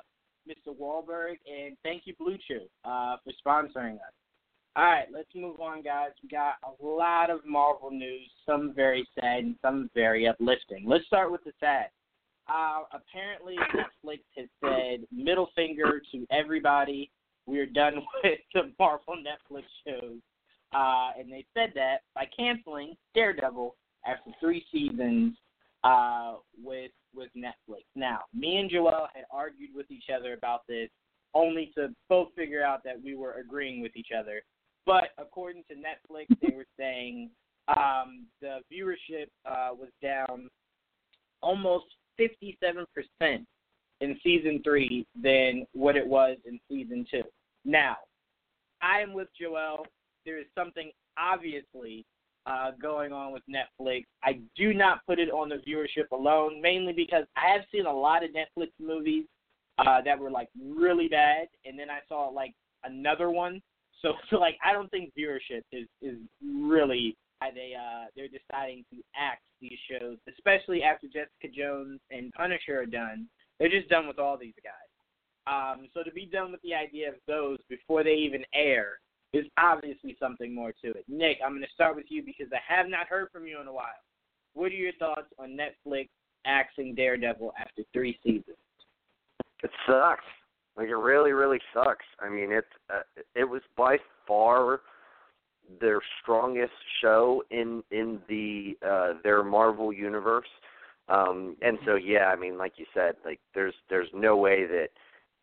Mr. 0.48 0.74
Wahlberg, 0.78 1.36
and 1.46 1.76
thank 1.82 2.02
you, 2.06 2.14
Blue 2.18 2.38
Chew, 2.48 2.62
uh, 2.84 3.16
for 3.24 3.32
sponsoring 3.44 3.94
us. 3.94 4.12
All 4.76 4.84
right, 4.84 5.06
let's 5.12 5.28
move 5.34 5.60
on, 5.60 5.82
guys. 5.82 6.10
We 6.22 6.28
got 6.28 6.54
a 6.64 6.84
lot 6.84 7.28
of 7.28 7.40
Marvel 7.44 7.90
news, 7.90 8.30
some 8.46 8.72
very 8.74 9.06
sad 9.16 9.44
and 9.44 9.56
some 9.62 9.90
very 9.94 10.28
uplifting. 10.28 10.84
Let's 10.86 11.06
start 11.06 11.32
with 11.32 11.42
the 11.44 11.52
sad. 11.58 11.86
Uh, 12.48 12.82
apparently, 12.92 13.56
Netflix 13.74 14.20
has 14.36 14.48
said 14.64 15.06
middle 15.12 15.50
finger 15.56 16.00
to 16.12 16.26
everybody. 16.30 17.10
We're 17.46 17.66
done 17.66 17.96
with 18.24 18.38
the 18.54 18.72
Marvel 18.78 19.16
Netflix 19.16 19.64
shows. 19.86 20.20
Uh, 20.72 21.10
and 21.18 21.30
they 21.30 21.44
said 21.52 21.72
that 21.74 22.02
by 22.14 22.28
canceling 22.36 22.94
Daredevil 23.14 23.74
after 24.06 24.30
three 24.40 24.64
seasons 24.70 25.34
uh, 25.84 26.34
with 26.62 26.90
with 27.14 27.30
Netflix. 27.36 27.84
Now, 27.96 28.20
me 28.34 28.56
and 28.58 28.70
Joel 28.70 29.08
had 29.14 29.24
argued 29.30 29.70
with 29.74 29.90
each 29.90 30.04
other 30.14 30.34
about 30.34 30.60
this, 30.68 30.88
only 31.34 31.72
to 31.76 31.88
both 32.08 32.28
figure 32.36 32.62
out 32.62 32.84
that 32.84 33.02
we 33.02 33.16
were 33.16 33.34
agreeing 33.34 33.80
with 33.80 33.96
each 33.96 34.10
other. 34.16 34.42
But 34.86 35.10
according 35.18 35.64
to 35.68 35.74
Netflix, 35.74 36.26
they 36.40 36.54
were 36.54 36.66
saying 36.78 37.30
um, 37.68 38.26
the 38.40 38.58
viewership 38.72 39.26
uh, 39.44 39.70
was 39.72 39.90
down 40.02 40.48
almost 41.42 41.86
57% 42.18 42.86
in 44.00 44.18
season 44.22 44.60
three 44.64 45.06
than 45.20 45.66
what 45.72 45.96
it 45.96 46.06
was 46.06 46.36
in 46.46 46.58
season 46.68 47.06
two. 47.10 47.22
Now, 47.64 47.96
I 48.82 49.00
am 49.00 49.12
with 49.12 49.28
Joel. 49.38 49.86
There 50.24 50.38
is 50.38 50.46
something 50.56 50.90
obviously 51.18 52.04
uh, 52.46 52.70
going 52.80 53.12
on 53.12 53.32
with 53.32 53.42
Netflix. 53.48 54.04
I 54.22 54.40
do 54.56 54.72
not 54.74 55.04
put 55.06 55.18
it 55.18 55.30
on 55.30 55.48
the 55.48 55.56
viewership 55.56 56.10
alone, 56.12 56.60
mainly 56.60 56.92
because 56.92 57.24
I 57.36 57.52
have 57.52 57.62
seen 57.72 57.86
a 57.86 57.92
lot 57.92 58.24
of 58.24 58.30
Netflix 58.30 58.68
movies 58.80 59.24
uh, 59.78 60.00
that 60.04 60.18
were 60.18 60.30
like 60.30 60.48
really 60.62 61.08
bad, 61.08 61.48
and 61.64 61.78
then 61.78 61.90
I 61.90 62.00
saw 62.08 62.28
like 62.28 62.54
another 62.84 63.30
one. 63.30 63.60
So, 64.02 64.12
so 64.30 64.36
like 64.36 64.56
I 64.64 64.72
don't 64.72 64.90
think 64.90 65.12
viewership 65.18 65.62
is 65.72 65.86
is 66.02 66.18
really 66.42 67.16
why 67.38 67.50
they 67.54 67.72
uh 67.74 68.06
they're 68.16 68.28
deciding 68.28 68.84
to 68.92 69.00
axe 69.16 69.42
these 69.60 69.78
shows, 69.90 70.16
especially 70.28 70.82
after 70.82 71.06
Jessica 71.06 71.48
Jones 71.54 72.00
and 72.10 72.32
Punisher 72.32 72.80
are 72.80 72.86
done. 72.86 73.26
They're 73.58 73.68
just 73.68 73.90
done 73.90 74.08
with 74.08 74.18
all 74.18 74.38
these 74.38 74.54
guys. 74.64 74.72
Um, 75.46 75.88
so 75.92 76.02
to 76.02 76.10
be 76.12 76.26
done 76.26 76.52
with 76.52 76.62
the 76.62 76.74
idea 76.74 77.08
of 77.08 77.14
those 77.26 77.58
before 77.68 78.04
they 78.04 78.14
even 78.14 78.44
air 78.54 79.00
is 79.32 79.46
obviously 79.58 80.16
something 80.18 80.54
more 80.54 80.72
to 80.82 80.90
it. 80.90 81.04
Nick, 81.08 81.38
I'm 81.44 81.52
going 81.52 81.62
to 81.62 81.74
start 81.74 81.96
with 81.96 82.06
you 82.08 82.22
because 82.22 82.46
I 82.52 82.58
have 82.66 82.88
not 82.88 83.06
heard 83.06 83.28
from 83.32 83.46
you 83.46 83.60
in 83.60 83.66
a 83.66 83.72
while. 83.72 83.86
What 84.54 84.72
are 84.72 84.74
your 84.74 84.92
thoughts 84.98 85.32
on 85.38 85.56
Netflix 85.56 86.08
axing 86.44 86.94
Daredevil 86.94 87.52
after 87.60 87.82
three 87.92 88.18
seasons? 88.24 88.56
It 89.62 89.70
sucks. 89.86 90.24
Like 90.76 90.88
it 90.88 90.96
really, 90.96 91.32
really 91.32 91.60
sucks. 91.74 92.04
I 92.20 92.28
mean, 92.28 92.50
it 92.52 92.64
uh, 92.92 93.02
it 93.34 93.44
was 93.44 93.62
by 93.76 93.98
far 94.26 94.80
their 95.80 96.00
strongest 96.22 96.72
show 97.02 97.44
in 97.50 97.82
in 97.90 98.18
the 98.28 98.76
uh 98.86 99.20
their 99.22 99.42
Marvel 99.44 99.92
universe. 99.92 100.48
Um 101.08 101.56
and 101.60 101.78
so 101.84 101.96
yeah, 101.96 102.26
I 102.32 102.36
mean 102.36 102.56
like 102.56 102.74
you 102.76 102.86
said, 102.94 103.16
like 103.24 103.40
there's 103.54 103.74
there's 103.90 104.08
no 104.14 104.36
way 104.36 104.66
that 104.66 104.88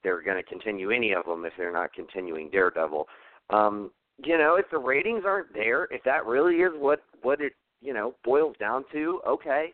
they're 0.03 0.21
going 0.21 0.37
to 0.37 0.49
continue 0.49 0.91
any 0.91 1.13
of 1.13 1.25
them 1.25 1.45
if 1.45 1.53
they're 1.57 1.71
not 1.71 1.93
continuing 1.93 2.49
Daredevil. 2.49 3.07
Um, 3.49 3.91
you 4.23 4.37
know, 4.37 4.55
if 4.55 4.65
the 4.71 4.77
ratings 4.77 5.23
aren't 5.25 5.53
there, 5.53 5.85
if 5.85 6.03
that 6.03 6.25
really 6.25 6.55
is 6.55 6.71
what 6.75 7.01
what 7.21 7.41
it 7.41 7.53
you 7.81 7.93
know 7.93 8.15
boils 8.23 8.55
down 8.59 8.83
to, 8.93 9.21
okay. 9.27 9.73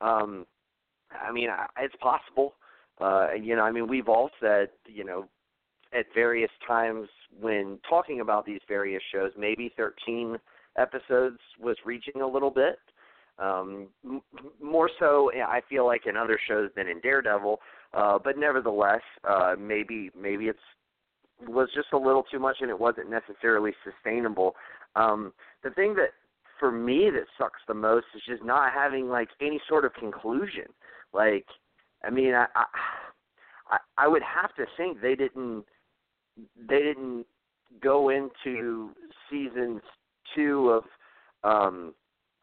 Um, 0.00 0.46
I 1.10 1.32
mean, 1.32 1.48
I, 1.50 1.66
it's 1.78 1.94
possible. 2.00 2.54
Uh, 3.00 3.28
you 3.40 3.56
know, 3.56 3.62
I 3.62 3.70
mean, 3.70 3.88
we've 3.88 4.08
all 4.08 4.30
said, 4.40 4.68
you 4.86 5.04
know, 5.04 5.28
at 5.92 6.06
various 6.14 6.50
times 6.66 7.08
when 7.40 7.78
talking 7.88 8.20
about 8.20 8.44
these 8.46 8.60
various 8.68 9.02
shows, 9.12 9.32
maybe 9.38 9.72
13 9.76 10.36
episodes 10.76 11.38
was 11.60 11.76
reaching 11.84 12.20
a 12.20 12.26
little 12.26 12.50
bit. 12.50 12.78
Um, 13.38 13.88
m- 14.04 14.22
more 14.62 14.88
so, 14.98 15.30
I 15.34 15.60
feel 15.68 15.86
like 15.86 16.06
in 16.06 16.16
other 16.16 16.38
shows 16.46 16.70
than 16.76 16.88
in 16.88 17.00
Daredevil. 17.00 17.60
Uh, 17.92 18.18
but 18.22 18.38
nevertheless, 18.38 19.02
uh, 19.28 19.54
maybe 19.58 20.10
maybe 20.20 20.46
it's 20.46 20.58
was 21.46 21.68
just 21.74 21.88
a 21.92 21.98
little 21.98 22.24
too 22.30 22.38
much 22.38 22.56
and 22.60 22.70
it 22.70 22.78
wasn't 22.78 23.10
necessarily 23.10 23.72
sustainable. 23.84 24.54
Um, 24.96 25.32
the 25.62 25.70
thing 25.70 25.94
that 25.96 26.10
for 26.58 26.70
me 26.70 27.10
that 27.12 27.24
sucks 27.36 27.60
the 27.66 27.74
most 27.74 28.06
is 28.14 28.22
just 28.26 28.44
not 28.44 28.72
having 28.72 29.08
like 29.08 29.28
any 29.40 29.60
sort 29.68 29.84
of 29.84 29.92
conclusion. 29.94 30.66
Like, 31.12 31.46
I 32.04 32.10
mean, 32.10 32.34
I 32.34 32.46
I, 33.70 33.78
I 33.98 34.08
would 34.08 34.22
have 34.22 34.54
to 34.56 34.64
think 34.76 35.00
they 35.00 35.14
didn't 35.14 35.64
they 36.68 36.80
didn't 36.80 37.26
go 37.82 38.10
into 38.10 38.90
season 39.30 39.80
two 40.34 40.70
of 40.70 40.84
um, 41.44 41.94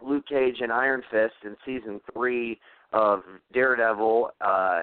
Luke 0.01 0.27
Cage 0.27 0.57
and 0.61 0.71
Iron 0.71 1.01
Fist 1.11 1.33
and 1.43 1.55
season 1.65 2.01
three 2.13 2.59
of 2.93 3.21
Daredevil 3.53 4.31
uh, 4.41 4.81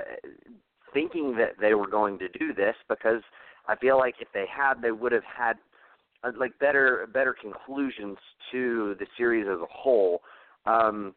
thinking 0.92 1.36
that 1.36 1.52
they 1.61 1.74
were 1.74 1.88
going 1.88 2.18
to 2.18 2.28
do 2.28 2.54
this 2.54 2.74
because 2.88 3.22
I 3.69 3.77
feel 3.77 3.99
like 3.99 4.16
if 4.21 4.29
they 4.33 4.47
had, 4.51 4.83
they 4.83 4.91
would 4.91 5.12
have 5.12 5.25
had 5.25 5.57
uh, 6.25 6.33
like 6.39 6.59
better 6.59 7.09
better 7.12 7.35
conclusions 7.41 8.16
to 8.51 8.97
the 8.99 9.07
series 9.16 9.47
as 9.47 9.61
a 9.61 9.66
whole. 9.71 10.23
Um, 10.66 11.14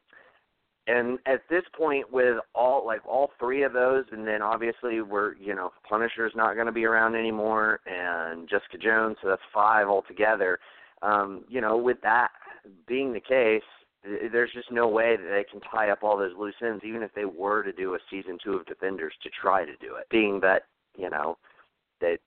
and 0.87 1.19
at 1.25 1.41
this 1.49 1.63
point, 1.77 2.11
with 2.11 2.37
all 2.55 2.85
like 2.85 3.01
all 3.07 3.31
three 3.39 3.63
of 3.63 3.73
those, 3.73 4.05
and 4.11 4.27
then 4.27 4.41
obviously 4.41 5.01
we're 5.01 5.35
you 5.35 5.55
know 5.55 5.71
Punisher's 5.87 6.33
not 6.35 6.55
going 6.55 6.65
to 6.65 6.71
be 6.71 6.85
around 6.85 7.15
anymore, 7.15 7.79
and 7.85 8.49
Jessica 8.49 8.77
Jones, 8.77 9.17
so 9.21 9.29
that's 9.29 9.41
five 9.53 9.87
altogether. 9.87 10.59
Um, 11.01 11.45
you 11.49 11.61
know, 11.61 11.77
with 11.77 11.97
that 12.03 12.29
being 12.87 13.13
the 13.13 13.19
case, 13.19 13.63
there's 14.03 14.51
just 14.53 14.71
no 14.71 14.87
way 14.87 15.15
that 15.15 15.29
they 15.29 15.45
can 15.49 15.61
tie 15.61 15.89
up 15.89 16.03
all 16.03 16.17
those 16.17 16.33
loose 16.37 16.55
ends, 16.63 16.83
even 16.83 17.03
if 17.03 17.13
they 17.13 17.25
were 17.25 17.63
to 17.63 17.71
do 17.71 17.93
a 17.93 17.99
season 18.09 18.37
two 18.43 18.53
of 18.53 18.65
Defenders 18.65 19.13
to 19.23 19.29
try 19.29 19.65
to 19.65 19.75
do 19.77 19.95
it. 19.95 20.07
Being 20.09 20.39
that 20.41 20.63
you 20.97 21.09
know 21.09 21.37
that 22.01 22.17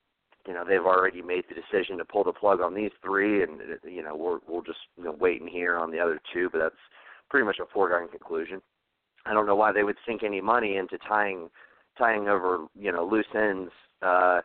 you 0.47 0.53
know 0.53 0.65
they've 0.67 0.85
already 0.85 1.23
made 1.23 1.45
the 1.49 1.55
decision 1.55 1.99
to 1.99 2.05
pull 2.05 2.25
the 2.25 2.33
plug 2.33 2.61
on 2.61 2.75
these 2.75 2.91
three, 3.03 3.43
and 3.43 3.61
you 3.85 4.03
know 4.03 4.15
we're 4.17 4.39
we'll 4.49 4.63
just 4.63 4.79
you 4.97 5.05
know, 5.05 5.17
wait 5.19 5.43
hear 5.49 5.77
on 5.77 5.91
the 5.91 5.99
other 5.99 6.21
two, 6.33 6.49
but 6.53 6.59
that's 6.59 6.75
pretty 7.31 7.47
much 7.47 7.59
a 7.61 7.67
foregone 7.73 8.09
conclusion. 8.09 8.61
I 9.27 9.33
don't 9.33 9.47
know 9.47 9.57
why 9.57 9.73
they 9.73 9.85
would 9.85 9.97
sink 10.07 10.23
any 10.23 10.41
money 10.41 10.77
into 10.77 10.99
tying 10.99 11.49
tying 11.99 12.29
over 12.29 12.67
you 12.79 12.93
know 12.93 13.07
loose 13.07 13.27
ends, 13.35 13.71
uh, 14.03 14.41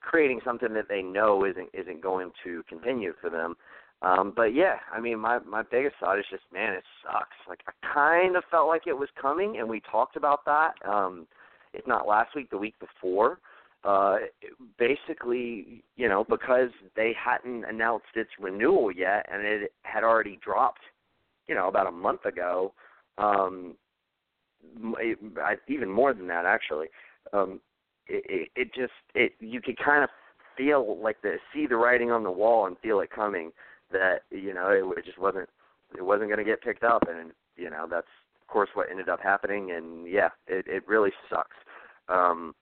creating 0.00 0.40
something 0.44 0.72
that 0.74 0.88
they 0.88 1.02
know 1.02 1.44
isn't 1.44 1.70
isn't 1.72 2.02
going 2.02 2.30
to 2.44 2.62
continue 2.68 3.12
for 3.20 3.30
them. 3.30 3.56
Um, 4.02 4.32
but 4.34 4.54
yeah, 4.54 4.76
I 4.92 5.00
mean, 5.00 5.18
my 5.18 5.38
my 5.40 5.62
biggest 5.62 5.96
thought 6.00 6.18
is 6.18 6.24
just, 6.30 6.42
man, 6.52 6.72
it 6.72 6.84
sucks. 7.04 7.36
Like 7.48 7.60
I 7.68 7.72
kind 7.94 8.36
of 8.36 8.44
felt 8.50 8.68
like 8.68 8.86
it 8.86 8.96
was 8.96 9.08
coming, 9.20 9.58
and 9.58 9.68
we 9.68 9.80
talked 9.80 10.16
about 10.16 10.44
that. 10.44 10.72
Um, 10.84 11.26
if 11.72 11.86
not 11.86 12.06
last 12.06 12.34
week, 12.34 12.50
the 12.50 12.58
week 12.58 12.74
before 12.80 13.38
uh, 13.84 14.16
basically, 14.78 15.82
you 15.96 16.08
know, 16.08 16.24
because 16.28 16.70
they 16.94 17.14
hadn't 17.18 17.64
announced 17.64 18.06
its 18.14 18.30
renewal 18.38 18.92
yet, 18.92 19.26
and 19.32 19.44
it 19.44 19.72
had 19.82 20.04
already 20.04 20.38
dropped, 20.42 20.82
you 21.48 21.54
know, 21.54 21.68
about 21.68 21.86
a 21.86 21.92
month 21.92 22.24
ago. 22.24 22.72
Um, 23.18 23.74
it, 24.98 25.18
I, 25.38 25.56
even 25.68 25.88
more 25.90 26.14
than 26.14 26.28
that, 26.28 26.44
actually. 26.44 26.86
Um, 27.32 27.60
it, 28.06 28.24
it, 28.28 28.48
it 28.60 28.74
just 28.74 28.92
it 29.14 29.32
you 29.40 29.60
could 29.60 29.78
kind 29.78 30.04
of 30.04 30.10
feel 30.56 31.00
like 31.02 31.22
the 31.22 31.36
see 31.52 31.66
the 31.66 31.76
writing 31.76 32.10
on 32.10 32.24
the 32.24 32.30
wall 32.30 32.66
and 32.66 32.76
feel 32.78 33.00
it 33.00 33.10
coming 33.10 33.50
that 33.90 34.22
you 34.30 34.52
know 34.52 34.68
it, 34.68 34.98
it 34.98 35.04
just 35.04 35.18
wasn't 35.18 35.48
it 35.96 36.02
wasn't 36.02 36.28
going 36.28 36.38
to 36.38 36.44
get 36.44 36.62
picked 36.62 36.84
up 36.84 37.04
and 37.08 37.32
you 37.56 37.70
know 37.70 37.86
that's 37.88 38.06
of 38.40 38.48
course 38.48 38.68
what 38.74 38.90
ended 38.90 39.08
up 39.08 39.20
happening 39.20 39.70
and 39.70 40.08
yeah 40.08 40.28
it 40.46 40.66
it 40.66 40.86
really 40.88 41.10
sucks 41.30 41.56
um 42.08 42.54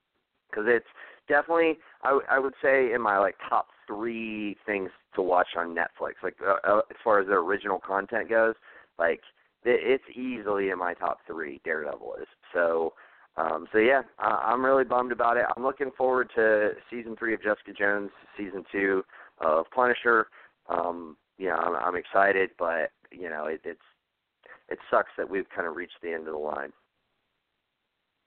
because 0.51 0.65
it's 0.69 0.87
definitely 1.31 1.78
I, 2.02 2.19
I 2.31 2.39
would 2.39 2.55
say 2.62 2.93
in 2.93 3.01
my 3.01 3.19
like 3.19 3.36
top 3.48 3.69
three 3.86 4.57
things 4.66 4.90
to 5.15 5.23
watch 5.23 5.48
on 5.57 5.74
Netflix. 5.74 6.15
Like 6.23 6.36
uh, 6.47 6.57
uh, 6.69 6.82
as 6.90 6.97
far 7.02 7.20
as 7.20 7.27
their 7.27 7.39
original 7.39 7.78
content 7.78 8.28
goes, 8.28 8.55
like 8.98 9.20
it, 9.65 9.81
it's 9.82 10.16
easily 10.16 10.70
in 10.70 10.78
my 10.78 10.94
top 10.94 11.20
three. 11.27 11.61
Daredevil 11.65 12.16
is 12.20 12.28
so. 12.52 12.93
Um, 13.36 13.69
so 13.73 13.78
yeah, 13.78 14.02
uh, 14.19 14.40
I'm 14.44 14.65
really 14.65 14.85
bummed 14.85 15.12
about 15.12 15.36
it. 15.36 15.44
I'm 15.57 15.62
looking 15.62 15.93
forward 15.97 16.31
to 16.35 16.73
season 16.90 17.15
three 17.16 17.32
of 17.32 17.40
Jessica 17.40 17.73
Jones, 17.73 18.11
season 18.36 18.65
two 18.73 19.05
of 19.39 19.66
Punisher. 19.73 20.27
Um, 20.69 21.16
you 21.39 21.47
know, 21.47 21.55
I'm, 21.55 21.77
I'm 21.77 21.97
excited, 21.97 22.51
but 22.59 22.90
you 23.12 23.31
know, 23.31 23.47
it, 23.47 23.61
it's 23.65 23.81
it 24.69 24.78
sucks 24.90 25.11
that 25.16 25.31
we've 25.31 25.48
kind 25.55 25.66
of 25.66 25.77
reached 25.77 26.02
the 26.02 26.12
end 26.12 26.27
of 26.27 26.32
the 26.35 26.39
line. 26.39 26.73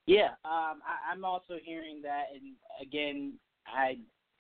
Yeah, 0.06 0.30
um, 0.44 0.82
I, 0.84 1.12
I'm 1.12 1.24
also 1.24 1.56
hearing 1.64 2.02
that, 2.02 2.26
and 2.34 2.54
again, 2.82 3.34
I 3.68 3.98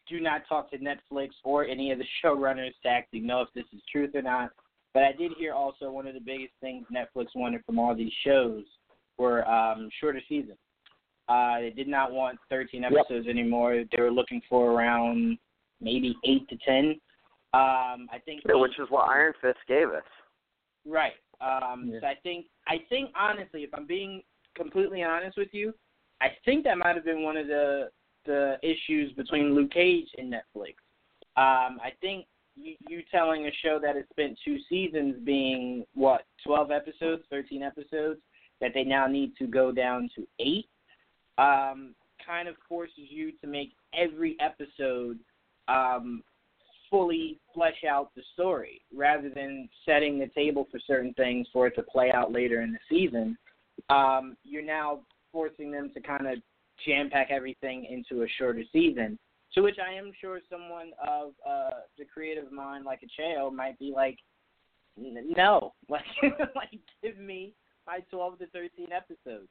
do 0.10 0.19
not 0.19 0.41
talk 0.48 0.69
to 0.72 0.77
Netflix 0.77 1.30
or 1.44 1.65
any 1.65 1.91
of 1.91 1.99
the 1.99 2.06
showrunners 2.23 2.73
to 2.84 2.90
actually 2.90 3.22
know 3.22 3.41
if 3.41 3.49
this 3.56 3.65
is 3.73 3.81
truth 3.91 4.11
or 4.14 4.22
not. 4.22 4.52
But 4.94 5.03
I 5.03 5.11
did 5.14 5.31
hear 5.38 5.53
also 5.53 5.90
one 5.90 6.06
of 6.06 6.14
the 6.14 6.19
biggest 6.19 6.53
things 6.61 6.85
Netflix 6.94 7.27
wanted 7.35 7.65
from 7.65 7.80
all 7.80 7.95
these 7.95 8.11
shows 8.23 8.64
were 9.18 9.48
um, 9.48 9.90
shorter 9.99 10.22
seasons. 10.30 10.57
Uh, 11.30 11.61
they 11.61 11.73
did 11.76 11.88
not 11.88 12.11
want 12.11 12.38
13 12.49 12.84
episodes 12.84 13.26
yep. 13.26 13.27
anymore. 13.27 13.84
They 13.95 14.02
were 14.02 14.11
looking 14.11 14.41
for 14.49 14.72
around 14.72 15.38
maybe 15.81 16.15
eight 16.26 16.48
to 16.49 16.57
ten. 16.65 16.99
Um, 17.53 18.10
I 18.11 18.19
think, 18.26 18.41
yeah, 18.48 18.56
which 18.56 18.77
is 18.80 18.88
what 18.90 19.10
Iron 19.10 19.34
Fist 19.41 19.60
gave 19.68 19.90
us. 19.90 20.03
Right. 20.85 21.14
Um, 21.40 21.90
yeah. 21.91 21.99
So 22.02 22.07
I 22.07 22.15
think, 22.23 22.48
I 22.68 22.77
think 22.90 23.10
honestly, 23.18 23.61
if 23.61 23.69
I'm 23.73 23.88
being 23.88 24.22
completely 24.56 25.04
honest 25.04 25.38
with 25.38 25.50
you, 25.52 25.74
I 26.22 26.28
think 26.46 26.64
that 26.64 26.78
might 26.78 26.96
have 26.96 27.06
been 27.06 27.24
one 27.24 27.38
of 27.38 27.48
the 27.48 27.90
the 28.26 28.56
issues 28.64 29.12
between 29.14 29.54
Luke 29.54 29.72
Cage 29.72 30.08
and 30.18 30.32
Netflix. 30.32 30.76
Um, 31.36 31.80
I 31.84 31.92
think 32.00 32.26
you, 32.56 32.76
you 32.88 33.02
telling 33.12 33.48
a 33.48 33.52
show 33.62 33.80
that 33.82 33.96
has 33.96 34.06
spent 34.12 34.40
two 34.46 34.58
seasons 34.70 35.16
being 35.24 35.86
what 35.94 36.26
twelve 36.46 36.72
episodes, 36.72 37.24
thirteen 37.30 37.64
episodes, 37.64 38.22
that 38.62 38.72
they 38.74 38.84
now 38.84 39.08
need 39.08 39.34
to 39.40 39.48
go 39.48 39.72
down 39.72 40.10
to 40.16 40.26
eight, 40.40 40.70
um, 41.38 41.96
kind 42.26 42.48
of 42.48 42.56
forces 42.70 43.10
you 43.10 43.34
to 43.42 43.48
make 43.48 43.74
every 43.94 44.38
episode 44.40 45.20
um, 45.68 46.24
fully 46.90 47.40
flesh 47.54 47.84
out 47.90 48.12
the 48.16 48.22
story 48.34 48.82
rather 48.96 49.30
than 49.30 49.68
setting 49.86 50.20
the 50.20 50.28
table 50.28 50.68
for 50.72 50.80
certain 50.86 51.14
things 51.16 51.48
for 51.52 51.68
it 51.68 51.76
to 51.76 51.84
play 51.84 52.12
out 52.12 52.32
later 52.32 52.62
in 52.62 52.72
the 52.72 52.80
season. 52.90 53.38
Um, 53.90 54.36
you're 54.44 54.64
now 54.64 55.02
forcing 55.32 55.72
them 55.72 55.91
to 55.94 56.02
kind 56.02 56.28
of 56.28 56.40
jam 56.86 57.10
pack 57.10 57.28
everything 57.30 57.86
into 57.86 58.24
a 58.24 58.28
shorter 58.38 58.64
season. 58.72 59.18
To 59.54 59.62
which 59.62 59.78
I 59.78 59.94
am 59.94 60.12
sure 60.20 60.40
someone 60.50 60.91
of 61.06 61.34
uh, 61.48 61.82
the 61.98 62.06
creative 62.06 62.52
mind 62.52 62.86
like 62.86 63.02
a 63.04 63.22
Cheo 63.22 63.54
might 63.54 63.78
be 63.78 63.94
like, 63.95 64.18
no, 64.98 65.74
like, 65.90 66.04
like 66.56 66.80
give 67.04 67.18
me 67.18 67.54
my 67.86 68.00
12 68.12 68.40
to 68.40 68.48
13 68.48 68.88
episodes. 68.91 69.48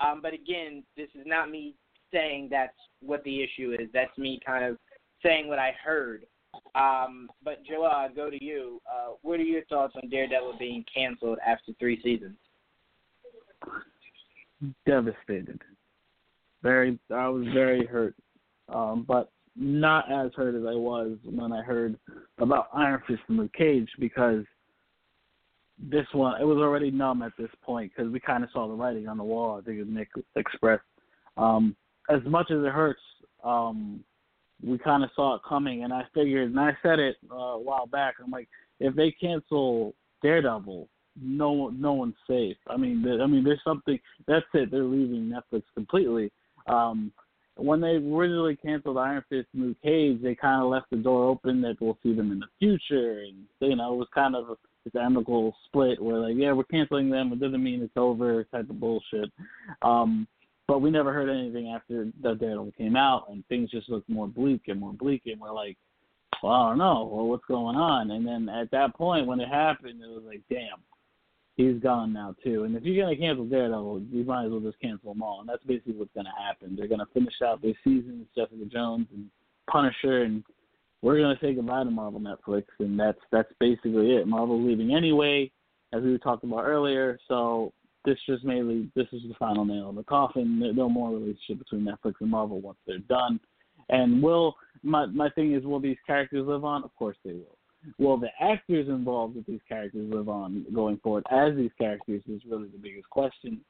Um, 0.00 0.20
but 0.22 0.34
again, 0.34 0.82
this 0.96 1.08
is 1.14 1.22
not 1.24 1.50
me 1.50 1.74
saying 2.12 2.48
that's 2.50 2.76
what 3.00 3.22
the 3.24 3.42
issue 3.42 3.76
is. 3.78 3.88
That's 3.92 4.16
me 4.18 4.40
kind 4.44 4.64
of 4.64 4.76
saying 5.22 5.48
what 5.48 5.58
I 5.58 5.72
heard. 5.84 6.26
Um, 6.74 7.28
but 7.42 7.64
Joel, 7.64 7.86
I 7.86 8.08
go 8.14 8.30
to 8.30 8.42
you. 8.42 8.80
Uh, 8.88 9.14
what 9.22 9.40
are 9.40 9.44
your 9.44 9.64
thoughts 9.66 9.94
on 10.00 10.08
Daredevil 10.08 10.54
being 10.58 10.84
canceled 10.92 11.38
after 11.46 11.72
three 11.78 12.00
seasons? 12.02 12.36
Devastated. 14.86 15.60
Very, 16.62 16.98
I 17.14 17.28
was 17.28 17.44
very 17.52 17.84
hurt, 17.84 18.14
um, 18.68 19.04
but 19.06 19.30
not 19.56 20.10
as 20.10 20.32
hurt 20.34 20.54
as 20.54 20.62
I 20.66 20.74
was 20.74 21.16
when 21.24 21.52
I 21.52 21.62
heard 21.62 21.98
about 22.38 22.68
Iron 22.72 23.02
Fist 23.06 23.20
and 23.28 23.38
Luke 23.38 23.52
Cage 23.52 23.88
because 23.98 24.44
this 25.78 26.06
one 26.12 26.40
it 26.40 26.44
was 26.44 26.58
already 26.58 26.90
numb 26.90 27.22
at 27.22 27.32
this 27.38 27.50
point 27.62 27.92
because 27.94 28.10
we 28.10 28.20
kind 28.20 28.44
of 28.44 28.50
saw 28.52 28.66
the 28.68 28.74
writing 28.74 29.08
on 29.08 29.18
the 29.18 29.24
wall. 29.24 29.60
I 29.60 29.64
think 29.64 29.86
Nick 29.86 30.08
expressed. 30.36 30.82
Um, 31.36 31.76
as 32.08 32.20
much 32.26 32.50
as 32.50 32.58
it 32.58 32.72
hurts, 32.72 33.00
um, 33.42 34.00
we 34.62 34.78
kind 34.78 35.04
of 35.04 35.10
saw 35.14 35.34
it 35.34 35.42
coming, 35.46 35.84
and 35.84 35.92
I 35.92 36.02
figured, 36.14 36.50
and 36.50 36.60
I 36.60 36.76
said 36.82 36.98
it 36.98 37.16
uh, 37.30 37.34
a 37.34 37.60
while 37.60 37.86
back. 37.86 38.14
I'm 38.22 38.30
like, 38.30 38.48
if 38.80 38.94
they 38.94 39.10
cancel 39.10 39.94
Daredevil, 40.22 40.88
no, 41.20 41.70
no 41.70 41.92
one's 41.92 42.14
safe. 42.26 42.56
I 42.68 42.76
mean, 42.76 43.04
I 43.20 43.26
mean, 43.26 43.44
there's 43.44 43.62
something. 43.64 43.98
That's 44.26 44.46
it. 44.54 44.70
They're 44.70 44.84
leaving 44.84 45.32
Netflix 45.32 45.62
completely. 45.74 46.30
Um, 46.66 47.12
when 47.56 47.80
they 47.80 47.96
originally 47.96 48.56
canceled 48.56 48.98
Iron 48.98 49.22
Fist 49.28 49.48
and 49.54 49.62
Luke 49.62 49.76
Cage, 49.82 50.20
they 50.22 50.34
kind 50.34 50.62
of 50.62 50.70
left 50.70 50.90
the 50.90 50.96
door 50.96 51.28
open 51.28 51.60
that 51.62 51.76
we'll 51.80 51.98
see 52.02 52.12
them 52.12 52.32
in 52.32 52.40
the 52.40 52.46
future, 52.58 53.20
and 53.20 53.44
you 53.60 53.76
know, 53.76 53.94
it 53.94 53.96
was 53.96 54.08
kind 54.14 54.34
of 54.34 54.58
this 54.84 54.94
amicable 55.00 55.54
split 55.66 56.02
where 56.02 56.18
like, 56.18 56.34
yeah, 56.36 56.52
we're 56.52 56.64
canceling 56.64 57.10
them, 57.10 57.32
it 57.32 57.40
doesn't 57.40 57.62
mean 57.62 57.82
it's 57.82 57.96
over, 57.96 58.44
type 58.44 58.68
of 58.68 58.80
bullshit. 58.80 59.30
Um, 59.82 60.26
but 60.66 60.80
we 60.80 60.90
never 60.90 61.12
heard 61.12 61.30
anything 61.30 61.68
after 61.68 62.06
the 62.22 62.34
Daredevil 62.34 62.72
came 62.76 62.96
out, 62.96 63.26
and 63.30 63.46
things 63.46 63.70
just 63.70 63.88
looked 63.88 64.08
more 64.08 64.26
bleak 64.26 64.62
and 64.66 64.80
more 64.80 64.92
bleak, 64.92 65.22
and 65.26 65.40
we're 65.40 65.52
like, 65.52 65.76
well, 66.42 66.52
I 66.52 66.68
don't 66.70 66.78
know, 66.78 67.08
well, 67.10 67.26
what's 67.26 67.44
going 67.46 67.76
on? 67.76 68.10
And 68.10 68.26
then 68.26 68.48
at 68.48 68.70
that 68.72 68.94
point, 68.94 69.26
when 69.26 69.40
it 69.40 69.48
happened, 69.48 70.02
it 70.02 70.08
was 70.08 70.24
like, 70.26 70.42
damn, 70.50 70.82
he's 71.56 71.80
gone 71.80 72.12
now 72.12 72.34
too. 72.42 72.64
And 72.64 72.76
if 72.76 72.82
you're 72.84 73.02
gonna 73.02 73.16
cancel 73.16 73.44
Daredevil, 73.44 74.02
you 74.10 74.24
might 74.24 74.46
as 74.46 74.50
well 74.50 74.60
just 74.60 74.80
cancel 74.80 75.12
them 75.12 75.22
all. 75.22 75.40
And 75.40 75.48
that's 75.48 75.64
basically 75.64 75.94
what's 75.94 76.14
gonna 76.14 76.32
happen. 76.38 76.76
They're 76.76 76.88
gonna 76.88 77.06
finish 77.12 77.34
out 77.44 77.62
their 77.62 77.74
seasons, 77.84 78.26
Jessica 78.36 78.64
Jones 78.70 79.06
and 79.12 79.26
Punisher, 79.70 80.22
and 80.22 80.42
we're 81.02 81.20
gonna 81.20 81.38
say 81.40 81.54
goodbye 81.54 81.84
to 81.84 81.90
Marvel 81.90 82.20
Netflix, 82.20 82.64
and 82.78 82.98
that's 82.98 83.20
that's 83.30 83.52
basically 83.60 84.16
it. 84.16 84.26
Marvel's 84.26 84.66
leaving 84.66 84.94
anyway, 84.94 85.50
as 85.92 86.02
we 86.02 86.10
were 86.10 86.18
talking 86.18 86.50
about 86.50 86.64
earlier. 86.64 87.18
So 87.28 87.72
this 88.04 88.18
just 88.26 88.44
mainly 88.44 88.90
this 88.94 89.06
is 89.12 89.22
the 89.28 89.34
final 89.38 89.64
nail 89.64 89.90
in 89.90 89.96
the 89.96 90.04
coffin. 90.04 90.60
No 90.74 90.88
more 90.88 91.10
relationship 91.10 91.58
between 91.58 91.86
Netflix 91.86 92.14
and 92.20 92.30
Marvel 92.30 92.60
once 92.60 92.78
they're 92.86 92.98
done. 92.98 93.40
And 93.90 94.22
will 94.22 94.56
my 94.82 95.06
my 95.06 95.30
thing 95.30 95.54
is 95.54 95.64
will 95.64 95.80
these 95.80 95.96
characters 96.06 96.46
live 96.46 96.64
on? 96.64 96.84
Of 96.84 96.94
course 96.96 97.16
they 97.24 97.32
will. 97.32 97.58
Will 97.98 98.16
the 98.16 98.30
actors 98.40 98.88
involved 98.88 99.36
with 99.36 99.46
these 99.46 99.60
characters 99.68 100.12
live 100.12 100.28
on 100.28 100.64
going 100.74 100.98
forward 100.98 101.24
as 101.30 101.56
these 101.56 101.70
characters 101.78 102.22
is 102.28 102.42
really 102.48 102.68
the 102.68 102.78
biggest 102.78 103.08
question. 103.10 103.60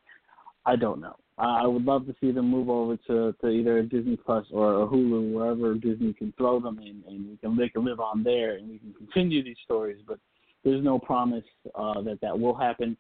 I 0.67 0.77
don't 0.77 1.01
know. 1.01 1.17
I 1.37 1.67
would 1.67 1.85
love 1.85 2.07
to 2.07 2.15
see 2.21 2.31
them 2.31 2.49
move 2.49 2.71
over 2.71 2.97
to, 3.09 3.35
to 3.41 3.49
either 3.49 3.83
Disney 3.83 4.17
Plus 4.17 4.47
or, 4.53 4.75
or 4.75 4.89
Hulu, 4.89 5.33
wherever 5.33 5.75
Disney 5.75 6.13
can 6.13 6.33
throw 6.39 6.61
them 6.61 6.79
in, 6.79 7.03
and 7.09 7.29
we 7.29 7.37
can 7.37 7.57
they 7.57 7.69
can 7.69 7.85
live 7.85 8.01
on 8.01 8.23
there, 8.23 8.57
and 8.57 8.71
we 8.71 8.79
can 8.79 8.95
continue 8.95 9.43
these 9.43 9.57
stories. 9.65 9.99
But 10.07 10.19
there's 10.65 10.83
no 10.83 10.99
promise 10.99 11.45
uh, 11.75 12.01
that 12.03 12.21
that 12.23 12.39
will 12.39 12.55
happen. 12.55 12.97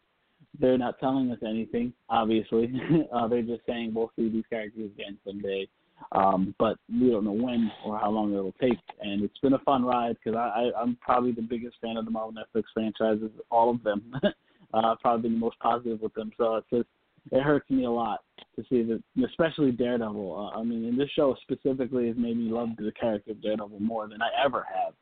They're 0.60 0.78
not 0.78 0.98
telling 0.98 1.30
us 1.30 1.38
anything, 1.46 1.92
obviously. 2.10 2.72
uh, 3.14 3.28
they're 3.28 3.42
just 3.42 3.62
saying 3.66 3.92
we'll 3.94 4.10
see 4.16 4.28
these 4.28 4.44
characters 4.50 4.90
again 4.98 5.16
someday. 5.24 5.68
Um, 6.12 6.54
but 6.58 6.76
we 6.88 7.10
don't 7.10 7.24
know 7.24 7.32
when 7.32 7.70
or 7.84 7.98
how 7.98 8.10
long 8.10 8.32
it'll 8.32 8.54
take. 8.60 8.78
And 9.00 9.22
it's 9.22 9.38
been 9.38 9.54
a 9.54 9.58
fun 9.60 9.84
ride 9.84 10.16
because 10.22 10.36
I, 10.36 10.70
I, 10.70 10.80
I'm 10.80 10.96
probably 11.00 11.32
the 11.32 11.42
biggest 11.42 11.76
fan 11.80 11.96
of 11.96 12.04
the 12.04 12.10
Marvel 12.10 12.32
Netflix 12.32 12.64
franchises, 12.72 13.30
all 13.50 13.70
of 13.70 13.82
them. 13.82 14.12
uh, 14.74 14.94
probably 15.00 15.22
been 15.22 15.32
the 15.32 15.44
most 15.44 15.58
positive 15.60 16.00
with 16.00 16.14
them. 16.14 16.30
So 16.36 16.56
it's 16.56 16.70
just 16.70 16.88
it 17.32 17.42
hurts 17.42 17.68
me 17.70 17.84
a 17.84 17.90
lot 17.90 18.20
to 18.56 18.64
see 18.68 18.82
that, 18.82 19.02
especially 19.24 19.72
Daredevil. 19.72 20.52
Uh, 20.54 20.58
I 20.58 20.62
mean, 20.62 20.84
and 20.84 21.00
this 21.00 21.08
show 21.16 21.34
specifically 21.42 22.08
has 22.08 22.16
made 22.16 22.36
me 22.36 22.50
love 22.50 22.70
the 22.76 22.92
character 22.92 23.32
of 23.32 23.42
Daredevil 23.42 23.80
more 23.80 24.08
than 24.08 24.20
I 24.20 24.28
ever 24.44 24.66
have. 24.72 24.94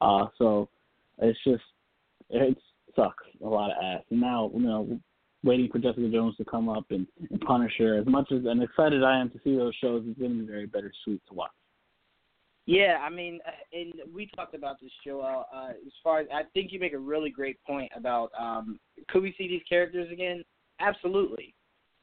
Uh, 0.00 0.26
so 0.36 0.68
it's 1.18 1.38
just 1.44 1.62
it 2.30 2.58
sucks 2.96 3.24
a 3.42 3.48
lot 3.48 3.70
of 3.70 3.76
ass. 3.82 4.02
And 4.10 4.20
now 4.20 4.50
you 4.54 4.62
know 4.62 5.00
waiting 5.44 5.68
for 5.70 5.78
Jessica 5.78 6.08
Jones 6.08 6.36
to 6.36 6.44
come 6.44 6.68
up 6.68 6.86
and, 6.90 7.06
and 7.30 7.40
Punisher. 7.40 7.96
As 7.98 8.06
much 8.06 8.30
as 8.32 8.44
and 8.44 8.62
excited 8.62 9.02
I 9.02 9.20
am 9.20 9.30
to 9.30 9.38
see 9.44 9.56
those 9.56 9.74
shows, 9.80 10.04
it's 10.06 10.18
going 10.18 10.32
to 10.32 10.40
be 10.40 10.46
very 10.46 10.66
bittersweet 10.66 11.22
to 11.28 11.34
watch. 11.34 11.50
Yeah, 12.66 12.98
I 13.00 13.08
mean, 13.08 13.40
uh, 13.46 13.50
and 13.72 13.94
we 14.14 14.26
talked 14.36 14.54
about 14.54 14.78
this, 14.78 14.90
Joel. 15.02 15.46
Uh, 15.54 15.70
as 15.70 15.92
far 16.04 16.20
as 16.20 16.26
I 16.32 16.42
think 16.52 16.70
you 16.70 16.78
make 16.78 16.92
a 16.92 16.98
really 16.98 17.30
great 17.30 17.58
point 17.66 17.90
about 17.96 18.30
um, 18.38 18.78
could 19.08 19.22
we 19.22 19.34
see 19.38 19.48
these 19.48 19.62
characters 19.66 20.12
again? 20.12 20.44
Absolutely. 20.78 21.54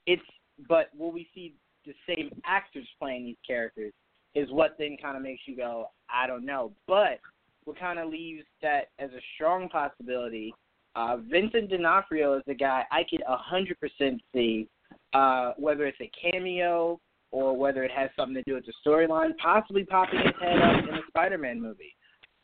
It's 0.08 0.24
but 0.68 0.90
will 0.98 1.12
we 1.12 1.28
see 1.36 1.54
the 1.86 1.94
same 2.08 2.32
actors 2.46 2.88
playing 3.00 3.26
these 3.26 3.38
characters? 3.46 3.94
Is 4.34 4.52
what 4.52 4.76
then 4.80 4.98
kind 5.00 5.16
of 5.16 5.22
makes 5.22 5.42
you 5.46 5.56
go, 5.56 5.86
I 6.10 6.26
don't 6.26 6.46
know. 6.46 6.72
But 6.88 7.20
what 7.66 7.80
kind 7.80 8.00
of 8.00 8.10
leaves 8.10 8.44
that 8.64 8.90
as 8.98 9.12
a 9.12 9.22
strong 9.36 9.70
possibility 9.70 10.52
uh, 10.96 11.18
Vincent 11.30 11.70
D'Onofrio 11.70 12.38
is 12.38 12.44
the 12.48 12.54
guy 12.54 12.84
I 12.92 13.04
could 13.10 13.22
a 13.28 13.38
hundred 13.38 13.80
percent 13.80 14.22
see, 14.34 14.68
uh, 15.14 15.54
whether 15.58 15.86
it's 15.86 16.00
a 16.02 16.12
cameo 16.22 17.00
or 17.32 17.58
whether 17.58 17.84
it 17.84 17.92
has 17.92 18.10
something 18.16 18.36
to 18.36 18.44
do 18.44 18.54
with 18.54 18.66
the 18.66 18.74
storyline, 18.86 19.36
possibly 19.38 19.84
popping 19.84 20.20
his 20.20 20.34
head 20.42 20.58
up 20.58 20.88
in 20.88 20.96
a 20.96 21.02
Spider-Man 21.10 21.62
movie. 21.62 21.94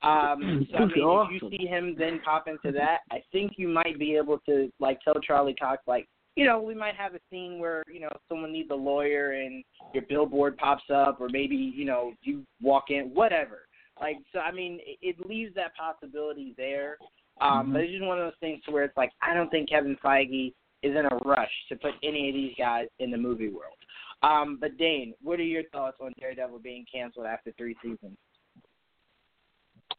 Um, 0.04 0.68
so 0.72 0.78
I 0.78 0.86
mean, 0.86 1.04
awesome. 1.04 1.36
if 1.36 1.42
you 1.42 1.50
see 1.50 1.66
him 1.68 1.96
then 1.98 2.20
pop 2.26 2.48
into 2.48 2.72
that, 2.78 3.00
I 3.12 3.24
think 3.32 3.54
you 3.58 3.68
might 3.68 4.00
be 4.00 4.16
able 4.16 4.40
to 4.48 4.72
like 4.80 5.00
tell 5.02 5.16
Charlie 5.26 5.54
Cox 5.54 5.82
like, 5.88 6.08
you 6.36 6.46
know, 6.46 6.62
we 6.62 6.74
might 6.74 6.96
have 6.96 7.14
a 7.14 7.20
scene 7.30 7.60
where 7.60 7.84
you 7.92 8.00
know 8.00 8.10
someone 8.28 8.52
needs 8.52 8.70
a 8.72 8.76
lawyer 8.76 9.32
and 9.32 9.64
your 9.94 10.04
billboard 10.10 10.58
pops 10.58 10.84
up, 10.94 11.22
or 11.22 11.30
maybe 11.30 11.56
you 11.56 11.86
know 11.86 12.14
you 12.22 12.44
walk 12.62 12.86
in, 12.90 13.12
whatever. 13.14 13.68
Like 14.00 14.18
so, 14.34 14.40
I 14.40 14.52
mean, 14.52 14.80
it, 14.86 14.98
it 15.02 15.30
leaves 15.30 15.54
that 15.56 15.76
possibility 15.76 16.56
there. 16.58 16.98
Um, 17.40 17.50
mm-hmm. 17.50 17.74
But 17.74 17.82
it's 17.82 17.92
just 17.92 18.06
one 18.06 18.20
of 18.20 18.26
those 18.26 18.40
things 18.40 18.62
to 18.66 18.72
where 18.72 18.84
it's 18.84 18.98
like 18.98 19.12
I 19.22 19.34
don't 19.34 19.50
think 19.50 19.70
Kevin 19.70 19.98
Feige 20.04 20.54
is 20.84 20.96
in 20.96 21.06
a 21.06 21.16
rush 21.26 21.52
to 21.70 21.76
put 21.76 21.92
any 22.04 22.30
of 22.30 22.36
these 22.36 22.54
guys 22.58 22.88
in 23.00 23.12
the 23.12 23.18
movie 23.18 23.50
world. 23.50 23.76
Um, 24.24 24.58
but 24.60 24.78
Dane, 24.78 25.14
what 25.22 25.40
are 25.40 25.44
your 25.44 25.64
thoughts 25.72 25.98
on 26.00 26.14
Daredevil 26.20 26.60
being 26.60 26.86
canceled 26.92 27.26
after 27.26 27.52
three 27.58 27.76
seasons? 27.82 28.18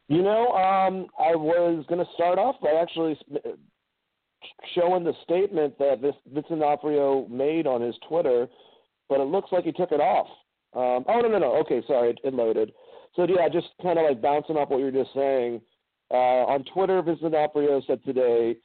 You 0.07 0.21
know, 0.21 0.51
um, 0.51 1.07
I 1.17 1.35
was 1.35 1.85
going 1.87 2.05
to 2.05 2.11
start 2.13 2.37
off 2.37 2.55
by 2.61 2.71
actually 2.71 3.17
showing 4.75 5.03
the 5.03 5.13
statement 5.23 5.77
that 5.79 6.01
this 6.01 6.15
Vincent 6.31 6.59
D'Onofrio 6.59 7.27
made 7.29 7.67
on 7.67 7.81
his 7.81 7.95
Twitter, 8.07 8.47
but 9.09 9.19
it 9.19 9.27
looks 9.27 9.51
like 9.51 9.63
he 9.63 9.71
took 9.71 9.91
it 9.91 10.01
off. 10.01 10.27
Um, 10.75 11.05
oh 11.07 11.19
no 11.21 11.27
no 11.27 11.37
no. 11.37 11.55
Okay, 11.57 11.83
sorry, 11.87 12.09
it, 12.09 12.19
it 12.23 12.33
loaded. 12.33 12.73
So 13.15 13.27
yeah, 13.27 13.47
just 13.47 13.67
kind 13.81 13.99
of 13.99 14.05
like 14.05 14.21
bouncing 14.21 14.57
off 14.57 14.69
what 14.69 14.79
you 14.79 14.85
were 14.85 14.91
just 14.91 15.13
saying. 15.13 15.61
Uh, 16.11 16.45
on 16.45 16.63
Twitter, 16.73 17.01
Vincent 17.01 17.31
D'Onofrio 17.31 17.81
said 17.87 18.03
today, 18.03 18.55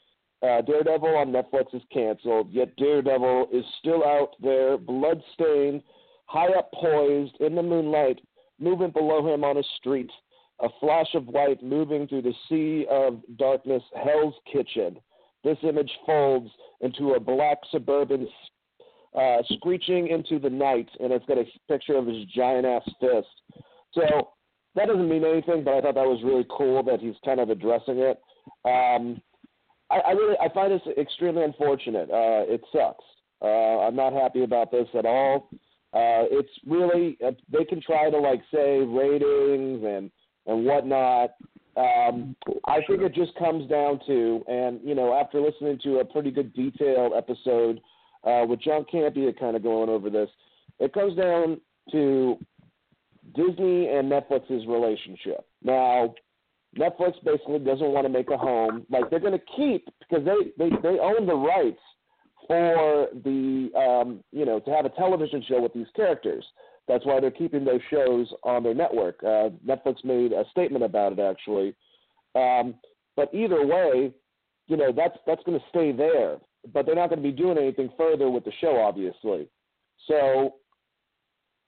uh, 0.43 0.63
Daredevil 0.63 1.17
on 1.17 1.33
Netflix 1.33 1.75
is 1.75 1.83
canceled, 1.93 2.51
yet 2.53 2.77
Daredevil 2.77 3.49
is 3.53 3.65
still 3.81 4.05
out 4.05 4.31
there, 4.41 4.77
bloodstained, 4.77 5.83
high 6.27 6.53
up 6.53 6.71
poised 6.73 7.35
in 7.41 7.55
the 7.55 7.63
moonlight, 7.63 8.21
moving 8.61 8.91
below 8.91 9.27
him 9.33 9.43
on 9.43 9.57
a 9.57 9.63
street, 9.79 10.11
a 10.61 10.69
flash 10.81 11.09
of 11.15 11.29
light 11.29 11.63
moving 11.63 12.07
through 12.07 12.23
the 12.23 12.35
sea 12.49 12.87
of 12.91 13.21
darkness, 13.37 13.83
Hell's 13.95 14.35
Kitchen. 14.53 14.99
This 15.43 15.59
image 15.63 15.91
folds 16.05 16.51
into 16.81 17.15
a 17.15 17.21
black 17.21 17.59
suburban 17.71 18.29
uh, 19.17 19.39
screeching 19.51 20.09
into 20.09 20.39
the 20.39 20.51
night, 20.51 20.89
and 21.01 21.13
it's 21.13 21.25
got 21.27 21.39
a 21.39 21.45
picture 21.69 21.97
of 21.97 22.07
his 22.07 22.25
giant 22.27 22.67
ass 22.67 22.89
fist. 23.01 23.63
So 23.93 24.29
that 24.75 24.87
doesn't 24.87 25.09
mean 25.09 25.25
anything, 25.25 25.65
but 25.65 25.75
I 25.75 25.81
thought 25.81 25.95
that 25.95 26.07
was 26.07 26.23
really 26.25 26.47
cool 26.51 26.83
that 26.85 27.01
he's 27.01 27.15
kind 27.25 27.41
of 27.41 27.51
addressing 27.51 27.99
it. 27.99 28.21
Um, 28.65 29.21
I, 29.91 29.99
I 29.99 30.11
really 30.13 30.37
I 30.41 30.53
find 30.53 30.73
this 30.73 30.83
extremely 30.99 31.43
unfortunate. 31.43 32.11
Uh, 32.11 32.45
it 32.47 32.63
sucks. 32.73 33.05
Uh, 33.41 33.87
I'm 33.87 33.97
not 33.97 34.13
happy 34.13 34.43
about 34.43 34.71
this 34.71 34.89
at 34.97 35.07
all. 35.07 35.49
Uh, 35.95 36.29
it's 36.31 36.51
really 36.67 37.17
uh, 37.27 37.31
they 37.51 37.65
can 37.65 37.81
try 37.81 38.11
to 38.11 38.19
like 38.19 38.43
say 38.53 38.81
ratings 38.81 39.85
and 39.85 40.11
and 40.47 40.65
whatnot. 40.65 41.31
Um, 41.77 42.35
I 42.67 42.81
think 42.89 43.03
it 43.03 43.15
just 43.15 43.35
comes 43.37 43.69
down 43.71 44.01
to, 44.07 44.43
and 44.49 44.81
you 44.83 44.95
know, 44.95 45.15
after 45.15 45.41
listening 45.41 45.79
to 45.85 45.99
a 45.99 46.05
pretty 46.05 46.31
good 46.31 46.53
detailed 46.53 47.13
episode 47.17 47.81
uh, 48.25 48.45
with 48.49 48.61
John 48.61 48.85
Campea 48.93 49.39
kind 49.39 49.55
of 49.55 49.63
going 49.63 49.89
over 49.89 50.11
this, 50.11 50.29
it 50.81 50.93
comes 50.93 51.17
down 51.17 51.61
to 51.93 52.37
Disney 53.35 53.89
and 53.89 54.11
Netflix's 54.11 54.67
relationship. 54.67 55.47
Now, 55.63 56.15
Netflix 56.77 57.15
basically 57.25 57.59
doesn't 57.61 57.93
want 57.93 58.07
to 58.07 58.13
make 58.13 58.31
a 58.31 58.37
home. 58.37 58.87
Like 58.91 59.11
they're 59.11 59.21
going 59.21 59.39
to 59.39 59.45
keep 59.57 59.89
because 59.99 60.25
they, 60.25 60.53
they 60.59 60.71
they 60.83 60.99
own 60.99 61.27
the 61.27 61.35
rights 61.35 61.81
for 62.47 63.09
the 63.25 63.71
um, 63.77 64.23
you 64.33 64.45
know 64.45 64.61
to 64.61 64.71
have 64.71 64.85
a 64.85 64.91
television 64.91 65.43
show 65.49 65.61
with 65.61 65.73
these 65.73 65.87
characters. 65.97 66.45
That's 66.87 67.05
why 67.05 67.21
they're 67.21 67.31
keeping 67.31 67.65
those 67.65 67.81
shows 67.91 68.33
on 68.45 68.63
their 68.63 68.75
network. 68.75 69.23
Uh, 69.23 69.51
Netflix 69.67 70.05
made 70.05 70.33
a 70.33 70.45
statement 70.51 70.85
about 70.85 71.13
it 71.13 71.21
actually. 71.21 71.75
Um, 72.35 72.75
but 73.17 73.33
either 73.35 73.67
way, 73.67 74.13
you 74.67 74.77
know 74.77 74.93
that's 74.95 75.17
that's 75.27 75.43
going 75.45 75.59
to 75.59 75.65
stay 75.71 75.93
there. 75.93 76.37
But 76.73 76.87
they're 76.87 76.95
not 76.95 77.09
going 77.09 77.23
to 77.23 77.29
be 77.29 77.35
doing 77.35 77.57
anything 77.57 77.89
further 77.97 78.29
with 78.29 78.45
the 78.45 78.53
show, 78.61 78.81
obviously. 78.81 79.49
So 80.07 80.57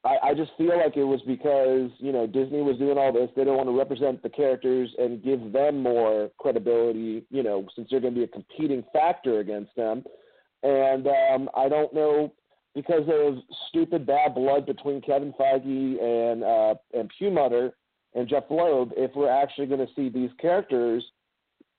I, 0.04 0.30
I 0.30 0.34
just 0.34 0.52
feel 0.56 0.78
like 0.78 0.96
it 0.96 1.04
was 1.04 1.20
because 1.26 1.90
you 1.98 2.12
know 2.12 2.26
Disney 2.26 2.62
was 2.62 2.78
doing 2.78 2.98
all 2.98 3.12
this. 3.12 3.30
They 3.36 3.44
don't 3.44 3.56
want 3.56 3.68
to 3.68 3.78
represent 3.78 4.22
the 4.22 4.30
characters 4.30 4.90
and 4.98 5.22
give 5.22 5.52
them 5.52 5.82
more 5.82 6.30
credibility. 6.38 7.24
You 7.30 7.42
know, 7.42 7.66
since 7.76 7.88
they're 7.90 8.00
going 8.00 8.14
to 8.14 8.20
be 8.20 8.24
a 8.24 8.28
competing 8.28 8.84
factor 8.92 9.40
against 9.40 9.74
them. 9.76 10.04
And 10.62 11.06
um, 11.06 11.50
I 11.56 11.68
don't 11.68 11.92
know 11.94 12.32
because 12.74 13.08
of 13.08 13.38
stupid 13.68 14.06
bad 14.06 14.34
blood 14.34 14.66
between 14.66 15.00
Kevin 15.00 15.32
Feige 15.38 16.02
and 16.02 16.44
uh, 16.44 16.74
and 16.98 17.10
Perlmutter 17.18 17.72
and 18.14 18.28
Jeph 18.28 18.44
Loeb, 18.50 18.92
if 18.96 19.12
we're 19.14 19.30
actually 19.30 19.66
going 19.66 19.86
to 19.86 19.92
see 19.94 20.08
these 20.08 20.30
characters 20.40 21.04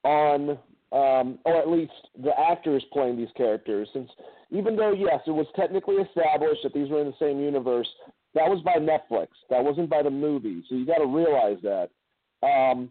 on, 0.02 0.50
um, 0.92 1.38
or 1.44 1.56
at 1.56 1.68
least 1.68 1.92
the 2.22 2.32
actors 2.38 2.82
playing 2.92 3.16
these 3.16 3.28
characters, 3.36 3.88
since 3.92 4.10
even 4.52 4.76
though 4.76 4.92
yes, 4.92 5.20
it 5.26 5.30
was 5.30 5.46
technically 5.56 5.96
established 5.96 6.60
that 6.62 6.74
these 6.74 6.90
were 6.90 7.00
in 7.00 7.06
the 7.06 7.14
same 7.18 7.40
universe, 7.40 7.88
that 8.34 8.48
was 8.48 8.62
by 8.62 8.74
Netflix. 8.74 9.28
That 9.50 9.64
wasn't 9.64 9.90
by 9.90 10.02
the 10.02 10.10
movie. 10.10 10.62
So 10.68 10.74
you 10.74 10.86
got 10.86 10.98
to 10.98 11.06
realize 11.06 11.58
that. 11.62 11.88
Um, 12.42 12.90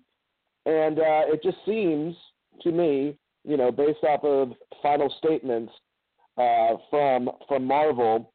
and 0.65 0.99
uh, 0.99 1.23
it 1.27 1.41
just 1.43 1.57
seems 1.65 2.15
to 2.61 2.71
me, 2.71 3.15
you 3.43 3.57
know, 3.57 3.71
based 3.71 4.03
off 4.03 4.23
of 4.23 4.53
final 4.81 5.13
statements 5.19 5.71
uh, 6.37 6.77
from 6.89 7.29
from 7.47 7.65
Marvel, 7.65 8.31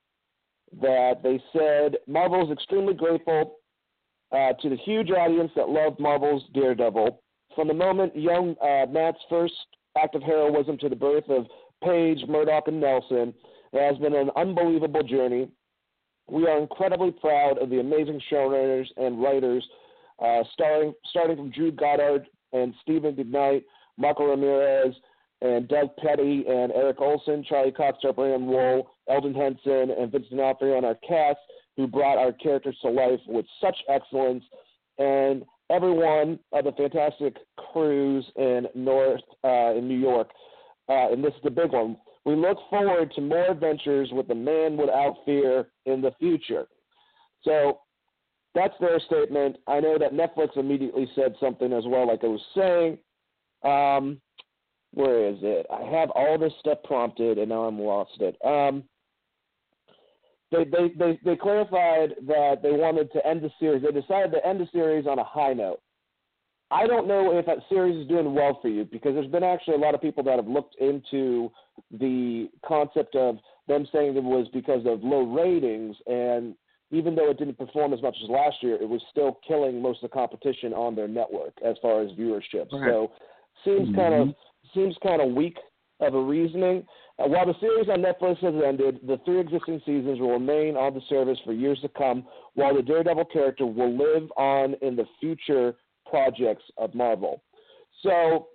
that 0.80 1.22
they 1.22 1.42
said 1.52 1.96
Marvel 2.06 2.44
is 2.44 2.52
extremely 2.52 2.94
grateful 2.94 3.56
uh, 4.32 4.52
to 4.60 4.68
the 4.68 4.76
huge 4.84 5.10
audience 5.10 5.50
that 5.56 5.68
loved 5.68 5.98
Marvel's 5.98 6.44
Daredevil. 6.54 7.22
From 7.54 7.68
the 7.68 7.74
moment 7.74 8.16
young 8.16 8.54
uh, 8.62 8.86
Matt's 8.90 9.18
first 9.28 9.54
act 10.00 10.14
of 10.14 10.22
heroism 10.22 10.76
to 10.78 10.88
the 10.88 10.96
birth 10.96 11.28
of 11.28 11.46
Page, 11.86 12.18
Murdock, 12.28 12.66
and 12.66 12.80
Nelson. 12.80 13.32
It 13.72 13.80
has 13.80 13.96
been 13.98 14.14
an 14.14 14.30
unbelievable 14.34 15.04
journey. 15.04 15.48
We 16.28 16.48
are 16.48 16.58
incredibly 16.58 17.12
proud 17.12 17.58
of 17.58 17.70
the 17.70 17.78
amazing 17.78 18.20
showrunners 18.30 18.86
and 18.96 19.22
writers, 19.22 19.64
uh, 20.18 20.42
starting 20.52 20.92
starting 21.10 21.36
from 21.36 21.50
Drew 21.52 21.70
Goddard 21.70 22.26
and 22.52 22.74
Steven 22.82 23.14
DeKnight, 23.14 23.62
Marco 23.98 24.24
Ramirez, 24.24 24.96
and 25.42 25.68
Doug 25.68 25.90
Petrie 25.98 26.44
and 26.48 26.72
Erik 26.72 26.98
Oleson, 26.98 27.46
Charlie 27.46 27.70
Cox, 27.70 27.98
Brian 28.16 28.46
Wool, 28.46 28.90
Elden 29.08 29.34
Henson, 29.34 29.94
and 29.96 30.10
Vincent 30.10 30.32
D'Onofrio 30.32 30.76
on 30.76 30.84
our 30.84 30.96
cast, 31.06 31.38
who 31.76 31.86
brought 31.86 32.18
our 32.18 32.32
characters 32.32 32.76
to 32.82 32.88
life 32.88 33.20
with 33.28 33.46
such 33.60 33.76
excellence, 33.88 34.42
and 34.98 35.44
everyone 35.70 36.40
of 36.52 36.64
the 36.64 36.72
fantastic 36.72 37.36
crews 37.72 38.24
in 38.34 38.66
North 38.74 39.20
uh, 39.44 39.74
in 39.76 39.86
New 39.86 39.98
York 39.98 40.30
uh, 40.88 41.12
and 41.12 41.22
this 41.24 41.34
is 41.34 41.42
the 41.42 41.50
big 41.50 41.72
one. 41.72 41.96
We 42.24 42.34
look 42.34 42.58
forward 42.70 43.12
to 43.14 43.20
more 43.20 43.50
adventures 43.50 44.10
with 44.12 44.28
the 44.28 44.34
man 44.34 44.76
without 44.76 45.16
fear 45.24 45.68
in 45.84 46.00
the 46.00 46.12
future. 46.18 46.66
So 47.42 47.80
that's 48.54 48.74
their 48.80 48.98
statement. 49.00 49.56
I 49.66 49.80
know 49.80 49.98
that 49.98 50.12
Netflix 50.12 50.56
immediately 50.56 51.08
said 51.14 51.34
something 51.38 51.72
as 51.72 51.84
well, 51.86 52.08
like 52.08 52.24
I 52.24 52.28
was 52.28 52.42
saying. 52.54 52.98
Um, 53.62 54.20
where 54.92 55.28
is 55.28 55.38
it? 55.42 55.66
I 55.70 55.82
have 55.82 56.10
all 56.10 56.38
this 56.38 56.52
stuff 56.60 56.78
prompted, 56.84 57.38
and 57.38 57.50
now 57.50 57.64
I'm 57.64 57.78
lost 57.78 58.18
it. 58.20 58.36
Um, 58.44 58.84
they, 60.50 60.64
they, 60.64 60.92
they, 60.96 61.20
they 61.24 61.36
clarified 61.36 62.14
that 62.26 62.62
they 62.62 62.72
wanted 62.72 63.12
to 63.12 63.26
end 63.26 63.42
the 63.42 63.50
series. 63.60 63.82
They 63.82 64.00
decided 64.00 64.32
to 64.32 64.46
end 64.46 64.60
the 64.60 64.68
series 64.72 65.06
on 65.06 65.18
a 65.18 65.24
high 65.24 65.52
note. 65.52 65.80
I 66.70 66.86
don't 66.86 67.06
know 67.06 67.38
if 67.38 67.46
that 67.46 67.58
series 67.68 67.96
is 67.96 68.08
doing 68.08 68.34
well 68.34 68.58
for 68.60 68.68
you 68.68 68.84
because 68.84 69.14
there's 69.14 69.30
been 69.30 69.44
actually 69.44 69.74
a 69.74 69.78
lot 69.78 69.94
of 69.94 70.02
people 70.02 70.24
that 70.24 70.36
have 70.36 70.48
looked 70.48 70.74
into 70.80 71.50
the 71.92 72.48
concept 72.66 73.14
of 73.14 73.38
them 73.68 73.86
saying 73.92 74.16
it 74.16 74.22
was 74.22 74.48
because 74.52 74.84
of 74.86 75.02
low 75.04 75.22
ratings, 75.22 75.96
and 76.06 76.54
even 76.90 77.14
though 77.14 77.30
it 77.30 77.38
didn't 77.38 77.58
perform 77.58 77.92
as 77.92 78.02
much 78.02 78.16
as 78.22 78.30
last 78.30 78.56
year, 78.62 78.76
it 78.80 78.88
was 78.88 79.00
still 79.10 79.38
killing 79.46 79.80
most 79.80 80.02
of 80.02 80.10
the 80.10 80.14
competition 80.14 80.72
on 80.72 80.94
their 80.94 81.08
network 81.08 81.52
as 81.64 81.76
far 81.82 82.02
as 82.02 82.10
viewership. 82.12 82.70
Right. 82.72 82.90
So 82.90 83.12
seems 83.64 83.88
mm-hmm. 83.88 83.96
kind 83.96 84.14
of 84.14 84.34
seems 84.74 84.96
kind 85.02 85.20
of 85.22 85.32
weak 85.32 85.56
of 86.00 86.14
a 86.14 86.20
reasoning. 86.20 86.84
Uh, 87.18 87.26
while 87.28 87.46
the 87.46 87.54
series 87.60 87.88
on 87.88 88.02
Netflix 88.02 88.38
has 88.38 88.54
ended, 88.64 89.00
the 89.06 89.18
three 89.24 89.40
existing 89.40 89.80
seasons 89.86 90.20
will 90.20 90.32
remain 90.32 90.76
on 90.76 90.94
the 90.94 91.00
service 91.08 91.38
for 91.44 91.52
years 91.52 91.78
to 91.80 91.88
come, 91.88 92.26
while 92.54 92.74
the 92.74 92.82
Daredevil 92.82 93.24
character 93.26 93.64
will 93.66 93.96
live 93.96 94.30
on 94.36 94.74
in 94.82 94.96
the 94.96 95.06
future 95.20 95.74
projects 96.08 96.64
of 96.78 96.94
Marvel. 96.94 97.42
So 98.02 98.48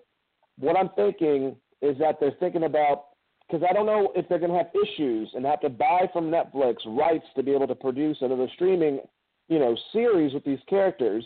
what 0.59 0.77
I'm 0.77 0.89
thinking 0.95 1.55
is 1.81 1.97
that 1.99 2.19
they're 2.19 2.35
thinking 2.39 2.63
about 2.63 3.05
because 3.47 3.67
I 3.69 3.73
don't 3.73 3.85
know 3.85 4.13
if 4.15 4.29
they're 4.29 4.39
going 4.39 4.51
to 4.51 4.57
have 4.57 4.67
issues 4.87 5.29
and 5.33 5.45
have 5.45 5.59
to 5.61 5.69
buy 5.69 6.09
from 6.13 6.31
Netflix 6.31 6.75
rights 6.85 7.25
to 7.35 7.43
be 7.43 7.51
able 7.51 7.67
to 7.67 7.75
produce 7.75 8.17
another 8.21 8.47
streaming, 8.55 9.01
you 9.49 9.59
know, 9.59 9.75
series 9.91 10.33
with 10.33 10.45
these 10.45 10.59
characters. 10.69 11.25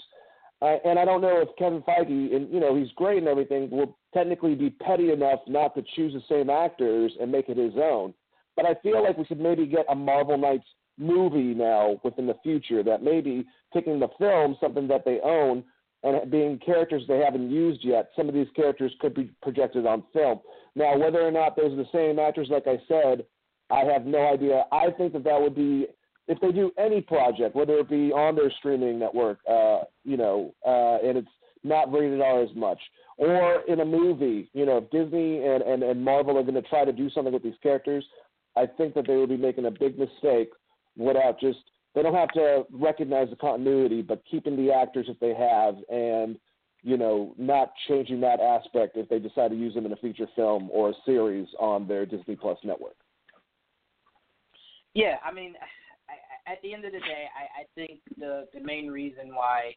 Uh, 0.61 0.77
and 0.85 0.97
I 0.97 1.06
don't 1.06 1.22
know 1.22 1.41
if 1.41 1.49
Kevin 1.57 1.84
Feige, 1.84 2.35
and 2.35 2.52
you 2.52 2.60
know, 2.60 2.76
he's 2.76 2.91
great 2.95 3.19
and 3.19 3.27
everything, 3.27 3.69
will 3.69 3.95
technically 4.14 4.56
be 4.56 4.72
petty 4.72 5.11
enough 5.11 5.41
not 5.47 5.76
to 5.76 5.84
choose 5.95 6.14
the 6.14 6.22
same 6.27 6.49
actors 6.49 7.11
and 7.22 7.31
make 7.31 7.49
it 7.49 7.57
his 7.57 7.73
own. 7.76 8.14
But 8.56 8.65
I 8.65 8.73
feel 8.81 9.03
like 9.03 9.18
we 9.18 9.26
should 9.26 9.39
maybe 9.39 9.68
get 9.68 9.85
a 9.89 9.95
Marvel 9.95 10.38
Knights 10.38 10.65
movie 10.97 11.53
now 11.53 11.99
within 12.03 12.26
the 12.26 12.38
future 12.41 12.81
that 12.84 13.03
maybe 13.03 13.45
taking 13.73 13.99
the 13.99 14.07
film, 14.18 14.57
something 14.61 14.88
that 14.88 15.03
they 15.06 15.19
own, 15.23 15.64
and 16.06 16.32
being 16.32 16.60
characters 16.60 17.03
they 17.07 17.18
haven't 17.18 17.49
used 17.49 17.84
yet, 17.84 18.11
some 18.15 18.30
of 18.30 18.36
these 18.36 18.48
characters 18.56 18.94
could 19.02 19.14
be 19.14 19.32
projected 19.41 19.86
on 19.86 20.03
film. 20.14 20.40
Now, 20.76 20.98
whether 20.98 21.22
or 21.22 21.32
not 21.32 21.56
those 21.56 21.73
are 21.73 21.76
the 21.76 21.90
same 21.91 22.19
actors, 22.19 22.48
like 22.49 22.68
I 22.68 22.77
said, 22.88 23.26
I 23.72 23.84
have 23.91 24.06
no 24.06 24.32
idea. 24.32 24.65
I 24.72 24.91
think 24.98 25.14
that 25.14 25.23
that 25.23 25.41
would 25.41 25.56
be 25.56 25.88
if 26.27 26.40
they 26.40 26.52
do 26.52 26.72
any 26.77 27.02
project, 27.02 27.56
whether 27.56 27.77
it 27.77 27.90
be 27.90 28.11
on 28.11 28.36
their 28.36 28.52
streaming 28.60 28.99
network, 28.99 29.40
uh, 29.49 29.82
you 30.03 30.18
know, 30.18 30.53
uh, 30.65 31.07
and 31.07 31.18
it's 31.18 31.27
not 31.64 31.91
rated 31.91 32.22
R 32.22 32.44
as 32.44 32.49
much, 32.56 32.80
or 33.18 33.61
in 33.68 33.80
a 33.80 33.86
movie, 33.86 34.49
you 34.53 34.65
know, 34.65 34.77
if 34.77 34.90
Disney 34.91 35.44
and, 35.44 35.64
and, 35.64 35.84
and 35.84 36.03
Marvel 36.03 36.38
are 36.38 36.44
going 36.44 36.56
to 36.56 36.61
try 36.64 36.86
to 36.86 36.91
do 36.91 37.10
something 37.10 37.34
with 37.34 37.44
these 37.44 37.53
characters, 37.61 38.06
I 38.56 38.65
think 38.65 38.94
that 38.95 39.07
they 39.07 39.15
would 39.15 39.30
be 39.30 39.38
making 39.38 39.65
a 39.65 39.72
big 39.72 39.98
mistake 39.98 40.52
without 40.98 41.40
just 41.40 41.60
they 41.95 42.03
don't 42.03 42.13
have 42.13 42.31
to 42.34 42.65
recognize 42.72 43.30
the 43.30 43.38
continuity, 43.38 44.01
but 44.01 44.22
keeping 44.30 44.57
the 44.57 44.72
actors 44.72 45.07
that 45.07 45.19
they 45.19 45.34
have 45.34 45.76
and 45.89 46.38
you 46.84 46.97
know 46.97 47.34
not 47.38 47.72
changing 47.88 48.22
that 48.22 48.39
aspect 48.39 48.97
if 48.97 49.09
they 49.09 49.17
decide 49.17 49.49
to 49.49 49.57
use 49.57 49.73
them 49.73 49.85
in 49.85 49.93
a 49.93 49.97
feature 49.97 50.27
film 50.35 50.69
or 50.72 50.89
a 50.89 50.93
series 51.05 51.47
on 51.59 51.88
their 51.88 52.05
Disney 52.05 52.35
Plus 52.35 52.57
network. 52.63 52.95
Yeah, 54.93 55.15
I 55.26 55.34
mean, 55.34 55.55
at 56.47 56.61
the 56.61 56.73
end 56.73 56.85
of 56.85 56.91
the 56.91 56.99
day, 56.99 57.26
I, 57.35 57.61
I 57.61 57.65
think 57.76 58.01
the 58.17 58.47
the 58.53 58.59
main 58.59 58.89
reason 58.89 59.34
why 59.34 59.73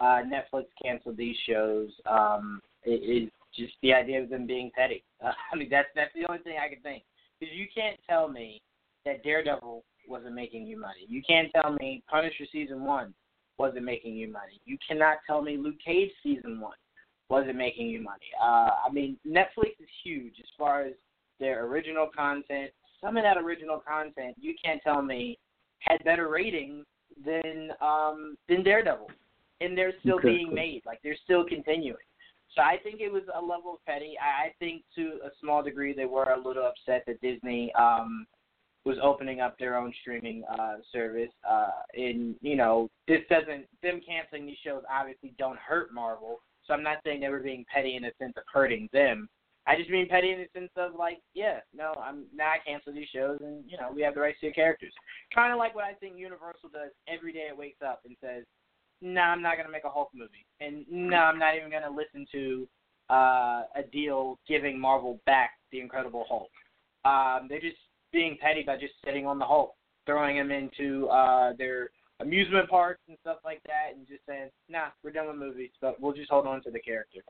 uh, 0.00 0.22
Netflix 0.26 0.64
canceled 0.82 1.16
these 1.16 1.36
shows 1.48 1.90
um, 2.06 2.60
is 2.84 3.28
just 3.56 3.74
the 3.82 3.92
idea 3.92 4.22
of 4.22 4.28
them 4.28 4.46
being 4.46 4.70
petty. 4.76 5.04
Uh, 5.24 5.32
I 5.52 5.56
mean, 5.56 5.68
that's 5.70 5.88
that's 5.94 6.12
the 6.14 6.26
only 6.28 6.42
thing 6.42 6.56
I 6.62 6.72
can 6.72 6.82
think. 6.82 7.04
Because 7.38 7.54
you 7.54 7.66
can't 7.74 7.98
tell 8.08 8.28
me 8.28 8.60
that 9.06 9.22
Daredevil 9.24 9.82
wasn't 10.08 10.34
making 10.34 10.66
you 10.66 10.78
money. 10.78 11.06
You 11.08 11.22
can't 11.26 11.50
tell 11.52 11.72
me 11.72 12.02
Punisher 12.10 12.44
season 12.52 12.84
one 12.84 13.14
wasn't 13.58 13.84
making 13.84 14.14
you 14.14 14.30
money. 14.30 14.60
You 14.64 14.78
cannot 14.86 15.18
tell 15.26 15.42
me 15.42 15.56
Luke 15.56 15.76
Cage 15.84 16.10
season 16.22 16.60
one 16.60 16.76
wasn't 17.28 17.56
making 17.56 17.88
you 17.88 18.02
money. 18.02 18.26
Uh, 18.42 18.70
I 18.86 18.90
mean, 18.92 19.16
Netflix 19.26 19.78
is 19.78 19.88
huge 20.02 20.34
as 20.40 20.48
far 20.58 20.82
as 20.82 20.94
their 21.38 21.64
original 21.66 22.08
content. 22.14 22.70
Some 23.00 23.16
of 23.16 23.22
that 23.22 23.38
original 23.38 23.82
content, 23.86 24.36
you 24.38 24.54
can't 24.62 24.82
tell 24.82 25.02
me 25.02 25.38
had 25.80 26.02
better 26.04 26.28
ratings 26.28 26.84
than 27.24 27.70
um, 27.80 28.36
than 28.48 28.62
Daredevil, 28.62 29.08
and 29.60 29.76
they're 29.76 29.94
still 30.00 30.18
Exactly. 30.18 30.36
being 30.38 30.54
made. 30.54 30.82
Like 30.84 31.00
they're 31.02 31.16
still 31.24 31.44
continuing. 31.44 31.96
So 32.54 32.62
I 32.62 32.76
think 32.82 33.00
it 33.00 33.12
was 33.12 33.22
a 33.34 33.40
level 33.40 33.74
of 33.74 33.84
petty. 33.86 34.14
I 34.20 34.46
I 34.46 34.54
think 34.58 34.82
to 34.96 35.20
a 35.24 35.30
small 35.40 35.62
degree 35.62 35.94
they 35.94 36.04
were 36.04 36.24
a 36.24 36.36
little 36.36 36.66
upset 36.66 37.04
that 37.06 37.20
Disney 37.20 37.72
um, 37.74 38.26
was 38.84 38.96
opening 39.02 39.40
up 39.40 39.58
their 39.58 39.76
own 39.76 39.92
streaming 40.00 40.42
uh, 40.58 40.76
service. 40.92 41.30
Uh, 41.48 41.82
and 41.94 42.34
you 42.40 42.56
know, 42.56 42.88
this 43.06 43.20
doesn't 43.28 43.66
them 43.82 44.00
canceling 44.06 44.46
these 44.46 44.56
shows 44.64 44.82
obviously 44.92 45.34
don't 45.38 45.58
hurt 45.58 45.92
Marvel. 45.92 46.40
So 46.66 46.74
I'm 46.74 46.82
not 46.82 46.98
saying 47.04 47.20
they 47.20 47.28
were 47.28 47.40
being 47.40 47.64
petty 47.72 47.96
in 47.96 48.02
the 48.02 48.12
sense 48.18 48.34
of 48.36 48.44
hurting 48.52 48.88
them. 48.92 49.28
I 49.66 49.76
just 49.76 49.90
mean 49.90 50.08
petty 50.08 50.32
in 50.32 50.38
the 50.38 50.48
sense 50.58 50.70
of 50.76 50.94
like, 50.98 51.20
yeah, 51.34 51.60
no, 51.74 51.92
I'm 52.02 52.24
now 52.34 52.48
I 52.48 52.58
cancel 52.66 52.92
these 52.92 53.08
shows, 53.14 53.38
and 53.42 53.62
you 53.68 53.76
know 53.76 53.90
we 53.94 54.02
have 54.02 54.14
the 54.14 54.20
rights 54.20 54.40
to 54.40 54.46
your 54.46 54.54
characters. 54.54 54.92
Kind 55.34 55.52
of 55.52 55.58
like 55.58 55.74
what 55.74 55.84
I 55.84 55.92
think 55.94 56.16
Universal 56.16 56.70
does 56.72 56.90
every 57.06 57.32
day. 57.32 57.48
It 57.50 57.56
wakes 57.56 57.82
up 57.86 58.00
and 58.06 58.16
says, 58.20 58.44
"No, 59.02 59.20
I'm 59.20 59.42
not 59.42 59.56
gonna 59.58 59.70
make 59.70 59.84
a 59.84 59.90
Hulk 59.90 60.10
movie," 60.14 60.46
and 60.60 60.86
no, 60.88 61.18
I'm 61.18 61.38
not 61.38 61.56
even 61.56 61.70
gonna 61.70 61.90
listen 61.90 62.26
to 62.32 62.68
uh, 63.10 63.62
a 63.76 63.82
deal 63.92 64.38
giving 64.48 64.80
Marvel 64.80 65.20
back 65.26 65.50
the 65.72 65.80
Incredible 65.80 66.24
Hulk. 66.28 66.50
Um, 67.04 67.46
they're 67.48 67.60
just 67.60 67.76
being 68.12 68.36
petty 68.40 68.62
by 68.62 68.76
just 68.76 68.94
sitting 69.04 69.26
on 69.26 69.38
the 69.38 69.44
Hulk, 69.44 69.74
throwing 70.06 70.36
him 70.36 70.50
into 70.50 71.08
uh, 71.08 71.52
their 71.58 71.90
amusement 72.20 72.68
parks 72.68 73.00
and 73.08 73.16
stuff 73.20 73.38
like 73.44 73.62
that, 73.64 73.96
and 73.96 74.06
just 74.06 74.20
saying, 74.26 74.50
"Nah, 74.68 74.88
we're 75.02 75.12
done 75.12 75.28
with 75.28 75.36
movies, 75.36 75.70
but 75.80 76.00
we'll 76.00 76.12
just 76.12 76.30
hold 76.30 76.46
on 76.46 76.62
to 76.62 76.70
the 76.70 76.80
character." 76.80 77.20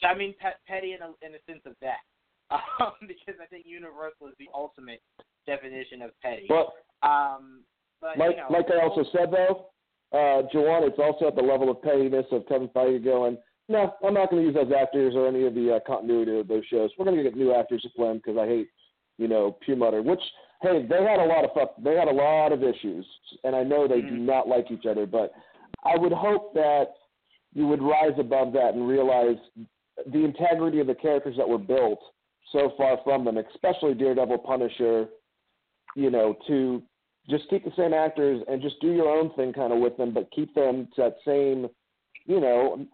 So 0.00 0.08
I 0.08 0.14
mean, 0.14 0.34
pet, 0.40 0.60
petty 0.66 0.92
in 0.92 1.02
a 1.02 1.12
in 1.26 1.34
a 1.34 1.42
sense 1.50 1.62
of 1.66 1.74
that, 1.80 2.02
um, 2.80 2.92
because 3.02 3.40
I 3.42 3.46
think 3.46 3.64
Universal 3.66 4.28
is 4.28 4.34
the 4.38 4.48
ultimate 4.54 5.02
definition 5.46 6.02
of 6.02 6.10
petty. 6.22 6.46
But 6.48 6.72
Um, 7.06 7.64
but 8.00 8.18
like 8.18 8.32
you 8.32 8.36
know, 8.36 8.48
like 8.50 8.66
I 8.70 8.82
also 8.82 9.04
said 9.12 9.30
though, 9.30 9.66
uh, 10.12 10.42
Jawan, 10.52 10.86
it's 10.88 10.98
also 10.98 11.28
at 11.28 11.36
the 11.36 11.42
level 11.42 11.70
of 11.70 11.82
pettiness 11.82 12.26
of 12.32 12.46
Kevin 12.46 12.68
Feige 12.68 13.02
going, 13.02 13.38
no, 13.68 13.94
I'm 14.06 14.14
not 14.14 14.30
going 14.30 14.42
to 14.42 14.46
use 14.46 14.54
those 14.54 14.72
actors 14.78 15.14
or 15.16 15.26
any 15.26 15.46
of 15.46 15.54
the 15.54 15.76
uh, 15.76 15.80
continuity 15.86 16.38
of 16.38 16.48
those 16.48 16.64
shows. 16.70 16.90
We're 16.98 17.06
going 17.06 17.16
to 17.16 17.22
get 17.22 17.36
new 17.36 17.54
actors 17.54 17.82
to 17.82 17.88
play 17.90 18.08
them 18.08 18.18
because 18.18 18.38
I 18.38 18.46
hate, 18.46 18.68
you 19.18 19.28
know, 19.28 19.56
Perlmutter. 19.64 20.02
Which 20.02 20.20
hey, 20.62 20.86
they 20.88 21.02
had 21.02 21.20
a 21.20 21.26
lot 21.26 21.44
of 21.44 21.50
fuck, 21.52 21.74
they 21.82 21.94
had 21.94 22.08
a 22.08 22.12
lot 22.12 22.52
of 22.52 22.62
issues, 22.62 23.06
and 23.44 23.54
I 23.54 23.62
know 23.62 23.86
they 23.86 24.00
do 24.00 24.16
Mhm. 24.16 24.20
not 24.20 24.48
like 24.48 24.70
each 24.70 24.86
other. 24.86 25.06
But 25.06 25.32
I 25.82 25.96
would 25.96 26.12
hope 26.12 26.54
that 26.54 26.94
you 27.52 27.66
would 27.68 27.82
rise 27.82 28.18
above 28.18 28.52
that 28.52 28.74
and 28.74 28.88
realize 28.88 29.38
the 30.06 30.24
integrity 30.24 30.80
of 30.80 30.86
the 30.86 30.94
characters 30.94 31.36
that 31.36 31.48
were 31.48 31.58
built 31.58 32.00
so 32.50 32.70
far 32.70 32.96
from 32.98 33.24
them, 33.24 33.36
especially 33.36 33.94
Daredevil, 33.94 34.38
Punisher. 34.38 35.08
You 35.96 36.10
know, 36.10 36.32
to 36.48 36.82
just 37.28 37.48
keep 37.48 37.64
the 37.64 37.70
same 37.72 37.94
actors 37.94 38.42
and 38.48 38.60
just 38.60 38.80
do 38.80 38.92
your 38.92 39.08
own 39.08 39.30
thing 39.30 39.52
kind 39.52 39.72
of 39.72 39.78
with 39.78 39.96
them, 39.96 40.12
but 40.12 40.30
keep 40.30 40.54
them 40.54 40.88
to 40.96 41.02
that 41.02 41.16
same, 41.24 41.70
you 42.26 42.40
know, 42.40 42.84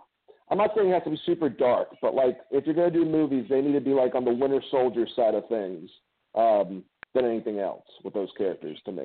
I'm 0.51 0.59
not 0.59 0.75
saying 0.75 0.89
it 0.89 0.93
has 0.93 1.05
to 1.05 1.11
be 1.11 1.17
super 1.25 1.49
dark, 1.49 1.97
but 2.03 2.15
like 2.15 2.39
if 2.51 2.67
you're 2.67 2.75
going 2.75 2.93
to 2.93 2.99
do 2.99 3.05
movies, 3.05 3.47
they 3.49 3.61
need 3.61 3.73
to 3.73 3.81
be 3.81 3.95
like 3.95 4.15
on 4.15 4.25
the 4.25 4.33
Winter 4.33 4.63
Soldier 4.71 5.07
side 5.17 5.35
of 5.35 5.49
things 5.49 5.91
um, 6.35 6.85
than 7.15 7.25
anything 7.25 7.59
else 7.59 7.87
with 8.05 8.15
those 8.15 8.31
characters 8.37 8.79
to 8.85 8.93
me. 8.93 9.05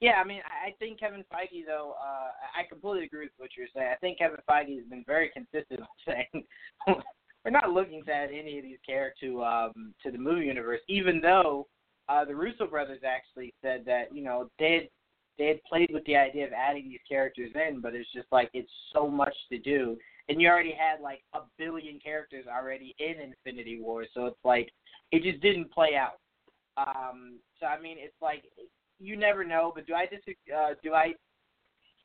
Yeah, 0.00 0.20
I 0.22 0.24
mean, 0.24 0.40
I 0.46 0.74
think 0.78 1.00
Kevin 1.00 1.24
Feige, 1.32 1.66
though, 1.66 1.94
uh, 2.00 2.30
I 2.56 2.68
completely 2.68 3.06
agree 3.06 3.24
with 3.24 3.32
what 3.36 3.50
you're 3.56 3.66
saying. 3.74 3.88
I 3.92 3.96
think 3.96 4.18
Kevin 4.18 4.38
Feige 4.48 4.76
has 4.76 4.86
been 4.88 5.04
very 5.06 5.30
consistent 5.30 5.80
with 5.80 5.88
saying 6.06 6.44
we're 7.44 7.50
not 7.50 7.70
looking 7.70 8.04
to 8.04 8.12
add 8.12 8.30
any 8.30 8.58
of 8.58 8.64
these 8.64 8.78
characters 8.86 9.18
to 9.22 9.42
um, 9.42 9.94
to 10.04 10.12
the 10.12 10.18
movie 10.18 10.46
universe, 10.46 10.80
even 10.88 11.20
though 11.20 11.66
uh, 12.08 12.24
the 12.24 12.34
Russo 12.34 12.66
brothers 12.66 13.00
actually 13.04 13.54
said 13.60 13.84
that 13.86 14.14
you 14.14 14.22
know 14.22 14.50
they 14.58 14.72
had, 14.72 14.88
they 15.36 15.46
had 15.48 15.62
played 15.64 15.90
with 15.92 16.04
the 16.04 16.16
idea 16.16 16.46
of 16.46 16.52
adding 16.52 16.88
these 16.88 17.00
characters 17.08 17.50
in, 17.54 17.80
but 17.80 17.94
it's 17.94 18.10
just 18.12 18.28
like 18.30 18.50
it's 18.54 18.70
so 18.92 19.08
much 19.08 19.34
to 19.50 19.58
do, 19.58 19.96
and 20.28 20.40
you 20.40 20.48
already 20.48 20.72
had 20.78 21.02
like 21.02 21.22
a 21.34 21.40
billion 21.58 21.98
characters 21.98 22.44
already 22.48 22.94
in 22.98 23.14
Infinity 23.20 23.80
War, 23.80 24.04
so 24.12 24.26
it's 24.26 24.44
like 24.44 24.70
it 25.12 25.22
just 25.22 25.40
didn't 25.42 25.72
play 25.72 25.96
out. 25.96 26.18
Um, 26.76 27.38
so 27.58 27.66
I 27.66 27.80
mean, 27.80 27.96
it's 27.98 28.20
like 28.20 28.44
you 29.00 29.16
never 29.16 29.44
know. 29.44 29.72
But 29.74 29.86
do 29.86 29.94
I 29.94 30.06
dis- 30.06 30.36
uh, 30.54 30.74
do 30.82 30.92
I 30.92 31.14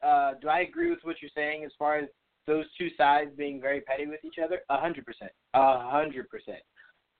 uh, 0.06 0.34
do 0.42 0.48
I 0.48 0.60
agree 0.62 0.90
with 0.90 1.00
what 1.04 1.18
you're 1.22 1.32
saying 1.36 1.64
as 1.66 1.72
far 1.78 1.98
as 1.98 2.08
those 2.46 2.66
two 2.78 2.90
sides 2.98 3.32
being 3.38 3.62
very 3.62 3.82
petty 3.82 4.08
with 4.08 4.24
each 4.24 4.40
other? 4.44 4.62
A 4.70 4.80
hundred 4.80 5.06
percent, 5.06 5.32
a 5.54 5.90
hundred 5.90 6.30
percent. 6.30 6.62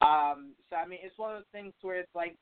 Um, 0.02 0.54
so 0.70 0.78
I 0.78 0.88
mean, 0.88 1.00
it's 1.04 1.18
one 1.18 1.32
of 1.32 1.38
those 1.38 1.52
things 1.52 1.74
where 1.82 1.98
it's 2.00 2.16
like, 2.16 2.36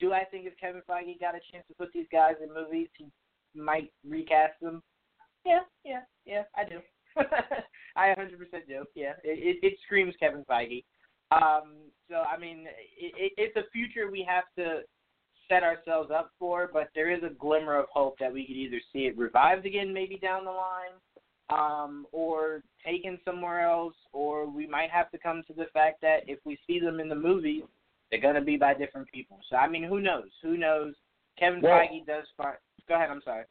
do 0.00 0.12
I 0.12 0.24
think 0.24 0.46
if 0.46 0.56
Kevin 0.58 0.82
Feige 0.88 1.20
got 1.20 1.34
a 1.34 1.40
chance 1.52 1.66
to 1.68 1.74
put 1.74 1.92
these 1.92 2.06
guys 2.10 2.34
in 2.42 2.52
movies, 2.52 2.88
he 2.96 3.06
might 3.54 3.90
recast 4.06 4.54
them? 4.60 4.82
Yeah, 5.44 5.60
yeah, 5.84 6.00
yeah, 6.26 6.42
I 6.56 6.64
do. 6.64 6.80
I 7.98 8.14
100% 8.14 8.30
do. 8.68 8.84
Yeah, 8.94 9.12
it, 9.24 9.58
it, 9.62 9.66
it 9.66 9.78
screams 9.84 10.14
Kevin 10.20 10.44
Feige. 10.48 10.84
Um, 11.30 11.74
so 12.08 12.22
I 12.22 12.38
mean, 12.38 12.66
it, 12.98 13.12
it, 13.18 13.32
it's 13.36 13.56
a 13.56 13.70
future 13.72 14.10
we 14.10 14.26
have 14.28 14.44
to 14.56 14.82
set 15.48 15.62
ourselves 15.62 16.10
up 16.14 16.30
for, 16.38 16.70
but 16.72 16.88
there 16.94 17.10
is 17.10 17.22
a 17.22 17.34
glimmer 17.34 17.78
of 17.78 17.86
hope 17.92 18.18
that 18.20 18.32
we 18.32 18.46
could 18.46 18.56
either 18.56 18.80
see 18.92 19.00
it 19.00 19.18
revived 19.18 19.66
again, 19.66 19.92
maybe 19.92 20.18
down 20.18 20.44
the 20.44 20.50
line, 20.50 20.94
um, 21.50 22.06
or 22.12 22.62
taken 22.84 23.18
somewhere 23.24 23.62
else, 23.62 23.94
or 24.12 24.48
we 24.48 24.66
might 24.66 24.90
have 24.90 25.10
to 25.10 25.18
come 25.18 25.42
to 25.46 25.54
the 25.54 25.66
fact 25.72 26.00
that 26.02 26.20
if 26.26 26.38
we 26.44 26.58
see 26.66 26.78
them 26.78 27.00
in 27.00 27.08
the 27.08 27.14
movies, 27.14 27.62
they're 28.10 28.20
gonna 28.20 28.40
be 28.40 28.56
by 28.56 28.74
different 28.74 29.10
people. 29.12 29.38
So 29.50 29.56
I 29.56 29.68
mean, 29.68 29.84
who 29.84 30.00
knows? 30.00 30.28
Who 30.42 30.56
knows? 30.56 30.94
Kevin 31.38 31.60
Well- 31.60 31.78
Feige 31.78 32.06
does 32.06 32.26
fine. 32.36 32.54
Go 32.88 32.94
ahead. 32.94 33.10
I'm 33.10 33.22
sorry. 33.22 33.44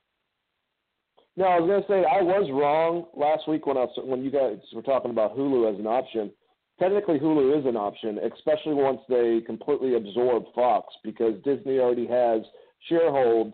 No, 1.38 1.46
I 1.46 1.60
was 1.60 1.68
going 1.68 1.82
to 1.84 1.88
say 1.88 2.10
I 2.10 2.24
was 2.24 2.50
wrong 2.52 3.06
last 3.16 3.48
week 3.48 3.68
when 3.68 3.78
I 3.78 3.82
was, 3.82 3.94
when 4.04 4.24
you 4.24 4.32
guys 4.32 4.58
were 4.74 4.82
talking 4.82 5.12
about 5.12 5.38
Hulu 5.38 5.72
as 5.72 5.80
an 5.80 5.86
option. 5.86 6.32
Technically, 6.80 7.20
Hulu 7.20 7.60
is 7.60 7.66
an 7.68 7.78
option, 7.78 8.18
especially 8.18 8.74
once 8.74 9.02
they 9.08 9.42
completely 9.46 9.96
absorb 9.96 10.46
Fox, 10.56 10.92
because 11.04 11.36
Disney 11.44 11.78
already 11.78 12.08
has 12.08 12.42
shareholds 12.90 13.54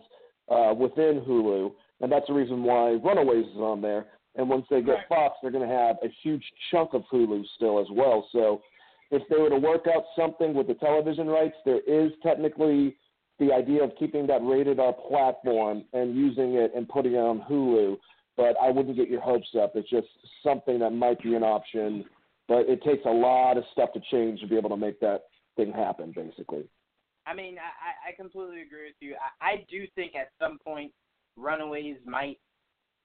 uh, 0.50 0.72
within 0.74 1.22
Hulu, 1.28 1.72
and 2.00 2.10
that's 2.10 2.26
the 2.26 2.32
reason 2.32 2.62
why 2.62 2.92
Runaways 3.04 3.46
is 3.46 3.56
on 3.56 3.82
there. 3.82 4.06
And 4.36 4.48
once 4.48 4.64
they 4.70 4.80
get. 4.80 5.06
Fox, 5.08 5.36
they're 5.42 5.52
going 5.52 5.68
to 5.68 5.74
have 5.74 5.96
a 6.02 6.08
huge 6.22 6.44
chunk 6.70 6.94
of 6.94 7.02
Hulu 7.12 7.44
still 7.54 7.78
as 7.80 7.86
well. 7.92 8.26
So, 8.32 8.62
if 9.10 9.22
they 9.28 9.36
were 9.36 9.50
to 9.50 9.58
work 9.58 9.84
out 9.94 10.04
something 10.16 10.54
with 10.54 10.66
the 10.66 10.74
television 10.74 11.28
rights, 11.28 11.54
there 11.64 11.80
is 11.86 12.10
technically 12.22 12.96
the 13.38 13.52
idea 13.52 13.82
of 13.82 13.92
keeping 13.98 14.26
that 14.28 14.44
rated 14.44 14.78
R 14.78 14.92
platform 14.92 15.84
and 15.92 16.14
using 16.14 16.54
it 16.54 16.72
and 16.74 16.88
putting 16.88 17.14
it 17.14 17.18
on 17.18 17.40
Hulu. 17.50 17.96
But 18.36 18.56
I 18.60 18.70
wouldn't 18.70 18.96
get 18.96 19.08
your 19.08 19.20
hopes 19.20 19.48
up. 19.60 19.72
It's 19.74 19.88
just 19.88 20.08
something 20.42 20.78
that 20.80 20.90
might 20.90 21.22
be 21.22 21.34
an 21.34 21.42
option, 21.42 22.04
but 22.48 22.68
it 22.68 22.82
takes 22.82 23.04
a 23.06 23.10
lot 23.10 23.56
of 23.56 23.64
stuff 23.72 23.92
to 23.94 24.00
change 24.10 24.40
to 24.40 24.46
be 24.46 24.56
able 24.56 24.70
to 24.70 24.76
make 24.76 24.98
that 25.00 25.22
thing 25.56 25.72
happen, 25.72 26.12
basically. 26.14 26.64
I 27.26 27.34
mean, 27.34 27.56
I, 27.58 28.10
I 28.10 28.12
completely 28.12 28.62
agree 28.62 28.86
with 28.86 28.96
you. 29.00 29.14
I, 29.40 29.46
I 29.52 29.64
do 29.70 29.86
think 29.94 30.14
at 30.14 30.30
some 30.40 30.58
point 30.58 30.92
Runaways 31.36 31.96
might, 32.04 32.38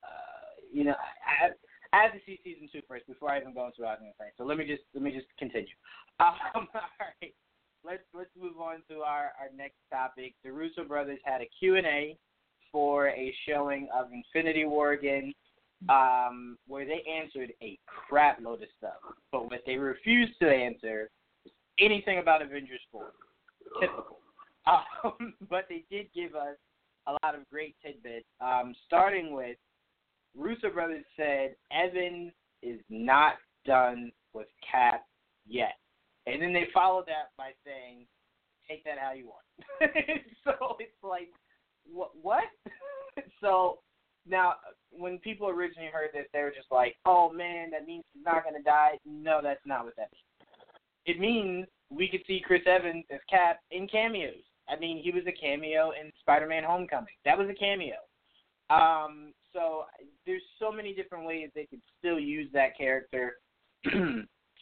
uh, 0.04 0.66
you 0.74 0.84
know, 0.84 0.96
I, 1.26 1.50
I 1.94 2.04
have 2.04 2.14
to 2.14 2.20
see 2.26 2.40
season 2.44 2.70
two 2.72 2.82
first 2.88 3.08
before 3.08 3.32
I 3.32 3.40
even 3.40 3.54
go 3.54 3.66
into 3.66 3.82
say. 3.82 4.26
So 4.38 4.44
let 4.44 4.58
me 4.58 4.66
just 4.66 4.84
let 4.94 5.04
me 5.04 5.12
just 5.12 5.28
continue. 5.38 5.68
Um, 6.22 6.68
all 6.76 6.82
right, 7.00 7.34
let's 7.90 8.04
let's 8.14 8.30
move 8.40 8.60
on 8.60 8.82
to 8.90 9.02
our 9.02 9.32
our 9.40 9.50
next 9.56 9.78
topic. 9.92 10.34
The 10.44 10.52
Russo 10.52 10.84
brothers 10.84 11.20
had 11.24 11.42
a 11.42 11.50
Q 11.60 11.76
and 11.76 11.88
A 11.88 12.18
for 12.72 13.10
a 13.10 13.34
showing 13.48 13.88
of 13.98 14.08
Infinity 14.14 14.66
War 14.66 14.92
again, 14.92 15.34
um, 15.90 16.58
where 16.68 16.86
they 16.86 17.04
answered 17.10 17.52
a 17.64 17.80
crap 17.88 18.40
load 18.42 18.62
of 18.62 18.70
stuff, 18.78 19.16
but 19.32 19.46
what 19.46 19.62
they 19.66 19.76
refused 19.76 20.34
to 20.42 20.48
answer 20.48 21.10
was 21.44 21.54
anything 21.80 22.20
about 22.20 22.42
Avengers 22.42 22.82
four 22.92 23.14
typical. 23.80 24.18
Um, 24.68 25.34
but 25.50 25.66
they 25.68 25.84
did 25.90 26.08
give 26.14 26.36
us 26.36 26.58
a 27.08 27.14
lot 27.24 27.34
of 27.34 27.50
great 27.50 27.76
tidbits. 27.84 28.26
Um, 28.40 28.76
starting 28.86 29.34
with 29.34 29.58
Russo 30.38 30.70
brothers 30.70 31.06
said 31.18 31.56
Evan 31.72 32.32
is 32.62 32.80
not 32.90 33.34
done 33.66 34.12
with 34.34 34.48
Cap 34.70 35.06
yet, 35.48 35.74
and 36.32 36.42
then 36.42 36.54
they 36.54 36.68
followed 36.74 37.06
that 37.08 37.32
by 37.38 37.52
saying, 37.66 38.06
"Take 38.68 38.84
that 38.84 38.98
how 39.00 39.14
you 39.14 39.28
want." 39.28 39.46
so 40.44 40.78
it's 40.80 40.92
like, 41.04 41.30
what? 41.92 42.12
What? 42.22 42.44
so 43.42 43.80
now, 44.28 44.56
when 44.92 45.18
people 45.20 45.50
originally 45.50 45.90
heard 45.92 46.10
this, 46.14 46.26
they 46.34 46.42
were 46.42 46.54
just 46.56 46.72
like, 46.72 46.96
"Oh 47.06 47.32
man, 47.32 47.72
that 47.72 47.86
means 47.86 48.04
he's 48.14 48.26
not 48.26 48.44
gonna 48.44 48.64
die." 48.64 48.98
No, 49.06 49.40
that's 49.42 49.66
not 49.66 49.86
what 49.86 49.96
that 49.98 50.10
means. 50.12 50.50
It 51.06 51.20
means 51.20 51.68
we 51.90 52.08
could 52.08 52.22
see 52.28 52.42
Chris 52.46 52.62
Evans 52.66 53.06
as 53.12 53.20
Cap 53.30 53.60
in 53.72 53.88
cameos. 53.88 54.44
I 54.68 54.78
mean, 54.78 55.02
he 55.02 55.12
was 55.12 55.24
a 55.28 55.32
cameo 55.32 55.92
in 55.92 56.12
Spider-Man: 56.22 56.64
Homecoming. 56.64 57.16
That 57.26 57.38
was 57.38 57.50
a 57.50 57.54
cameo. 57.54 57.96
Um, 58.70 59.34
so 59.54 59.86
there's 60.26 60.44
so 60.60 60.72
many 60.72 60.94
different 60.94 61.26
ways 61.26 61.50
they 61.56 61.66
could 61.66 61.82
still 61.98 62.20
use 62.20 62.50
that 62.54 62.78
character, 62.78 63.38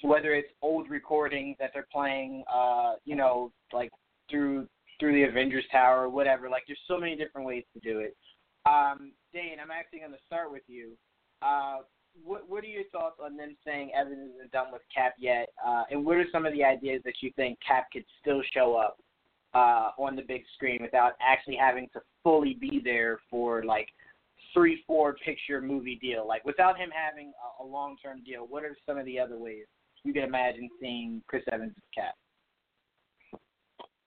whether 0.01 0.33
it's 0.33 0.49
old 0.61 0.89
recordings 0.89 1.57
that 1.59 1.71
they're 1.73 1.87
playing, 1.91 2.43
uh, 2.53 2.93
you 3.05 3.15
know, 3.15 3.51
like 3.73 3.91
through 4.29 4.67
through 4.99 5.13
the 5.13 5.23
Avengers 5.23 5.65
Tower 5.71 6.03
or 6.03 6.09
whatever. 6.09 6.49
Like 6.49 6.63
there's 6.67 6.79
so 6.87 6.99
many 6.99 7.15
different 7.15 7.47
ways 7.47 7.63
to 7.73 7.79
do 7.79 7.99
it. 7.99 8.15
Um, 8.65 9.11
Dane, 9.33 9.57
I'm 9.61 9.71
actually 9.71 9.99
going 9.99 10.11
to 10.11 10.17
start 10.25 10.51
with 10.51 10.63
you. 10.67 10.91
Uh, 11.41 11.77
what 12.23 12.49
what 12.49 12.63
are 12.63 12.67
your 12.67 12.83
thoughts 12.91 13.19
on 13.23 13.37
them 13.37 13.55
saying 13.65 13.91
Evans 13.95 14.31
isn't 14.35 14.51
done 14.51 14.67
with 14.71 14.81
Cap 14.93 15.13
yet? 15.19 15.49
Uh, 15.65 15.83
and 15.91 16.05
what 16.05 16.17
are 16.17 16.25
some 16.31 16.45
of 16.45 16.53
the 16.53 16.63
ideas 16.63 17.01
that 17.05 17.15
you 17.21 17.31
think 17.35 17.59
Cap 17.65 17.87
could 17.93 18.05
still 18.21 18.41
show 18.53 18.75
up 18.75 18.97
uh, 19.53 19.91
on 19.97 20.15
the 20.15 20.23
big 20.23 20.43
screen 20.55 20.79
without 20.81 21.13
actually 21.21 21.55
having 21.55 21.87
to 21.93 22.01
fully 22.23 22.57
be 22.59 22.81
there 22.83 23.19
for 23.29 23.63
like 23.63 23.87
three, 24.53 24.83
four 24.87 25.15
picture 25.23 25.61
movie 25.61 25.99
deal. 26.01 26.27
Like 26.27 26.43
without 26.43 26.77
him 26.77 26.89
having 26.91 27.31
a, 27.59 27.63
a 27.63 27.65
long 27.65 27.97
term 28.03 28.23
deal, 28.23 28.47
what 28.47 28.63
are 28.63 28.75
some 28.85 28.97
of 28.97 29.05
the 29.05 29.19
other 29.19 29.37
ways 29.37 29.65
you 30.07 30.13
can 30.13 30.23
imagine 30.23 30.69
seeing 30.79 31.21
Chris 31.27 31.43
Evans 31.51 31.73
as 31.75 31.83
Cap? 31.93 32.15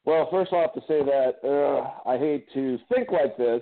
Well, 0.04 0.28
first 0.30 0.52
I'll 0.52 0.62
have 0.62 0.72
to 0.74 0.80
say 0.88 1.02
that 1.04 1.34
uh, 1.44 2.08
I 2.08 2.18
hate 2.18 2.46
to 2.54 2.78
think 2.92 3.10
like 3.12 3.36
this, 3.36 3.60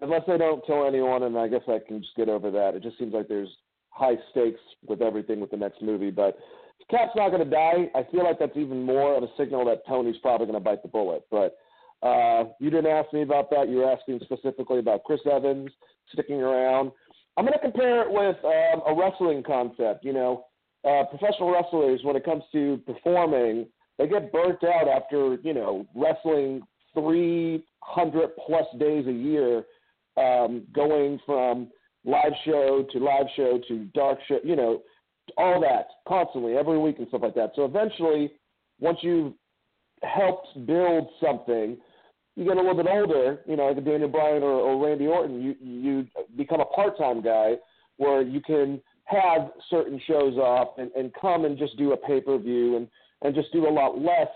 unless 0.00 0.22
I 0.26 0.38
don't 0.38 0.64
tell 0.64 0.86
anyone, 0.86 1.24
and 1.24 1.36
I 1.36 1.48
guess 1.48 1.60
I 1.68 1.78
can 1.86 2.00
just 2.00 2.16
get 2.16 2.28
over 2.28 2.50
that. 2.50 2.74
It 2.74 2.82
just 2.82 2.98
seems 2.98 3.12
like 3.12 3.28
there's 3.28 3.50
high 3.90 4.16
stakes 4.30 4.60
with 4.86 5.02
everything 5.02 5.38
with 5.38 5.50
the 5.50 5.58
next 5.58 5.82
movie, 5.82 6.10
but 6.10 6.38
Cap's 6.90 7.12
not 7.14 7.28
going 7.28 7.44
to 7.44 7.50
die. 7.50 7.90
I 7.94 8.04
feel 8.10 8.24
like 8.24 8.38
that's 8.38 8.56
even 8.56 8.82
more 8.82 9.14
of 9.14 9.22
a 9.22 9.28
signal 9.36 9.64
that 9.66 9.86
Tony's 9.86 10.16
probably 10.22 10.46
going 10.46 10.58
to 10.58 10.64
bite 10.64 10.82
the 10.82 10.88
bullet. 10.88 11.24
But 11.30 11.56
uh, 12.02 12.44
you 12.58 12.70
didn't 12.70 12.90
ask 12.90 13.12
me 13.12 13.22
about 13.22 13.50
that. 13.50 13.68
You 13.68 13.78
were 13.78 13.92
asking 13.92 14.20
specifically 14.24 14.78
about 14.78 15.04
Chris 15.04 15.20
Evans 15.30 15.70
sticking 16.12 16.40
around. 16.40 16.90
I'm 17.36 17.44
going 17.44 17.56
to 17.56 17.60
compare 17.60 18.02
it 18.02 18.10
with 18.10 18.36
um, 18.44 18.82
a 18.86 18.98
wrestling 18.98 19.42
concept. 19.42 20.04
You 20.04 20.14
know, 20.14 20.46
uh, 20.84 21.04
professional 21.04 21.52
wrestlers, 21.52 22.00
when 22.02 22.16
it 22.16 22.24
comes 22.24 22.42
to 22.52 22.80
performing, 22.86 23.66
they 23.98 24.06
get 24.06 24.32
burnt 24.32 24.62
out 24.64 24.88
after 24.88 25.36
you 25.42 25.52
know 25.52 25.86
wrestling 25.94 26.62
300 26.94 28.30
plus 28.46 28.64
days 28.78 29.06
a 29.06 29.12
year, 29.12 29.64
um, 30.16 30.62
going 30.72 31.20
from 31.26 31.68
live 32.04 32.32
show 32.44 32.84
to 32.92 32.98
live 32.98 33.26
show 33.36 33.60
to 33.68 33.84
dark 33.94 34.18
show. 34.26 34.38
You 34.42 34.56
know, 34.56 34.82
all 35.36 35.60
that 35.60 35.88
constantly 36.08 36.56
every 36.56 36.78
week 36.78 36.98
and 36.98 37.08
stuff 37.08 37.22
like 37.22 37.34
that. 37.34 37.52
So 37.56 37.64
eventually, 37.64 38.32
once 38.80 38.98
you've 39.02 39.34
helped 40.02 40.48
build 40.66 41.08
something, 41.22 41.76
you 42.36 42.44
get 42.44 42.56
a 42.56 42.60
little 42.60 42.74
bit 42.74 42.86
older, 42.88 43.40
you 43.46 43.56
know, 43.56 43.66
like 43.66 43.84
Daniel 43.84 44.08
Bryan 44.08 44.42
or, 44.42 44.60
or 44.60 44.86
Randy 44.86 45.06
Orton, 45.06 45.42
you 45.42 45.54
you 45.60 46.06
become 46.36 46.60
a 46.60 46.64
part 46.64 46.96
time 46.96 47.22
guy 47.22 47.56
where 47.98 48.22
you 48.22 48.40
can 48.40 48.80
have 49.10 49.50
certain 49.68 50.00
shows 50.06 50.36
off 50.36 50.78
and, 50.78 50.90
and 50.92 51.12
come 51.20 51.44
and 51.44 51.58
just 51.58 51.76
do 51.76 51.92
a 51.92 51.96
pay 51.96 52.20
per 52.20 52.38
view 52.38 52.76
and, 52.76 52.88
and 53.22 53.34
just 53.34 53.52
do 53.52 53.68
a 53.68 53.70
lot 53.70 53.98
less. 53.98 54.28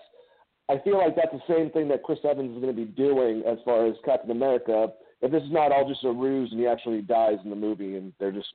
I 0.69 0.79
feel 0.83 0.99
like 0.99 1.15
that's 1.15 1.33
the 1.33 1.55
same 1.55 1.71
thing 1.71 1.89
that 1.89 2.03
Chris 2.03 2.19
Evans 2.29 2.57
is 2.57 2.63
going 2.63 2.75
to 2.75 2.81
be 2.85 2.91
doing 2.91 3.43
as 3.47 3.59
far 3.65 3.87
as 3.87 3.95
Captain 4.05 4.31
America. 4.31 4.89
If 5.21 5.31
this 5.31 5.43
is 5.43 5.53
not 5.53 5.73
all 5.73 5.89
just 5.89 6.05
a 6.05 6.11
ruse 6.11 6.51
and 6.51 6.61
he 6.61 6.67
actually 6.67 7.03
dies 7.03 7.37
in 7.45 7.51
the 7.51 7.57
movie 7.57 7.97
and 7.97 8.13
they're 8.19 8.33
just, 8.33 8.49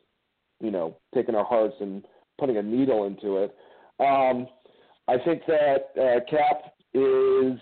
you 0.60 0.72
know, 0.72 0.98
taking 1.14 1.36
our 1.36 1.46
hearts 1.46 1.76
and 1.80 2.04
putting 2.40 2.58
a 2.58 2.64
needle 2.64 3.06
into 3.06 3.38
it. 3.38 3.56
Um, 4.00 4.48
I 5.08 5.18
think 5.24 5.44
that 5.48 5.90
uh, 6.00 6.20
Cap 6.30 6.74
is 6.94 7.60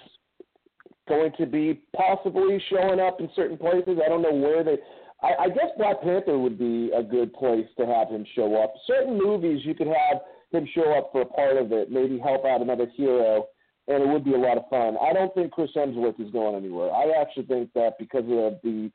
going 1.08 1.32
to 1.38 1.46
be 1.46 1.82
possibly 1.96 2.62
showing 2.70 3.00
up 3.00 3.20
in 3.20 3.30
certain 3.36 3.58
places. 3.58 4.00
I 4.04 4.10
don't 4.10 4.22
know 4.22 4.34
where 4.34 4.64
they. 4.64 4.78
I, 5.22 5.46
I 5.46 5.50
guess 5.50 5.70
Black 5.78 6.02
Panther 6.02 6.38
would 6.38 6.60
be 6.60 6.92
a 6.96 7.02
good 7.02 7.34
place 7.34 7.66
to 7.78 7.86
have 7.86 8.10
him 8.10 8.26
show 8.36 8.62
up. 8.62 8.74
Certain 8.86 9.18
movies 9.18 9.62
you 9.64 9.74
could 9.74 9.88
have 9.88 10.22
him 10.52 10.68
show 10.74 10.98
up 10.98 11.10
for 11.12 11.22
a 11.22 11.26
part 11.26 11.58
of 11.58 11.72
it, 11.72 11.92
maybe 11.92 12.20
help 12.20 12.46
out 12.46 12.62
another 12.62 12.88
hero, 12.96 13.48
and 13.88 14.04
it 14.04 14.08
would 14.08 14.24
be 14.24 14.34
a 14.34 14.38
lot 14.38 14.58
of 14.58 14.70
fun. 14.70 14.98
I 15.02 15.14
don't 15.14 15.34
think 15.34 15.52
Chris 15.52 15.72
Hemsworth 15.76 16.20
is 16.20 16.32
going 16.32 16.56
anywhere. 16.56 16.92
I 16.92 17.20
actually 17.20 17.46
think 17.46 17.74
that 17.74 17.98
because 17.98 18.26
of 18.26 18.60
the 18.64 18.92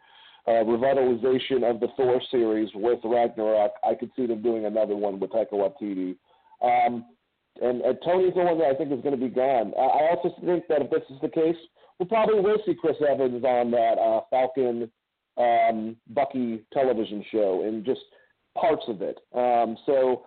uh, 0.46 0.64
revitalization 0.64 1.68
of 1.68 1.80
the 1.80 1.88
Thor 1.96 2.20
series 2.30 2.68
with 2.74 3.00
Ragnarok, 3.04 3.72
I 3.84 3.94
could 3.94 4.10
see 4.16 4.26
them 4.26 4.42
doing 4.42 4.64
another 4.64 4.96
one 4.96 5.18
with 5.18 5.30
Taika 5.30 5.52
Waititi. 5.52 6.16
Um, 6.62 7.06
and, 7.60 7.80
and 7.82 7.98
Tony's 8.04 8.34
the 8.34 8.40
one 8.40 8.58
that 8.58 8.68
I 8.68 8.74
think 8.74 8.92
is 8.92 9.02
going 9.02 9.18
to 9.18 9.20
be 9.20 9.32
gone. 9.32 9.72
I, 9.78 9.82
I 9.82 10.10
also 10.10 10.34
think 10.44 10.64
that 10.68 10.82
if 10.82 10.90
this 10.90 11.02
is 11.10 11.20
the 11.20 11.28
case, 11.28 11.56
we 11.98 12.06
probably 12.06 12.40
will 12.40 12.58
see 12.64 12.74
Chris 12.74 12.96
Evans 13.08 13.44
on 13.44 13.70
that 13.72 13.98
uh, 13.98 14.20
Falcon 14.30 14.90
um, 15.36 15.96
Bucky 16.10 16.64
television 16.72 17.24
show 17.30 17.64
and 17.66 17.84
just 17.84 18.00
parts 18.58 18.82
of 18.88 19.02
it. 19.02 19.18
Um, 19.34 19.76
so 19.86 20.24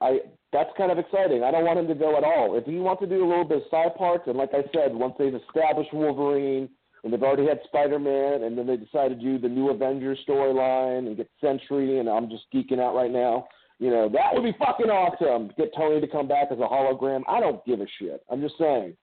I 0.00 0.18
that's 0.52 0.70
kind 0.76 0.92
of 0.92 0.98
exciting. 0.98 1.42
I 1.42 1.50
don't 1.50 1.64
want 1.64 1.78
him 1.78 1.88
to 1.88 1.94
go 1.94 2.16
at 2.16 2.24
all. 2.24 2.56
If 2.56 2.64
he 2.64 2.76
wants 2.76 3.02
to 3.02 3.08
do 3.08 3.24
a 3.24 3.28
little 3.28 3.44
bit 3.44 3.58
of 3.58 3.64
side 3.70 3.96
parts, 3.96 4.24
and 4.26 4.36
like 4.36 4.50
I 4.52 4.62
said, 4.72 4.94
once 4.94 5.14
they've 5.18 5.34
established 5.34 5.92
Wolverine 5.92 6.68
and 7.02 7.12
they've 7.12 7.22
already 7.22 7.46
had 7.46 7.60
Spider 7.64 7.98
Man, 7.98 8.44
and 8.44 8.56
then 8.56 8.66
they 8.66 8.76
decide 8.76 9.08
to 9.08 9.14
do 9.14 9.38
the 9.38 9.48
new 9.48 9.70
Avengers 9.70 10.18
storyline 10.28 11.06
and 11.06 11.16
get 11.16 11.28
Sentry, 11.40 11.98
and 11.98 12.08
I'm 12.08 12.30
just 12.30 12.44
geeking 12.54 12.80
out 12.80 12.94
right 12.94 13.10
now. 13.10 13.46
You 13.78 13.90
know, 13.90 14.08
that 14.08 14.32
would 14.32 14.44
be 14.44 14.56
fucking 14.58 14.86
awesome. 14.86 15.50
Get 15.58 15.74
Tony 15.76 16.00
to 16.00 16.06
come 16.06 16.28
back 16.28 16.48
as 16.52 16.58
a 16.58 16.62
hologram. 16.62 17.22
I 17.28 17.40
don't 17.40 17.64
give 17.66 17.80
a 17.80 17.86
shit. 17.98 18.22
I'm 18.30 18.40
just 18.40 18.54
saying. 18.58 18.96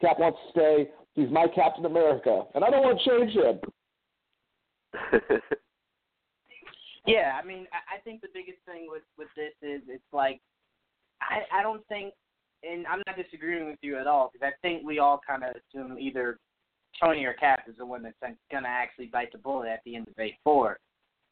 Cap 0.00 0.18
wants 0.18 0.38
to 0.46 0.50
stay. 0.50 0.90
He's 1.14 1.30
my 1.30 1.46
Captain 1.54 1.84
America, 1.84 2.44
and 2.54 2.64
I 2.64 2.70
don't 2.70 2.82
want 2.82 3.00
to 3.00 3.10
change 3.10 3.32
him. 3.32 3.58
yeah, 7.06 7.38
I 7.40 7.46
mean, 7.46 7.66
I, 7.72 7.96
I 7.96 8.00
think 8.04 8.20
the 8.20 8.28
biggest 8.32 8.58
thing 8.66 8.86
with 8.88 9.02
with 9.18 9.28
this 9.36 9.52
is 9.62 9.82
it's 9.88 10.02
like 10.12 10.40
I 11.20 11.60
I 11.60 11.62
don't 11.62 11.86
think, 11.88 12.14
and 12.62 12.86
I'm 12.86 13.02
not 13.06 13.16
disagreeing 13.16 13.66
with 13.66 13.78
you 13.82 13.98
at 13.98 14.06
all 14.06 14.30
because 14.32 14.46
I 14.46 14.52
think 14.62 14.84
we 14.86 14.98
all 14.98 15.20
kind 15.26 15.44
of 15.44 15.54
assume 15.56 15.98
either 15.98 16.38
Tony 17.00 17.24
or 17.24 17.34
Cap 17.34 17.64
is 17.68 17.76
the 17.78 17.86
one 17.86 18.02
that's 18.02 18.16
to 18.20 18.58
actually 18.66 19.06
bite 19.06 19.32
the 19.32 19.38
bullet 19.38 19.68
at 19.68 19.80
the 19.84 19.96
end 19.96 20.08
of 20.08 20.14
Phase 20.14 20.34
Four. 20.44 20.78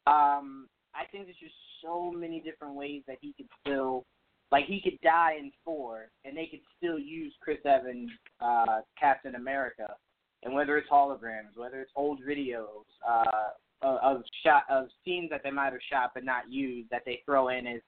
Um, 0.06 0.66
I 0.94 1.04
think 1.10 1.26
there's 1.26 1.36
just 1.36 1.54
so 1.82 2.10
many 2.10 2.40
different 2.40 2.74
ways 2.74 3.02
that 3.06 3.18
he 3.20 3.32
could 3.36 3.46
still, 3.60 4.04
like 4.50 4.66
he 4.66 4.80
could 4.80 4.98
die 5.02 5.36
in 5.38 5.52
four, 5.64 6.08
and 6.24 6.36
they 6.36 6.46
could 6.46 6.60
still 6.76 6.98
use 6.98 7.32
Chris 7.40 7.58
Evans, 7.64 8.10
uh, 8.40 8.80
Captain 8.98 9.34
America, 9.34 9.94
and 10.42 10.54
whether 10.54 10.78
it's 10.78 10.88
holograms, 10.88 11.56
whether 11.56 11.80
it's 11.80 11.92
old 11.96 12.20
videos 12.22 12.84
uh, 13.08 13.50
of 13.82 14.22
shot 14.44 14.64
of 14.70 14.86
scenes 15.04 15.30
that 15.30 15.42
they 15.42 15.50
might 15.50 15.72
have 15.72 15.82
shot 15.90 16.10
but 16.14 16.24
not 16.24 16.50
used 16.50 16.90
that 16.90 17.02
they 17.06 17.22
throw 17.24 17.48
in 17.48 17.66
as 17.66 17.80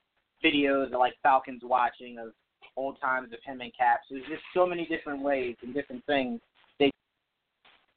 videos 0.45 0.87
of 0.87 0.99
like 0.99 1.15
Falcons 1.23 1.63
watching 1.65 2.19
of 2.19 2.33
old 2.77 2.99
times 3.01 3.33
of 3.33 3.39
him 3.45 3.61
and 3.61 3.73
Cap. 3.77 4.01
So 4.09 4.15
there's 4.15 4.27
just 4.29 4.43
so 4.55 4.67
many 4.67 4.87
different 4.87 5.23
ways 5.23 5.57
and 5.63 5.75
different 5.75 6.05
things 6.07 6.41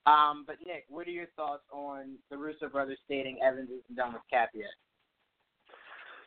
um, 0.05 0.43
but 0.45 0.57
Nick, 0.65 0.85
what 0.87 1.07
are 1.07 1.11
your 1.11 1.27
thoughts 1.35 1.63
on 1.71 2.17
the 2.29 2.37
Russo 2.37 2.69
brothers 2.69 2.99
stating 3.05 3.39
Evans 3.43 3.69
isn't 3.69 3.95
done 3.95 4.13
with 4.13 4.21
Cap 4.29 4.49
yet? 4.53 4.67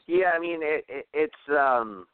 Yeah, 0.06 0.30
I 0.34 0.40
mean 0.40 0.60
it, 0.62 0.84
it 0.88 1.06
it's 1.12 1.34
um 1.50 2.06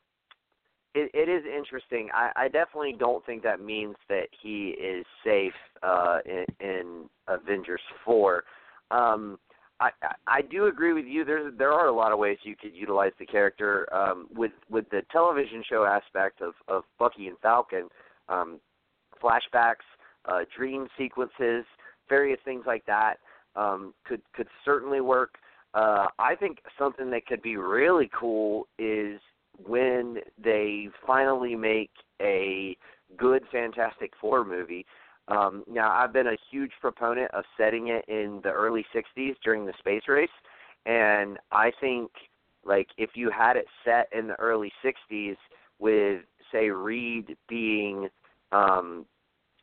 it, 0.95 1.11
it 1.15 1.29
is 1.29 1.45
interesting. 1.45 2.09
I, 2.15 2.31
I 2.37 2.49
definitely 2.49 2.95
don't 2.99 3.25
think 3.27 3.43
that 3.43 3.61
means 3.61 3.97
that 4.09 4.29
he 4.43 4.69
is 4.71 5.05
safe 5.25 5.53
uh 5.83 6.19
in, 6.25 6.45
in 6.61 7.05
Avengers 7.29 7.83
four. 8.05 8.45
Um 8.91 9.39
I, 9.81 9.91
I 10.29 10.41
do 10.43 10.67
agree 10.67 10.93
with 10.93 11.05
you. 11.05 11.25
There's 11.25 11.53
there 11.59 11.73
are 11.73 11.89
a 11.89 11.93
lot 11.93 12.13
of 12.13 12.19
ways 12.19 12.39
you 12.45 12.55
could 12.57 12.75
utilize 12.75 13.11
the 13.19 13.27
character 13.27 13.93
um, 13.93 14.29
with 14.33 14.53
with 14.71 14.89
the 14.91 15.03
television 15.11 15.65
show 15.69 15.85
aspect 15.85 16.41
of 16.41 16.55
of 16.69 16.85
Bucky 16.99 17.27
and 17.27 17.37
Falcon, 17.41 17.89
um, 18.29 18.61
flashbacks, 19.23 19.85
uh, 20.27 20.41
dream 20.57 20.87
sequences, 20.97 21.65
various 22.09 22.39
things 22.45 22.65
like 22.67 22.87
that 22.87 23.15
um, 23.57 23.95
could 24.05 24.23
could 24.33 24.47
certainly 24.65 25.01
work. 25.01 25.35
Uh, 25.75 26.07
I 26.21 26.37
think 26.37 26.59
something 26.79 27.11
that 27.11 27.27
could 27.27 27.43
be 27.43 27.57
really 27.57 28.09
cool 28.19 28.69
is 28.79 29.21
when 29.63 30.19
they 30.43 30.89
finally 31.07 31.55
make 31.55 31.91
a 32.21 32.77
good 33.17 33.43
Fantastic 33.53 34.13
Four 34.21 34.45
movie. 34.45 34.87
Um, 35.29 35.65
now, 35.71 35.91
I've 35.91 36.13
been 36.13 36.27
a 36.27 36.37
huge 36.51 36.73
proponent 36.81 37.31
of 37.33 37.45
setting 37.57 37.89
it 37.89 38.05
in 38.09 38.41
the 38.43 38.51
early 38.51 38.85
'60s 38.95 39.35
during 39.43 39.65
the 39.65 39.73
space 39.79 40.03
race, 40.09 40.29
and 40.87 41.39
I 41.51 41.73
think 41.81 42.11
like 42.65 42.89
if 42.99 43.11
you 43.15 43.31
had 43.31 43.57
it 43.57 43.67
set 43.85 44.09
in 44.17 44.27
the 44.27 44.35
early 44.35 44.73
'60s 44.85 45.37
with 45.79 46.23
say 46.53 46.71
Reed 46.71 47.37
being 47.49 48.09
um 48.53 49.07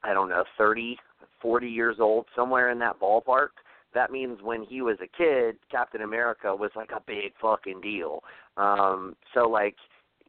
I 0.04 0.14
don't 0.14 0.30
know 0.30 0.44
30 0.58 0.98
40 1.42 1.68
years 1.68 1.98
old 2.00 2.26
somewhere 2.36 2.70
in 2.70 2.80
that 2.80 3.00
ballpark 3.00 3.50
that 3.94 4.12
means 4.12 4.40
when 4.42 4.64
he 4.64 4.82
was 4.82 4.98
a 5.02 5.08
kid 5.08 5.58
Captain 5.70 6.02
America 6.02 6.56
was 6.56 6.72
like 6.76 6.92
a 6.92 7.02
big 7.06 7.34
fucking 7.42 7.82
deal. 7.82 8.24
Um 8.58 9.16
so 9.34 9.50
like 9.50 9.76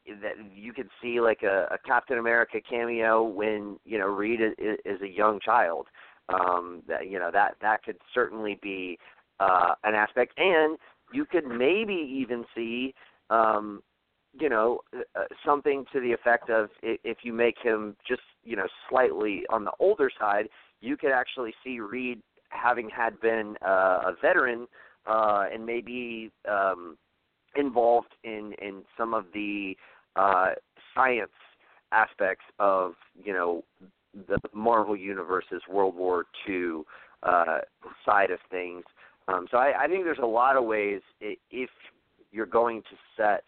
that 0.06 0.34
you 0.54 0.72
could 0.72 0.88
see 1.00 1.20
like 1.20 1.42
a, 1.42 1.68
a 1.70 1.78
Captain 1.86 2.18
America 2.18 2.58
cameo 2.68 3.22
when 3.22 3.78
you 3.84 3.98
know 3.98 4.06
Reed 4.06 4.40
is, 4.40 4.78
is 4.84 5.00
a 5.02 5.08
young 5.08 5.38
child. 5.40 5.86
Um 6.28 6.82
that 6.88 7.08
you 7.08 7.18
know 7.18 7.30
that 7.32 7.56
that 7.60 7.82
could 7.84 7.98
certainly 8.12 8.58
be 8.62 8.98
uh 9.40 9.74
an 9.84 9.94
aspect. 9.94 10.32
And 10.36 10.78
you 11.12 11.24
could 11.24 11.46
maybe 11.46 11.94
even 11.94 12.44
see 12.54 12.94
um 13.30 13.82
you 14.38 14.48
know 14.48 14.80
uh, 14.94 15.24
something 15.44 15.84
to 15.92 16.00
the 16.00 16.12
effect 16.12 16.50
of 16.50 16.70
if 16.82 17.18
you 17.22 17.32
make 17.32 17.56
him 17.62 17.96
just 18.06 18.22
you 18.44 18.56
know 18.56 18.66
slightly 18.88 19.42
on 19.50 19.64
the 19.64 19.72
older 19.78 20.10
side 20.18 20.48
you 20.80 20.96
could 20.96 21.12
actually 21.12 21.54
see 21.64 21.80
Reed 21.80 22.20
having 22.52 22.88
had 22.90 23.20
been 23.20 23.56
uh, 23.66 24.00
a 24.06 24.14
veteran 24.20 24.66
uh 25.06 25.44
and 25.52 25.66
maybe 25.66 26.30
um 26.48 26.96
involved 27.56 28.14
in 28.24 28.54
in 28.62 28.82
some 28.96 29.14
of 29.14 29.24
the 29.34 29.74
uh 30.16 30.50
science 30.94 31.30
aspects 31.90 32.44
of 32.58 32.92
you 33.22 33.32
know 33.32 33.64
the 34.28 34.38
Marvel 34.54 34.96
Universe's 34.96 35.62
World 35.68 35.96
War 35.96 36.26
II 36.48 36.82
uh 37.22 37.58
side 38.04 38.30
of 38.30 38.38
things. 38.50 38.84
Um 39.26 39.46
so 39.50 39.56
I 39.58 39.84
I 39.84 39.86
think 39.88 40.04
there's 40.04 40.18
a 40.22 40.26
lot 40.26 40.56
of 40.56 40.64
ways 40.64 41.00
if 41.20 41.70
you're 42.30 42.46
going 42.46 42.82
to 42.82 42.96
set 43.16 43.44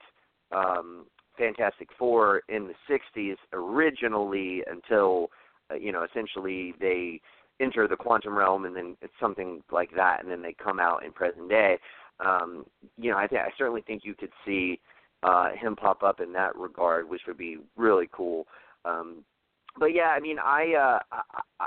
um, 0.54 1.06
Fantastic 1.38 1.88
Four 1.98 2.42
in 2.48 2.68
the 2.68 2.74
'60s 3.16 3.36
originally 3.52 4.62
until 4.70 5.30
uh, 5.70 5.74
you 5.74 5.90
know 5.90 6.04
essentially 6.04 6.74
they 6.80 7.20
enter 7.60 7.86
the 7.86 7.96
quantum 7.96 8.36
realm 8.36 8.64
and 8.64 8.76
then 8.76 8.96
it's 9.00 9.12
something 9.20 9.62
like 9.70 9.90
that 9.94 10.22
and 10.22 10.30
then 10.30 10.42
they 10.42 10.54
come 10.62 10.80
out 10.80 11.04
in 11.04 11.12
present 11.12 11.48
day. 11.48 11.78
Um, 12.24 12.64
you 12.96 13.10
know, 13.10 13.16
I 13.16 13.26
think 13.26 13.40
I 13.40 13.50
certainly 13.56 13.82
think 13.82 14.02
you 14.04 14.14
could 14.14 14.32
see 14.44 14.80
uh, 15.22 15.50
him 15.60 15.74
pop 15.74 16.02
up 16.02 16.20
in 16.20 16.32
that 16.32 16.54
regard, 16.56 17.08
which 17.08 17.22
would 17.26 17.38
be 17.38 17.58
really 17.76 18.08
cool. 18.12 18.46
Um, 18.84 19.24
but 19.78 19.86
yeah, 19.86 20.08
I 20.16 20.20
mean, 20.20 20.38
I, 20.38 20.74
uh, 20.74 21.18
I, 21.60 21.66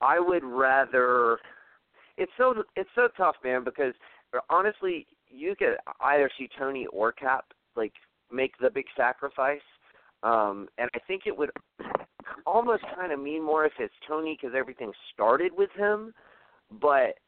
I 0.00 0.20
would 0.20 0.44
rather. 0.44 1.38
It's 2.16 2.32
so 2.38 2.62
it's 2.76 2.88
so 2.94 3.08
tough, 3.16 3.34
man, 3.42 3.64
because 3.64 3.92
honestly, 4.48 5.06
you 5.28 5.54
could 5.58 5.76
either 6.00 6.30
see 6.38 6.48
Tony 6.56 6.86
or 6.92 7.12
Cap 7.12 7.46
like 7.76 7.92
make 8.32 8.52
the 8.60 8.70
big 8.70 8.86
sacrifice. 8.96 9.60
Um, 10.22 10.68
and 10.78 10.88
I 10.94 10.98
think 11.06 11.22
it 11.26 11.36
would 11.36 11.50
almost 12.46 12.82
kind 12.94 13.12
of 13.12 13.20
mean 13.20 13.42
more 13.42 13.64
if 13.64 13.72
it's 13.78 13.94
Tony 14.06 14.38
because 14.40 14.54
everything 14.56 14.92
started 15.12 15.52
with 15.56 15.70
him. 15.76 16.12
But 16.80 17.18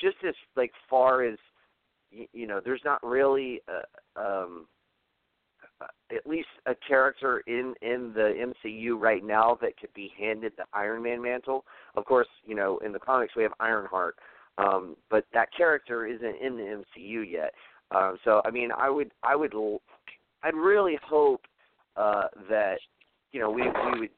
just 0.00 0.16
as 0.26 0.34
like 0.56 0.72
far 0.88 1.24
as 1.24 1.38
you, 2.32 2.46
know, 2.46 2.60
there's 2.64 2.80
not 2.84 3.02
really 3.02 3.60
a, 3.68 4.20
um, 4.20 4.66
at 6.10 6.26
least 6.26 6.48
a 6.66 6.74
character 6.86 7.40
in 7.46 7.74
in 7.82 8.12
the 8.14 8.52
MCU 8.66 8.98
right 8.98 9.24
now 9.24 9.58
that 9.60 9.78
could 9.78 9.92
be 9.94 10.10
handed 10.18 10.52
the 10.56 10.64
Iron 10.72 11.02
Man 11.02 11.22
mantle. 11.22 11.64
Of 11.96 12.04
course, 12.04 12.28
you 12.44 12.54
know, 12.54 12.78
in 12.78 12.92
the 12.92 12.98
comics 12.98 13.36
we 13.36 13.42
have 13.42 13.52
Ironheart, 13.60 14.16
um, 14.56 14.96
but 15.10 15.24
that 15.32 15.48
character 15.56 16.06
isn't 16.06 16.36
in 16.42 16.56
the 16.56 16.82
MCU 16.98 17.30
yet. 17.30 17.52
Um, 17.94 18.18
so 18.24 18.42
I 18.44 18.50
mean, 18.50 18.70
I 18.76 18.90
would, 18.90 19.12
I 19.22 19.36
would, 19.36 19.54
I'd 20.42 20.54
really 20.54 20.98
hope 21.04 21.42
uh, 21.96 22.24
that 22.48 22.78
you 23.32 23.40
know 23.40 23.50
we 23.50 23.62
we 23.62 24.00
would 24.00 24.10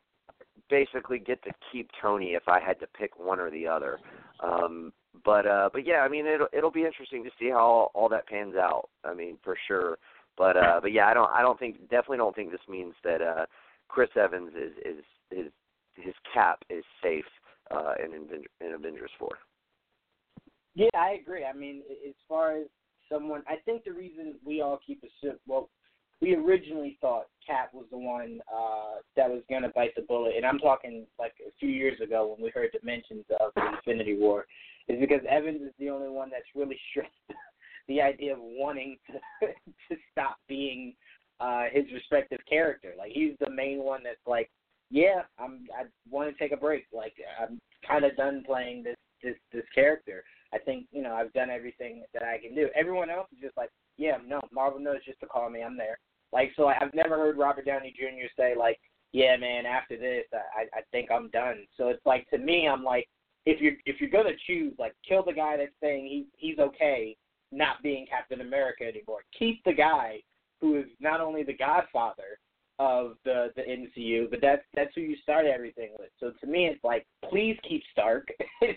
basically 0.69 1.19
get 1.19 1.43
to 1.45 1.51
keep 1.73 1.91
Tony 2.01 2.35
if 2.35 2.49
I 2.49 2.61
had 2.61 2.79
to 2.81 2.87
pick 2.87 3.19
one 3.19 3.41
or 3.41 3.51
the 3.51 3.67
other. 3.67 3.99
Um, 4.43 4.93
but 5.25 5.47
uh, 5.47 5.71
but 5.73 5.87
yeah, 5.87 6.01
I 6.01 6.09
mean 6.09 6.27
it'll 6.27 6.49
it'll 6.53 6.71
be 6.71 6.85
interesting 6.85 7.25
to 7.25 7.31
see 7.39 7.51
how 7.51 7.59
all, 7.59 7.91
all 7.95 8.09
that 8.11 8.27
pans 8.27 8.55
out. 8.57 8.89
I 9.05 9.15
mean 9.15 9.37
for 9.43 9.57
sure. 9.67 9.99
But 10.37 10.57
uh, 10.57 10.81
but 10.81 10.93
yeah, 10.93 11.07
I 11.07 11.15
don't 11.15 11.31
I 11.31 11.43
don't 11.43 11.59
think 11.59 11.81
definitely 11.83 12.19
don't 12.19 12.35
think 12.35 12.51
this 12.51 12.61
means 12.69 12.95
that 13.05 13.21
uh, 13.21 13.47
Chris 13.89 14.11
Evans 14.17 14.53
is 14.57 14.73
is 14.85 15.05
his 15.31 15.47
his 15.97 16.15
cap 16.33 16.63
is 16.71 16.85
safe 17.03 17.25
uh, 17.71 17.95
in 18.03 18.13
in 18.65 18.75
Avengers 18.75 19.11
four. 19.19 19.39
Yeah, 20.75 20.89
I 20.95 21.19
agree. 21.21 21.45
I 21.45 21.53
mean, 21.53 21.83
as 22.09 22.15
far 22.29 22.57
as 22.57 22.67
someone. 23.11 23.43
I 23.47 23.57
think 23.65 23.85
the 23.85 23.93
reason 23.93 24.37
we 24.45 24.61
all 24.61 24.79
keep 24.87 25.03
a 25.03 25.29
well, 25.47 25.69
we 26.21 26.35
originally 26.35 26.99
thought 27.01 27.27
Cap 27.47 27.71
was 27.73 27.87
the 27.91 27.99
one 27.99 28.41
uh, 28.53 29.01
that 29.17 29.29
was 29.29 29.43
going 29.49 29.63
to 29.63 29.71
bite 29.71 29.95
the 29.97 30.03
bullet, 30.03 30.35
and 30.37 30.45
I'm 30.45 30.59
talking 30.59 31.07
like 31.19 31.33
a 31.47 31.51
few 31.59 31.71
years 31.71 32.01
ago 32.01 32.35
when 32.35 32.45
we 32.45 32.51
heard 32.51 32.71
the 32.73 32.79
dimensions 32.79 33.25
of 33.41 33.53
the 33.55 33.63
Infinity 33.77 34.17
War, 34.19 34.47
is 34.89 35.01
because 35.01 35.21
Evans 35.29 35.63
is 35.63 35.73
the 35.79 35.89
only 35.89 36.11
one 36.11 36.31
that's 36.31 36.45
really 36.55 36.79
stressed 36.91 37.11
the 37.89 38.01
idea 38.01 38.35
of 38.35 38.39
wanting 38.41 38.99
to 39.07 39.47
to 39.89 40.01
stop 40.13 40.37
being 40.49 40.95
uh, 41.41 41.65
his 41.73 41.85
respective 41.93 42.41
character. 42.49 42.93
Like 42.99 43.13
he's 43.13 43.35
the 43.41 43.51
main 43.51 43.83
one 43.83 44.03
that's 44.05 44.27
like, 44.27 44.51
yeah, 44.91 45.23
I'm 45.39 45.67
I 45.77 45.85
want 46.11 46.31
to 46.31 46.39
take 46.39 46.53
a 46.53 46.61
break. 46.61 46.87
Like 46.93 47.15
I'm 47.41 47.59
kind 47.87 48.05
of 48.05 48.17
done 48.17 48.43
playing 48.45 48.83
this 48.83 48.97
this 49.23 49.37
this 49.53 49.65
character. 49.75 50.23
I 50.53 50.59
think 50.59 50.87
you 50.93 51.03
know 51.03 51.15
I've 51.15 51.33
done 51.33 51.49
everything 51.49 52.05
that 52.13 52.23
I 52.23 52.39
can 52.39 52.55
do. 52.55 52.69
Everyone 52.75 53.09
else 53.09 53.29
is 53.33 53.39
just 53.41 53.57
like, 53.57 53.71
yeah, 53.97 54.19
no, 54.27 54.41
Marvel 54.53 54.81
knows 54.81 55.05
just 55.07 55.21
to 55.21 55.27
call 55.27 55.49
me. 55.49 55.63
I'm 55.63 55.79
there. 55.79 55.99
Like 56.33 56.53
so, 56.57 56.69
I've 56.69 56.95
never 56.95 57.17
heard 57.17 57.39
Robert 57.39 57.67
Downey 57.67 57.95
Jr. 57.97 58.27
say 58.37 58.55
like, 58.57 58.79
yeah, 59.13 59.37
man, 59.37 59.67
after 59.67 59.97
this, 59.97 60.25
I 60.33 60.79
I 60.79 60.83
think 60.93 61.11
I'm 61.11 61.29
done. 61.31 61.67
So 61.77 61.89
it's 61.89 62.05
like 62.07 62.29
to 62.31 62.39
me, 62.39 62.69
I'm 62.69 62.85
like, 62.85 63.09
if 63.47 63.61
you're 63.61 63.75
if 63.87 64.01
you're 64.01 64.11
gonna 64.11 64.37
choose, 64.47 64.75
like, 64.79 64.95
kill 65.07 65.25
the 65.25 65.33
guy 65.33 65.57
that's 65.57 65.73
saying 65.83 66.07
he 66.07 66.27
he's 66.37 66.59
okay 66.59 67.17
not 67.53 67.83
being 67.83 68.07
Captain 68.07 68.41
America 68.41 68.85
anymore. 68.85 69.21
Keep 69.37 69.65
the 69.65 69.73
guy 69.73 70.21
who 70.61 70.79
is 70.79 70.87
not 71.01 71.21
only 71.21 71.43
the 71.43 71.57
Godfather 71.57 72.39
of 72.79 73.17
the 73.25 73.49
the 73.57 73.63
MCU, 73.63 74.31
but 74.31 74.41
that's 74.41 74.63
that's 74.75 74.95
who 74.95 75.01
you 75.03 75.17
start 75.23 75.47
everything 75.47 75.91
with. 75.99 76.11
So 76.19 76.33
to 76.41 76.47
me, 76.47 76.67
it's 76.67 76.83
like, 76.85 77.07
please 77.29 77.57
keep 77.69 77.83
Stark. 77.93 78.29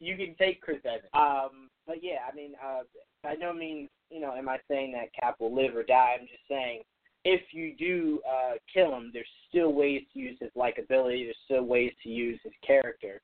you 0.00 0.16
can 0.16 0.34
take 0.38 0.60
Chris 0.60 0.78
Evans. 0.84 1.10
Um, 1.14 1.70
but 1.86 2.02
yeah, 2.02 2.18
I 2.30 2.34
mean, 2.34 2.52
uh, 2.64 2.82
by 3.22 3.34
no 3.34 3.52
means, 3.52 3.88
you 4.10 4.20
know, 4.20 4.34
am 4.34 4.48
I 4.48 4.58
saying 4.68 4.92
that 4.92 5.12
Cap 5.18 5.36
will 5.40 5.54
live 5.54 5.76
or 5.76 5.82
die. 5.82 6.16
I'm 6.18 6.26
just 6.26 6.46
saying 6.48 6.82
if 7.24 7.42
you 7.52 7.74
do 7.76 8.20
uh, 8.28 8.54
kill 8.72 8.94
him, 8.94 9.10
there's 9.12 9.28
still 9.48 9.72
ways 9.72 10.02
to 10.12 10.18
use 10.18 10.38
his 10.40 10.50
likability. 10.56 11.24
There's 11.24 11.36
still 11.44 11.64
ways 11.64 11.92
to 12.02 12.08
use 12.08 12.38
his 12.42 12.52
character 12.66 13.20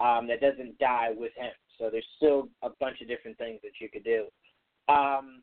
um, 0.00 0.28
that 0.28 0.40
doesn't 0.40 0.78
die 0.78 1.10
with 1.16 1.32
him. 1.36 1.52
So 1.78 1.88
there's 1.90 2.06
still 2.16 2.48
a 2.62 2.70
bunch 2.80 3.00
of 3.00 3.08
different 3.08 3.38
things 3.38 3.60
that 3.62 3.72
you 3.80 3.88
could 3.88 4.04
do. 4.04 4.26
Um, 4.92 5.42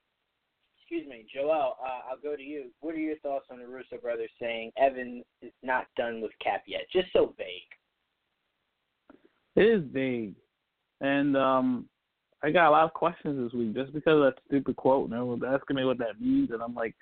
excuse 0.77 1.07
me, 1.07 1.25
Joel. 1.33 1.77
Uh, 1.83 2.11
I'll 2.11 2.21
go 2.21 2.35
to 2.35 2.43
you. 2.43 2.65
What 2.81 2.95
are 2.95 2.99
your 2.99 3.17
thoughts 3.19 3.47
on 3.51 3.59
the 3.59 3.67
Russo 3.67 3.97
brothers 4.01 4.29
saying 4.39 4.71
Evan 4.77 5.23
is 5.41 5.51
not 5.63 5.87
done 5.97 6.21
with 6.21 6.31
Cap 6.43 6.63
yet? 6.67 6.81
Just 6.91 7.07
so 7.13 7.33
vague. 7.37 7.47
It 9.55 9.61
is 9.63 9.83
vague. 9.91 10.35
And 11.01 11.35
um, 11.35 11.89
I 12.43 12.51
got 12.51 12.69
a 12.69 12.71
lot 12.71 12.85
of 12.85 12.93
questions 12.93 13.43
this 13.43 13.57
week 13.57 13.73
just 13.73 13.93
because 13.93 14.15
of 14.15 14.21
that 14.21 14.41
stupid 14.47 14.75
quote. 14.75 15.05
And 15.05 15.13
everyone's 15.13 15.43
asking 15.47 15.77
me 15.77 15.85
what 15.85 15.97
that 15.99 16.19
means, 16.19 16.51
and 16.51 16.61
I'm 16.61 16.75
like, 16.75 16.95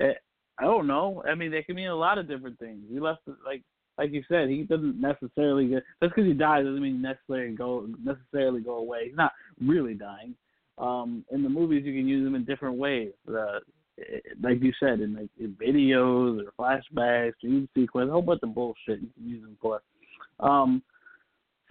eh, 0.00 0.12
I 0.58 0.64
don't 0.64 0.86
know. 0.86 1.22
I 1.28 1.34
mean, 1.34 1.52
it 1.54 1.66
can 1.66 1.76
mean 1.76 1.88
a 1.88 1.94
lot 1.94 2.18
of 2.18 2.28
different 2.28 2.58
things. 2.58 2.82
He 2.90 3.00
left, 3.00 3.20
like, 3.46 3.62
like 3.98 4.12
you 4.12 4.22
said, 4.28 4.48
he 4.48 4.62
doesn't 4.62 5.00
necessarily 5.00 5.68
get 5.68 5.82
just 6.02 6.14
because 6.14 6.26
he 6.26 6.34
dies 6.34 6.64
doesn't 6.64 6.82
mean 6.82 7.02
necessarily 7.02 7.54
go 7.54 7.86
necessarily 8.02 8.60
go 8.60 8.76
away. 8.76 9.06
He's 9.06 9.16
not 9.16 9.32
really 9.60 9.94
dying. 9.94 10.34
Um, 10.78 11.24
in 11.30 11.42
the 11.42 11.48
movies, 11.48 11.84
you 11.84 11.92
can 11.92 12.08
use 12.08 12.26
him 12.26 12.34
in 12.34 12.44
different 12.44 12.76
ways. 12.76 13.12
Uh, 13.28 13.58
like 14.42 14.62
you 14.62 14.72
said, 14.80 15.00
in 15.00 15.14
like 15.14 15.28
in 15.38 15.56
videos 15.60 16.42
or 16.42 16.52
flashbacks, 16.58 17.34
dream 17.40 17.68
sequence, 17.76 18.08
a 18.08 18.12
whole 18.12 18.22
bunch 18.22 18.40
of 18.42 18.54
bullshit 18.54 19.00
you 19.00 19.10
can 19.14 19.28
use 19.28 19.42
him 19.42 19.56
for. 19.60 19.82
Um, 20.40 20.82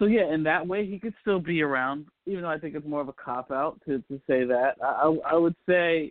so 0.00 0.06
yeah, 0.06 0.32
in 0.32 0.42
that 0.44 0.66
way, 0.66 0.86
he 0.86 0.98
could 0.98 1.12
still 1.20 1.38
be 1.38 1.60
around, 1.60 2.06
even 2.26 2.42
though 2.42 2.48
I 2.48 2.58
think 2.58 2.74
it's 2.74 2.86
more 2.86 3.02
of 3.02 3.08
a 3.08 3.12
cop 3.12 3.50
out 3.50 3.80
to 3.86 3.98
to 4.08 4.20
say 4.26 4.44
that. 4.44 4.76
I 4.82 5.14
I 5.30 5.36
would 5.36 5.54
say 5.68 6.10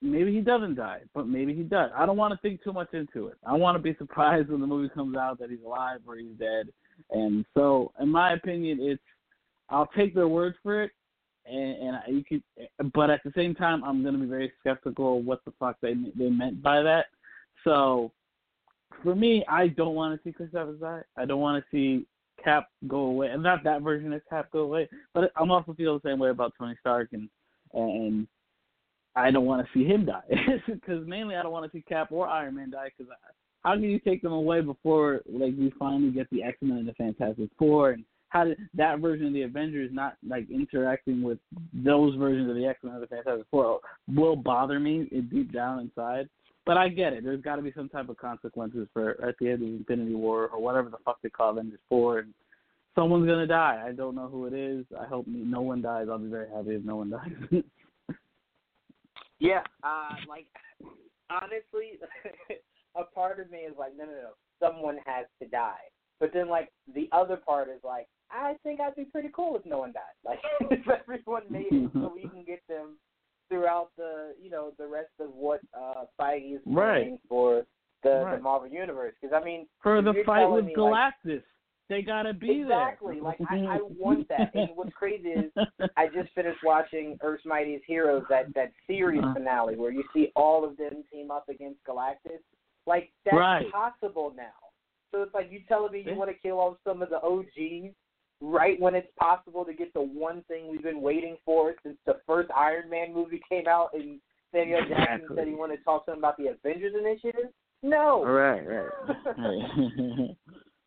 maybe 0.00 0.32
he 0.32 0.40
doesn't 0.40 0.76
die, 0.76 1.00
but 1.14 1.28
maybe 1.28 1.54
he 1.54 1.62
does. 1.62 1.90
I 1.94 2.06
don't 2.06 2.16
want 2.16 2.32
to 2.32 2.40
think 2.40 2.64
too 2.64 2.72
much 2.72 2.94
into 2.94 3.26
it. 3.26 3.36
I 3.46 3.52
want 3.54 3.76
to 3.76 3.82
be 3.82 3.94
surprised 3.98 4.48
when 4.48 4.62
the 4.62 4.66
movie 4.66 4.88
comes 4.88 5.14
out 5.16 5.38
that 5.40 5.50
he's 5.50 5.62
alive 5.64 6.00
or 6.06 6.16
he's 6.16 6.38
dead. 6.38 6.68
And 7.10 7.44
so, 7.54 7.92
in 8.00 8.08
my 8.08 8.32
opinion, 8.32 8.78
it's 8.80 9.02
I'll 9.68 9.90
take 9.94 10.14
their 10.14 10.28
word 10.28 10.54
for 10.62 10.82
it, 10.82 10.92
and, 11.44 11.76
and 11.76 11.96
I, 11.96 12.02
you 12.08 12.24
could, 12.24 12.42
but 12.94 13.10
at 13.10 13.20
the 13.24 13.32
same 13.36 13.54
time, 13.54 13.84
I'm 13.84 14.00
going 14.02 14.14
to 14.14 14.20
be 14.20 14.26
very 14.26 14.50
skeptical 14.58 15.18
of 15.18 15.26
what 15.26 15.44
the 15.44 15.52
fuck 15.60 15.76
they 15.82 15.94
they 16.16 16.30
meant 16.30 16.62
by 16.62 16.82
that. 16.82 17.06
So, 17.62 18.10
for 19.02 19.14
me, 19.14 19.44
I 19.46 19.68
don't 19.68 19.94
want 19.94 20.18
to 20.18 20.26
see 20.26 20.32
Chris 20.32 20.54
Evans 20.54 20.80
die. 20.80 21.02
I 21.18 21.26
don't 21.26 21.40
want 21.40 21.62
to 21.62 21.70
see 21.70 22.06
Cap 22.42 22.68
go 22.86 22.98
away, 22.98 23.28
and 23.28 23.42
not 23.42 23.64
that 23.64 23.82
version 23.82 24.12
of 24.12 24.22
Cap 24.28 24.50
go 24.52 24.60
away. 24.60 24.88
But 25.14 25.30
I'm 25.36 25.50
also 25.50 25.74
feel 25.74 25.98
the 25.98 26.08
same 26.08 26.18
way 26.18 26.30
about 26.30 26.52
Tony 26.58 26.76
Stark, 26.80 27.10
and 27.12 27.28
and 27.74 28.26
I 29.16 29.30
don't 29.30 29.46
want 29.46 29.66
to 29.66 29.72
see 29.78 29.84
him 29.84 30.06
die 30.06 30.22
because 30.66 31.06
mainly 31.06 31.36
I 31.36 31.42
don't 31.42 31.52
want 31.52 31.70
to 31.70 31.76
see 31.76 31.82
Cap 31.82 32.12
or 32.12 32.28
Iron 32.28 32.56
Man 32.56 32.70
die 32.70 32.90
because 32.96 33.12
how 33.64 33.74
can 33.74 33.82
you 33.82 33.98
take 33.98 34.22
them 34.22 34.32
away 34.32 34.60
before 34.60 35.22
like 35.26 35.54
we 35.58 35.72
finally 35.78 36.10
get 36.10 36.30
the 36.30 36.42
X 36.42 36.58
Men 36.62 36.78
and 36.78 36.88
the 36.88 36.94
Fantastic 36.94 37.50
Four 37.58 37.90
and 37.90 38.04
how 38.30 38.44
did 38.44 38.58
that 38.74 39.00
version 39.00 39.26
of 39.26 39.32
the 39.32 39.42
Avengers 39.42 39.90
not 39.92 40.16
like 40.26 40.46
interacting 40.50 41.22
with 41.22 41.38
those 41.72 42.14
versions 42.16 42.48
of 42.48 42.56
the 42.56 42.66
X 42.66 42.78
Men 42.82 42.94
and 42.94 43.02
the 43.02 43.06
Fantastic 43.06 43.46
Four 43.50 43.80
will 44.14 44.36
bother 44.36 44.78
me 44.78 45.08
deep 45.30 45.52
down 45.52 45.80
inside. 45.80 46.28
But 46.68 46.76
I 46.76 46.90
get 46.90 47.14
it. 47.14 47.24
There's 47.24 47.40
got 47.40 47.56
to 47.56 47.62
be 47.62 47.72
some 47.74 47.88
type 47.88 48.10
of 48.10 48.18
consequences 48.18 48.88
for 48.92 49.12
at 49.26 49.36
the 49.40 49.48
end 49.48 49.62
of 49.62 49.68
Infinity 49.68 50.14
War 50.14 50.48
or 50.48 50.60
whatever 50.60 50.90
the 50.90 50.98
fuck 51.02 51.16
they 51.22 51.30
call 51.30 51.52
Avengers 51.52 51.80
Four. 51.88 52.18
And 52.18 52.34
someone's 52.94 53.26
gonna 53.26 53.46
die. 53.46 53.82
I 53.88 53.92
don't 53.92 54.14
know 54.14 54.28
who 54.28 54.44
it 54.44 54.52
is. 54.52 54.84
I 55.00 55.06
hope 55.06 55.24
no 55.26 55.62
one 55.62 55.80
dies. 55.80 56.08
I'll 56.10 56.18
be 56.18 56.28
very 56.28 56.50
happy 56.54 56.74
if 56.74 56.84
no 56.84 56.96
one 56.96 57.08
dies. 57.08 57.32
yeah, 59.38 59.62
uh, 59.82 60.10
like 60.28 60.44
honestly, 61.30 61.98
a 62.96 63.04
part 63.14 63.40
of 63.40 63.50
me 63.50 63.60
is 63.60 63.72
like, 63.78 63.96
no, 63.96 64.04
no, 64.04 64.10
no, 64.10 64.30
someone 64.60 64.98
has 65.06 65.24
to 65.40 65.48
die. 65.48 65.88
But 66.20 66.32
then, 66.34 66.50
like, 66.50 66.70
the 66.94 67.08
other 67.12 67.36
part 67.36 67.68
is 67.68 67.80
like, 67.82 68.08
I 68.30 68.56
think 68.62 68.78
I'd 68.80 68.94
be 68.94 69.06
pretty 69.06 69.30
cool 69.34 69.56
if 69.56 69.64
no 69.64 69.78
one 69.78 69.92
died. 69.92 70.02
Like, 70.22 70.40
if 70.70 70.86
everyone 70.86 71.44
made 71.48 71.68
it, 71.70 71.90
so 71.94 72.12
we 72.14 72.28
can 72.28 72.44
get 72.44 72.60
them 72.68 72.98
throughout 73.48 73.90
the, 73.96 74.34
you 74.42 74.50
know, 74.50 74.72
the 74.78 74.86
rest 74.86 75.10
of 75.20 75.28
what 75.34 75.60
uh 75.74 76.04
Feige 76.20 76.56
is 76.56 76.60
planning 76.64 77.12
right. 77.12 77.20
for 77.28 77.62
the, 78.02 78.10
right. 78.10 78.36
the 78.36 78.42
Marvel 78.42 78.68
universe. 78.68 79.14
Because 79.20 79.38
I 79.38 79.44
mean, 79.44 79.66
for 79.82 80.02
the 80.02 80.14
fight 80.24 80.46
with 80.46 80.66
me, 80.66 80.74
Galactus. 80.76 81.12
Like, 81.26 81.42
they 81.88 82.02
gotta 82.02 82.34
be 82.34 82.60
exactly. 82.60 83.14
there. 83.14 83.22
Like 83.22 83.38
I, 83.50 83.56
I 83.56 83.78
want 83.98 84.28
that. 84.28 84.54
And 84.54 84.68
what's 84.74 84.92
crazy 84.92 85.28
is 85.28 85.50
I 85.96 86.06
just 86.06 86.32
finished 86.34 86.58
watching 86.62 87.16
Earth's 87.22 87.46
Mightiest 87.46 87.84
Heroes, 87.86 88.24
that 88.28 88.52
that 88.54 88.72
series 88.86 89.22
uh-huh. 89.22 89.34
finale 89.34 89.76
where 89.76 89.90
you 89.90 90.04
see 90.12 90.30
all 90.36 90.64
of 90.64 90.76
them 90.76 91.02
team 91.10 91.30
up 91.30 91.48
against 91.48 91.82
Galactus. 91.84 92.42
Like 92.86 93.10
that's 93.24 93.36
right. 93.36 93.72
possible 93.72 94.34
now. 94.36 94.52
So 95.12 95.22
it's 95.22 95.32
like 95.32 95.48
you 95.50 95.60
telling 95.66 95.92
me 95.92 96.04
you 96.06 96.14
want 96.14 96.30
to 96.30 96.36
kill 96.36 96.58
off 96.58 96.76
some 96.84 97.00
of 97.00 97.08
the 97.08 97.22
OGs 97.22 97.94
right 98.40 98.80
when 98.80 98.94
it's 98.94 99.08
possible 99.18 99.64
to 99.64 99.74
get 99.74 99.92
the 99.94 100.00
one 100.00 100.42
thing 100.48 100.68
we've 100.68 100.82
been 100.82 101.00
waiting 101.00 101.36
for 101.44 101.74
since 101.82 101.96
the 102.06 102.20
first 102.26 102.50
Iron 102.56 102.88
Man 102.88 103.12
movie 103.12 103.40
came 103.48 103.66
out 103.66 103.90
and 103.94 104.20
Samuel 104.52 104.80
Jackson 104.88 105.14
exactly. 105.14 105.36
said 105.36 105.48
he 105.48 105.54
wanted 105.54 105.78
to 105.78 105.84
talk 105.84 106.06
to 106.06 106.12
him 106.12 106.18
about 106.18 106.36
the 106.36 106.48
Avengers 106.48 106.94
Initiative? 106.98 107.50
No. 107.82 108.24
Right, 108.24 108.62
right. 108.66 108.90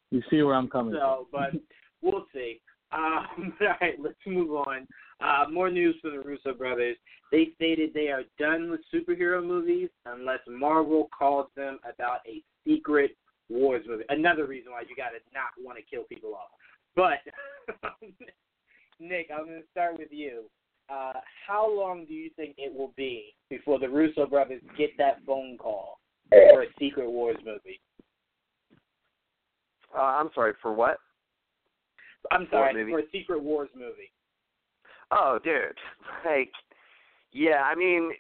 you 0.12 0.22
see 0.30 0.42
where 0.42 0.56
I'm 0.56 0.70
coming 0.70 0.96
so, 1.00 1.28
from. 1.30 1.52
but 1.52 1.62
we'll 2.02 2.26
see. 2.34 2.62
Um, 2.92 3.54
all 3.62 3.68
right, 3.82 3.96
let's 4.00 4.16
move 4.26 4.52
on. 4.52 4.88
Uh, 5.22 5.50
more 5.52 5.70
news 5.70 5.96
from 6.02 6.12
the 6.12 6.20
Russo 6.20 6.54
brothers. 6.54 6.98
They 7.32 7.50
stated 7.56 7.94
they 7.94 8.10
are 8.10 8.24
done 8.40 8.72
with 8.72 8.82
superhero 8.94 9.46
movies 9.46 9.90
unless 10.06 10.40
Marvel 10.48 11.10
calls 11.18 11.48
them 11.56 11.80
about 11.84 12.20
a 12.28 12.42
secret 12.68 13.16
wars 13.50 13.86
movie. 13.88 14.04
Another 14.10 14.46
reason 14.46 14.72
why 14.72 14.82
you 14.82 14.96
got 14.96 15.10
to 15.10 15.20
not 15.34 15.52
want 15.60 15.78
to 15.78 15.84
kill 15.84 16.04
people 16.04 16.34
off. 16.34 16.50
But 16.96 17.20
Nick, 19.00 19.30
I'm 19.34 19.46
going 19.46 19.62
to 19.62 19.68
start 19.72 19.98
with 19.98 20.10
you. 20.12 20.44
Uh, 20.90 21.14
how 21.48 21.70
long 21.70 22.06
do 22.06 22.14
you 22.14 22.30
think 22.36 22.56
it 22.58 22.74
will 22.74 22.94
be 22.98 23.34
before 23.50 23.80
the 23.80 23.88
Russo 23.88 24.26
brothers 24.26 24.62
get 24.78 24.90
that 24.98 25.20
phone 25.26 25.58
call 25.58 26.00
for 26.30 26.64
a 26.64 26.68
Secret 26.78 27.10
Wars 27.10 27.38
movie? 27.46 27.80
Uh, 29.96 30.02
I'm 30.02 30.30
sorry 30.36 30.54
for 30.62 30.74
what? 30.74 30.98
I'm 32.32 32.48
sorry 32.52 32.90
for 32.90 33.00
a 33.00 33.10
Secret 33.12 33.42
Wars 33.42 33.70
movie. 33.74 34.12
Oh, 35.12 35.40
dude, 35.44 35.78
like, 36.26 36.52
yeah, 37.32 37.64
I 37.64 37.76
mean, 37.76 38.12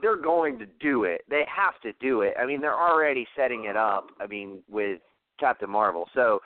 they're 0.00 0.20
going 0.20 0.58
to 0.58 0.66
do 0.80 1.04
it. 1.04 1.22
They 1.28 1.44
have 1.54 1.80
to 1.82 1.92
do 2.00 2.22
it. 2.22 2.34
I 2.40 2.46
mean, 2.46 2.60
they're 2.60 2.78
already 2.78 3.26
setting 3.36 3.64
it 3.64 3.76
up. 3.76 4.08
I 4.20 4.26
mean, 4.26 4.62
with 4.68 5.00
Captain 5.38 5.70
Marvel. 5.70 6.08
So, 6.14 6.40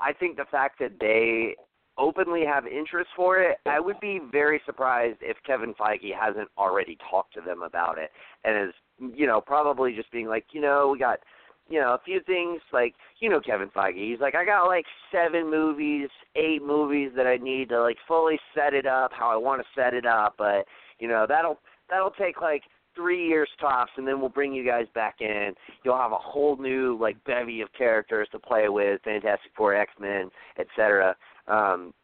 I, 0.00 0.12
think 0.12 0.36
the 0.36 0.44
fact 0.50 0.78
that 0.80 0.92
they 1.00 1.56
openly 1.96 2.44
have 2.44 2.66
interest 2.66 3.10
for 3.16 3.40
it, 3.40 3.58
I 3.66 3.80
would 3.80 4.00
be 4.00 4.20
very 4.30 4.60
surprised 4.64 5.18
if 5.20 5.36
Kevin 5.46 5.74
Feige 5.74 6.14
hasn't 6.18 6.48
already 6.56 6.96
talked 7.10 7.34
to 7.34 7.40
them 7.40 7.62
about 7.62 7.98
it 7.98 8.10
and 8.44 8.68
is, 8.68 8.74
you 9.16 9.26
know, 9.26 9.40
probably 9.40 9.94
just 9.94 10.10
being 10.12 10.28
like, 10.28 10.46
you 10.52 10.60
know, 10.60 10.90
we 10.92 10.98
got, 10.98 11.18
you 11.68 11.80
know, 11.80 11.94
a 11.94 12.00
few 12.04 12.20
things 12.20 12.60
like, 12.72 12.94
you 13.20 13.28
know, 13.28 13.40
Kevin 13.40 13.68
Feige. 13.68 14.10
He's 14.10 14.20
like, 14.20 14.34
I 14.34 14.44
got 14.44 14.66
like 14.66 14.86
seven 15.12 15.50
movies, 15.50 16.08
eight 16.36 16.62
movies 16.64 17.10
that 17.16 17.26
I 17.26 17.36
need 17.36 17.68
to 17.70 17.82
like 17.82 17.98
fully 18.06 18.38
set 18.54 18.74
it 18.74 18.86
up 18.86 19.10
how 19.12 19.30
I 19.30 19.36
want 19.36 19.60
to 19.60 19.80
set 19.80 19.94
it 19.94 20.06
up, 20.06 20.34
but 20.38 20.64
you 20.98 21.08
know, 21.08 21.26
that'll 21.28 21.58
that'll 21.90 22.10
take 22.10 22.40
like 22.40 22.62
three 22.98 23.28
years 23.28 23.48
tops, 23.60 23.92
and 23.96 24.06
then 24.06 24.20
we'll 24.20 24.28
bring 24.28 24.52
you 24.52 24.66
guys 24.66 24.86
back 24.94 25.16
in. 25.20 25.52
You'll 25.84 25.96
have 25.96 26.12
a 26.12 26.18
whole 26.18 26.56
new 26.56 26.98
like 27.00 27.22
bevy 27.24 27.60
of 27.60 27.68
characters 27.76 28.28
to 28.32 28.38
play 28.38 28.68
with, 28.68 29.00
Fantastic 29.04 29.52
Four, 29.56 29.74
X 29.74 29.92
Men, 30.00 30.30
etc. 30.58 31.14
Um, 31.46 31.94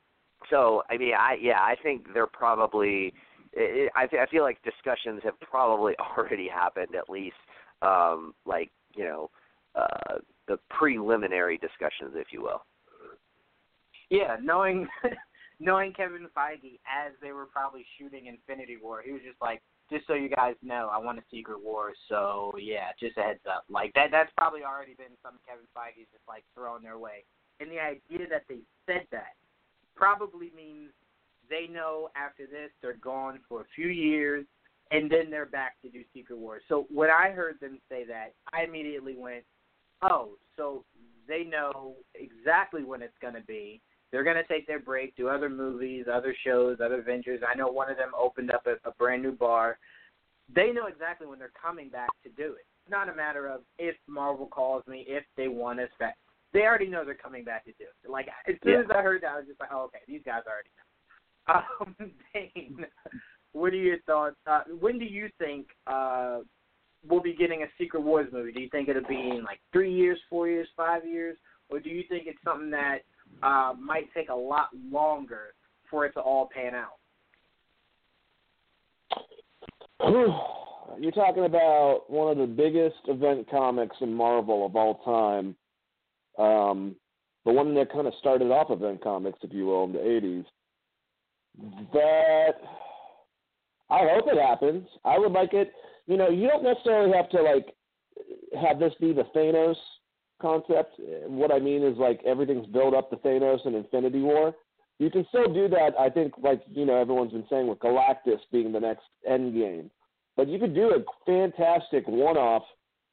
so 0.51 0.83
I 0.89 0.97
mean, 0.97 1.13
I 1.19 1.37
yeah, 1.41 1.61
I 1.61 1.75
think 1.83 2.07
they're 2.15 2.27
probably. 2.27 3.13
It, 3.53 3.91
I 3.97 4.05
I 4.05 4.27
feel 4.31 4.45
like 4.45 4.59
discussions 4.63 5.21
have 5.25 5.39
probably 5.41 5.95
already 6.17 6.49
happened 6.49 6.95
at 6.95 7.11
least, 7.11 7.37
um, 7.83 8.35
like 8.47 8.71
you 8.95 9.05
know, 9.05 9.31
uh, 9.75 10.19
the 10.47 10.59
preliminary 10.71 11.59
discussions, 11.59 12.13
if 12.15 12.29
you 12.31 12.43
will. 12.43 12.63
Yeah, 14.11 14.37
knowing 14.41 14.87
knowing 15.61 15.93
Kevin 15.93 16.29
Feige 16.37 16.79
as 16.87 17.13
they 17.21 17.33
were 17.33 17.47
probably 17.47 17.85
shooting 17.99 18.27
Infinity 18.27 18.77
War, 18.81 19.03
he 19.05 19.13
was 19.13 19.23
just 19.27 19.41
like, 19.41 19.63
just 19.91 20.07
so 20.07 20.15
you 20.15 20.29
guys 20.29 20.55
know, 20.63 20.91
I 20.93 20.99
want 20.99 21.19
a 21.19 21.23
Secret 21.31 21.63
War. 21.63 21.93
So 22.09 22.55
yeah, 22.61 22.89
just 22.99 23.19
a 23.19 23.23
heads 23.23 23.45
up. 23.49 23.65
Like 23.69 23.93
that. 23.95 24.09
That's 24.11 24.33
probably 24.37 24.63
already 24.65 24.95
been 24.95 25.17
some 25.23 25.39
Kevin 25.47 25.67
Feige's 25.77 26.09
just 26.13 26.25
like 26.29 26.45
thrown 26.55 26.83
their 26.83 26.99
way. 26.99 27.25
And 27.61 27.71
the 27.71 27.81
idea 27.81 28.27
that 28.31 28.45
they 28.49 28.61
said 28.87 29.07
that 29.13 29.35
probably 29.95 30.51
means 30.57 30.91
they 31.49 31.67
know 31.73 32.09
after 32.17 32.47
this 32.47 32.71
they're 32.83 32.97
gone 32.97 33.41
for 33.49 33.61
a 33.61 33.67
few 33.75 33.89
years, 33.89 34.47
and 34.91 35.11
then 35.11 35.31
they're 35.31 35.47
back 35.47 35.81
to 35.83 35.91
do 35.91 36.03
Secret 36.13 36.39
Wars. 36.39 36.63
So 36.69 36.87
when 36.93 37.11
I 37.11 37.31
heard 37.31 37.61
them 37.61 37.79
say 37.89 38.05
that, 38.07 38.33
I 38.53 38.65
immediately 38.65 39.17
went, 39.17 39.45
oh, 40.03 40.37
so 40.57 40.85
they 41.27 41.45
know 41.45 41.95
exactly 42.15 42.85
when 42.85 43.03
it's 43.03 43.15
to 43.23 43.41
be. 43.47 43.81
They're 44.15 44.23
going 44.23 44.37
to 44.37 44.47
take 44.47 44.69
their 44.69 44.79
break, 44.79 45.17
do 45.17 45.29
other 45.29 45.49
movies, 45.49 46.07
other 46.07 46.37
shows, 46.47 46.79
other 46.81 47.03
ventures. 47.03 47.41
I 47.45 47.57
know 47.57 47.67
one 47.67 47.91
of 47.91 47.97
them 47.97 48.13
opened 48.17 48.53
up 48.53 48.65
a, 48.65 48.75
a 48.89 48.93
brand 48.93 49.25
new 49.25 49.33
bar. 49.33 49.77
They 50.55 50.71
know 50.71 50.87
exactly 50.87 51.27
when 51.27 51.41
they're 51.41 51.51
coming 51.61 51.89
back 51.89 52.11
to 52.23 52.29
do 52.29 52.53
it. 52.53 52.65
It's 52.85 52.93
not 52.93 53.09
a 53.09 53.15
matter 53.17 53.49
of 53.49 53.63
if 53.77 53.97
Marvel 54.07 54.47
calls 54.47 54.85
me, 54.87 55.05
if 55.09 55.25
they 55.37 55.49
want 55.49 55.81
us 55.81 55.89
back. 55.99 56.17
They 56.53 56.61
already 56.61 56.87
know 56.87 57.05
they're 57.05 57.17
coming 57.17 57.43
back 57.43 57.65
to 57.65 57.73
do 57.73 57.87
it. 58.05 58.09
Like 58.09 58.29
as 58.49 58.55
soon 58.63 58.75
Yeah. 58.75 58.81
as 58.83 58.87
I 58.95 59.03
heard 59.03 59.23
that, 59.23 59.33
I 59.33 59.37
was 59.39 59.47
just 59.49 59.59
like, 59.59 59.71
oh, 59.73 59.83
okay, 59.87 59.99
these 60.07 60.23
guys 60.25 60.43
already 60.47 60.71
know. 60.79 62.07
Um, 62.07 62.13
Dane, 62.33 62.87
what 63.51 63.73
are 63.73 63.77
your 63.77 63.99
thoughts? 64.03 64.37
Uh, 64.47 64.61
when 64.79 65.01
do 65.01 65.07
you 65.07 65.29
think 65.41 65.67
uh, 65.89 66.39
we'll 67.05 67.21
be 67.21 67.35
getting 67.35 67.65
a 67.65 67.67
Secret 67.79 68.05
Wars 68.05 68.29
movie? 68.33 68.53
Do 68.53 68.61
you 68.61 68.69
think 68.69 68.89
it'll 68.89 69.09
be 69.09 69.17
in 69.17 69.43
like 69.43 69.59
three 69.73 69.93
years, 69.93 70.21
four 70.31 70.47
years, 70.47 70.69
five 70.77 71.05
years, 71.05 71.37
or 71.69 71.81
do 71.81 71.91
you 71.91 72.05
think 72.09 72.29
it's 72.29 72.39
something 72.45 72.71
that 72.71 72.99
uh, 73.43 73.75
might 73.79 74.13
take 74.15 74.29
a 74.29 74.35
lot 74.35 74.69
longer 74.91 75.55
for 75.91 76.07
it 76.07 76.13
to 76.13 76.21
all 76.21 76.49
pan 76.53 76.75
out? 76.75 76.99
You're 81.01 81.13
talking 81.13 81.45
about 81.45 82.03
one 82.09 82.31
of 82.31 82.39
the 82.39 82.53
biggest 82.53 82.97
event 83.09 83.49
comics 83.51 83.97
in 84.01 84.13
Marvel 84.13 84.67
of 84.67 84.77
all 84.77 85.01
time. 85.05 85.57
Um, 86.39 86.97
the 87.45 87.53
one 87.53 87.75
that 87.75 87.93
kind 87.93 88.07
of 88.07 88.15
started 88.19 88.51
off 88.51 88.71
event 88.71 89.03
comics, 89.03 89.39
if 89.43 89.53
you 89.53 89.67
will, 89.67 89.85
in 89.85 89.93
the 89.93 89.99
80s. 89.99 90.45
That 91.93 92.55
I 93.91 94.01
hope 94.11 94.25
it 94.27 94.41
happens. 94.41 94.87
I 95.05 95.19
would 95.19 95.33
like 95.33 95.53
it. 95.53 95.73
You 96.07 96.17
know, 96.17 96.29
you 96.29 96.49
don't 96.49 96.65
necessarily 96.65 97.13
have 97.17 97.31
to 97.31 97.43
like 97.43 97.67
have 98.61 98.79
this 98.79 98.93
be 99.01 99.13
the 99.13 99.25
Thanos 99.37 99.77
concept. 100.45 101.01
What 101.27 101.51
I 101.51 101.59
mean 101.59 101.83
is 101.83 101.97
like 101.97 102.21
everything's 102.27 102.67
built 102.67 102.95
up 102.95 103.09
to 103.11 103.17
Thanos 103.17 103.65
and 103.65 103.75
Infinity 103.75 104.21
War. 104.21 104.55
You 104.99 105.11
can 105.11 105.25
still 105.31 105.53
do 105.53 105.69
that. 105.69 105.93
I 105.99 106.11
think, 106.11 106.35
like 106.43 106.63
you 106.69 106.85
know, 106.85 107.01
everyone's 107.01 107.33
been 107.33 107.47
saying 107.49 107.67
with 107.67 107.79
Galactus 107.79 108.41
being 108.53 108.71
the 108.71 108.81
next 108.81 109.07
end 109.27 109.55
game. 109.55 109.91
But 110.37 110.49
you 110.49 110.59
could 110.59 110.75
do 110.75 110.91
a 110.91 111.05
fantastic 111.25 112.07
one-off 112.07 112.65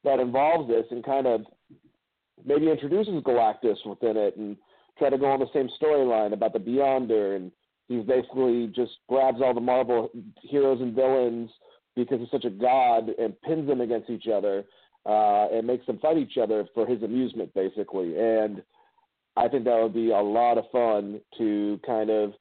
that 0.03 0.19
involves 0.19 0.67
this 0.67 0.85
and 0.91 1.03
kind 1.03 1.27
of 1.27 1.41
maybe 2.45 2.69
introduces 2.69 3.23
Galactus 3.23 3.77
within 3.85 4.17
it 4.17 4.35
and 4.35 4.57
try 4.97 5.09
to 5.09 5.17
go 5.17 5.31
on 5.31 5.39
the 5.39 5.47
same 5.53 5.69
storyline 5.81 6.33
about 6.33 6.53
the 6.53 6.59
Beyonder 6.59 7.35
and 7.35 7.51
he's 7.87 8.03
basically 8.05 8.67
just 8.75 8.91
grabs 9.07 9.41
all 9.41 9.53
the 9.53 9.61
Marvel 9.61 10.09
heroes 10.41 10.81
and 10.81 10.95
villains 10.95 11.49
because 11.95 12.19
he's 12.19 12.31
such 12.31 12.45
a 12.45 12.49
god 12.49 13.09
and 13.19 13.39
pins 13.41 13.67
them 13.67 13.81
against 13.81 14.09
each 14.09 14.27
other. 14.27 14.63
Uh, 15.05 15.47
and 15.51 15.65
makes 15.65 15.85
them 15.85 15.99
fight 15.99 16.17
each 16.17 16.37
other 16.37 16.65
for 16.73 16.85
his 16.85 17.01
amusement, 17.03 17.53
basically. 17.53 18.17
And 18.17 18.61
I 19.35 19.47
think 19.47 19.65
that 19.65 19.81
would 19.81 19.93
be 19.93 20.11
a 20.11 20.17
lot 20.17 20.57
of 20.57 20.65
fun 20.71 21.21
to 21.37 21.79
kind 21.85 22.09
of, 22.09 22.33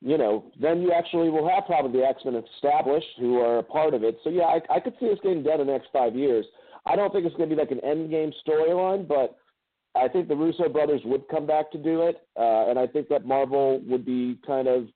you 0.00 0.16
know, 0.16 0.50
then 0.60 0.80
you 0.80 0.92
actually 0.92 1.28
will 1.28 1.48
have 1.48 1.66
probably 1.66 2.00
the 2.00 2.06
X 2.06 2.22
Men 2.24 2.42
established 2.56 3.06
who 3.18 3.38
are 3.38 3.58
a 3.58 3.62
part 3.62 3.94
of 3.94 4.02
it. 4.02 4.18
So 4.24 4.30
yeah, 4.30 4.44
I, 4.44 4.60
I 4.76 4.80
could 4.80 4.94
see 4.98 5.08
this 5.08 5.18
getting 5.22 5.42
done 5.42 5.60
in 5.60 5.66
the 5.66 5.72
next 5.72 5.88
five 5.92 6.16
years. 6.16 6.46
I 6.86 6.96
don't 6.96 7.12
think 7.12 7.26
it's 7.26 7.36
going 7.36 7.50
to 7.50 7.54
be 7.54 7.60
like 7.60 7.70
an 7.70 7.84
end 7.84 8.10
game 8.10 8.32
storyline, 8.46 9.06
but 9.06 9.36
I 9.94 10.08
think 10.08 10.28
the 10.28 10.36
Russo 10.36 10.68
brothers 10.68 11.02
would 11.04 11.28
come 11.28 11.46
back 11.46 11.70
to 11.72 11.78
do 11.78 12.02
it, 12.02 12.26
uh, 12.38 12.70
and 12.70 12.78
I 12.78 12.86
think 12.86 13.08
that 13.08 13.26
Marvel 13.26 13.80
would 13.86 14.06
be 14.06 14.38
kind 14.46 14.68
of, 14.68 14.86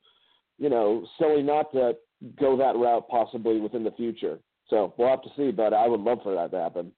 you 0.59 0.71
know, 0.71 1.05
silly 1.19 1.43
not 1.43 1.73
to 1.73 1.97
go 2.41 2.57
that 2.57 2.77
route 2.77 3.09
possibly 3.09 3.61
within 3.61 3.85
the 3.85 3.91
future. 3.91 4.39
So 4.71 4.95
we'll 4.97 5.09
have 5.09 5.23
to 5.23 5.31
see, 5.37 5.51
but 5.51 5.75
I 5.75 5.87
would 5.87 6.01
love 6.01 6.21
for 6.23 6.35
that 6.35 6.51
to 6.51 6.63
happen. 6.63 6.93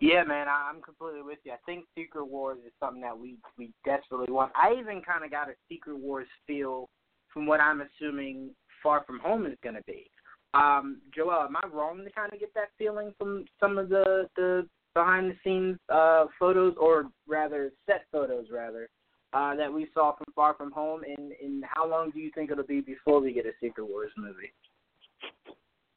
Yeah, 0.00 0.24
man, 0.24 0.46
I'm 0.48 0.82
completely 0.82 1.22
with 1.22 1.38
you. 1.44 1.52
I 1.52 1.56
think 1.66 1.84
Secret 1.96 2.26
Wars 2.26 2.58
is 2.66 2.72
something 2.80 3.00
that 3.02 3.16
we 3.18 3.36
we 3.56 3.70
desperately 3.84 4.32
want. 4.32 4.52
I 4.54 4.72
even 4.72 5.02
kind 5.02 5.24
of 5.24 5.30
got 5.30 5.48
a 5.48 5.54
Secret 5.68 5.96
Wars 5.96 6.26
feel 6.46 6.88
from 7.32 7.46
what 7.46 7.60
I'm 7.60 7.80
assuming 7.82 8.50
Far 8.82 9.04
From 9.06 9.18
Home 9.20 9.46
is 9.46 9.56
going 9.62 9.76
to 9.76 9.82
be. 9.86 10.10
Um, 10.52 11.00
Joel, 11.14 11.44
am 11.44 11.56
I 11.56 11.66
wrong 11.68 12.04
to 12.04 12.10
kind 12.10 12.32
of 12.32 12.38
get 12.40 12.54
that 12.54 12.70
feeling 12.78 13.12
from 13.18 13.44
some 13.58 13.78
of 13.78 13.88
the 13.88 14.28
the 14.36 14.66
behind 14.94 15.30
the 15.30 15.36
scenes 15.42 15.78
uh, 15.88 16.26
photos, 16.38 16.74
or 16.78 17.06
rather 17.26 17.72
set 17.86 18.04
photos, 18.12 18.46
rather 18.52 18.88
uh, 19.32 19.54
that 19.56 19.72
we 19.72 19.88
saw 19.94 20.14
from 20.16 20.32
Far 20.34 20.54
From 20.54 20.72
Home? 20.72 21.02
And 21.04 21.32
and 21.42 21.64
how 21.66 21.88
long 21.88 22.10
do 22.10 22.18
you 22.18 22.30
think 22.34 22.50
it'll 22.50 22.64
be 22.64 22.80
before 22.80 23.20
we 23.20 23.32
get 23.32 23.46
a 23.46 23.52
Secret 23.60 23.84
Wars 23.84 24.12
movie? 24.16 24.52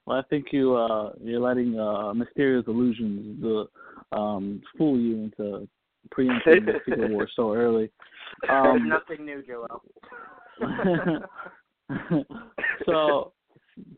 Well, 0.07 0.17
I 0.17 0.23
think 0.29 0.47
you 0.51 0.73
uh, 0.73 1.11
you're 1.21 1.41
letting 1.41 1.77
uh, 1.77 2.13
mysterious 2.13 2.63
illusions 2.65 3.41
the 3.41 3.65
um, 4.17 4.61
fool 4.77 4.97
you 4.97 5.15
into 5.17 5.67
preempting 6.11 6.65
the 6.65 6.79
Secret 6.85 7.11
War 7.11 7.27
so 7.35 7.53
early. 7.53 7.91
Um, 8.49 8.89
Nothing 8.89 9.25
new, 9.25 9.41
Joel. 9.41 9.81
so, 12.85 13.31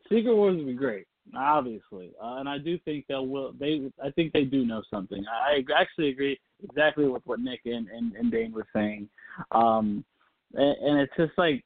Secret 0.03 0.35
Wars 0.35 0.55
would 0.55 0.67
be 0.67 0.73
great, 0.73 1.07
obviously, 1.35 2.11
uh, 2.23 2.35
and 2.35 2.47
I 2.47 2.59
do 2.59 2.77
think 2.85 3.05
they 3.09 3.15
will. 3.15 3.53
They, 3.59 3.89
I 4.01 4.11
think 4.11 4.33
they 4.33 4.43
do 4.43 4.65
know 4.65 4.83
something. 4.93 5.25
I 5.27 5.63
actually 5.75 6.09
agree 6.09 6.39
exactly 6.63 7.07
with 7.07 7.23
what 7.25 7.39
Nick 7.39 7.61
and 7.65 7.87
and, 7.89 8.13
and 8.15 8.31
Dane 8.31 8.51
were 8.51 8.67
saying, 8.71 9.09
um, 9.51 10.05
and, 10.53 10.77
and 10.77 10.99
it's 10.99 11.13
just 11.17 11.33
like 11.39 11.65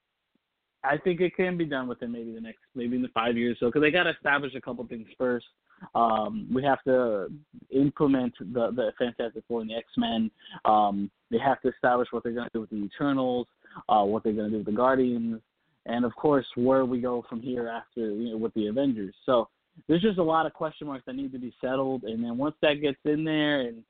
I 0.83 0.97
think 0.97 1.21
it 1.21 1.35
can 1.35 1.57
be 1.57 1.65
done 1.65 1.87
within 1.87 2.11
maybe 2.11 2.33
the 2.33 2.41
next, 2.41 2.59
maybe 2.75 2.95
in 2.95 3.01
the 3.01 3.07
five 3.09 3.37
years 3.37 3.57
or 3.57 3.59
so, 3.59 3.65
because 3.67 3.81
they 3.81 3.91
got 3.91 4.03
to 4.03 4.11
establish 4.11 4.53
a 4.55 4.61
couple 4.61 4.85
things 4.87 5.07
first. 5.17 5.45
Um, 5.95 6.47
we 6.53 6.63
have 6.63 6.83
to 6.83 7.27
implement 7.71 8.33
the 8.39 8.71
the 8.71 8.91
Fantastic 8.97 9.43
Four 9.47 9.61
and 9.61 9.69
the 9.69 9.75
X 9.75 9.87
Men. 9.97 10.29
Um, 10.65 11.09
they 11.31 11.37
have 11.39 11.61
to 11.61 11.69
establish 11.69 12.09
what 12.11 12.23
they're 12.23 12.33
going 12.33 12.47
to 12.47 12.53
do 12.53 12.61
with 12.61 12.69
the 12.69 12.83
Eternals, 12.83 13.47
uh, 13.89 14.03
what 14.03 14.23
they're 14.23 14.33
going 14.33 14.51
to 14.51 14.51
do 14.51 14.57
with 14.57 14.65
the 14.65 14.71
Guardians, 14.71 15.41
and 15.85 16.05
of 16.05 16.15
course 16.15 16.45
where 16.55 16.85
we 16.85 16.99
go 17.01 17.25
from 17.29 17.41
here 17.41 17.67
after 17.67 18.11
you 18.11 18.31
know 18.31 18.37
with 18.37 18.53
the 18.53 18.67
Avengers. 18.67 19.15
So 19.25 19.49
there's 19.87 20.01
just 20.01 20.19
a 20.19 20.23
lot 20.23 20.45
of 20.45 20.53
question 20.53 20.87
marks 20.87 21.05
that 21.05 21.15
need 21.15 21.31
to 21.31 21.39
be 21.39 21.53
settled, 21.59 22.03
and 22.03 22.23
then 22.23 22.37
once 22.37 22.55
that 22.61 22.75
gets 22.75 22.99
in 23.05 23.23
there, 23.23 23.61
and 23.61 23.83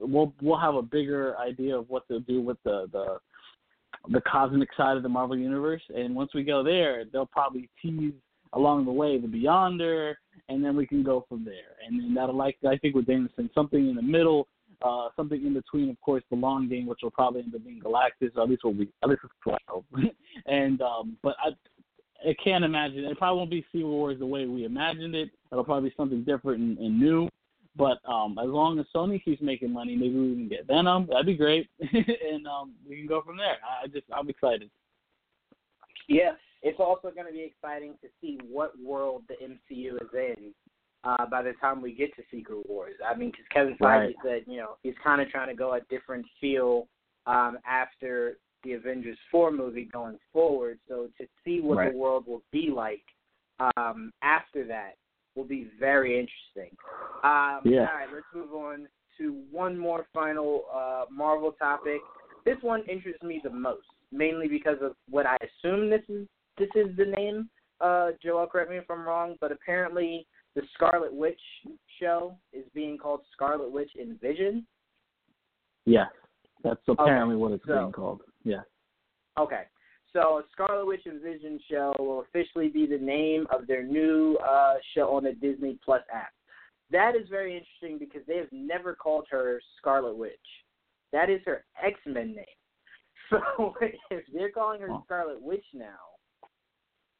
we'll 0.00 0.32
we'll 0.40 0.58
have 0.58 0.74
a 0.74 0.82
bigger 0.82 1.36
idea 1.38 1.76
of 1.76 1.88
what 1.88 2.06
to 2.08 2.20
do 2.20 2.40
with 2.40 2.58
the 2.64 2.88
the 2.92 3.18
the 4.08 4.20
cosmic 4.22 4.68
side 4.76 4.96
of 4.96 5.02
the 5.02 5.08
Marvel 5.08 5.36
universe. 5.36 5.82
And 5.94 6.14
once 6.14 6.32
we 6.34 6.44
go 6.44 6.62
there, 6.62 7.04
they'll 7.04 7.26
probably 7.26 7.68
tease 7.80 8.12
along 8.52 8.84
the 8.84 8.92
way 8.92 9.18
the 9.18 9.26
Beyonder, 9.26 10.14
and 10.48 10.64
then 10.64 10.76
we 10.76 10.86
can 10.86 11.02
go 11.02 11.24
from 11.28 11.44
there. 11.44 11.76
And 11.86 12.00
then 12.00 12.14
that'll 12.14 12.36
like 12.36 12.56
I 12.68 12.76
think 12.76 12.94
with 12.94 13.06
Danielson 13.06 13.50
something 13.54 13.88
in 13.88 13.96
the 13.96 14.02
middle, 14.02 14.48
uh, 14.82 15.08
something 15.16 15.44
in 15.44 15.54
between, 15.54 15.90
of 15.90 16.00
course, 16.00 16.22
the 16.30 16.36
long 16.36 16.68
game, 16.68 16.86
which 16.86 17.00
will 17.02 17.10
probably 17.10 17.42
end 17.42 17.54
up 17.54 17.64
being 17.64 17.80
Galactus, 17.80 18.36
or 18.36 18.42
at 18.42 18.50
least 18.50 18.64
will 18.64 18.74
be 18.74 18.88
at 19.02 19.08
least 19.08 19.22
twelve. 19.42 19.84
and 20.46 20.80
um, 20.82 21.16
but 21.22 21.36
I. 21.44 21.50
I 22.26 22.34
can't 22.42 22.64
imagine. 22.64 23.04
It 23.04 23.18
probably 23.18 23.36
won't 23.36 23.50
be 23.50 23.64
Secret 23.70 23.86
Wars 23.86 24.18
the 24.18 24.26
way 24.26 24.46
we 24.46 24.64
imagined 24.64 25.14
it. 25.14 25.28
It'll 25.52 25.62
probably 25.62 25.90
be 25.90 25.94
something 25.98 26.24
different 26.24 26.60
and, 26.60 26.78
and 26.78 26.98
new. 26.98 27.28
But 27.76 27.98
um, 28.08 28.38
as 28.38 28.48
long 28.48 28.78
as 28.78 28.86
Sony 28.94 29.22
keeps 29.22 29.42
making 29.42 29.72
money, 29.72 29.96
maybe 29.96 30.18
we 30.18 30.34
can 30.34 30.48
get 30.48 30.66
Venom. 30.66 31.06
That'd 31.08 31.26
be 31.26 31.36
great, 31.36 31.68
and 31.80 32.46
um, 32.46 32.72
we 32.88 32.96
can 32.96 33.06
go 33.06 33.22
from 33.22 33.36
there. 33.36 33.56
I 33.82 33.86
just 33.88 34.06
I'm 34.16 34.28
excited. 34.30 34.70
Yeah, 36.08 36.32
it's 36.62 36.80
also 36.80 37.10
going 37.10 37.26
to 37.26 37.32
be 37.32 37.42
exciting 37.42 37.94
to 38.02 38.08
see 38.20 38.38
what 38.48 38.72
world 38.82 39.24
the 39.28 39.34
MCU 39.34 39.96
is 39.96 40.08
in 40.14 40.54
uh, 41.04 41.26
by 41.26 41.42
the 41.42 41.52
time 41.60 41.82
we 41.82 41.92
get 41.92 42.14
to 42.16 42.22
Secret 42.30 42.68
Wars. 42.68 42.94
I 43.06 43.16
mean, 43.16 43.30
because 43.30 43.46
Kevin 43.52 43.74
Feige 43.74 43.80
right. 43.80 44.14
said, 44.24 44.42
you 44.46 44.58
know, 44.58 44.76
he's 44.82 44.94
kind 45.02 45.20
of 45.20 45.28
trying 45.28 45.48
to 45.48 45.54
go 45.54 45.74
a 45.74 45.80
different 45.90 46.26
feel 46.40 46.88
um, 47.26 47.58
after 47.68 48.38
the 48.64 48.72
Avengers 48.72 49.18
4 49.30 49.52
movie 49.52 49.88
going 49.92 50.18
forward. 50.32 50.78
So 50.88 51.08
to 51.18 51.26
see 51.44 51.60
what 51.60 51.78
right. 51.78 51.92
the 51.92 51.98
world 51.98 52.26
will 52.26 52.42
be 52.52 52.70
like 52.74 53.02
um, 53.76 54.12
after 54.22 54.66
that 54.66 54.94
will 55.36 55.44
be 55.44 55.68
very 55.78 56.18
interesting. 56.18 56.76
Um, 57.22 57.60
yeah. 57.64 57.86
All 57.88 57.98
right, 57.98 58.08
let's 58.12 58.26
move 58.34 58.52
on 58.54 58.88
to 59.18 59.42
one 59.50 59.78
more 59.78 60.06
final 60.12 60.64
uh, 60.74 61.04
Marvel 61.10 61.52
topic. 61.52 62.00
This 62.44 62.56
one 62.62 62.82
interests 62.88 63.22
me 63.22 63.40
the 63.42 63.50
most, 63.50 63.86
mainly 64.12 64.48
because 64.48 64.78
of 64.82 64.92
what 65.10 65.26
I 65.26 65.36
assume 65.36 65.90
this 65.90 66.02
is. 66.08 66.26
This 66.58 66.68
is 66.74 66.96
the 66.96 67.04
name. 67.04 67.50
Uh, 67.82 68.12
Joel, 68.22 68.46
correct 68.46 68.70
me 68.70 68.78
if 68.78 68.90
I'm 68.90 69.06
wrong, 69.06 69.36
but 69.42 69.52
apparently 69.52 70.26
the 70.54 70.62
Scarlet 70.74 71.12
Witch 71.12 71.40
show 72.00 72.34
is 72.54 72.64
being 72.74 72.96
called 72.96 73.20
Scarlet 73.34 73.70
Witch 73.70 73.90
in 73.98 74.16
Vision. 74.22 74.66
Yes, 75.84 76.08
that's 76.64 76.80
apparently 76.88 77.34
okay, 77.34 77.42
what 77.42 77.52
it's 77.52 77.64
so, 77.66 77.78
being 77.78 77.92
called. 77.92 78.22
Yeah. 78.42 78.62
Okay. 79.38 79.62
So, 80.12 80.42
Scarlet 80.52 80.86
Witch 80.86 81.02
and 81.04 81.20
Vision 81.20 81.60
show 81.70 81.92
will 81.98 82.20
officially 82.20 82.68
be 82.68 82.86
the 82.86 82.98
name 82.98 83.46
of 83.50 83.66
their 83.66 83.82
new 83.82 84.38
uh, 84.48 84.74
show 84.94 85.14
on 85.14 85.24
the 85.24 85.32
Disney 85.32 85.78
Plus 85.84 86.02
app. 86.12 86.30
That 86.90 87.16
is 87.16 87.28
very 87.28 87.56
interesting 87.56 87.98
because 87.98 88.26
they 88.26 88.36
have 88.36 88.52
never 88.52 88.94
called 88.94 89.26
her 89.30 89.60
Scarlet 89.78 90.16
Witch. 90.16 90.32
That 91.12 91.30
is 91.30 91.40
her 91.44 91.64
X 91.84 91.98
Men 92.06 92.34
name. 92.34 92.44
So 93.28 93.74
if 94.10 94.22
they're 94.32 94.52
calling 94.52 94.80
her 94.82 94.88
Scarlet 95.04 95.42
Witch 95.42 95.64
now, 95.74 95.98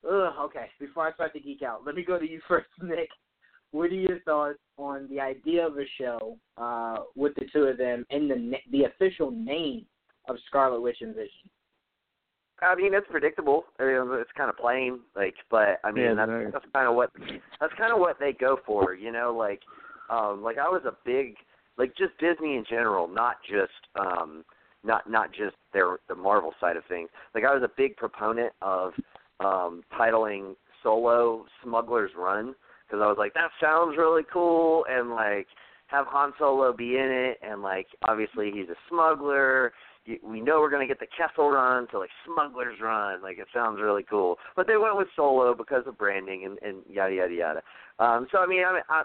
ugh, 0.08 0.34
okay. 0.38 0.66
Before 0.78 1.08
I 1.08 1.12
start 1.14 1.32
to 1.32 1.40
geek 1.40 1.62
out, 1.62 1.84
let 1.84 1.96
me 1.96 2.04
go 2.04 2.16
to 2.16 2.30
you 2.30 2.40
first, 2.48 2.68
Nick. 2.80 3.08
What 3.72 3.90
are 3.90 3.94
your 3.94 4.20
thoughts 4.20 4.60
on 4.78 5.08
the 5.10 5.18
idea 5.18 5.66
of 5.66 5.76
a 5.76 5.84
show 6.00 6.38
uh, 6.56 7.02
with 7.16 7.34
the 7.34 7.46
two 7.52 7.64
of 7.64 7.76
them 7.76 8.06
and 8.10 8.30
the 8.30 8.52
the 8.70 8.84
official 8.84 9.32
name 9.32 9.84
of 10.28 10.36
Scarlet 10.46 10.80
Witch 10.80 10.98
and 11.00 11.14
Vision? 11.14 11.50
I 12.62 12.74
mean, 12.74 12.94
it's 12.94 13.06
predictable. 13.10 13.64
I 13.78 13.84
mean, 13.84 14.08
it's 14.20 14.30
kind 14.36 14.48
of 14.48 14.56
plain, 14.56 15.00
like, 15.14 15.34
but 15.50 15.78
I 15.84 15.92
mean, 15.92 16.04
Yeah, 16.04 16.14
that's 16.14 16.52
that's 16.52 16.64
kind 16.72 16.88
of 16.88 16.94
what 16.94 17.10
that's 17.60 17.72
kind 17.76 17.92
of 17.92 17.98
what 17.98 18.18
they 18.18 18.32
go 18.32 18.58
for, 18.64 18.94
you 18.94 19.12
know. 19.12 19.34
Like, 19.36 19.60
um, 20.10 20.42
like 20.42 20.56
I 20.58 20.68
was 20.68 20.82
a 20.86 20.96
big, 21.04 21.34
like, 21.76 21.96
just 21.96 22.16
Disney 22.18 22.56
in 22.56 22.64
general, 22.68 23.08
not 23.08 23.36
just, 23.48 23.72
um, 24.00 24.44
not 24.84 25.08
not 25.10 25.30
just 25.32 25.56
their 25.72 25.98
the 26.08 26.14
Marvel 26.14 26.52
side 26.60 26.76
of 26.76 26.84
things. 26.88 27.10
Like, 27.34 27.44
I 27.44 27.52
was 27.52 27.62
a 27.62 27.70
big 27.76 27.96
proponent 27.96 28.52
of 28.62 28.92
um, 29.40 29.82
titling 29.98 30.54
Solo 30.82 31.44
Smuggler's 31.62 32.12
Run 32.16 32.54
because 32.86 33.02
I 33.02 33.06
was 33.06 33.16
like, 33.18 33.34
that 33.34 33.50
sounds 33.60 33.96
really 33.98 34.22
cool, 34.32 34.84
and 34.88 35.10
like 35.10 35.46
have 35.88 36.06
Han 36.08 36.32
Solo 36.38 36.72
be 36.72 36.96
in 36.96 37.10
it, 37.10 37.38
and 37.46 37.62
like 37.62 37.86
obviously 38.08 38.50
he's 38.52 38.68
a 38.68 38.76
smuggler 38.88 39.72
we 40.22 40.40
know 40.40 40.60
we're 40.60 40.70
going 40.70 40.86
to 40.86 40.92
get 40.92 41.00
the 41.00 41.06
Kessel 41.06 41.50
Run 41.50 41.88
to 41.88 41.98
like 41.98 42.10
Smuggler's 42.24 42.78
Run. 42.80 43.22
Like 43.22 43.38
it 43.38 43.48
sounds 43.52 43.80
really 43.80 44.04
cool. 44.08 44.36
But 44.54 44.66
they 44.66 44.76
went 44.76 44.96
with 44.96 45.08
Solo 45.16 45.54
because 45.54 45.84
of 45.86 45.98
branding 45.98 46.44
and, 46.44 46.58
and 46.62 46.82
yada 46.88 47.14
yada 47.14 47.34
yada. 47.34 47.62
Um, 47.98 48.26
so 48.30 48.38
I 48.38 48.46
mean, 48.46 48.64
I 48.64 48.72
mean 48.72 48.82
I, 48.88 49.02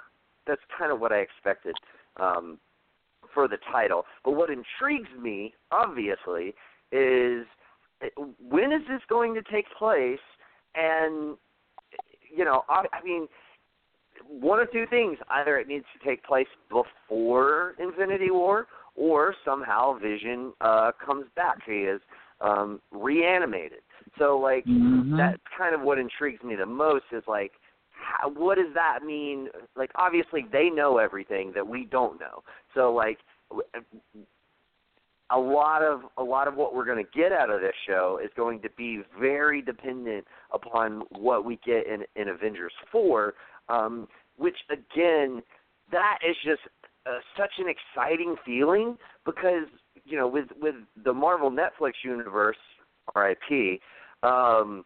that's 0.47 0.61
kind 0.77 0.91
of 0.91 0.99
what 0.99 1.11
I 1.11 1.17
expected 1.17 1.75
um, 2.19 2.57
for 3.33 3.47
the 3.47 3.57
title. 3.71 4.05
But 4.23 4.31
what 4.31 4.49
intrigues 4.49 5.09
me, 5.19 5.53
obviously, 5.71 6.53
is 6.91 7.45
eh, 8.01 8.09
when 8.49 8.71
is 8.71 8.81
this 8.87 9.01
going 9.09 9.33
to 9.35 9.41
take 9.51 9.65
place? 9.77 10.19
And 10.75 11.37
you 12.35 12.45
know, 12.45 12.63
I, 12.69 12.85
I 12.93 13.03
mean, 13.03 13.27
one 14.27 14.59
of 14.59 14.71
two 14.71 14.85
things: 14.89 15.17
either 15.29 15.57
it 15.57 15.67
needs 15.67 15.85
to 15.97 16.07
take 16.07 16.23
place 16.23 16.47
before 16.69 17.75
Infinity 17.79 18.31
War, 18.31 18.67
or 18.95 19.33
somehow 19.45 19.97
Vision 19.97 20.53
uh, 20.61 20.91
comes 21.03 21.25
back. 21.35 21.59
He 21.65 21.83
is 21.83 22.01
um, 22.41 22.81
reanimated. 22.91 23.81
So 24.17 24.37
like 24.37 24.65
Mhm. 24.65 25.17
that's 25.17 25.41
kind 25.57 25.73
of 25.75 25.81
what 25.81 25.97
intrigues 25.99 26.43
me 26.43 26.55
the 26.55 26.65
most 26.65 27.05
is 27.11 27.23
like 27.27 27.53
how, 27.91 28.29
what 28.29 28.57
does 28.57 28.73
that 28.73 29.03
mean? 29.03 29.49
Like 29.75 29.91
obviously 29.95 30.45
they 30.51 30.69
know 30.69 30.97
everything 30.97 31.51
that 31.53 31.67
we 31.67 31.85
don't 31.85 32.19
know. 32.19 32.43
So 32.73 32.93
like 32.93 33.19
w- 33.49 33.67
a 35.29 35.39
lot 35.39 35.81
of 35.81 36.01
a 36.17 36.23
lot 36.23 36.47
of 36.47 36.55
what 36.55 36.75
we're 36.75 36.85
going 36.85 37.03
to 37.03 37.11
get 37.17 37.31
out 37.31 37.49
of 37.49 37.61
this 37.61 37.75
show 37.87 38.19
is 38.23 38.29
going 38.35 38.61
to 38.61 38.69
be 38.71 39.01
very 39.19 39.61
dependent 39.61 40.25
upon 40.51 41.03
what 41.11 41.45
we 41.45 41.59
get 41.65 41.87
in 41.87 42.03
in 42.15 42.29
Avengers 42.29 42.73
4 42.91 43.33
um 43.69 44.07
which 44.37 44.57
again 44.69 45.41
that 45.91 46.17
is 46.27 46.35
just 46.43 46.61
uh, 47.05 47.19
such 47.37 47.53
an 47.57 47.65
exciting 47.67 48.35
feeling 48.45 48.97
because 49.25 49.65
you 50.05 50.17
know 50.17 50.27
with 50.27 50.47
with 50.59 50.75
the 51.03 51.13
Marvel 51.13 51.51
Netflix 51.51 51.93
universe, 52.03 52.57
RIP, 53.15 53.81
um, 54.23 54.85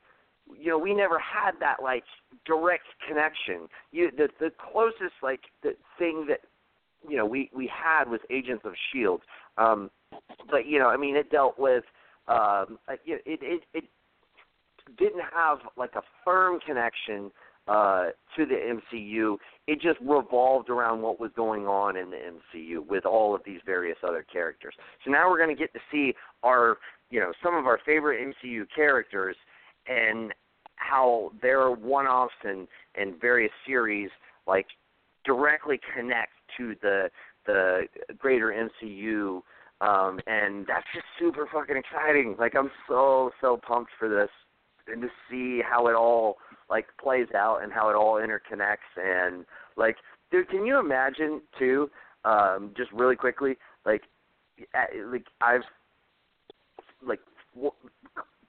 you 0.57 0.69
know 0.69 0.77
we 0.77 0.93
never 0.93 1.19
had 1.19 1.51
that 1.59 1.77
like 1.81 2.03
direct 2.45 2.85
connection. 3.07 3.67
You 3.91 4.11
the 4.15 4.29
the 4.39 4.51
closest 4.71 5.15
like 5.21 5.41
the 5.63 5.75
thing 5.97 6.25
that 6.29 6.41
you 7.07 7.17
know 7.17 7.25
we 7.25 7.49
we 7.53 7.67
had 7.67 8.09
was 8.09 8.19
Agents 8.29 8.63
of 8.65 8.73
Shield, 8.91 9.21
um, 9.57 9.89
but 10.49 10.65
you 10.65 10.79
know 10.79 10.87
I 10.87 10.97
mean 10.97 11.15
it 11.15 11.29
dealt 11.31 11.59
with 11.59 11.83
um, 12.27 12.79
it 12.87 13.21
it 13.25 13.63
it 13.73 13.83
didn't 14.97 15.23
have 15.33 15.59
like 15.77 15.95
a 15.95 16.01
firm 16.23 16.59
connection 16.59 17.31
uh, 17.67 18.05
to 18.35 18.45
the 18.45 18.79
MCU. 18.95 19.37
It 19.67 19.81
just 19.81 19.99
revolved 20.01 20.69
around 20.69 21.01
what 21.01 21.19
was 21.19 21.31
going 21.35 21.65
on 21.65 21.97
in 21.97 22.11
the 22.11 22.17
MCU 22.17 22.87
with 22.87 23.05
all 23.05 23.33
of 23.33 23.41
these 23.45 23.59
various 23.65 23.97
other 24.07 24.25
characters. 24.31 24.75
So 25.03 25.11
now 25.11 25.29
we're 25.29 25.43
going 25.43 25.55
to 25.55 25.59
get 25.59 25.73
to 25.73 25.79
see 25.91 26.13
our, 26.43 26.77
you 27.09 27.19
know, 27.19 27.31
some 27.43 27.55
of 27.55 27.65
our 27.65 27.79
favorite 27.85 28.33
MCU 28.43 28.65
characters 28.75 29.35
and 29.87 30.33
how 30.75 31.31
their 31.41 31.71
one-offs 31.71 32.33
and 32.43 32.67
and 32.95 33.19
various 33.19 33.51
series 33.65 34.09
like 34.45 34.67
directly 35.23 35.79
connect 35.95 36.33
to 36.57 36.75
the 36.81 37.09
the 37.45 37.83
greater 38.17 38.69
MCU 38.83 39.41
um 39.81 40.19
and 40.27 40.65
that's 40.67 40.85
just 40.93 41.05
super 41.19 41.47
fucking 41.51 41.77
exciting. 41.77 42.35
Like 42.37 42.55
I'm 42.55 42.71
so 42.87 43.31
so 43.41 43.59
pumped 43.65 43.91
for 43.97 44.09
this 44.09 44.29
and 44.87 45.01
to 45.01 45.07
see 45.29 45.61
how 45.67 45.87
it 45.87 45.93
all 45.93 46.37
like 46.69 46.85
plays 47.01 47.27
out 47.35 47.59
and 47.63 47.71
how 47.71 47.89
it 47.89 47.95
all 47.95 48.15
interconnects 48.15 48.77
and 48.97 49.45
like 49.77 49.97
dude 50.31 50.49
can 50.49 50.65
you 50.65 50.79
imagine 50.79 51.41
too 51.59 51.89
um 52.23 52.71
just 52.75 52.91
really 52.91 53.15
quickly 53.15 53.55
like 53.85 54.01
like 55.11 55.25
I've 55.41 55.61
like 57.05 57.19
w- 57.53 57.71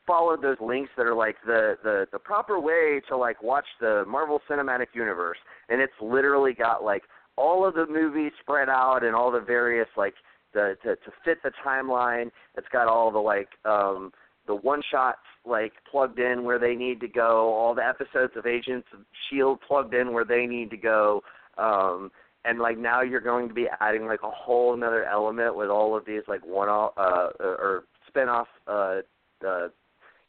followed 0.07 0.43
those 0.43 0.57
links 0.61 0.91
that 0.97 1.07
are 1.07 1.15
like 1.15 1.37
the 1.45 1.77
the 1.83 2.07
the 2.13 2.19
proper 2.19 2.61
way 2.61 3.01
to 3.09 3.17
like 3.17 3.43
watch 3.43 3.67
the 3.81 4.05
Marvel 4.07 4.41
Cinematic 4.49 4.87
Universe. 4.95 5.39
And 5.69 5.81
it's 5.81 5.93
literally 6.01 6.53
got 6.53 6.85
like 6.85 7.03
all 7.37 7.67
of 7.67 7.75
the 7.75 7.87
movies 7.87 8.33
spread 8.41 8.69
out 8.69 9.05
and 9.05 9.15
all 9.15 9.31
the 9.31 9.41
various 9.41 9.89
like 9.97 10.15
the 10.55 10.77
to 10.83 10.97
to 10.97 11.11
fit 11.25 11.39
the 11.43 11.53
timeline. 11.65 12.31
It's 12.57 12.69
got 12.73 12.89
all 12.89 13.11
the 13.11 13.19
like 13.19 13.49
um 13.65 14.13
the 14.47 14.55
one 14.55 14.83
shots 14.91 15.19
like 15.45 15.73
plugged 15.91 16.19
in 16.19 16.45
where 16.45 16.59
they 16.59 16.75
need 16.75 17.01
to 17.01 17.09
go, 17.09 17.55
all 17.55 17.75
the 17.75 17.87
episodes 17.87 18.33
of 18.37 18.47
Agents 18.47 18.87
of 18.93 19.01
Shield 19.29 19.61
plugged 19.67 19.95
in 19.95 20.13
where 20.13 20.25
they 20.25 20.47
need 20.47 20.71
to 20.71 20.77
go. 20.77 21.23
Um 21.59 22.11
and 22.45 22.59
like 22.61 22.79
now 22.79 23.03
you're 23.03 23.21
going 23.21 23.49
to 23.49 23.55
be 23.55 23.67
adding 23.81 24.07
like 24.07 24.23
a 24.23 24.31
whole 24.31 24.75
another 24.75 25.05
element 25.05 25.57
with 25.57 25.69
all 25.69 25.97
of 25.97 26.05
these 26.07 26.23
like 26.29 26.45
one 26.45 26.69
off 26.69 26.93
uh 26.97 27.31
or 27.41 27.85
spin 28.09 28.29
off 28.29 28.49
uh 28.67 29.01
uh 29.47 29.69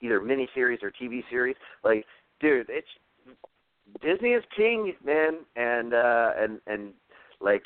either 0.02 0.22
mini 0.22 0.48
series 0.54 0.80
or 0.82 0.92
TV 0.92 1.22
series. 1.30 1.56
Like 1.84 2.06
dude, 2.40 2.68
it's 2.70 2.88
Disney 4.02 4.32
is 4.32 4.44
king, 4.56 4.94
man, 5.06 5.40
and 5.56 5.94
uh 5.94 6.32
and 6.38 6.60
and 6.68 6.94
like 7.40 7.64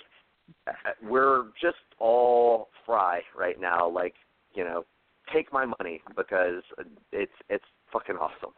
we're 1.03 1.45
just 1.61 1.77
all 1.99 2.69
fry 2.85 3.21
right 3.37 3.59
now. 3.59 3.89
Like, 3.89 4.13
you 4.53 4.63
know, 4.63 4.85
take 5.33 5.51
my 5.51 5.65
money 5.65 6.01
because 6.15 6.63
it's 7.11 7.31
it's 7.49 7.65
fucking 7.91 8.15
awesome. 8.15 8.53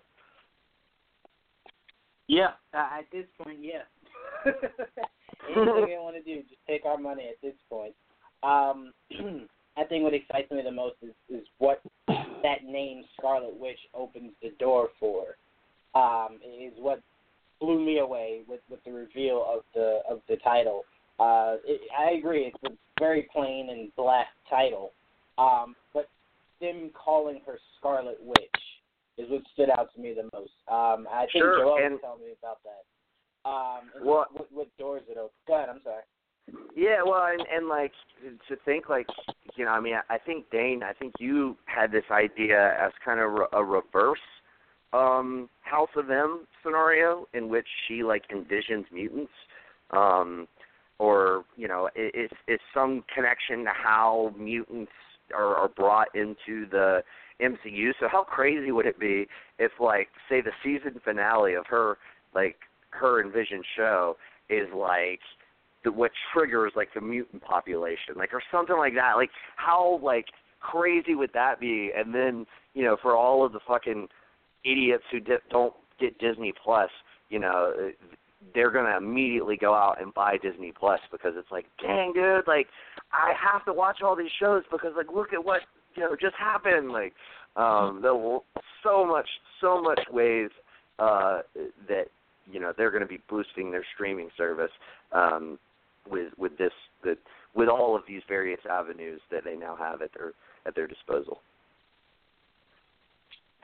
Yeah, 2.28 2.52
uh, 2.74 3.00
at 3.00 3.06
this 3.12 3.26
point, 3.42 3.60
yeah. 3.62 3.84
Anything 4.46 5.86
they 5.88 5.98
want 5.98 6.16
to 6.16 6.22
do, 6.22 6.42
just 6.44 6.62
take 6.68 6.86
our 6.86 6.98
money 6.98 7.28
at 7.30 7.42
this 7.42 7.56
point. 7.70 7.94
Um, 8.44 8.94
I 9.78 9.84
think 9.84 10.04
what 10.04 10.14
excites 10.14 10.50
me 10.52 10.62
the 10.64 10.72
most 10.72 10.96
is, 11.02 11.14
is 11.30 11.46
what 11.58 11.82
that 12.08 12.64
name 12.66 13.04
Scarlet 13.18 13.58
Witch 13.58 13.80
opens 13.94 14.32
the 14.42 14.52
door 14.60 14.90
for. 15.00 15.36
Um, 15.96 16.40
is 16.44 16.74
what 16.78 17.02
blew 17.60 17.84
me 17.84 18.00
away 18.00 18.42
with, 18.48 18.62
with 18.70 18.84
the 18.84 18.92
reveal 18.92 19.46
of 19.48 19.64
the 19.74 20.00
of 20.10 20.22
the 20.28 20.38
title. 20.38 20.84
Uh, 21.20 21.56
it, 21.66 21.82
I 21.98 22.12
agree, 22.12 22.46
it's 22.46 22.58
a 22.66 22.76
very 23.00 23.28
plain 23.34 23.70
and 23.70 23.96
black 23.96 24.28
title, 24.50 24.92
um, 25.38 25.76
but 25.94 26.10
them 26.64 26.90
calling 26.94 27.42
her 27.46 27.60
Scarlet 27.78 28.18
Witch 28.22 28.62
is 29.18 29.30
what 29.30 29.42
stood 29.54 29.70
out 29.78 29.94
to 29.94 30.02
me 30.02 30.14
the 30.16 30.30
most. 30.34 30.54
Um, 30.68 31.08
I 31.12 31.28
think 31.32 31.44
Sure, 31.44 31.60
Joel 31.60 31.78
and- 31.78 31.94
was 31.94 32.02
telling 32.02 32.22
me 32.26 32.34
about 32.42 32.58
that. 32.64 32.84
Um, 33.50 33.92
and 33.96 34.06
What- 34.06 34.34
what, 34.34 34.52
what 34.52 34.78
doors 34.78 35.04
it 35.08 35.18
opened? 35.18 35.32
Go 35.48 35.56
ahead. 35.56 35.70
I'm 35.70 35.82
sorry. 35.84 36.04
Yeah, 36.76 37.04
well, 37.04 37.26
and 37.26 37.42
and 37.48 37.68
like 37.70 37.94
to 38.50 38.56
think 38.66 38.90
like 38.90 39.08
you 39.56 39.64
know, 39.64 39.72
I 39.72 39.80
mean, 39.80 39.96
I 40.10 40.18
think 40.18 40.50
Dane, 40.50 40.84
I 40.84 40.92
think 40.92 41.14
you 41.20 41.56
had 41.66 41.90
this 41.92 42.04
idea 42.12 42.76
as 42.78 42.92
kind 43.06 43.22
of 43.22 43.32
re- 43.32 43.48
a 43.54 43.64
reverse 43.64 44.20
um 44.92 45.50
House 45.62 45.90
of 45.96 46.12
M 46.12 46.46
scenario 46.62 47.28
in 47.34 47.48
which 47.48 47.68
she 47.88 48.04
like 48.04 48.28
envisions 48.28 48.92
mutants, 48.92 49.32
um, 49.92 50.48
or 51.00 51.46
you 51.56 51.68
know, 51.70 51.86
it, 51.96 52.12
it's 52.14 52.34
it's 52.50 52.64
some 52.74 53.06
connection 53.14 53.64
to 53.64 53.72
how 53.72 54.34
mutants 54.38 54.92
are, 55.34 55.56
are 55.56 55.70
brought 55.70 56.08
into 56.16 56.68
the 56.70 57.04
MCU. 57.42 57.92
So 58.00 58.08
how 58.12 58.24
crazy 58.24 58.72
would 58.72 58.86
it 58.86 59.00
be 59.00 59.28
if 59.60 59.72
like 59.80 60.10
say 60.30 60.42
the 60.42 60.52
season 60.64 61.00
finale 61.04 61.54
of 61.56 61.66
her 61.68 61.98
like 62.34 62.56
her 62.92 63.24
envisioned 63.24 63.66
show 63.76 64.16
is 64.50 64.68
like 64.76 65.20
the, 65.84 65.92
what 65.92 66.12
triggers 66.34 66.74
like 66.76 66.90
the 66.94 67.02
mutant 67.02 67.42
population, 67.44 68.16
like 68.16 68.34
or 68.34 68.42
something 68.52 68.78
like 68.78 68.94
that. 68.96 69.14
Like 69.16 69.32
how 69.56 70.00
like 70.04 70.26
crazy 70.60 71.16
would 71.16 71.32
that 71.34 71.60
be? 71.60 71.92
And 71.96 72.14
then 72.14 72.46
you 72.74 72.84
know 72.84 72.98
for 73.02 73.16
all 73.16 73.46
of 73.46 73.52
the 73.52 73.60
fucking 73.68 74.08
idiots 74.64 75.04
who 75.12 75.20
di- 75.20 75.38
don't 75.50 75.74
get 76.00 76.18
Disney 76.20 76.54
Plus, 76.64 76.90
you 77.30 77.40
know 77.40 77.92
they're 78.54 78.72
gonna 78.72 78.98
immediately 78.98 79.58
go 79.58 79.74
out 79.74 80.02
and 80.02 80.14
buy 80.14 80.38
Disney 80.38 80.74
Plus 80.78 81.00
because 81.12 81.34
it's 81.36 81.52
like, 81.52 81.66
dang 81.82 82.14
dude, 82.14 82.48
like 82.48 82.68
I 83.12 83.34
have 83.40 83.66
to 83.66 83.74
watch 83.74 84.02
all 84.04 84.16
these 84.16 84.32
shows 84.40 84.64
because 84.72 84.92
like 84.96 85.08
look 85.14 85.34
at 85.34 85.44
what 85.44 85.62
you 85.96 86.04
know 86.04 86.16
just 86.20 86.36
happened. 86.36 86.92
Like 86.92 87.14
um 87.56 88.00
there 88.02 88.16
were 88.16 88.40
so 88.84 89.06
much 89.06 89.28
so 89.62 89.82
much 89.82 90.00
ways 90.12 90.50
uh 91.00 91.42
that 91.88 92.06
you 92.52 92.60
know 92.60 92.74
they're 92.78 92.92
to 93.00 93.06
be 93.06 93.22
boosting 93.30 93.72
their 93.72 93.86
streaming 93.94 94.30
service 94.38 94.72
um 95.12 95.58
with 96.10 96.34
with 96.38 96.58
this 96.58 96.74
that 97.04 97.18
with 97.56 97.70
all 97.70 97.96
of 97.96 98.04
these 98.08 98.22
various 98.28 98.60
avenues 98.70 99.22
that 99.32 99.44
they 99.44 99.56
now 99.56 99.76
have 99.76 100.02
at 100.02 100.10
their 100.14 100.34
at 100.66 100.76
their 100.76 100.88
disposal. 100.88 101.40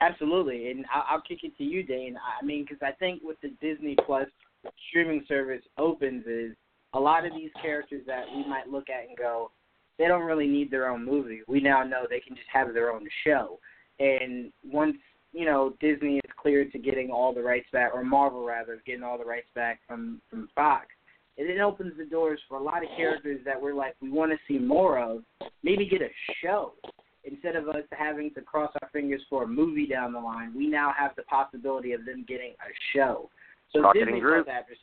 Absolutely, 0.02 0.70
and 0.70 0.86
I'll, 0.94 1.04
I'll 1.08 1.20
kick 1.20 1.40
it 1.42 1.56
to 1.58 1.64
you, 1.64 1.82
Dane. 1.82 2.16
I 2.16 2.44
mean, 2.44 2.64
because 2.64 2.80
I 2.82 2.92
think 2.92 3.22
with 3.22 3.36
the 3.42 3.50
Disney 3.60 3.96
Plus 4.06 4.28
streaming 4.88 5.24
service 5.28 5.62
opens 5.78 6.26
is 6.26 6.56
a 6.94 7.00
lot 7.00 7.24
of 7.24 7.32
these 7.32 7.50
characters 7.62 8.02
that 8.06 8.24
we 8.34 8.46
might 8.48 8.68
look 8.68 8.88
at 8.90 9.08
and 9.08 9.16
go, 9.16 9.50
they 9.98 10.08
don't 10.08 10.22
really 10.22 10.46
need 10.46 10.70
their 10.70 10.88
own 10.88 11.04
movie. 11.04 11.42
We 11.46 11.60
now 11.60 11.82
know 11.84 12.06
they 12.08 12.20
can 12.20 12.34
just 12.34 12.48
have 12.52 12.72
their 12.72 12.90
own 12.90 13.06
show. 13.24 13.58
And 13.98 14.52
once 14.64 14.96
you 15.32 15.44
know 15.44 15.74
Disney 15.80 16.16
is 16.16 16.30
cleared 16.40 16.72
to 16.72 16.78
getting 16.78 17.10
all 17.10 17.34
the 17.34 17.42
rights 17.42 17.68
back, 17.72 17.92
or 17.94 18.02
Marvel 18.02 18.44
rather, 18.44 18.82
getting 18.86 19.02
all 19.02 19.18
the 19.18 19.24
rights 19.24 19.48
back 19.54 19.80
from 19.86 20.20
from 20.30 20.48
Fox, 20.54 20.86
it 21.36 21.60
opens 21.60 21.92
the 21.98 22.06
doors 22.06 22.40
for 22.48 22.58
a 22.58 22.62
lot 22.62 22.82
of 22.82 22.88
characters 22.96 23.40
that 23.44 23.60
we're 23.60 23.74
like 23.74 23.94
we 24.00 24.10
want 24.10 24.32
to 24.32 24.38
see 24.48 24.58
more 24.58 24.98
of. 24.98 25.22
Maybe 25.62 25.86
get 25.86 26.00
a 26.00 26.08
show 26.42 26.72
instead 27.24 27.56
of 27.56 27.68
us 27.68 27.84
having 27.92 28.32
to 28.34 28.40
cross 28.40 28.72
our 28.80 28.88
fingers 28.90 29.20
for 29.28 29.44
a 29.44 29.46
movie 29.46 29.86
down 29.86 30.12
the 30.12 30.18
line. 30.18 30.54
We 30.56 30.66
now 30.66 30.92
have 30.98 31.12
the 31.16 31.22
possibility 31.24 31.92
of 31.92 32.04
them 32.04 32.24
getting 32.26 32.52
a 32.52 32.72
show. 32.94 33.28
So 33.72 33.82
Marketing 33.82 34.06
Disney 34.06 34.20
group. 34.20 34.46
Plus 34.46 34.56
app 34.56 34.68
just 34.68 34.80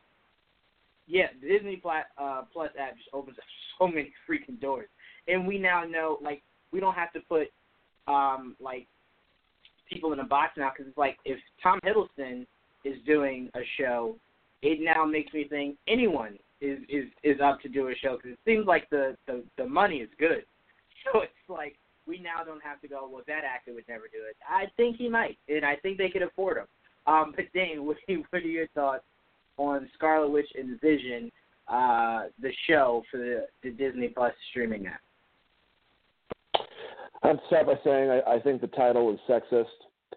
yeah, 1.07 1.27
the 1.41 1.47
Disney 1.47 1.77
Plus, 1.77 2.03
uh, 2.17 2.41
Plus 2.51 2.69
app 2.77 2.97
just 2.97 3.09
opens 3.13 3.37
up 3.37 3.43
so 3.79 3.87
many 3.87 4.13
freaking 4.29 4.59
doors, 4.59 4.87
and 5.27 5.47
we 5.47 5.57
now 5.57 5.83
know 5.83 6.17
like 6.21 6.41
we 6.71 6.79
don't 6.79 6.95
have 6.95 7.13
to 7.13 7.19
put 7.21 7.47
um 8.07 8.55
like 8.59 8.87
people 9.89 10.13
in 10.13 10.19
a 10.19 10.23
box 10.23 10.53
now 10.57 10.71
because 10.73 10.89
it's 10.89 10.97
like 10.97 11.17
if 11.25 11.39
Tom 11.61 11.79
Hiddleston 11.83 12.45
is 12.83 12.97
doing 13.05 13.49
a 13.55 13.61
show, 13.79 14.15
it 14.61 14.79
now 14.81 15.05
makes 15.05 15.33
me 15.33 15.47
think 15.47 15.77
anyone 15.87 16.37
is 16.61 16.79
is 16.89 17.05
is 17.23 17.39
up 17.43 17.61
to 17.61 17.69
do 17.69 17.87
a 17.87 17.95
show 17.95 18.17
because 18.17 18.31
it 18.31 18.39
seems 18.45 18.65
like 18.65 18.89
the 18.89 19.15
the 19.27 19.43
the 19.57 19.65
money 19.65 19.97
is 19.97 20.09
good. 20.19 20.43
So 21.13 21.21
it's 21.21 21.31
like 21.47 21.77
we 22.05 22.19
now 22.19 22.43
don't 22.43 22.61
have 22.61 22.81
to 22.81 22.87
go. 22.89 23.07
Well, 23.09 23.23
that 23.27 23.45
actor 23.45 23.73
would 23.73 23.87
never 23.87 24.09
do 24.11 24.19
it. 24.29 24.35
I 24.45 24.65
think 24.75 24.97
he 24.97 25.07
might, 25.07 25.37
and 25.47 25.63
I 25.63 25.77
think 25.77 25.97
they 25.97 26.09
could 26.09 26.21
afford 26.21 26.57
him. 26.57 26.65
Um, 27.07 27.33
but 27.35 27.45
Dane, 27.53 27.83
what, 27.85 27.97
are- 28.09 28.15
what 28.29 28.43
are 28.43 28.47
your 28.47 28.67
thoughts 28.69 29.03
on 29.57 29.89
Scarlet 29.95 30.29
Witch 30.29 30.49
and 30.57 30.79
Vision, 30.79 31.31
uh, 31.67 32.23
the 32.41 32.51
show 32.67 33.03
for 33.09 33.17
the, 33.17 33.47
the 33.63 33.71
Disney 33.71 34.09
Plus 34.09 34.33
streaming 34.51 34.85
app? 34.87 35.01
I'd 37.23 37.39
start 37.47 37.65
by 37.65 37.73
saying 37.83 38.11
I, 38.11 38.35
I 38.35 38.39
think 38.39 38.61
the 38.61 38.67
title 38.67 39.11
is 39.11 39.19
sexist. 39.27 39.65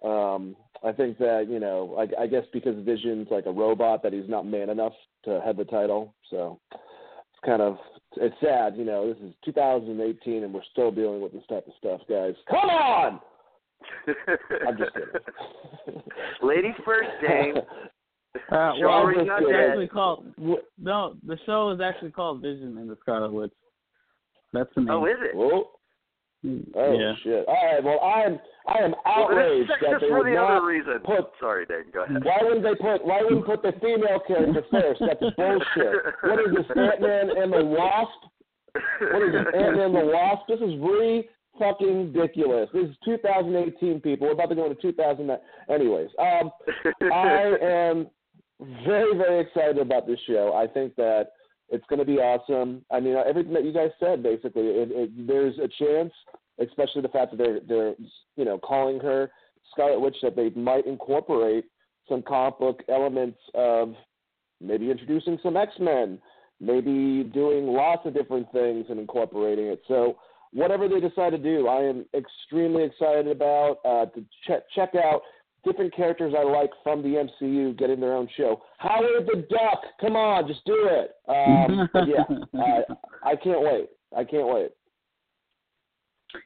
Um, 0.07 0.55
I 0.85 0.93
think 0.93 1.19
that 1.19 1.47
you 1.49 1.59
know, 1.59 1.97
I, 1.99 2.23
I 2.23 2.27
guess 2.27 2.45
because 2.53 2.75
Vision's 2.85 3.29
like 3.31 3.47
a 3.47 3.51
robot, 3.51 4.03
that 4.03 4.13
he's 4.13 4.29
not 4.29 4.47
man 4.47 4.69
enough 4.71 4.93
to 5.25 5.41
have 5.45 5.57
the 5.57 5.65
title. 5.65 6.15
So 6.31 6.59
it's 6.73 7.45
kind 7.45 7.63
of 7.63 7.79
it's 8.17 8.35
sad, 8.41 8.77
you 8.77 8.85
know. 8.85 9.13
This 9.13 9.23
is 9.23 9.35
2018, 9.45 10.45
and 10.45 10.53
we're 10.53 10.61
still 10.73 10.91
dealing 10.91 11.21
with 11.21 11.33
this 11.33 11.43
type 11.49 11.67
of 11.67 11.73
stuff, 11.79 12.01
guys. 12.09 12.35
Come 12.49 12.69
on! 12.71 13.21
I'm 14.67 14.79
just 14.79 14.93
kidding. 14.95 16.03
Ladies 16.43 16.75
first, 16.85 17.11
Dame. 17.27 17.55
Uh, 18.53 18.71
well, 18.81 19.07
her 19.07 19.13
it's 19.13 19.27
not 19.27 19.43
actually 19.53 19.89
called 19.89 20.25
no. 20.79 21.17
The 21.27 21.37
show 21.47 21.71
is 21.71 21.81
actually 21.81 22.13
called 22.13 22.41
Vision 22.41 22.79
in 22.79 22.87
the 22.87 22.97
Scarlet 23.01 23.33
Witch. 23.33 23.51
That's 24.53 24.71
the 24.77 24.83
name. 24.83 24.91
Oh, 24.91 25.05
is 25.05 25.17
it? 25.21 25.35
Whoa. 25.35 25.69
Oh 26.75 26.99
yeah. 26.99 27.13
shit! 27.23 27.45
All 27.47 27.67
right, 27.67 27.85
well, 27.85 28.01
I 28.01 28.23
am 28.23 28.39
I 28.67 28.79
am 28.79 28.95
outraged 29.05 29.71
it's 29.71 29.83
that 29.83 30.01
they 30.01 30.09
for 30.09 30.19
would 30.19 30.27
the 30.29 30.37
not 30.37 30.57
other 30.57 30.67
reason. 30.67 31.01
put 31.05 31.33
Sorry, 31.39 31.67
Dave. 31.67 31.93
Go 31.93 32.05
ahead. 32.05 32.25
Why 32.25 32.39
wouldn't 32.41 32.63
they 32.63 32.75
put 32.81 33.05
Why 33.05 33.21
wouldn't 33.23 33.45
put 33.45 33.61
the 33.61 33.73
female 33.83 34.21
character 34.27 34.65
first? 34.71 35.03
That's 35.05 35.21
bullshit. 35.37 36.01
What 36.23 36.41
is 36.41 36.57
this 36.57 36.67
Ant 36.77 37.03
Man 37.03 37.31
and 37.37 37.53
the 37.53 37.65
Wasp? 37.65 38.21
What 39.13 39.23
is 39.23 39.33
this 39.33 39.53
Ant 39.53 39.77
Man 39.77 39.87
and 39.87 39.95
the 39.95 40.07
Wasp? 40.07 40.49
This 40.49 40.61
is 40.61 40.81
re 40.81 41.29
fucking 41.61 42.13
ridiculous. 42.13 42.69
This 42.73 42.89
is 42.89 42.97
2018, 43.05 44.01
people. 44.01 44.27
We're 44.27 44.33
about 44.33 44.49
to 44.49 44.55
go 44.57 44.69
into 44.69 44.81
2000. 44.81 45.31
Anyways, 45.73 46.09
um, 46.19 46.51
I 47.13 47.57
am 47.61 48.09
very 48.85 49.17
very 49.17 49.41
excited 49.41 49.79
about 49.79 50.07
this 50.07 50.19
show. 50.27 50.53
I 50.55 50.67
think 50.67 50.97
that 50.97 51.33
it's 51.69 51.85
going 51.89 52.01
to 52.01 52.05
be 52.05 52.19
awesome. 52.19 52.85
I 52.91 52.99
mean, 52.99 53.15
everything 53.15 53.53
that 53.53 53.65
you 53.65 53.73
guys 53.73 53.91
said, 54.01 54.23
basically, 54.23 54.67
it, 54.67 54.89
it, 54.91 55.27
there's 55.27 55.55
a 55.59 55.69
chance, 55.79 56.13
especially 56.59 57.03
the 57.03 57.09
fact 57.09 57.31
that 57.31 57.37
they're 57.37 57.61
they're 57.61 57.95
you 58.37 58.45
know 58.45 58.59
calling 58.59 58.99
her 59.01 59.31
Scarlet 59.73 60.01
Witch, 60.01 60.17
that 60.23 60.35
they 60.35 60.51
might 60.51 60.87
incorporate 60.87 61.67
some 62.09 62.23
comic 62.23 62.59
book 62.59 62.83
elements 62.89 63.39
of 63.55 63.95
maybe 64.61 64.91
introducing 64.91 65.39
some 65.43 65.57
X 65.57 65.73
Men, 65.79 66.19
maybe 66.59 67.23
doing 67.33 67.67
lots 67.69 68.05
of 68.07 68.15
different 68.15 68.51
things 68.53 68.87
and 68.89 68.99
incorporating 68.99 69.67
it. 69.67 69.83
So 69.87 70.17
whatever 70.53 70.89
they 70.89 71.01
decide 71.01 71.31
to 71.31 71.39
do, 71.39 71.69
I 71.69 71.83
am 71.83 72.05
extremely 72.15 72.85
excited 72.85 73.29
about 73.29 73.79
uh, 73.85 74.07
to 74.07 74.25
check 74.47 74.63
check 74.75 74.95
out 74.95 75.23
different 75.65 75.95
characters 75.95 76.35
I 76.37 76.43
like 76.43 76.71
from 76.83 77.03
the 77.03 77.27
MCU 77.43 77.77
getting 77.79 78.01
their 78.01 78.15
own 78.15 78.29
show. 78.37 78.63
Howard 78.79 79.27
the 79.27 79.47
Duck, 79.51 79.83
come 80.01 80.17
on, 80.17 80.49
just 80.49 80.65
do 80.65 80.89
it. 80.91 81.13
Um, 81.29 81.89
yeah, 82.09 82.25
I, 82.61 83.31
I 83.33 83.37
can't 83.37 83.61
wait. 83.61 83.91
I 84.17 84.25
can't 84.25 84.47
wait. 84.47 84.71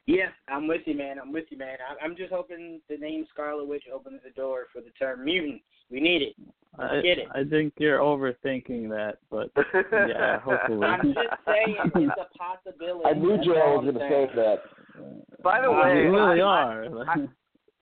Yeah, 0.07 0.29
I'm 0.47 0.67
with 0.67 0.81
you, 0.85 0.97
man. 0.97 1.17
I'm 1.21 1.31
with 1.31 1.45
you, 1.49 1.57
man. 1.57 1.77
I- 1.87 2.03
I'm 2.03 2.15
just 2.15 2.31
hoping 2.31 2.81
the 2.89 2.97
name 2.97 3.25
Scarlet 3.31 3.67
Witch 3.67 3.83
opens 3.93 4.21
the 4.23 4.31
door 4.31 4.65
for 4.73 4.81
the 4.81 4.89
term 4.99 5.23
mutants. 5.23 5.63
We 5.89 5.99
need 5.99 6.21
it. 6.23 6.35
I, 6.79 7.01
Get 7.01 7.19
it. 7.19 7.27
I 7.33 7.43
think 7.43 7.73
you're 7.77 7.99
overthinking 7.99 8.89
that, 8.89 9.17
but 9.29 9.49
yeah, 9.55 10.39
hopefully. 10.43 10.85
I'm 10.85 11.13
just 11.13 11.27
saying 11.45 11.75
it's 11.95 12.15
a 12.19 12.37
possibility. 12.37 13.05
I 13.05 13.13
knew 13.13 13.35
That's 13.37 13.45
Joe 13.45 13.81
was 13.81 13.83
going 13.83 13.93
to 13.95 13.99
say 13.99 14.29
that. 14.35 15.43
By 15.43 15.61
the 15.61 15.69
Uh, 15.69 15.83
way, 15.83 16.03
you 16.03 16.11
really 16.11 16.41
I, 16.41 16.45
are. 16.45 17.09
I- 17.09 17.27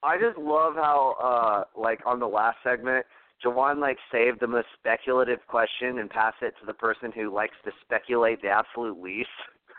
I 0.06 0.18
just 0.20 0.38
love 0.38 0.76
how, 0.76 1.16
uh, 1.24 1.80
like 1.80 2.02
on 2.06 2.20
the 2.20 2.28
last 2.28 2.58
segment, 2.62 3.06
Jawan 3.44 3.80
like 3.80 3.98
saved 4.12 4.42
the 4.42 4.48
most 4.48 4.68
speculative 4.78 5.40
question 5.48 6.00
and 6.00 6.10
passed 6.10 6.42
it 6.42 6.54
to 6.60 6.66
the 6.66 6.74
person 6.74 7.10
who 7.14 7.34
likes 7.34 7.56
to 7.64 7.72
speculate 7.82 8.42
the 8.42 8.50
absolute 8.50 9.02
least. 9.02 9.30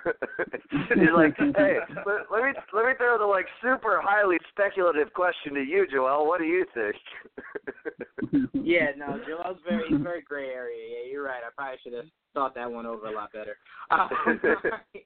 He's 0.05 1.09
like, 1.15 1.37
hey, 1.57 1.79
let, 2.07 2.31
let 2.31 2.43
me 2.43 2.53
let 2.73 2.87
me 2.87 2.93
throw 2.97 3.19
the 3.19 3.25
like 3.25 3.47
super 3.63 4.01
highly 4.03 4.37
speculative 4.51 5.13
question 5.13 5.55
to 5.55 5.63
you, 5.63 5.87
Joel. 5.91 6.27
What 6.27 6.41
do 6.41 6.45
you 6.45 6.65
think? 6.75 6.97
Yeah, 8.65 8.93
no, 8.97 9.21
Joel's 9.29 9.59
very 9.69 9.85
he's 9.89 10.01
very 10.01 10.23
gray 10.23 10.49
area. 10.49 10.79
Yeah, 10.89 11.13
you're 11.13 11.23
right. 11.23 11.43
I 11.47 11.51
probably 11.55 11.79
should 11.83 11.93
have 11.93 12.07
thought 12.33 12.55
that 12.55 12.71
one 12.71 12.87
over 12.87 13.07
a 13.07 13.13
lot 13.13 13.31
better. 13.33 13.57
Um, 13.91 14.09
alright. 14.43 15.05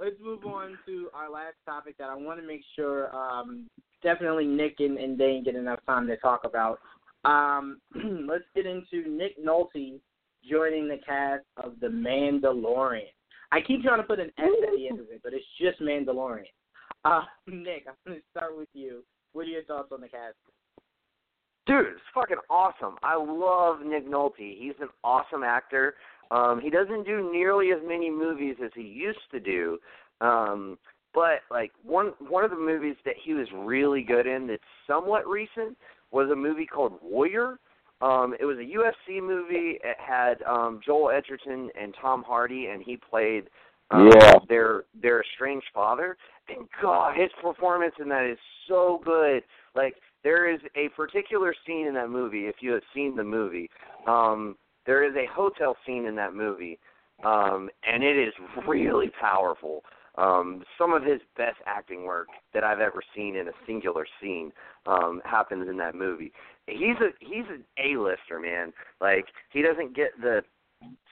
Let's 0.00 0.16
move 0.22 0.44
on 0.44 0.78
to 0.86 1.08
our 1.14 1.30
last 1.30 1.54
topic 1.64 1.96
that 1.98 2.08
I 2.08 2.14
want 2.14 2.40
to 2.40 2.46
make 2.46 2.62
sure 2.76 3.14
um, 3.14 3.68
definitely 4.02 4.46
Nick 4.46 4.76
and, 4.80 4.98
and 4.98 5.16
Dane 5.16 5.44
get 5.44 5.54
enough 5.54 5.80
time 5.86 6.06
to 6.08 6.16
talk 6.16 6.42
about. 6.44 6.80
Um, 7.24 7.80
let's 8.28 8.44
get 8.54 8.66
into 8.66 9.08
Nick 9.08 9.42
Nolte 9.42 10.00
joining 10.48 10.88
the 10.88 10.98
cast 11.04 11.44
of 11.56 11.74
The 11.80 11.88
Mandalorian. 11.88 13.12
I 13.50 13.60
keep 13.60 13.82
trying 13.82 14.00
to 14.00 14.06
put 14.06 14.20
an 14.20 14.30
S 14.38 14.44
at 14.62 14.74
the 14.76 14.88
end 14.88 15.00
of 15.00 15.06
it, 15.10 15.20
but 15.22 15.32
it's 15.32 15.44
just 15.60 15.80
Mandalorian. 15.80 16.44
Uh, 17.04 17.22
Nick, 17.46 17.86
I'm 17.88 17.94
going 18.06 18.18
to 18.18 18.24
start 18.30 18.56
with 18.56 18.68
you. 18.74 19.02
What 19.32 19.42
are 19.42 19.50
your 19.50 19.64
thoughts 19.64 19.90
on 19.92 20.00
the 20.00 20.08
cast? 20.08 20.34
Dude, 21.66 21.86
it's 21.86 22.00
fucking 22.14 22.38
awesome. 22.48 22.96
I 23.02 23.16
love 23.16 23.86
Nick 23.86 24.08
Nolte. 24.08 24.58
He's 24.58 24.74
an 24.80 24.88
awesome 25.04 25.42
actor. 25.42 25.94
Um, 26.30 26.60
he 26.62 26.70
doesn't 26.70 27.04
do 27.04 27.30
nearly 27.32 27.72
as 27.72 27.78
many 27.86 28.10
movies 28.10 28.56
as 28.64 28.70
he 28.74 28.82
used 28.82 29.18
to 29.32 29.40
do. 29.40 29.78
Um, 30.20 30.78
but 31.14 31.40
like 31.50 31.72
one 31.82 32.12
one 32.28 32.44
of 32.44 32.50
the 32.50 32.56
movies 32.56 32.96
that 33.04 33.14
he 33.22 33.34
was 33.34 33.46
really 33.54 34.02
good 34.02 34.26
in 34.26 34.46
that's 34.46 34.62
somewhat 34.86 35.26
recent 35.26 35.76
was 36.10 36.30
a 36.30 36.36
movie 36.36 36.66
called 36.66 36.98
Warrior. 37.02 37.58
Um, 38.00 38.34
it 38.38 38.44
was 38.44 38.58
a 38.58 38.62
UFC 38.62 39.20
movie. 39.20 39.78
It 39.82 39.96
had 39.98 40.42
um, 40.42 40.80
Joel 40.84 41.10
Edgerton 41.10 41.70
and 41.80 41.94
Tom 42.00 42.22
Hardy, 42.22 42.66
and 42.66 42.82
he 42.82 42.96
played 42.96 43.48
um, 43.90 44.10
Yeah. 44.14 44.34
their 44.48 44.84
their 45.00 45.22
estranged 45.22 45.66
father. 45.74 46.16
And 46.48 46.68
God, 46.80 47.16
his 47.16 47.30
performance 47.42 47.94
in 48.00 48.08
that 48.10 48.24
is 48.24 48.38
so 48.68 49.00
good. 49.04 49.42
Like 49.74 49.94
there 50.24 50.48
is 50.52 50.60
a 50.76 50.88
particular 50.90 51.54
scene 51.66 51.86
in 51.86 51.94
that 51.94 52.10
movie. 52.10 52.46
If 52.46 52.56
you 52.60 52.72
have 52.72 52.82
seen 52.94 53.16
the 53.16 53.24
movie, 53.24 53.70
um, 54.06 54.56
there 54.86 55.04
is 55.04 55.14
a 55.16 55.26
hotel 55.34 55.76
scene 55.84 56.06
in 56.06 56.14
that 56.16 56.34
movie, 56.34 56.78
um, 57.24 57.68
and 57.86 58.02
it 58.02 58.16
is 58.16 58.32
really 58.66 59.10
powerful. 59.20 59.82
Um, 60.18 60.64
some 60.76 60.92
of 60.92 61.04
his 61.04 61.20
best 61.36 61.58
acting 61.64 62.02
work 62.02 62.26
that 62.52 62.64
I've 62.64 62.80
ever 62.80 63.00
seen 63.14 63.36
in 63.36 63.46
a 63.46 63.52
singular 63.66 64.04
scene 64.20 64.50
um, 64.86 65.22
happens 65.24 65.68
in 65.68 65.76
that 65.78 65.94
movie. 65.94 66.32
He's 66.66 66.96
a 67.00 67.10
he's 67.20 67.44
an 67.48 67.64
A-lister, 67.78 68.40
man. 68.40 68.72
Like 69.00 69.26
he 69.52 69.62
doesn't 69.62 69.94
get 69.94 70.08
the 70.20 70.42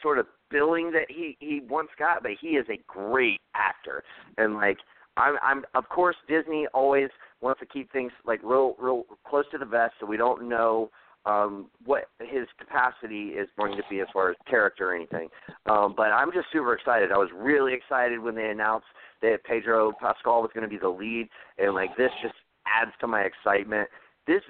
sort 0.02 0.18
of 0.18 0.26
billing 0.50 0.90
that 0.92 1.06
he 1.08 1.36
he 1.38 1.60
once 1.68 1.88
got, 1.98 2.22
but 2.22 2.32
he 2.40 2.48
is 2.48 2.66
a 2.68 2.82
great 2.88 3.40
actor. 3.54 4.02
And 4.38 4.54
like 4.54 4.78
I'm 5.16 5.36
I'm 5.40 5.64
of 5.74 5.88
course 5.88 6.16
Disney 6.26 6.66
always 6.74 7.08
wants 7.40 7.60
to 7.60 7.66
keep 7.66 7.92
things 7.92 8.10
like 8.24 8.40
real 8.42 8.74
real 8.78 9.04
close 9.24 9.44
to 9.52 9.58
the 9.58 9.64
vest, 9.64 9.94
so 10.00 10.06
we 10.06 10.16
don't 10.16 10.48
know 10.48 10.90
um 11.26 11.66
what 11.84 12.04
his 12.20 12.46
capacity 12.58 13.30
is 13.30 13.48
going 13.58 13.76
to 13.76 13.82
be 13.90 14.00
as 14.00 14.06
far 14.12 14.30
as 14.30 14.36
character 14.48 14.90
or 14.90 14.94
anything. 14.94 15.28
Um 15.66 15.94
but 15.96 16.08
I'm 16.08 16.32
just 16.32 16.46
super 16.52 16.72
excited. 16.72 17.12
I 17.12 17.18
was 17.18 17.30
really 17.34 17.74
excited 17.74 18.20
when 18.20 18.34
they 18.34 18.48
announced 18.48 18.86
that 19.22 19.44
Pedro 19.44 19.92
Pascal 20.00 20.42
was 20.42 20.50
going 20.54 20.62
to 20.62 20.70
be 20.70 20.78
the 20.78 20.88
lead 20.88 21.28
and 21.58 21.74
like 21.74 21.96
this 21.96 22.10
just 22.22 22.34
adds 22.66 22.92
to 23.00 23.06
my 23.06 23.22
excitement. 23.22 23.88
This 24.26 24.42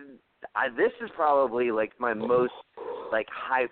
I 0.54 0.68
this 0.68 0.92
is 1.02 1.10
probably 1.16 1.70
like 1.70 1.92
my 1.98 2.14
most 2.14 2.52
like 3.10 3.26
hyped 3.28 3.68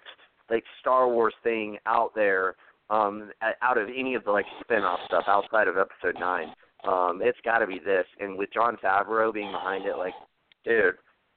like 0.51 0.65
Star 0.81 1.09
Wars 1.09 1.35
thing 1.43 1.79
out 1.87 2.13
there 2.15 2.57
um 2.91 3.31
out 3.63 3.79
of 3.79 3.89
any 3.95 4.15
of 4.15 4.25
the 4.25 4.31
like 4.31 4.47
spin-off 4.61 5.01
stuff 5.07 5.25
outside 5.29 5.69
of 5.69 5.77
episode 5.77 6.19
9. 6.19 6.49
Um 6.89 7.21
it's 7.23 7.39
got 7.45 7.59
to 7.59 7.67
be 7.67 7.79
this 7.79 8.07
and 8.19 8.39
with 8.39 8.53
Jon 8.53 8.79
Favreau 8.83 9.33
being 9.33 9.53
behind 9.53 9.85
it 9.87 9.97
like 9.99 10.15
dude, 10.65 10.95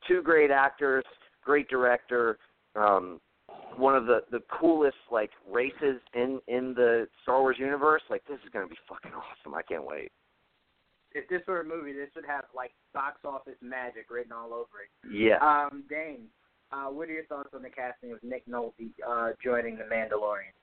two 0.07 0.21
great 0.21 0.51
actors, 0.51 1.03
great 1.49 1.67
director, 1.69 2.37
um 2.75 3.19
one 3.77 3.95
of 3.95 4.05
the 4.11 4.19
the 4.35 4.41
coolest 4.59 5.01
like 5.11 5.31
races 5.59 5.97
in 6.13 6.29
in 6.47 6.73
the 6.81 7.07
Star 7.23 7.39
Wars 7.41 7.57
universe. 7.59 8.03
Like 8.09 8.23
this 8.27 8.39
is 8.45 8.49
going 8.53 8.65
to 8.67 8.69
be 8.69 8.79
fucking 8.89 9.13
awesome. 9.21 9.53
I 9.55 9.63
can't 9.69 9.85
wait. 9.93 10.11
if 11.13 11.27
this 11.29 11.41
were 11.47 11.61
a 11.61 11.63
movie, 11.73 11.93
this 11.93 12.09
would 12.15 12.25
have 12.25 12.45
like 12.55 12.73
box 12.93 13.15
office 13.25 13.59
magic 13.61 14.05
written 14.11 14.31
all 14.39 14.51
over 14.53 14.75
it. 14.83 14.91
Yeah. 15.11 15.37
Um, 15.41 15.83
Dane, 15.89 16.25
uh, 16.71 16.87
what 16.95 17.07
are 17.09 17.13
your 17.13 17.25
thoughts 17.25 17.49
on 17.55 17.61
the 17.63 17.69
casting 17.69 18.11
of 18.11 18.19
Nick 18.23 18.43
Nolte 18.47 18.89
uh, 19.07 19.29
joining 19.43 19.77
The 19.77 19.85
Mandalorian? 19.85 20.53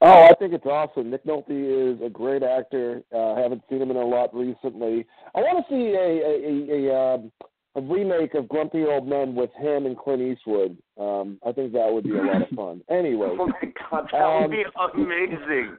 Oh, 0.00 0.24
I 0.30 0.34
think 0.38 0.52
it's 0.52 0.66
awesome. 0.66 1.10
Nick 1.10 1.24
Nolte 1.24 1.94
is 1.94 1.98
a 2.04 2.10
great 2.10 2.42
actor. 2.42 3.02
Uh, 3.12 3.32
I 3.34 3.40
haven't 3.40 3.62
seen 3.70 3.80
him 3.80 3.90
in 3.90 3.96
a 3.96 4.04
lot 4.04 4.34
recently. 4.34 5.06
I 5.34 5.40
want 5.40 5.64
to 5.66 5.72
see 5.72 5.84
a 5.94 6.08
a, 6.32 6.34
a, 6.52 6.54
a, 6.76 7.14
um, 7.14 7.32
a 7.76 7.80
remake 7.80 8.34
of 8.34 8.48
Grumpy 8.48 8.84
Old 8.84 9.06
Men 9.08 9.34
with 9.34 9.50
him 9.54 9.86
and 9.86 9.96
Clint 9.98 10.22
Eastwood. 10.22 10.76
Um, 10.98 11.38
I 11.44 11.50
think 11.52 11.72
that 11.72 11.92
would 11.92 12.04
be 12.04 12.16
a 12.16 12.22
lot 12.22 12.42
of 12.42 12.48
fun. 12.50 12.80
Anyway, 12.88 13.28
Oh 13.38 13.46
my 13.48 13.72
god, 13.90 14.08
that 14.12 14.40
would 14.40 14.50
be 14.50 14.64
amazing. 14.94 15.76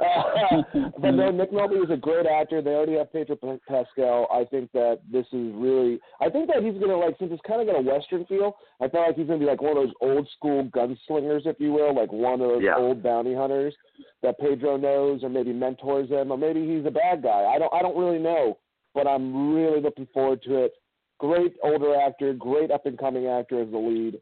uh, 0.00 0.62
but 0.98 1.10
no, 1.12 1.30
Nick 1.30 1.52
Nolte 1.52 1.82
is 1.84 1.90
a 1.90 1.96
great 1.96 2.26
actor. 2.26 2.60
They 2.60 2.70
already 2.70 2.96
have 2.96 3.12
Pedro 3.12 3.36
Pascal. 3.68 4.26
I 4.32 4.44
think 4.44 4.72
that 4.72 5.00
this 5.10 5.26
is 5.32 5.52
really. 5.54 6.00
I 6.20 6.28
think 6.28 6.48
that 6.48 6.62
he's 6.62 6.74
gonna 6.80 6.96
like 6.96 7.16
since 7.18 7.30
it's 7.32 7.42
kind 7.46 7.60
of 7.60 7.66
got 7.68 7.78
a 7.78 7.82
western 7.82 8.24
feel. 8.26 8.56
I 8.80 8.88
feel 8.88 9.02
like 9.02 9.16
he's 9.16 9.26
gonna 9.26 9.38
be 9.38 9.44
like 9.44 9.62
one 9.62 9.76
of 9.76 9.84
those 9.84 9.94
old 10.00 10.28
school 10.36 10.64
gunslingers, 10.64 11.46
if 11.46 11.56
you 11.60 11.72
will, 11.72 11.94
like 11.94 12.12
one 12.12 12.40
of 12.40 12.48
those 12.48 12.62
Yeah. 12.62 12.76
old 12.76 13.02
bounty 13.02 13.34
hunters 13.34 13.74
that 14.22 14.38
Pedro 14.40 14.76
knows, 14.76 15.22
or 15.22 15.28
maybe 15.28 15.52
mentors 15.52 16.08
him, 16.08 16.32
or 16.32 16.38
maybe 16.38 16.66
he's 16.66 16.86
a 16.86 16.90
bad 16.90 17.22
guy. 17.22 17.44
I 17.54 17.58
don't. 17.58 17.72
I 17.72 17.82
don't 17.82 17.96
really 17.96 18.18
know, 18.18 18.58
but 18.94 19.06
I'm 19.06 19.54
really 19.54 19.80
looking 19.80 20.08
forward 20.12 20.42
to 20.44 20.64
it. 20.64 20.72
Great 21.18 21.54
older 21.62 21.94
actor, 21.94 22.32
great 22.32 22.70
up 22.70 22.86
and 22.86 22.98
coming 22.98 23.26
actor 23.26 23.62
as 23.62 23.70
the 23.70 23.78
lead. 23.78 24.20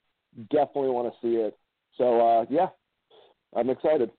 Definitely 0.51 0.91
want 0.91 1.13
to 1.13 1.19
see 1.27 1.37
it. 1.37 1.57
So 1.97 2.21
uh, 2.21 2.45
yeah, 2.51 2.69
I'm 3.57 3.71
excited. 3.71 4.11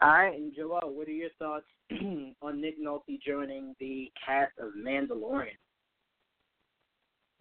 All 0.00 0.08
right, 0.08 0.34
and 0.34 0.52
Joel, 0.54 0.92
what 0.92 1.06
are 1.06 1.12
your 1.12 1.30
thoughts 1.38 1.66
on 2.42 2.60
Nick 2.60 2.82
Nolte 2.82 3.20
joining 3.24 3.76
the 3.78 4.10
cast 4.26 4.52
of 4.58 4.70
Mandalorian? 4.76 5.50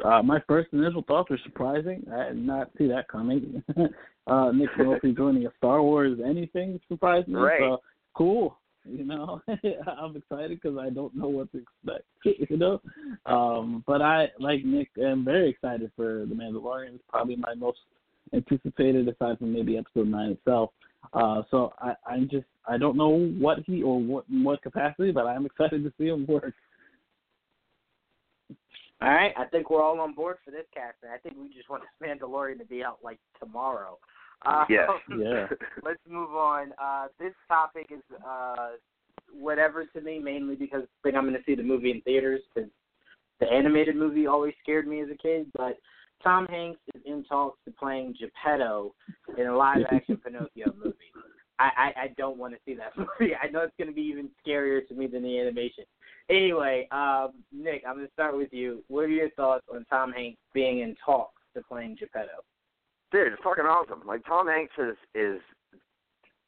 Uh, 0.06 0.22
my 0.22 0.40
first 0.48 0.70
initial 0.72 1.04
thoughts 1.08 1.30
were 1.30 1.40
surprising. 1.44 2.06
I 2.14 2.30
did 2.30 2.46
not 2.46 2.70
see 2.78 2.88
that 2.88 3.08
coming. 3.08 3.64
uh, 4.28 4.52
Nick 4.52 4.70
Nolte 4.78 5.16
joining 5.16 5.48
a 5.48 5.52
Star 5.58 5.82
Wars 5.82 6.20
anything 6.24 6.80
surprised 6.88 7.28
me. 7.28 7.36
Right. 7.36 7.60
So 7.60 7.80
cool. 8.16 8.58
You 8.86 9.06
know, 9.06 9.42
I'm 9.48 10.16
excited 10.16 10.60
because 10.62 10.78
I 10.78 10.90
don't 10.90 11.16
know 11.16 11.28
what 11.28 11.52
to 11.52 11.60
expect. 11.60 12.06
You 12.50 12.58
know, 12.58 12.82
um, 13.26 13.84
but 13.88 14.02
I 14.02 14.28
like 14.40 14.64
Nick. 14.64 14.90
am 15.02 15.26
very 15.26 15.50
excited 15.50 15.92
for 15.96 16.26
the 16.28 16.36
Mandalorian. 16.36 16.96
It's 16.96 17.04
probably 17.10 17.36
my 17.36 17.56
most 17.56 17.80
anticipated, 18.34 19.08
aside 19.08 19.40
from 19.40 19.54
maybe 19.54 19.78
Episode 19.78 20.08
Nine 20.08 20.32
itself. 20.32 20.72
Uh, 21.14 21.42
so 21.50 21.74
I, 21.80 21.94
I'm 22.06 22.30
just 22.30 22.46
I 22.68 22.78
don't 22.78 22.96
know 22.98 23.10
what 23.40 23.60
he 23.66 23.82
or 23.82 24.00
what 24.00 24.26
what 24.30 24.62
capacity, 24.62 25.12
but 25.12 25.26
I'm 25.26 25.46
excited 25.46 25.84
to 25.84 25.94
see 25.98 26.08
him 26.08 26.26
work. 26.28 26.54
All 29.02 29.10
right, 29.10 29.34
I 29.36 29.46
think 29.46 29.72
we're 29.72 29.82
all 29.82 30.00
on 30.00 30.14
board 30.14 30.38
for 30.46 30.52
this 30.52 30.66
casting. 30.74 31.10
I 31.10 31.18
think 31.18 31.36
we 31.42 31.54
just 31.54 31.70
want 31.70 31.84
this 32.02 32.08
Mandalorian 32.08 32.60
to 32.60 32.66
be 32.66 32.84
out 32.84 33.00
like 33.04 33.20
tomorrow. 33.40 33.98
Uh, 34.46 34.66
Yes. 34.70 34.90
Yeah. 35.18 35.48
let's 35.84 36.00
move 36.10 36.32
on. 36.32 36.74
Uh, 36.82 37.08
this 37.20 37.34
topic 37.48 37.88
is 37.92 38.02
uh, 38.28 38.72
whatever 39.34 39.86
to 39.86 40.02
me, 40.02 40.20
mainly 40.20 40.56
because 40.56 40.84
I 40.84 40.88
think 41.04 41.16
I'm 41.16 41.24
going 41.24 41.36
to 41.36 41.44
see 41.46 41.56
the 41.56 41.64
movie 41.64 41.92
in 41.92 42.02
theaters. 42.02 42.42
Because 42.54 42.70
the 43.40 43.48
animated 43.52 43.96
movie 43.96 44.28
always 44.28 44.54
scared 44.62 44.88
me 44.88 45.02
as 45.02 45.10
a 45.10 45.18
kid. 45.18 45.48
But 45.56 45.78
Tom 46.24 46.46
Hanks 46.48 46.80
is 46.96 47.02
in 47.06 47.24
talks 47.26 47.60
to 47.66 47.72
playing 47.72 48.16
Geppetto 48.20 48.94
in 49.38 49.48
a 49.48 49.56
live-action 49.56 50.18
Pinocchio 50.24 50.74
movie. 50.78 50.96
I, 51.60 51.70
I, 51.78 52.02
I 52.04 52.08
don't 52.18 52.38
want 52.38 52.54
to 52.54 52.60
see 52.66 52.76
that 52.76 52.94
movie. 52.98 53.34
I 53.36 53.48
know 53.50 53.62
it's 53.62 53.74
going 53.78 53.88
to 53.90 53.94
be 53.94 54.02
even 54.02 54.30
scarier 54.46 54.88
to 54.88 54.94
me 54.94 55.08
than 55.08 55.24
the 55.24 55.40
animation. 55.40 55.84
Anyway, 56.30 56.88
um, 56.92 57.32
Nick, 57.52 57.84
I'm 57.88 57.96
going 57.96 58.08
to 58.08 58.14
start 58.14 58.38
with 58.38 58.54
you. 58.54 58.84
What 58.88 59.02
are 59.02 59.10
your 59.10 59.30
thoughts 59.32 59.66
on 59.74 59.86
Tom 59.90 60.12
Hanks 60.12 60.40
being 60.54 60.80
in 60.80 60.96
talks 61.04 61.42
to 61.56 61.62
playing 61.62 61.98
Geppetto? 62.00 62.44
Dude, 63.12 63.34
it's 63.34 63.42
fucking 63.44 63.66
awesome. 63.66 64.02
Like 64.06 64.26
Tom 64.26 64.48
Hanks 64.48 64.74
is 64.78 64.96
is 65.14 65.42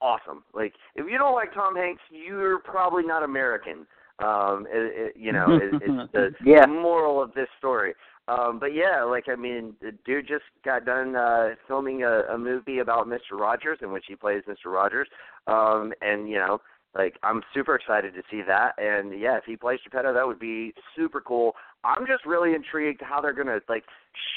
awesome. 0.01 0.43
Like 0.53 0.73
if 0.95 1.05
you 1.09 1.17
don't 1.17 1.33
like 1.35 1.53
Tom 1.53 1.75
Hanks, 1.75 2.01
you're 2.09 2.59
probably 2.59 3.03
not 3.03 3.23
American. 3.23 3.85
Um, 4.19 4.67
it, 4.69 5.15
it, 5.15 5.19
you 5.19 5.31
know, 5.31 5.57
it, 5.61 5.81
it's 5.81 6.09
the 6.13 6.31
Yeah. 6.45 6.65
moral 6.67 7.21
of 7.21 7.33
this 7.33 7.47
story. 7.57 7.93
Um, 8.27 8.57
but 8.59 8.73
yeah, 8.73 9.03
like 9.03 9.25
I 9.27 9.35
mean, 9.35 9.73
the 9.81 9.91
dude 10.05 10.27
just 10.27 10.45
got 10.63 10.85
done 10.85 11.15
uh 11.15 11.49
filming 11.67 12.03
a, 12.03 12.21
a 12.33 12.37
movie 12.37 12.79
about 12.79 13.07
Mr. 13.07 13.33
Rogers 13.37 13.79
in 13.81 13.91
which 13.91 14.05
he 14.07 14.15
plays 14.15 14.43
Mr. 14.47 14.71
Rogers. 14.71 15.07
Um, 15.47 15.93
and 16.01 16.29
you 16.29 16.37
know, 16.37 16.61
like 16.95 17.17
I'm 17.23 17.41
super 17.53 17.75
excited 17.75 18.13
to 18.13 18.21
see 18.31 18.41
that. 18.47 18.73
And 18.77 19.19
yeah, 19.19 19.37
if 19.37 19.43
he 19.45 19.57
plays 19.57 19.79
Geppetto, 19.83 20.13
that 20.13 20.25
would 20.25 20.39
be 20.39 20.73
super 20.95 21.19
cool. 21.19 21.55
I'm 21.83 22.05
just 22.07 22.25
really 22.25 22.53
intrigued 22.53 23.01
how 23.01 23.19
they're 23.19 23.33
gonna 23.33 23.59
like 23.67 23.83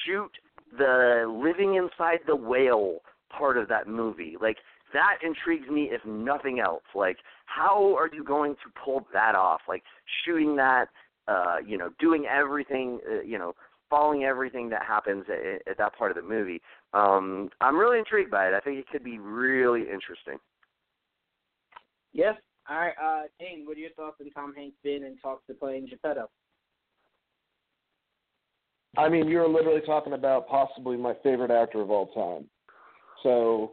shoot 0.04 0.32
the 0.76 1.26
living 1.28 1.74
inside 1.74 2.20
the 2.26 2.36
whale 2.36 2.98
part 3.36 3.56
of 3.58 3.68
that 3.68 3.86
movie. 3.88 4.36
Like 4.40 4.58
that 4.92 5.18
intrigues 5.22 5.68
me 5.68 5.90
if 5.92 6.04
nothing 6.04 6.60
else. 6.60 6.84
Like 6.94 7.18
how 7.46 7.96
are 7.96 8.10
you 8.12 8.24
going 8.24 8.54
to 8.54 8.80
pull 8.84 9.06
that 9.12 9.34
off? 9.34 9.60
Like 9.68 9.82
shooting 10.24 10.56
that, 10.56 10.86
uh, 11.28 11.56
you 11.64 11.78
know, 11.78 11.90
doing 11.98 12.26
everything, 12.26 13.00
uh, 13.08 13.22
you 13.22 13.38
know, 13.38 13.54
following 13.88 14.24
everything 14.24 14.68
that 14.70 14.82
happens 14.82 15.24
at, 15.28 15.70
at 15.70 15.78
that 15.78 15.96
part 15.96 16.10
of 16.10 16.16
the 16.16 16.28
movie. 16.28 16.60
Um, 16.92 17.50
I'm 17.60 17.76
really 17.76 17.98
intrigued 17.98 18.30
by 18.30 18.48
it. 18.48 18.54
I 18.54 18.60
think 18.60 18.78
it 18.78 18.88
could 18.88 19.04
be 19.04 19.18
really 19.18 19.82
interesting. 19.82 20.38
Yes. 22.12 22.34
All 22.68 22.78
right, 22.78 22.94
uh, 23.00 23.22
Dane, 23.38 23.64
what 23.64 23.76
are 23.76 23.80
your 23.80 23.90
thoughts 23.90 24.16
on 24.20 24.28
Tom 24.30 24.52
Hanks 24.52 24.76
being 24.82 25.04
in 25.04 25.16
talks 25.18 25.46
to 25.46 25.54
playing 25.54 25.86
Geppetto? 25.88 26.28
I 28.98 29.08
mean, 29.08 29.28
you're 29.28 29.48
literally 29.48 29.82
talking 29.84 30.12
about 30.12 30.48
possibly 30.48 30.96
my 30.96 31.14
favorite 31.22 31.50
actor 31.50 31.80
of 31.80 31.90
all 31.90 32.06
time. 32.08 32.48
So, 33.22 33.72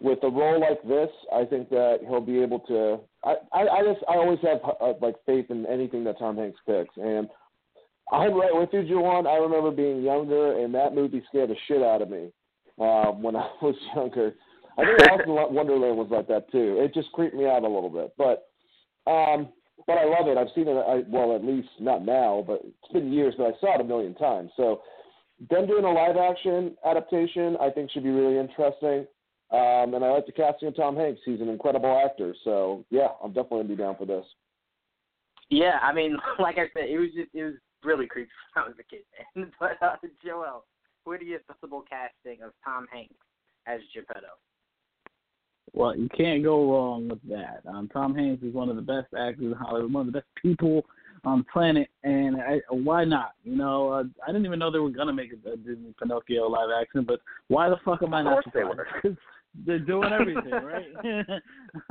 with 0.00 0.18
a 0.22 0.28
role 0.28 0.60
like 0.60 0.82
this, 0.82 1.10
I 1.32 1.44
think 1.44 1.70
that 1.70 1.98
he'll 2.06 2.20
be 2.20 2.40
able 2.40 2.60
to. 2.60 3.00
I 3.24 3.34
I, 3.52 3.68
I 3.68 3.82
just 3.82 4.04
I 4.08 4.14
always 4.14 4.38
have 4.42 4.58
uh, 4.80 4.92
like 5.00 5.16
faith 5.26 5.46
in 5.50 5.66
anything 5.66 6.04
that 6.04 6.18
Tom 6.18 6.36
Hanks 6.36 6.60
picks, 6.66 6.96
and 6.96 7.28
I'm 8.12 8.34
right 8.34 8.54
with 8.54 8.70
you, 8.72 8.82
Juwan. 8.82 9.26
I 9.26 9.36
remember 9.36 9.70
being 9.70 10.02
younger, 10.02 10.62
and 10.62 10.74
that 10.74 10.94
movie 10.94 11.22
scared 11.28 11.50
the 11.50 11.56
shit 11.66 11.82
out 11.82 12.02
of 12.02 12.10
me 12.10 12.30
um, 12.80 13.22
when 13.22 13.36
I 13.36 13.48
was 13.60 13.74
younger. 13.94 14.34
I 14.78 14.84
think 14.84 15.10
Alice 15.10 15.22
in 15.26 15.34
Wonderland 15.54 15.96
was 15.96 16.08
like 16.10 16.28
that 16.28 16.50
too. 16.52 16.78
It 16.78 16.94
just 16.94 17.10
creeped 17.12 17.34
me 17.34 17.46
out 17.46 17.64
a 17.64 17.68
little 17.68 17.90
bit, 17.90 18.12
but 18.16 18.48
um, 19.10 19.48
but 19.86 19.98
I 19.98 20.04
love 20.04 20.28
it. 20.28 20.36
I've 20.36 20.52
seen 20.54 20.68
it. 20.68 20.76
I, 20.76 21.02
well, 21.08 21.34
at 21.34 21.44
least 21.44 21.68
not 21.80 22.04
now, 22.04 22.44
but 22.46 22.60
it's 22.64 22.92
been 22.92 23.12
years, 23.12 23.34
but 23.36 23.46
I 23.46 23.52
saw 23.60 23.74
it 23.74 23.80
a 23.80 23.84
million 23.84 24.14
times. 24.14 24.50
So 24.56 24.82
them 25.50 25.66
doing 25.66 25.84
a 25.84 25.92
live 25.92 26.16
action 26.16 26.76
adaptation, 26.84 27.56
I 27.60 27.70
think 27.70 27.90
should 27.90 28.02
be 28.02 28.10
really 28.10 28.38
interesting. 28.38 29.06
Um, 29.50 29.94
and 29.94 30.04
I 30.04 30.10
like 30.10 30.26
the 30.26 30.32
casting 30.32 30.68
of 30.68 30.76
Tom 30.76 30.96
Hanks. 30.96 31.20
He's 31.24 31.40
an 31.40 31.48
incredible 31.48 32.02
actor. 32.04 32.34
So 32.44 32.84
yeah, 32.90 33.08
I'm 33.22 33.32
definitely 33.32 33.60
gonna 33.60 33.68
be 33.68 33.76
down 33.76 33.96
for 33.96 34.04
this. 34.04 34.24
Yeah, 35.48 35.78
I 35.82 35.92
mean, 35.92 36.18
like 36.38 36.58
I 36.58 36.68
said, 36.74 36.90
it 36.90 36.98
was 36.98 37.08
just 37.14 37.30
it 37.32 37.44
was 37.44 37.54
really 37.82 38.06
creepy 38.06 38.30
when 38.54 38.64
I 38.64 38.68
was 38.68 38.76
a 38.78 38.84
kid. 38.84 39.02
Man. 39.36 39.50
But 39.60 39.82
uh, 39.82 39.96
Joel, 40.24 40.64
what 41.04 41.20
do 41.20 41.26
are 41.26 41.28
your 41.28 41.40
possible 41.40 41.82
casting 41.88 42.42
of 42.42 42.52
Tom 42.64 42.86
Hanks 42.92 43.14
as 43.66 43.80
Geppetto? 43.94 44.36
Well, 45.72 45.96
you 45.96 46.08
can't 46.16 46.42
go 46.42 46.72
wrong 46.72 47.08
with 47.08 47.22
that. 47.28 47.62
Um, 47.68 47.88
Tom 47.92 48.14
Hanks 48.14 48.42
is 48.42 48.54
one 48.54 48.68
of 48.68 48.76
the 48.76 48.82
best 48.82 49.08
actors 49.18 49.44
in 49.44 49.52
Hollywood, 49.52 49.92
one 49.92 50.06
of 50.06 50.12
the 50.12 50.18
best 50.18 50.28
people 50.40 50.84
on 51.24 51.38
the 51.38 51.44
planet, 51.52 51.88
and 52.04 52.36
I, 52.40 52.60
why 52.70 53.04
not? 53.04 53.32
You 53.44 53.56
know, 53.56 53.90
uh, 53.90 54.04
I 54.26 54.28
didn't 54.28 54.46
even 54.46 54.58
know 54.58 54.70
they 54.70 54.78
were 54.78 54.90
gonna 54.90 55.12
make 55.12 55.32
a, 55.32 55.50
a 55.50 55.56
Disney 55.56 55.94
Pinocchio 55.98 56.48
live 56.48 56.70
action, 56.80 57.04
but 57.04 57.20
why 57.48 57.68
the 57.68 57.76
fuck 57.84 58.02
am 58.02 58.14
I 58.14 58.22
not? 58.22 58.38
Of 58.38 58.52
course 58.52 58.54
they 58.54 58.64
were. 58.64 59.16
They're 59.66 59.78
doing 59.78 60.12
everything, 60.12 60.52
right? 60.52 60.86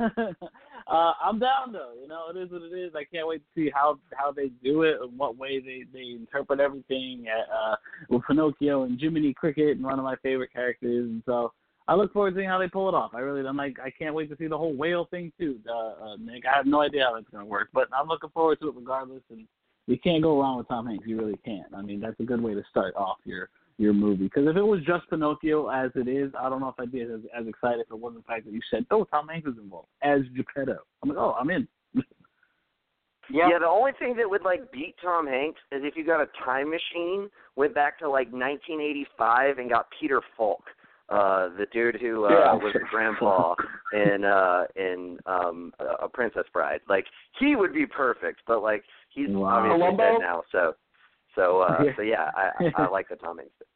uh, 0.00 1.12
I'm 1.22 1.38
down 1.38 1.72
though. 1.72 1.92
You 2.00 2.08
know, 2.08 2.26
it 2.30 2.38
is 2.38 2.50
what 2.50 2.62
it 2.62 2.74
is. 2.74 2.92
I 2.94 3.04
can't 3.04 3.26
wait 3.26 3.42
to 3.42 3.60
see 3.60 3.70
how 3.74 3.98
how 4.12 4.32
they 4.32 4.48
do 4.62 4.82
it, 4.82 4.98
and 5.02 5.18
what 5.18 5.36
way 5.36 5.60
they 5.60 5.84
they 5.92 6.12
interpret 6.12 6.60
everything. 6.60 7.26
Uh, 7.28 7.76
with 8.08 8.22
Pinocchio 8.26 8.84
and 8.84 8.98
Jiminy 8.98 9.34
Cricket, 9.34 9.76
and 9.76 9.84
one 9.84 9.98
of 9.98 10.04
my 10.04 10.16
favorite 10.22 10.52
characters, 10.52 11.10
and 11.10 11.22
so 11.26 11.52
I 11.88 11.94
look 11.94 12.12
forward 12.12 12.34
to 12.34 12.36
seeing 12.36 12.48
how 12.48 12.58
they 12.58 12.68
pull 12.68 12.88
it 12.90 12.94
off. 12.94 13.14
I 13.14 13.20
really, 13.20 13.46
I'm 13.46 13.56
like, 13.56 13.78
I 13.82 13.90
can't 13.90 14.14
wait 14.14 14.28
to 14.30 14.36
see 14.36 14.46
the 14.46 14.58
whole 14.58 14.74
whale 14.74 15.06
thing 15.10 15.32
too, 15.40 15.58
uh, 15.68 16.04
uh, 16.04 16.16
Nick. 16.20 16.44
I 16.46 16.54
have 16.54 16.66
no 16.66 16.82
idea 16.82 17.04
how 17.04 17.14
that's 17.14 17.30
gonna 17.32 17.46
work, 17.46 17.68
but 17.72 17.88
I'm 17.98 18.08
looking 18.08 18.30
forward 18.30 18.60
to 18.60 18.68
it 18.68 18.74
regardless. 18.76 19.22
And 19.30 19.46
you 19.86 19.98
can't 19.98 20.22
go 20.22 20.38
wrong 20.38 20.58
with 20.58 20.68
Tom 20.68 20.86
Hanks. 20.86 21.06
You 21.06 21.18
really 21.18 21.38
can't. 21.46 21.74
I 21.74 21.80
mean, 21.80 21.98
that's 21.98 22.20
a 22.20 22.24
good 22.24 22.42
way 22.42 22.52
to 22.52 22.62
start 22.70 22.94
off 22.94 23.16
your 23.24 23.48
your 23.78 23.94
movie. 23.94 24.24
Because 24.24 24.46
if 24.46 24.56
it 24.56 24.62
was 24.62 24.80
just 24.84 25.08
Pinocchio 25.08 25.68
as 25.68 25.90
it 25.94 26.08
is, 26.08 26.30
I 26.38 26.50
don't 26.50 26.60
know 26.60 26.68
if 26.68 26.74
I'd 26.78 26.92
be 26.92 27.00
as, 27.00 27.08
as 27.34 27.46
excited 27.46 27.80
if 27.80 27.90
it 27.90 27.98
wasn't 27.98 28.24
the 28.24 28.28
fact 28.28 28.44
that 28.44 28.52
you 28.52 28.60
said, 28.70 28.84
"Oh, 28.90 29.04
Tom 29.04 29.28
Hanks 29.28 29.48
is 29.48 29.56
involved 29.56 29.88
as 30.02 30.20
Geppetto." 30.36 30.78
I'm 31.02 31.08
like, 31.08 31.18
"Oh, 31.18 31.36
I'm 31.40 31.50
in." 31.50 31.66
Yeah, 33.30 33.58
the 33.60 33.66
only 33.66 33.92
thing 33.98 34.16
that 34.16 34.30
would 34.30 34.40
like 34.40 34.72
beat 34.72 34.94
Tom 35.02 35.26
Hanks 35.26 35.60
is 35.70 35.82
if 35.84 35.98
you 35.98 36.06
got 36.06 36.22
a 36.22 36.28
time 36.46 36.70
machine, 36.70 37.28
went 37.56 37.74
back 37.74 37.98
to 37.98 38.08
like 38.08 38.32
1985 38.32 39.58
and 39.58 39.68
got 39.68 39.86
Peter 40.00 40.22
Falk, 40.34 40.62
uh, 41.10 41.48
the 41.56 41.66
dude 41.72 41.96
who 42.00 42.24
uh, 42.26 42.30
Yeah. 42.30 42.54
was 42.54 42.72
the 42.74 42.80
grandpa 42.90 43.54
in 43.92 44.24
uh, 44.24 44.64
in 44.76 45.18
um, 45.26 45.72
A 46.00 46.08
Princess 46.08 46.44
Bride. 46.52 46.80
Like 46.88 47.06
he 47.38 47.56
would 47.56 47.72
be 47.72 47.86
perfect, 47.86 48.40
but 48.46 48.62
like 48.62 48.84
he's 49.10 49.28
Wow. 49.30 49.58
obviously 49.58 49.78
Columbo? 49.80 50.02
dead 50.02 50.18
now. 50.20 50.42
So, 50.52 50.74
so 51.34 51.60
uh, 51.62 51.82
Yeah. 51.84 51.92
so 51.96 52.02
yeah, 52.02 52.30
I, 52.34 52.50
I 52.78 52.82
I 52.84 52.88
like 52.88 53.08
the 53.08 53.16
Tom 53.16 53.38
Hanks. 53.38 53.52
bit. 53.58 53.68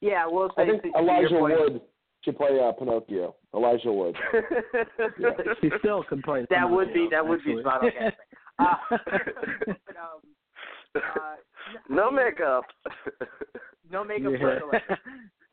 Yeah, 0.00 0.26
well 0.26 0.34
will 0.34 0.50
say 0.56 0.62
I 0.62 0.66
think 0.66 0.82
to, 0.82 0.90
to 0.92 0.98
Elijah 0.98 1.28
your 1.30 1.40
point, 1.40 1.54
Wood 1.58 1.80
should 2.24 2.36
play 2.36 2.58
uh, 2.60 2.72
Pinocchio. 2.72 3.34
Elijah 3.54 3.92
Wood. 3.92 4.16
He 5.62 5.70
still 5.78 6.02
could 6.04 6.22
play. 6.22 6.44
that 6.50 6.68
would 6.68 6.88
be 6.92 7.08
Pinocchio, 7.08 7.10
that 7.10 7.26
would 7.28 7.44
be 7.44 7.60
spot 7.60 7.84
on 7.84 7.90
casting. 7.92 8.12
Uh, 8.58 8.74
but, 9.74 9.96
um, 9.96 10.20
uh, 10.96 11.36
no 11.88 12.10
makeup. 12.10 12.64
no 13.90 14.02
makeup 14.04 14.32
Yeah. 14.32 14.58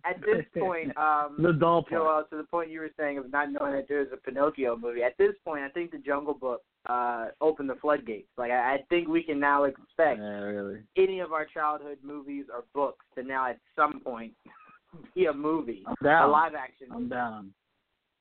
At 0.06 0.20
this 0.22 0.46
point, 0.62 0.96
um, 0.98 1.38
the 1.40 1.54
doll 1.54 1.84
part. 1.84 2.02
Joel, 2.02 2.24
to 2.30 2.38
the 2.38 2.44
point 2.44 2.70
you 2.70 2.80
were 2.82 2.92
saying 2.98 3.18
of 3.18 3.32
not 3.32 3.52
knowing 3.52 3.74
that 3.74 3.86
there's 3.88 4.12
a 4.12 4.18
Pinocchio 4.18 4.76
movie. 4.76 5.04
At 5.04 5.18
this 5.18 5.34
point, 5.46 5.64
I 5.64 5.70
think 5.70 5.92
the 5.92 5.98
Jungle 5.98 6.34
Book 6.34 6.62
uh, 6.88 7.28
opened 7.40 7.70
the 7.70 7.76
floodgates. 7.76 8.28
Like 8.38 8.52
I, 8.52 8.76
I 8.76 8.78
think 8.90 9.08
we 9.08 9.24
can 9.24 9.40
now 9.40 9.64
expect 9.64 10.20
Yeah, 10.20 10.42
really. 10.42 10.82
any 10.98 11.20
of 11.20 11.32
our 11.32 11.46
childhood 11.46 12.00
movies 12.04 12.46
or 12.54 12.66
books 12.74 13.06
to 13.16 13.24
now 13.24 13.50
at 13.50 13.60
some 13.76 14.02
point 14.02 14.34
be 15.16 15.26
a 15.26 15.34
movie, 15.34 15.84
I'm 15.88 15.96
a 16.06 16.28
live 16.28 16.54
action. 16.56 16.88
I'm 16.92 17.08
down. 17.08 17.54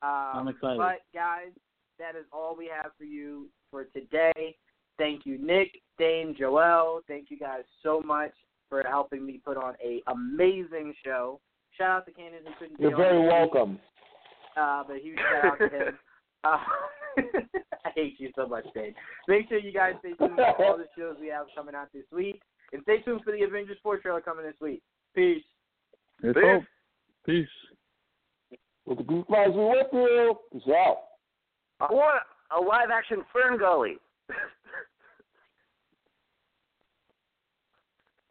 Um, 0.01 0.31
I'm 0.35 0.47
excited. 0.47 0.77
But 0.77 1.01
guys, 1.13 1.51
that 1.99 2.15
is 2.17 2.25
all 2.31 2.55
we 2.57 2.69
have 2.73 2.91
for 2.97 3.03
you 3.05 3.47
for 3.71 3.85
today. 3.85 4.55
Thank 4.97 5.25
you, 5.25 5.37
Nick, 5.37 5.81
Dane, 5.97 6.35
Joel. 6.37 7.01
Thank 7.07 7.31
you 7.31 7.37
guys 7.37 7.63
so 7.81 8.01
much 8.05 8.31
for 8.69 8.83
helping 8.87 9.25
me 9.25 9.41
put 9.43 9.57
on 9.57 9.75
a 9.83 10.01
amazing 10.07 10.93
show. 11.03 11.39
Shout 11.77 11.89
out 11.89 12.05
to 12.05 12.11
Cannon 12.11 12.39
who 12.45 12.53
couldn't 12.59 12.77
be 12.77 12.83
You're 12.83 12.95
very 12.95 13.19
welcome. 13.27 13.79
Uh, 14.55 14.83
but 14.87 14.97
huge 14.97 15.17
shout 15.17 15.53
out 15.53 15.57
to 15.59 15.69
him. 15.69 15.99
Uh, 16.45 16.57
I 17.85 17.89
hate 17.95 18.15
you 18.17 18.29
so 18.35 18.45
much, 18.45 18.65
Dave. 18.75 18.95
Make 19.29 19.47
sure 19.47 19.59
you 19.59 19.71
guys 19.71 19.93
stay 19.99 20.11
tuned 20.11 20.35
for 20.35 20.65
all 20.65 20.77
the 20.77 20.87
shows 20.97 21.15
we 21.21 21.27
have 21.27 21.45
coming 21.55 21.73
out 21.73 21.87
this 21.93 22.03
week. 22.11 22.41
And 22.73 22.81
stay 22.83 22.97
tuned 22.99 23.21
for 23.23 23.31
the 23.31 23.43
Avengers 23.43 23.77
4 23.81 23.99
trailer 23.99 24.19
coming 24.19 24.45
this 24.45 24.59
week. 24.59 24.81
Peace. 25.15 25.41
Let's 26.21 26.35
Peace. 26.35 26.43
hope. 26.45 26.63
Peace. 27.25 27.47
With 28.85 28.97
the 28.97 29.05
Geek 29.05 29.25
Vibes, 29.29 29.53
we 29.55 29.63
with 29.63 29.87
you. 29.93 30.35
Peace 30.51 30.61
out. 30.67 30.97
I 31.79 31.93
want 31.93 32.23
a 32.51 32.59
live 32.59 32.89
action 32.91 33.23
Fern 33.31 33.57
Gully. 33.57 33.95